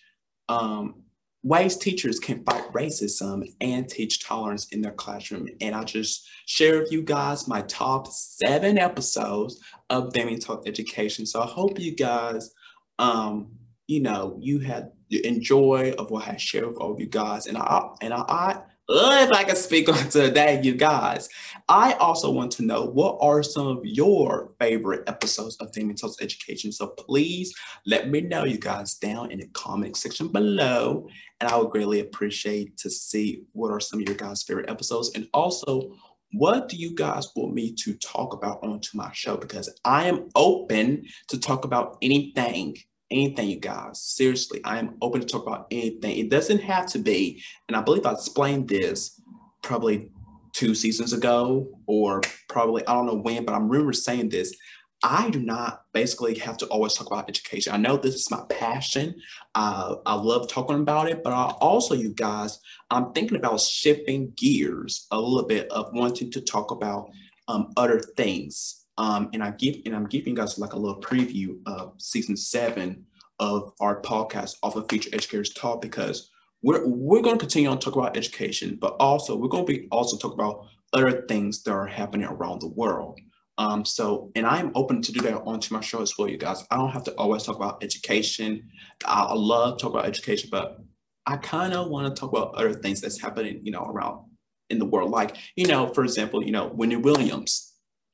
um, 0.49 1.03
ways 1.43 1.77
teachers 1.77 2.19
can 2.19 2.45
fight 2.45 2.71
racism 2.73 3.45
and 3.61 3.89
teach 3.89 4.23
tolerance 4.23 4.67
in 4.73 4.83
their 4.83 4.93
classroom. 4.93 5.49
And 5.61 5.75
I'll 5.75 5.85
just 5.85 6.29
share 6.47 6.79
with 6.81 6.93
you 6.93 7.03
guys 7.03 7.49
my 7.49 7.63
top 7.63 8.09
seven 8.09 8.79
episodes 8.79 9.59
of 9.89 10.13
Damian 10.13 10.41
Talk 10.41 10.67
Education. 10.67 11.25
So 11.27 11.41
I 11.41 11.47
hope 11.47 11.79
you 11.79 11.97
guys, 11.97 12.53
um, 12.99 13.53
you 13.87 14.01
know, 14.01 14.37
you 14.41 14.59
had 14.61 14.93
enjoy 15.11 15.93
of 15.99 16.11
what 16.11 16.29
I 16.29 16.37
shared 16.37 16.67
with 16.67 16.77
all 16.77 16.93
of 16.93 17.01
you 17.01 17.07
guys. 17.07 17.47
And 17.47 17.57
I 17.57 17.89
and 18.01 18.13
I, 18.15 18.63
if 18.93 19.31
I 19.31 19.45
can 19.45 19.57
speak 19.57 19.89
on 19.89 20.09
today, 20.09 20.61
you 20.63 20.75
guys. 20.75 21.29
I 21.69 21.93
also 21.95 22.31
want 22.31 22.51
to 22.53 22.65
know 22.65 22.85
what 22.85 23.19
are 23.21 23.43
some 23.43 23.67
of 23.67 23.81
your 23.85 24.53
favorite 24.59 25.09
episodes 25.09 25.57
of 25.57 25.71
Damian 25.73 25.97
Talks 25.97 26.17
Education. 26.21 26.73
So 26.73 26.89
please 26.89 27.55
let 27.87 28.11
me 28.11 28.21
know, 28.21 28.45
you 28.45 28.59
guys, 28.59 28.95
down 28.95 29.31
in 29.31 29.39
the 29.39 29.47
comment 29.49 29.97
section 29.97 30.29
below. 30.29 31.09
And 31.41 31.49
I 31.49 31.57
would 31.57 31.71
greatly 31.71 32.01
appreciate 32.01 32.77
to 32.79 32.91
see 32.91 33.45
what 33.53 33.71
are 33.71 33.81
some 33.81 34.01
of 34.01 34.09
your 34.09 34.17
guys' 34.17 34.43
favorite 34.43 34.69
episodes. 34.69 35.13
And 35.15 35.29
also, 35.33 35.95
what 36.33 36.69
do 36.69 36.77
you 36.77 36.95
guys 36.95 37.29
want 37.37 37.55
me 37.55 37.73
to 37.75 37.95
talk 37.95 38.35
about 38.35 38.61
onto 38.63 38.97
my 38.97 39.11
show? 39.13 39.37
Because 39.37 39.73
I 39.85 40.09
am 40.09 40.29
open 40.35 41.05
to 41.29 41.39
talk 41.39 41.65
about 41.65 41.99
anything 42.03 42.77
anything, 43.11 43.49
you 43.49 43.59
guys. 43.59 44.01
Seriously, 44.01 44.61
I 44.65 44.79
am 44.79 44.97
open 45.03 45.21
to 45.21 45.27
talk 45.27 45.47
about 45.47 45.67
anything. 45.71 46.17
It 46.17 46.31
doesn't 46.31 46.61
have 46.63 46.87
to 46.89 46.99
be, 46.99 47.43
and 47.69 47.77
I 47.77 47.83
believe 47.83 48.07
I 48.07 48.13
explained 48.13 48.69
this 48.69 49.21
probably 49.63 50.11
two 50.53 50.75
seasons 50.75 51.13
ago, 51.13 51.69
or 51.87 52.21
probably 52.49 52.87
I 52.87 52.95
don't 52.95 53.07
know 53.07 53.17
when, 53.17 53.45
but 53.45 53.55
I'm 53.55 53.69
remember 53.69 53.93
saying 53.93 54.31
this. 54.31 54.55
I 55.03 55.31
do 55.31 55.41
not 55.41 55.85
basically 55.95 56.39
have 56.41 56.59
to 56.59 56.67
always 56.67 56.93
talk 56.93 57.07
about 57.07 57.27
education. 57.29 57.73
I 57.73 57.79
know 57.79 57.97
this 57.97 58.17
is 58.17 58.31
my 58.31 58.43
passion. 58.51 59.15
Uh, 59.55 59.97
I 60.05 60.15
love 60.15 60.47
talking 60.47 60.79
about 60.79 61.09
it, 61.09 61.25
but 61.25 61.33
I 61.33 61.55
also, 61.61 61.95
you 61.95 62.13
guys, 62.13 62.59
I'm 62.91 63.13
thinking 63.13 63.39
about 63.39 63.61
shifting 63.61 64.33
gears 64.37 65.07
a 65.11 65.19
little 65.19 65.49
bit 65.49 65.71
of 65.71 65.95
wanting 65.95 66.31
to 66.33 66.43
talk 66.43 66.71
about 66.71 67.09
um, 67.49 67.73
other 67.79 68.01
things 68.01 68.80
um, 69.01 69.31
and 69.33 69.43
I 69.43 69.53
give 69.53 69.77
and 69.87 69.97
I'm 69.97 70.07
giving 70.07 70.35
guys 70.35 70.59
like 70.59 70.75
a 70.75 70.79
little 70.79 71.01
preview 71.01 71.59
of 71.67 71.95
season 71.97 72.37
seven 72.37 73.07
of 73.39 73.73
our 73.81 74.03
podcast 74.03 74.57
off 74.63 74.77
of 74.77 74.91
Future 74.91 75.09
Educators 75.15 75.55
Talk 75.55 75.81
because 75.81 76.29
we're 76.63 76.87
we're 76.87 77.23
going 77.23 77.37
to 77.37 77.41
continue 77.41 77.71
on 77.71 77.79
talk 77.79 77.97
about 77.97 78.15
education, 78.15 78.77
but 78.79 78.97
also 79.01 79.35
we're 79.35 79.49
going 79.49 79.65
to 79.65 79.73
be 79.73 79.89
also 79.91 80.19
talk 80.19 80.35
about 80.35 80.67
other 80.93 81.23
things 81.23 81.63
that 81.63 81.73
are 81.73 81.87
happening 81.87 82.27
around 82.27 82.61
the 82.61 82.69
world. 82.69 83.19
Um, 83.57 83.87
so, 83.87 84.31
and 84.35 84.47
I'm 84.47 84.71
open 84.75 85.01
to 85.01 85.13
do 85.13 85.21
that 85.23 85.43
onto 85.45 85.73
my 85.73 85.81
show 85.81 86.03
as 86.03 86.19
well, 86.19 86.29
you 86.29 86.37
guys. 86.37 86.63
I 86.71 86.77
don't 86.77 86.91
have 86.91 87.05
to 87.05 87.15
always 87.15 87.43
talk 87.43 87.57
about 87.57 87.83
education. 87.83 88.69
I, 89.07 89.23
I 89.23 89.35
love 89.35 89.79
talk 89.79 89.93
about 89.93 90.07
education, 90.07 90.51
but 90.53 90.79
I 91.25 91.39
kind 91.39 91.73
of 91.73 91.89
want 91.89 92.15
to 92.15 92.21
talk 92.21 92.33
about 92.33 92.55
other 92.55 92.75
things 92.75 93.01
that's 93.01 93.21
happening, 93.21 93.61
you 93.63 93.73
know, 93.73 93.85
around 93.85 94.27
in 94.69 94.79
the 94.79 94.85
world. 94.85 95.11
Like, 95.11 95.37
you 95.57 95.67
know, 95.67 95.87
for 95.89 96.05
example, 96.05 96.45
you 96.45 96.53
know, 96.53 96.67
Wendy 96.75 96.97
Williams, 96.97 97.70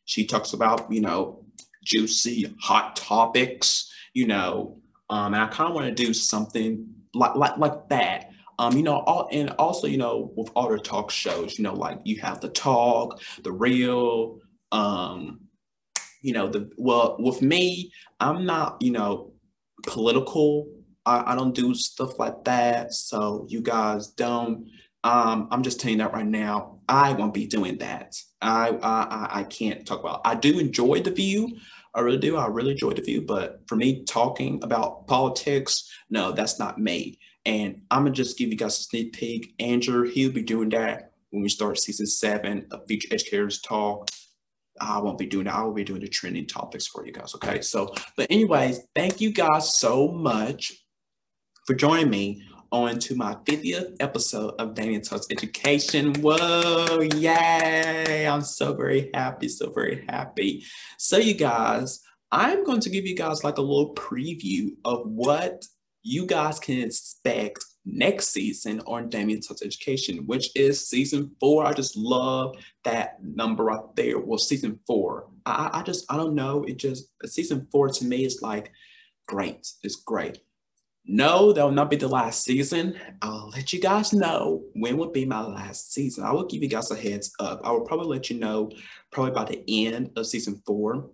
she 0.06 0.24
talks 0.24 0.54
about, 0.54 0.90
you 0.90 1.02
know, 1.02 1.44
juicy, 1.84 2.52
hot 2.60 2.96
topics, 2.96 3.92
you 4.14 4.26
know, 4.26 4.78
um, 5.10 5.34
and 5.34 5.42
I 5.42 5.46
kind 5.48 5.68
of 5.68 5.74
want 5.74 5.86
to 5.86 6.04
do 6.04 6.14
something 6.14 6.88
like, 7.14 7.36
like, 7.36 7.58
like 7.58 7.88
that. 7.90 8.30
Um, 8.58 8.74
you 8.74 8.82
know, 8.82 9.00
all, 9.00 9.28
and 9.30 9.50
also, 9.58 9.86
you 9.86 9.98
know, 9.98 10.32
with 10.34 10.50
all 10.56 10.70
the 10.70 10.78
talk 10.78 11.10
shows, 11.10 11.58
you 11.58 11.62
know, 11.62 11.74
like 11.74 12.00
you 12.04 12.18
have 12.20 12.40
the 12.40 12.48
talk, 12.48 13.20
the 13.42 13.52
real, 13.52 14.38
um, 14.72 15.40
you 16.22 16.32
know, 16.32 16.48
the, 16.48 16.72
well, 16.78 17.16
with 17.18 17.42
me, 17.42 17.92
I'm 18.18 18.46
not, 18.46 18.78
you 18.80 18.92
know, 18.92 19.32
political. 19.82 20.68
I, 21.04 21.32
I 21.32 21.36
don't 21.36 21.54
do 21.54 21.74
stuff 21.74 22.18
like 22.18 22.44
that. 22.44 22.94
So 22.94 23.46
you 23.48 23.60
guys 23.60 24.08
don't, 24.08 24.70
um, 25.04 25.48
I'm 25.50 25.62
just 25.62 25.78
telling 25.78 25.98
you 25.98 26.04
that 26.04 26.14
right 26.14 26.26
now. 26.26 26.80
I 26.88 27.12
won't 27.12 27.34
be 27.34 27.46
doing 27.46 27.78
that. 27.78 28.16
I, 28.42 28.70
I 28.82 29.40
I 29.40 29.42
can't 29.44 29.86
talk 29.86 30.00
about. 30.00 30.20
I 30.24 30.34
do 30.34 30.58
enjoy 30.58 31.00
the 31.00 31.10
view. 31.10 31.56
I 31.94 32.00
really 32.00 32.18
do. 32.18 32.36
I 32.36 32.46
really 32.46 32.72
enjoy 32.72 32.92
the 32.92 33.02
view. 33.02 33.22
But 33.22 33.62
for 33.66 33.76
me, 33.76 34.04
talking 34.04 34.62
about 34.62 35.06
politics, 35.06 35.90
no, 36.10 36.32
that's 36.32 36.58
not 36.58 36.78
me. 36.78 37.18
And 37.46 37.82
I'm 37.90 38.02
gonna 38.02 38.14
just 38.14 38.36
give 38.38 38.50
you 38.50 38.56
guys 38.56 38.78
a 38.78 38.82
sneak 38.82 39.14
peek. 39.14 39.54
Andrew, 39.58 40.02
he'll 40.02 40.32
be 40.32 40.42
doing 40.42 40.68
that 40.70 41.12
when 41.30 41.42
we 41.42 41.48
start 41.48 41.78
season 41.78 42.06
seven 42.06 42.66
of 42.70 42.86
Future 42.86 43.08
Educators 43.12 43.60
Talk. 43.62 44.10
I 44.78 44.98
won't 44.98 45.18
be 45.18 45.26
doing 45.26 45.44
that. 45.46 45.54
I 45.54 45.62
will 45.62 45.72
be 45.72 45.84
doing 45.84 46.00
the 46.00 46.08
trending 46.08 46.46
topics 46.46 46.86
for 46.86 47.06
you 47.06 47.12
guys. 47.12 47.34
Okay. 47.34 47.62
So, 47.62 47.94
but 48.16 48.26
anyways, 48.30 48.80
thank 48.94 49.20
you 49.22 49.32
guys 49.32 49.78
so 49.78 50.08
much 50.08 50.72
for 51.66 51.74
joining 51.74 52.10
me 52.10 52.42
on 52.72 52.98
to 53.00 53.14
my 53.14 53.34
50th 53.44 53.96
episode 54.00 54.54
of 54.58 54.74
Damian 54.74 55.02
Talks 55.02 55.26
Education. 55.30 56.14
Whoa, 56.20 57.00
yay! 57.14 58.26
I'm 58.26 58.42
so 58.42 58.74
very 58.74 59.10
happy, 59.14 59.48
so 59.48 59.70
very 59.70 60.04
happy. 60.08 60.64
So, 60.98 61.16
you 61.16 61.34
guys, 61.34 62.00
I'm 62.32 62.64
going 62.64 62.80
to 62.80 62.90
give 62.90 63.06
you 63.06 63.16
guys 63.16 63.44
like 63.44 63.58
a 63.58 63.62
little 63.62 63.94
preview 63.94 64.70
of 64.84 65.06
what 65.06 65.64
you 66.02 66.26
guys 66.26 66.58
can 66.58 66.80
expect 66.80 67.64
next 67.84 68.28
season 68.28 68.80
on 68.86 69.08
Damian 69.08 69.40
Talks 69.40 69.62
Education, 69.62 70.26
which 70.26 70.50
is 70.54 70.88
season 70.88 71.30
four. 71.40 71.64
I 71.64 71.72
just 71.72 71.96
love 71.96 72.56
that 72.84 73.22
number 73.22 73.64
right 73.64 73.94
there. 73.94 74.18
Well, 74.18 74.38
season 74.38 74.80
four. 74.86 75.28
I, 75.46 75.70
I 75.72 75.82
just, 75.82 76.04
I 76.10 76.16
don't 76.16 76.34
know. 76.34 76.64
It 76.64 76.78
just, 76.78 77.08
season 77.24 77.68
four 77.70 77.88
to 77.88 78.04
me 78.04 78.24
is 78.24 78.42
like 78.42 78.72
great. 79.26 79.68
It's 79.82 79.96
great. 79.96 80.38
No, 81.08 81.52
that 81.52 81.64
will 81.64 81.72
not 81.72 81.90
be 81.90 81.96
the 81.96 82.08
last 82.08 82.42
season. 82.42 82.98
I'll 83.22 83.50
let 83.50 83.72
you 83.72 83.80
guys 83.80 84.12
know 84.12 84.64
when 84.74 84.96
will 84.96 85.10
be 85.10 85.24
my 85.24 85.40
last 85.40 85.92
season. 85.92 86.24
I 86.24 86.32
will 86.32 86.46
give 86.46 86.62
you 86.62 86.68
guys 86.68 86.90
a 86.90 86.96
heads 86.96 87.32
up. 87.38 87.60
I 87.62 87.70
will 87.70 87.82
probably 87.82 88.08
let 88.08 88.28
you 88.28 88.38
know 88.38 88.70
probably 89.12 89.32
by 89.32 89.44
the 89.44 89.86
end 89.86 90.10
of 90.16 90.26
season 90.26 90.60
four 90.66 91.08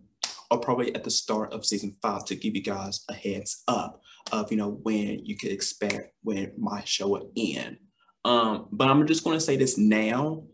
or 0.51 0.61
probably 0.61 0.95
at 0.95 1.05
the 1.05 1.11
start 1.11 1.53
of 1.53 1.67
season 1.67 1.95
five 2.01 2.25
to 2.27 2.35
give 2.35 2.57
you 2.57 2.63
guys 2.63 3.05
a 3.11 3.15
heads 3.15 3.65
up 3.69 4.01
of 4.31 4.51
you 4.51 4.57
know 4.57 4.71
when 4.83 5.25
you 5.27 5.37
could 5.37 5.51
expect 5.51 6.15
when 6.23 6.53
my 6.57 6.83
show 6.85 7.09
will 7.09 7.31
end. 7.37 7.77
Um, 8.25 8.69
but 8.73 8.89
I'm 8.89 9.07
just 9.07 9.25
going 9.25 9.37
to 9.37 9.45
say 9.45 9.57
this 9.57 9.77
now. 9.77 10.45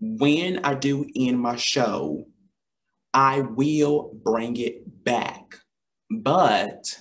When 0.00 0.64
I 0.64 0.74
do 0.74 1.06
end 1.14 1.38
my 1.38 1.56
show, 1.56 2.24
I 3.12 3.40
will 3.40 4.18
bring 4.24 4.56
it 4.56 5.04
back. 5.04 5.56
But 6.10 6.98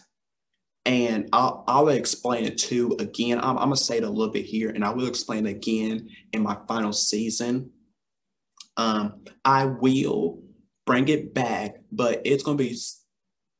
and 0.85 1.29
I'll, 1.31 1.63
I'll 1.67 1.89
explain 1.89 2.45
it 2.45 2.57
too 2.57 2.95
again. 2.99 3.39
I'm, 3.39 3.57
I'm, 3.57 3.65
gonna 3.65 3.77
say 3.77 3.97
it 3.97 4.03
a 4.03 4.09
little 4.09 4.33
bit 4.33 4.45
here, 4.45 4.69
and 4.69 4.83
I 4.83 4.91
will 4.91 5.07
explain 5.07 5.45
it 5.45 5.51
again 5.51 6.09
in 6.33 6.41
my 6.41 6.57
final 6.67 6.93
season. 6.93 7.71
Um, 8.77 9.23
I 9.45 9.65
will 9.65 10.41
bring 10.85 11.07
it 11.07 11.33
back, 11.33 11.75
but 11.91 12.21
it's 12.25 12.43
gonna 12.43 12.57
be 12.57 12.77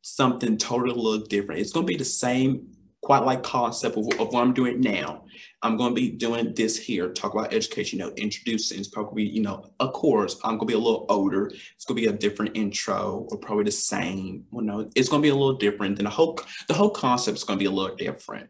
something 0.02 0.57
totally 0.57 0.95
little 0.95 1.26
different. 1.26 1.61
It's 1.61 1.72
gonna 1.72 1.85
be 1.85 1.98
the 1.98 2.06
same 2.06 2.68
quite 3.03 3.23
like 3.23 3.43
concept 3.43 3.98
of, 3.98 4.06
of, 4.19 4.34
what 4.34 4.41
I'm 4.41 4.53
doing 4.53 4.80
now. 4.80 5.26
I'm 5.64 5.78
going 5.78 5.94
to 5.94 6.02
be 6.02 6.10
doing 6.10 6.54
this 6.56 6.78
here, 6.78 7.10
talk 7.10 7.34
about 7.34 7.54
education, 7.54 8.00
you 8.00 8.06
know, 8.06 8.12
introducing, 8.18 8.80
it's 8.80 8.88
probably, 8.88 9.24
you 9.24 9.42
know, 9.42 9.72
of 9.80 9.94
course, 9.94 10.40
I'm 10.44 10.58
going 10.58 10.62
to 10.62 10.66
be 10.66 10.74
a 10.74 10.80
little 10.80 11.06
older. 11.08 11.48
It's 11.76 11.86
going 11.86 12.02
to 12.02 12.08
be 12.10 12.14
a 12.14 12.18
different 12.18 12.58
intro 12.58 13.28
or 13.30 13.38
probably 13.38 13.66
the 13.66 13.72
same, 13.72 14.46
you 14.52 14.62
know, 14.62 14.90
it's 14.96 15.08
going 15.08 15.22
to 15.22 15.26
be 15.26 15.30
a 15.30 15.36
little 15.36 15.58
different. 15.58 15.98
Then 15.98 16.06
the 16.06 16.10
whole, 16.10 16.40
the 16.68 16.74
whole 16.74 16.90
concept 16.90 17.38
is 17.38 17.44
going 17.44 17.60
to 17.60 17.64
be 17.64 17.68
a 17.68 17.72
little 17.72 17.96
different. 17.96 18.50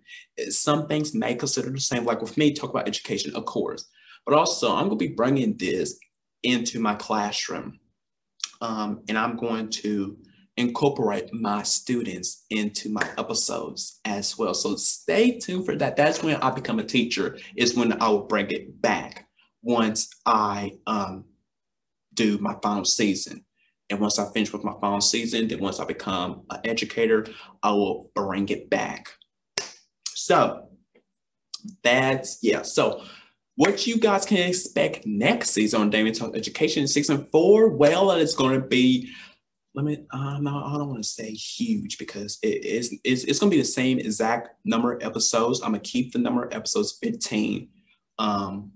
Some 0.50 0.88
things 0.88 1.14
may 1.14 1.36
consider 1.36 1.70
the 1.70 1.80
same, 1.82 2.06
like 2.06 2.22
with 2.22 2.38
me, 2.38 2.54
talk 2.54 2.70
about 2.70 2.88
education, 2.88 3.36
of 3.36 3.46
course, 3.46 3.90
but 4.26 4.34
also 4.34 4.74
I'm 4.74 4.88
going 4.88 5.00
to 5.00 5.08
be 5.08 5.14
bringing 5.14 5.58
this 5.58 6.00
into 6.44 6.80
my 6.80 6.96
classroom. 6.96 7.80
Um, 8.62 9.02
and 9.10 9.18
I'm 9.18 9.36
going 9.38 9.70
to 9.70 10.18
incorporate 10.58 11.34
my 11.34 11.64
students 11.64 12.46
into 12.50 12.90
my 12.90 13.08
episodes 13.18 14.00
as 14.06 14.38
well. 14.38 14.54
So 14.54 14.76
stay 14.76 15.40
tuned 15.40 15.66
for 15.66 15.76
that. 15.78 15.96
That's 15.96 16.22
when 16.22 16.36
I 16.36 16.52
become 16.52 16.80
a 16.80 16.84
teacher, 16.84 17.38
is 17.56 17.76
when 17.76 18.02
I 18.02 18.10
will 18.10 18.24
bring 18.24 18.52
it 18.52 18.82
back 18.82 19.28
once 19.64 20.10
I 20.26 20.74
um, 20.88 21.26
do 22.14 22.38
my 22.40 22.56
final 22.62 22.86
season. 22.86 23.46
And 23.90 24.00
once 24.00 24.20
I 24.20 24.32
finish 24.32 24.54
with 24.54 24.64
my 24.64 24.74
final 24.80 25.02
season, 25.02 25.48
then 25.48 25.60
once 25.60 25.80
I 25.80 25.86
become 25.86 26.44
an 26.50 26.62
educator, 26.64 27.28
I 27.62 27.72
will 27.72 28.10
bring 28.16 28.48
it 28.50 28.70
back. 28.70 29.10
So 30.06 30.70
that's, 31.84 32.40
yeah. 32.42 32.62
So 32.62 33.04
what 33.56 33.86
you 33.86 33.98
guys 33.98 34.26
can 34.26 34.38
expect 34.38 35.06
next 35.06 35.52
season 35.52 35.82
on 35.82 35.90
Damian 35.90 36.16
Talk 36.16 36.36
Education 36.36 36.88
season 36.88 37.26
four, 37.32 37.70
well, 37.70 38.12
it's 38.12 38.36
going 38.36 38.60
to 38.60 38.66
be 38.66 39.10
let 39.74 39.86
me 39.86 40.06
uh, 40.12 40.38
no, 40.40 40.64
I 40.64 40.78
don't 40.78 40.90
want 40.90 41.04
to 41.04 41.10
say 41.10 41.32
huge 41.32 41.98
because 41.98 42.40
it 42.44 42.66
is 42.66 42.94
it's, 43.04 43.24
it's, 43.24 43.40
going 43.40 43.50
to 43.50 43.56
be 43.56 43.62
the 43.62 43.68
same 43.68 44.00
exact 44.00 44.50
number 44.66 44.94
of 44.94 45.04
episodes. 45.04 45.62
I'm 45.62 45.72
gonna 45.72 45.80
keep 45.80 46.12
the 46.12 46.20
number 46.20 46.44
of 46.44 46.54
episodes 46.54 46.98
15, 47.02 47.70
um, 48.20 48.72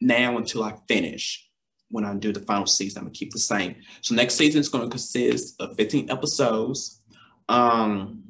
now 0.00 0.38
until 0.38 0.62
I 0.62 0.74
finish. 0.88 1.44
When 1.90 2.04
I 2.04 2.14
do 2.14 2.32
the 2.32 2.40
final 2.40 2.66
season, 2.66 2.98
I'm 2.98 3.04
gonna 3.04 3.14
keep 3.14 3.32
the 3.32 3.38
same. 3.38 3.76
So 4.02 4.14
next 4.14 4.34
season 4.34 4.60
is 4.60 4.68
gonna 4.68 4.88
consist 4.88 5.60
of 5.60 5.76
15 5.76 6.10
episodes. 6.10 7.02
Um, 7.48 8.24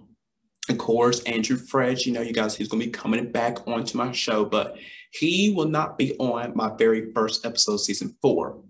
of 0.68 0.78
course, 0.78 1.22
Andrew 1.24 1.56
Fred, 1.56 2.04
you 2.04 2.12
know, 2.12 2.20
you 2.20 2.32
guys, 2.32 2.56
he's 2.56 2.68
gonna 2.68 2.84
be 2.84 2.90
coming 2.90 3.32
back 3.32 3.66
onto 3.66 3.96
my 3.96 4.12
show, 4.12 4.44
but 4.44 4.76
he 5.12 5.52
will 5.56 5.68
not 5.68 5.98
be 5.98 6.16
on 6.18 6.52
my 6.54 6.70
very 6.76 7.12
first 7.12 7.46
episode, 7.46 7.78
season 7.78 8.16
four. 8.20 8.62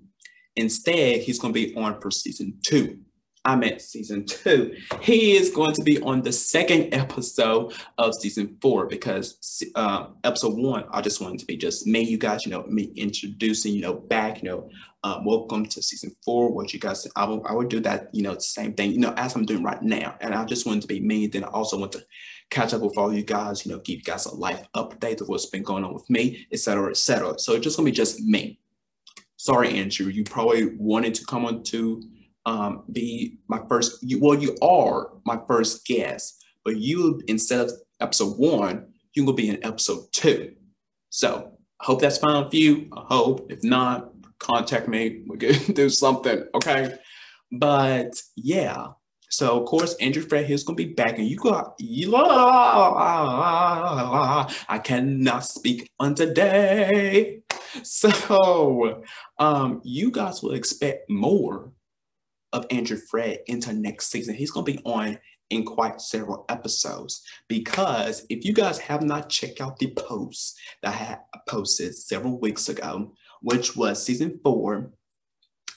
Instead, 0.56 1.22
he's 1.22 1.38
gonna 1.38 1.52
be 1.52 1.74
on 1.76 2.00
for 2.00 2.10
season 2.10 2.58
two. 2.64 2.98
I 3.44 3.56
meant 3.56 3.81
season 3.81 4.27
two. 4.27 4.74
He 5.01 5.36
is 5.36 5.51
going 5.51 5.74
to 5.74 5.82
be 5.82 6.01
on 6.02 6.23
the 6.23 6.32
second 6.32 6.93
episode 6.93 7.73
of 7.97 8.12
season 8.20 8.56
four 8.60 8.86
because 8.86 9.62
um, 9.74 10.16
episode 10.24 10.59
one, 10.59 10.85
I 10.93 11.01
just 11.01 11.20
wanted 11.20 11.40
to 11.40 11.47
be 11.47 11.56
just 11.56 11.86
me, 11.86 12.01
you 12.01 12.19
guys, 12.19 12.44
you 12.44 12.51
know, 12.51 12.65
me 12.65 12.93
introducing, 12.97 13.74
you 13.74 13.82
know, 13.82 13.94
back, 13.94 14.43
you 14.43 14.48
know, 14.48 14.70
um, 15.05 15.24
welcome 15.24 15.65
to 15.66 15.82
season 15.82 16.15
four. 16.24 16.52
What 16.52 16.74
you 16.74 16.81
guys, 16.81 17.06
I 17.16 17.24
will, 17.24 17.47
I 17.47 17.55
would 17.55 17.69
do 17.69 17.81
that, 17.81 18.10
you 18.12 18.23
know, 18.23 18.36
same 18.39 18.74
thing, 18.74 18.90
you 18.90 18.98
know, 18.98 19.15
as 19.16 19.35
I'm 19.35 19.47
doing 19.47 19.62
right 19.62 19.82
now. 19.82 20.16
And 20.20 20.35
I 20.35 20.44
just 20.44 20.66
wanted 20.66 20.82
to 20.82 20.89
be 20.89 21.01
me. 21.01 21.27
Then 21.27 21.44
I 21.44 21.48
also 21.48 21.78
want 21.78 21.93
to 21.93 22.05
catch 22.51 22.74
up 22.74 22.82
with 22.82 22.98
all 22.98 23.12
you 23.12 23.23
guys, 23.23 23.65
you 23.65 23.73
know, 23.73 23.78
give 23.78 23.98
you 23.98 24.02
guys 24.02 24.27
a 24.27 24.35
life 24.35 24.66
update 24.74 25.20
of 25.20 25.28
what's 25.28 25.47
been 25.47 25.62
going 25.62 25.85
on 25.85 25.94
with 25.94 26.09
me, 26.10 26.47
etc., 26.52 26.90
etc. 26.90 27.39
So 27.39 27.55
it's 27.55 27.65
just 27.65 27.77
gonna 27.77 27.86
be 27.86 27.93
just 27.93 28.20
me. 28.20 28.59
Sorry, 29.36 29.78
Andrew, 29.78 30.06
you 30.06 30.24
probably 30.24 30.74
wanted 30.77 31.15
to 31.15 31.24
come 31.24 31.44
on 31.44 31.62
to 31.65 32.02
um, 32.48 32.84
be 32.90 33.38
my 33.48 33.60
first, 33.68 34.02
you, 34.02 34.18
well, 34.20 34.34
you 34.38 34.56
are 34.62 35.10
my 35.26 35.38
first 35.46 35.86
guest, 35.86 36.42
but 36.64 36.78
you, 36.78 37.20
instead 37.28 37.60
of 37.60 37.72
episode 38.00 38.38
one, 38.38 38.86
you 39.12 39.26
will 39.26 39.34
be 39.34 39.50
in 39.50 39.62
episode 39.64 40.10
two. 40.12 40.54
So 41.10 41.52
I 41.80 41.84
hope 41.84 42.00
that's 42.00 42.16
fine 42.18 42.44
with 42.44 42.54
you. 42.54 42.88
I 42.96 43.04
hope. 43.08 43.52
If 43.52 43.62
not, 43.62 44.12
contact 44.38 44.88
me. 44.88 45.24
We 45.26 45.36
can 45.36 45.72
do 45.74 45.90
something, 45.90 46.44
okay? 46.54 46.94
But 47.52 48.18
yeah. 48.36 48.86
So 49.30 49.60
of 49.60 49.66
course, 49.66 49.94
Andrew 49.96 50.22
Fred 50.22 50.50
is 50.50 50.64
gonna 50.64 50.76
be 50.76 50.94
back, 50.94 51.18
and 51.18 51.28
you 51.28 51.36
got 51.36 51.74
you. 51.78 52.14
I 52.16 52.70
cannot 54.82 55.44
speak 55.44 55.90
on 56.00 56.14
today. 56.14 57.42
So 57.82 59.02
um, 59.38 59.82
you 59.84 60.10
guys 60.10 60.42
will 60.42 60.52
expect 60.52 61.10
more 61.10 61.72
of 62.52 62.66
Andrew 62.70 62.96
Fred 62.96 63.40
into 63.46 63.72
next 63.72 64.10
season. 64.10 64.34
He's 64.34 64.50
going 64.50 64.66
to 64.66 64.72
be 64.72 64.82
on 64.84 65.18
in 65.50 65.64
quite 65.64 66.00
several 66.00 66.44
episodes 66.48 67.22
because 67.48 68.26
if 68.28 68.44
you 68.44 68.52
guys 68.52 68.78
have 68.78 69.02
not 69.02 69.30
checked 69.30 69.60
out 69.60 69.78
the 69.78 69.92
post 69.92 70.58
that 70.82 70.94
I 70.94 70.96
had 70.96 71.18
posted 71.48 71.94
several 71.94 72.38
weeks 72.38 72.68
ago, 72.68 73.12
which 73.40 73.76
was 73.76 74.02
season 74.02 74.38
four, 74.42 74.92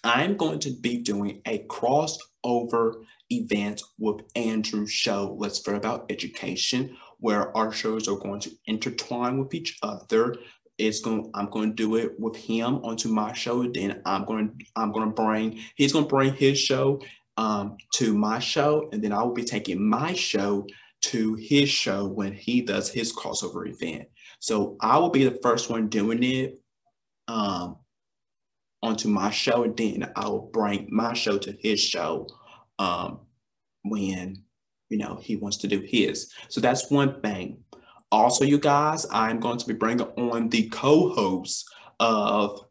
I'm 0.03 0.35
going 0.35 0.59
to 0.59 0.71
be 0.71 0.97
doing 0.97 1.41
a 1.45 1.65
crossover 1.67 3.03
event 3.29 3.81
with 3.99 4.21
Andrew's 4.35 4.91
show, 4.91 5.35
Let's 5.37 5.59
Fair 5.59 5.75
About 5.75 6.05
Education, 6.09 6.97
where 7.19 7.55
our 7.55 7.71
shows 7.71 8.07
are 8.07 8.17
going 8.17 8.39
to 8.41 8.51
intertwine 8.65 9.37
with 9.37 9.53
each 9.53 9.77
other 9.83 10.35
it's 10.81 10.99
going 10.99 11.29
I'm 11.33 11.49
going 11.49 11.69
to 11.69 11.75
do 11.75 11.95
it 11.95 12.19
with 12.19 12.35
him 12.35 12.77
onto 12.83 13.09
my 13.09 13.33
show. 13.33 13.63
Then 13.63 14.01
I'm 14.05 14.25
going 14.25 14.49
to 14.57 14.65
I'm 14.75 14.91
going 14.91 15.07
to 15.09 15.13
bring 15.13 15.59
he's 15.75 15.93
going 15.93 16.05
to 16.05 16.09
bring 16.09 16.33
his 16.33 16.59
show 16.59 17.01
um, 17.37 17.77
to 17.95 18.13
my 18.13 18.39
show, 18.39 18.89
and 18.91 19.03
then 19.03 19.13
I 19.13 19.21
will 19.23 19.33
be 19.33 19.43
taking 19.43 19.87
my 19.87 20.13
show 20.13 20.65
to 21.01 21.35
his 21.35 21.69
show 21.69 22.05
when 22.05 22.33
he 22.33 22.61
does 22.61 22.89
his 22.89 23.15
crossover 23.15 23.67
event. 23.67 24.07
So 24.39 24.77
I 24.81 24.97
will 24.97 25.09
be 25.09 25.23
the 25.23 25.39
first 25.41 25.69
one 25.69 25.87
doing 25.87 26.23
it 26.23 26.59
um, 27.27 27.77
onto 28.81 29.07
my 29.07 29.29
show, 29.29 29.63
and 29.63 29.77
then 29.77 30.11
I 30.15 30.27
will 30.27 30.49
bring 30.51 30.87
my 30.91 31.13
show 31.13 31.37
to 31.37 31.51
his 31.59 31.79
show 31.79 32.27
um, 32.79 33.19
when 33.83 34.43
you 34.89 34.97
know 34.97 35.19
he 35.21 35.35
wants 35.35 35.57
to 35.57 35.67
do 35.67 35.79
his. 35.79 36.31
So 36.49 36.59
that's 36.59 36.89
one 36.89 37.21
thing. 37.21 37.63
Also, 38.11 38.43
you 38.43 38.59
guys, 38.59 39.05
I'm 39.11 39.39
going 39.39 39.57
to 39.57 39.65
be 39.65 39.73
bringing 39.73 40.05
on 40.17 40.49
the 40.49 40.67
co-host 40.69 41.69
of 41.99 42.65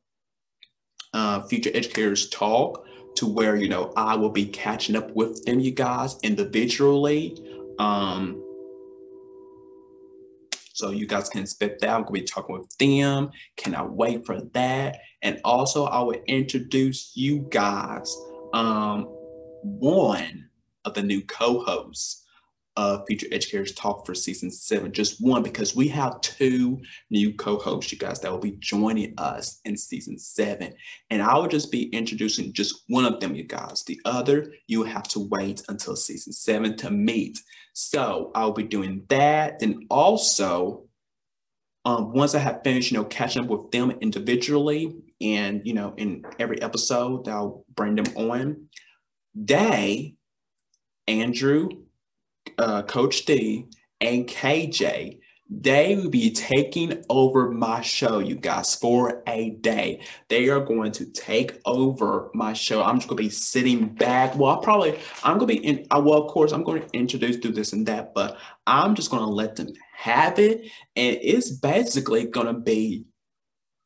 uh, 1.14 1.40
Future 1.42 1.70
Educators 1.72 2.28
Talk 2.28 2.84
to 3.16 3.26
where, 3.26 3.56
you 3.56 3.68
know, 3.68 3.92
I 3.96 4.16
will 4.16 4.30
be 4.30 4.46
catching 4.46 4.96
up 4.96 5.10
with 5.12 5.44
them, 5.44 5.60
you 5.60 5.72
guys, 5.72 6.18
individually. 6.22 7.38
Um, 7.78 8.44
so 10.74 10.90
you 10.90 11.06
guys 11.06 11.28
can 11.28 11.42
expect 11.42 11.80
that. 11.80 11.90
I'm 11.90 12.02
going 12.02 12.14
to 12.14 12.20
be 12.20 12.26
talking 12.26 12.58
with 12.58 12.78
them. 12.78 13.30
Cannot 13.56 13.92
wait 13.92 14.26
for 14.26 14.40
that. 14.40 15.00
And 15.22 15.40
also, 15.44 15.84
I 15.84 16.00
will 16.00 16.22
introduce 16.26 17.12
you 17.14 17.46
guys 17.50 18.14
um, 18.52 19.04
one 19.62 20.48
of 20.84 20.94
the 20.94 21.02
new 21.02 21.22
co-hosts 21.22 22.19
of 22.80 23.04
Future 23.06 23.26
Educators 23.30 23.72
Talk 23.72 24.06
for 24.06 24.14
season 24.14 24.50
seven. 24.50 24.90
Just 24.90 25.20
one, 25.20 25.42
because 25.42 25.76
we 25.76 25.86
have 25.88 26.18
two 26.22 26.80
new 27.10 27.34
co-hosts, 27.34 27.92
you 27.92 27.98
guys, 27.98 28.20
that 28.20 28.32
will 28.32 28.38
be 28.38 28.56
joining 28.58 29.12
us 29.18 29.60
in 29.66 29.76
season 29.76 30.18
seven. 30.18 30.72
And 31.10 31.20
I 31.20 31.36
will 31.36 31.46
just 31.46 31.70
be 31.70 31.90
introducing 31.90 32.54
just 32.54 32.84
one 32.88 33.04
of 33.04 33.20
them, 33.20 33.34
you 33.34 33.44
guys. 33.44 33.84
The 33.84 34.00
other, 34.06 34.54
you 34.66 34.82
have 34.84 35.02
to 35.08 35.28
wait 35.28 35.62
until 35.68 35.94
season 35.94 36.32
seven 36.32 36.74
to 36.78 36.90
meet. 36.90 37.38
So 37.74 38.30
I'll 38.34 38.52
be 38.52 38.62
doing 38.62 39.04
that. 39.10 39.60
And 39.60 39.84
also, 39.90 40.84
um, 41.84 42.14
once 42.14 42.34
I 42.34 42.38
have 42.38 42.62
finished, 42.64 42.90
you 42.90 42.96
know, 42.96 43.04
catching 43.04 43.42
up 43.42 43.50
with 43.50 43.70
them 43.70 43.90
individually 44.00 44.96
and, 45.20 45.60
you 45.66 45.74
know, 45.74 45.92
in 45.98 46.24
every 46.38 46.62
episode, 46.62 47.28
I'll 47.28 47.66
bring 47.74 47.96
them 47.96 48.16
on. 48.16 48.68
They, 49.34 50.14
Andrew, 51.06 51.68
uh, 52.58 52.82
Coach 52.82 53.24
D 53.24 53.66
and 54.00 54.26
KJ, 54.26 55.20
they 55.52 55.96
will 55.96 56.10
be 56.10 56.30
taking 56.30 57.04
over 57.10 57.50
my 57.50 57.80
show, 57.80 58.20
you 58.20 58.36
guys, 58.36 58.76
for 58.76 59.22
a 59.26 59.50
day. 59.50 60.00
They 60.28 60.48
are 60.48 60.60
going 60.60 60.92
to 60.92 61.06
take 61.06 61.60
over 61.64 62.30
my 62.34 62.52
show. 62.52 62.84
I'm 62.84 62.98
just 62.98 63.08
to 63.18 63.22
be 63.24 63.30
sitting 63.30 63.88
back. 63.88 64.36
Well, 64.36 64.56
I 64.58 64.62
probably, 64.62 64.98
I'm 65.24 65.38
to 65.48 65.54
be 65.54 65.66
in, 65.66 65.86
well, 65.90 66.22
of 66.22 66.30
course, 66.30 66.52
I'm 66.52 66.62
going 66.62 66.82
to 66.82 66.88
introduce, 66.92 67.36
do 67.36 67.50
this 67.50 67.72
and 67.72 67.84
that, 67.86 68.14
but 68.14 68.38
I'm 68.66 68.94
just 68.94 69.10
to 69.22 69.28
let 69.28 69.56
them 69.56 69.72
have 69.96 70.38
it. 70.38 70.60
And 70.94 71.18
it's 71.20 71.50
basically 71.50 72.26
to 72.46 72.54
be 72.54 73.06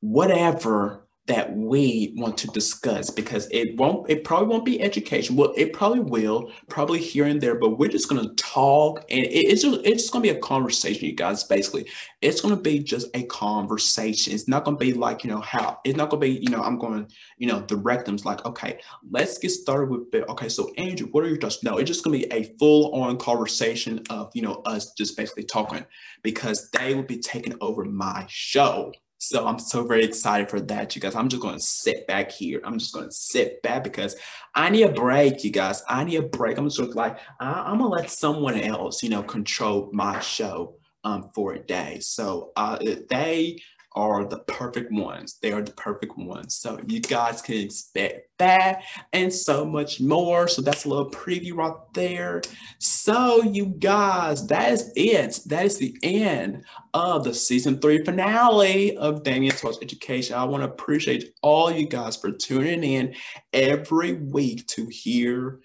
whatever 0.01 1.04
that 1.27 1.57
we 1.57 2.13
want 2.17 2.37
to 2.37 2.47
discuss 2.49 3.11
because 3.11 3.49
it 3.51 3.77
won't 3.79 4.09
it 4.11 4.25
probably 4.25 4.49
won't 4.49 4.65
be 4.65 4.81
education. 4.83 5.37
Well 5.37 5.55
it 5.57 5.73
probably 5.73 6.01
will 6.01 6.53
probably 6.69 6.99
here 6.99 7.25
and 7.25 7.41
there 7.41 7.55
but 7.55 7.79
we're 7.79 7.89
just 7.89 8.11
going 8.11 8.29
to 8.29 8.35
talk 8.35 9.05
and 9.11 9.25
it, 9.25 9.31
it's 9.31 9.63
just 9.63 9.81
it's 9.85 10.03
just 10.03 10.13
going 10.13 10.23
to 10.23 10.33
be 10.33 10.37
a 10.37 10.41
conversation 10.41 11.07
you 11.07 11.15
guys 11.15 11.43
basically. 11.45 11.87
It's 12.21 12.43
going 12.43 12.55
to 12.55 12.61
be 12.61 12.79
just 12.79 13.09
a 13.15 13.23
conversation. 13.25 14.35
It's 14.35 14.49
not 14.49 14.65
going 14.65 14.77
to 14.77 14.85
be 14.85 14.93
like 14.93 15.25
you 15.25 15.31
know 15.31 15.41
how 15.41 15.79
it's 15.85 15.97
not 15.97 16.11
going 16.11 16.21
to 16.21 16.27
be 16.27 16.43
you 16.43 16.51
know 16.51 16.63
i'm 16.63 16.79
going 16.79 17.07
to 17.07 17.15
you 17.39 17.47
know 17.47 17.63
direct 17.63 18.07
them. 18.07 18.19
Like 18.25 18.45
okay 18.45 18.81
let's 19.11 19.39
get 19.39 19.51
started 19.51 19.91
with 19.91 20.15
it. 20.15 20.29
Okay 20.29 20.51
so 20.51 20.73
andrew 20.77 21.09
what 21.09 21.25
are 21.25 21.29
your 21.29 21.39
thoughts? 21.39 21.63
No 21.63 21.79
it's 21.79 21.89
just 21.89 22.05
going 22.05 22.21
to 22.21 22.27
be 22.27 22.35
a 22.35 22.55
full-on 22.59 23.17
conversation 23.17 24.03
of 24.11 24.31
you 24.35 24.43
know 24.43 24.61
us 24.67 24.93
just 24.93 25.17
basically 25.17 25.45
talking 25.45 25.87
because 26.23 26.69
they 26.71 26.95
will 26.95 27.03
be 27.03 27.19
taking 27.19 27.57
over 27.63 27.85
my 27.85 28.27
show 28.29 28.93
so 29.19 29.47
I'm 29.47 29.59
so 29.59 29.85
very 29.87 30.05
excited 30.05 30.51
for 30.51 30.61
that, 30.61 30.95
you 30.95 31.01
guys. 31.01 31.15
I'm 31.15 31.29
just 31.29 31.43
to 31.55 31.65
sit 31.65 32.07
back 32.07 32.31
here. 32.31 32.61
I'm 32.65 32.79
just 32.79 32.95
to 33.07 33.13
sit 33.13 33.63
back 33.63 33.85
because 33.85 34.17
I 34.55 34.71
need 34.71 34.83
a 34.83 34.93
break, 34.93 35.45
you 35.45 35.51
guys. 35.51 35.83
I 35.89 36.05
need 36.05 36.17
a 36.17 36.23
break. 36.23 36.59
I'm 36.59 36.69
just 36.69 36.95
like, 36.95 37.19
I, 37.41 37.71
am 37.73 37.79
to 37.79 37.87
let 37.87 38.11
someone 38.11 38.61
else, 38.61 39.03
you 39.03 39.09
know, 39.09 39.23
control 39.23 39.91
my 39.93 40.21
show 40.21 40.77
um, 41.05 41.31
for 41.35 41.55
a 41.55 41.59
day. 41.59 41.99
So 42.01 42.53
uh, 42.57 42.79
they 43.09 43.59
are 43.95 44.25
the 44.25 44.41
perfect 44.41 44.91
ones. 44.91 45.39
They 45.41 45.53
are 45.53 45.63
the 45.63 45.73
perfect 45.73 46.19
ones. 46.19 46.57
So 46.57 46.81
you 46.87 47.01
guys 47.01 47.41
can 47.41 47.57
expect 47.57 48.29
that 48.39 48.83
and 49.13 49.33
so 49.33 49.65
much 49.65 50.01
more. 50.01 50.49
So 50.49 50.63
that's 50.63 50.85
a 50.85 50.89
little 50.89 51.11
preview 51.11 51.55
right 51.55 51.75
there. 51.95 52.43
So 52.79 53.43
you 53.43 53.67
guys, 53.67 54.47
that 54.49 54.73
is 54.73 54.93
it. 54.97 55.41
That 55.47 55.67
is 55.67 55.79
the 55.79 55.97
end 56.03 56.65
of 56.93 57.25
the 57.25 57.35
season 57.35 57.79
three 57.79 58.05
finale 58.05 58.97
of 58.97 59.23
Damian 59.23 59.55
Talks 59.55 59.79
Education. 59.81 60.37
I 60.37 60.45
want 60.45 60.63
to 60.63 60.69
appreciate 60.69 61.35
all 61.43 61.71
you 61.71 61.87
guys 61.87 62.17
for 62.17 62.33
tuning 62.33 62.83
in 62.83 63.15
every 63.53 64.15
week 64.15 64.67
to 64.69 64.87
hear 64.87 65.61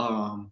um, 0.00 0.50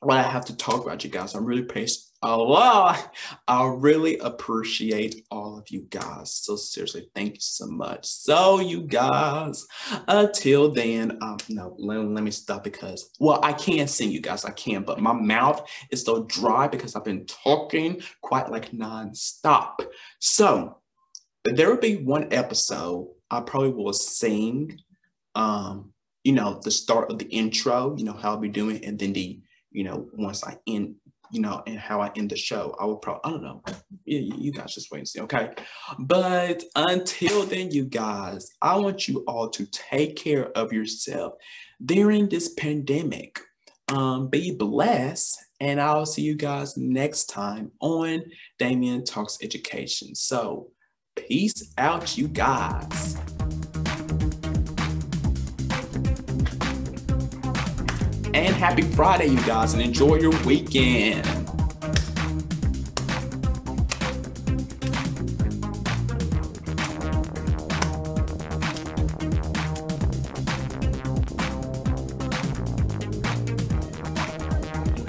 what 0.00 0.18
I 0.18 0.22
have 0.22 0.44
to 0.46 0.56
talk 0.56 0.84
about, 0.84 1.04
you 1.04 1.10
guys. 1.10 1.34
I'm 1.34 1.44
really 1.44 1.62
patient 1.62 2.11
a 2.22 2.36
lot. 2.36 3.14
I 3.48 3.66
really 3.66 4.18
appreciate 4.18 5.26
all 5.30 5.58
of 5.58 5.68
you 5.70 5.86
guys. 5.90 6.32
So 6.32 6.56
seriously, 6.56 7.08
thank 7.14 7.34
you 7.34 7.40
so 7.40 7.66
much. 7.66 8.06
So 8.06 8.60
you 8.60 8.82
guys, 8.82 9.66
until 10.08 10.70
then, 10.70 11.18
um, 11.20 11.38
no, 11.48 11.74
let, 11.78 11.98
let 11.98 12.22
me 12.22 12.30
stop 12.30 12.64
because, 12.64 13.10
well, 13.18 13.40
I 13.42 13.52
can't 13.52 13.90
sing 13.90 14.10
you 14.10 14.20
guys, 14.20 14.44
I 14.44 14.50
can, 14.50 14.82
but 14.84 15.00
my 15.00 15.12
mouth 15.12 15.68
is 15.90 16.02
so 16.02 16.24
dry 16.24 16.68
because 16.68 16.94
I've 16.94 17.04
been 17.04 17.26
talking 17.26 18.00
quite 18.20 18.50
like 18.50 18.70
nonstop. 18.70 19.86
So 20.20 20.78
there 21.44 21.70
will 21.70 21.80
be 21.80 21.96
one 21.96 22.32
episode 22.32 23.08
I 23.32 23.40
probably 23.40 23.70
will 23.70 23.94
sing, 23.94 24.78
um, 25.34 25.92
you 26.22 26.32
know, 26.32 26.60
the 26.62 26.70
start 26.70 27.10
of 27.10 27.18
the 27.18 27.24
intro, 27.26 27.96
you 27.96 28.04
know, 28.04 28.12
how 28.12 28.32
I'll 28.32 28.36
be 28.36 28.48
doing, 28.48 28.84
and 28.84 28.98
then 28.98 29.14
the, 29.14 29.40
you 29.70 29.84
know, 29.84 30.08
once 30.12 30.44
I 30.44 30.58
end, 30.66 30.96
you 31.32 31.40
know, 31.40 31.62
and 31.66 31.78
how 31.78 32.00
I 32.00 32.12
end 32.14 32.30
the 32.30 32.36
show, 32.36 32.76
I 32.78 32.84
will 32.84 32.98
probably, 32.98 33.22
I 33.24 33.30
don't 33.30 33.42
know. 33.42 33.62
You, 34.04 34.34
you 34.36 34.52
guys 34.52 34.74
just 34.74 34.90
wait 34.92 34.98
and 34.98 35.08
see, 35.08 35.20
okay? 35.22 35.50
But 35.98 36.62
until 36.76 37.44
then, 37.46 37.70
you 37.70 37.86
guys, 37.86 38.50
I 38.60 38.76
want 38.76 39.08
you 39.08 39.24
all 39.26 39.48
to 39.50 39.66
take 39.66 40.14
care 40.14 40.50
of 40.56 40.72
yourself 40.72 41.32
during 41.84 42.28
this 42.28 42.52
pandemic. 42.54 43.40
Um, 43.88 44.28
be 44.28 44.54
blessed, 44.54 45.38
and 45.58 45.80
I'll 45.80 46.06
see 46.06 46.22
you 46.22 46.34
guys 46.34 46.76
next 46.76 47.26
time 47.26 47.72
on 47.80 48.22
Damian 48.58 49.04
Talks 49.04 49.38
Education. 49.42 50.14
So, 50.14 50.70
peace 51.16 51.72
out, 51.78 52.16
you 52.16 52.28
guys. 52.28 53.16
And 58.34 58.56
happy 58.56 58.82
Friday, 58.82 59.26
you 59.26 59.40
guys, 59.42 59.74
and 59.74 59.82
enjoy 59.82 60.16
your 60.16 60.32
weekend. 60.44 61.26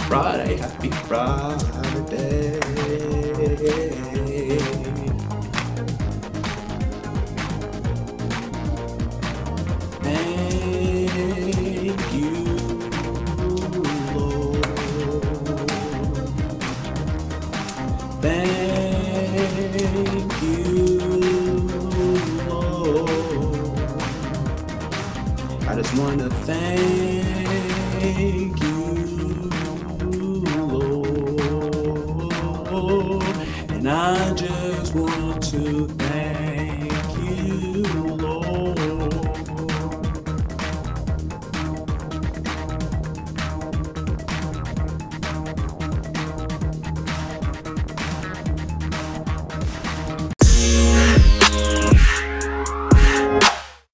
Friday, 0.07 0.57
happy 0.57 0.91
Friday. 0.91 1.72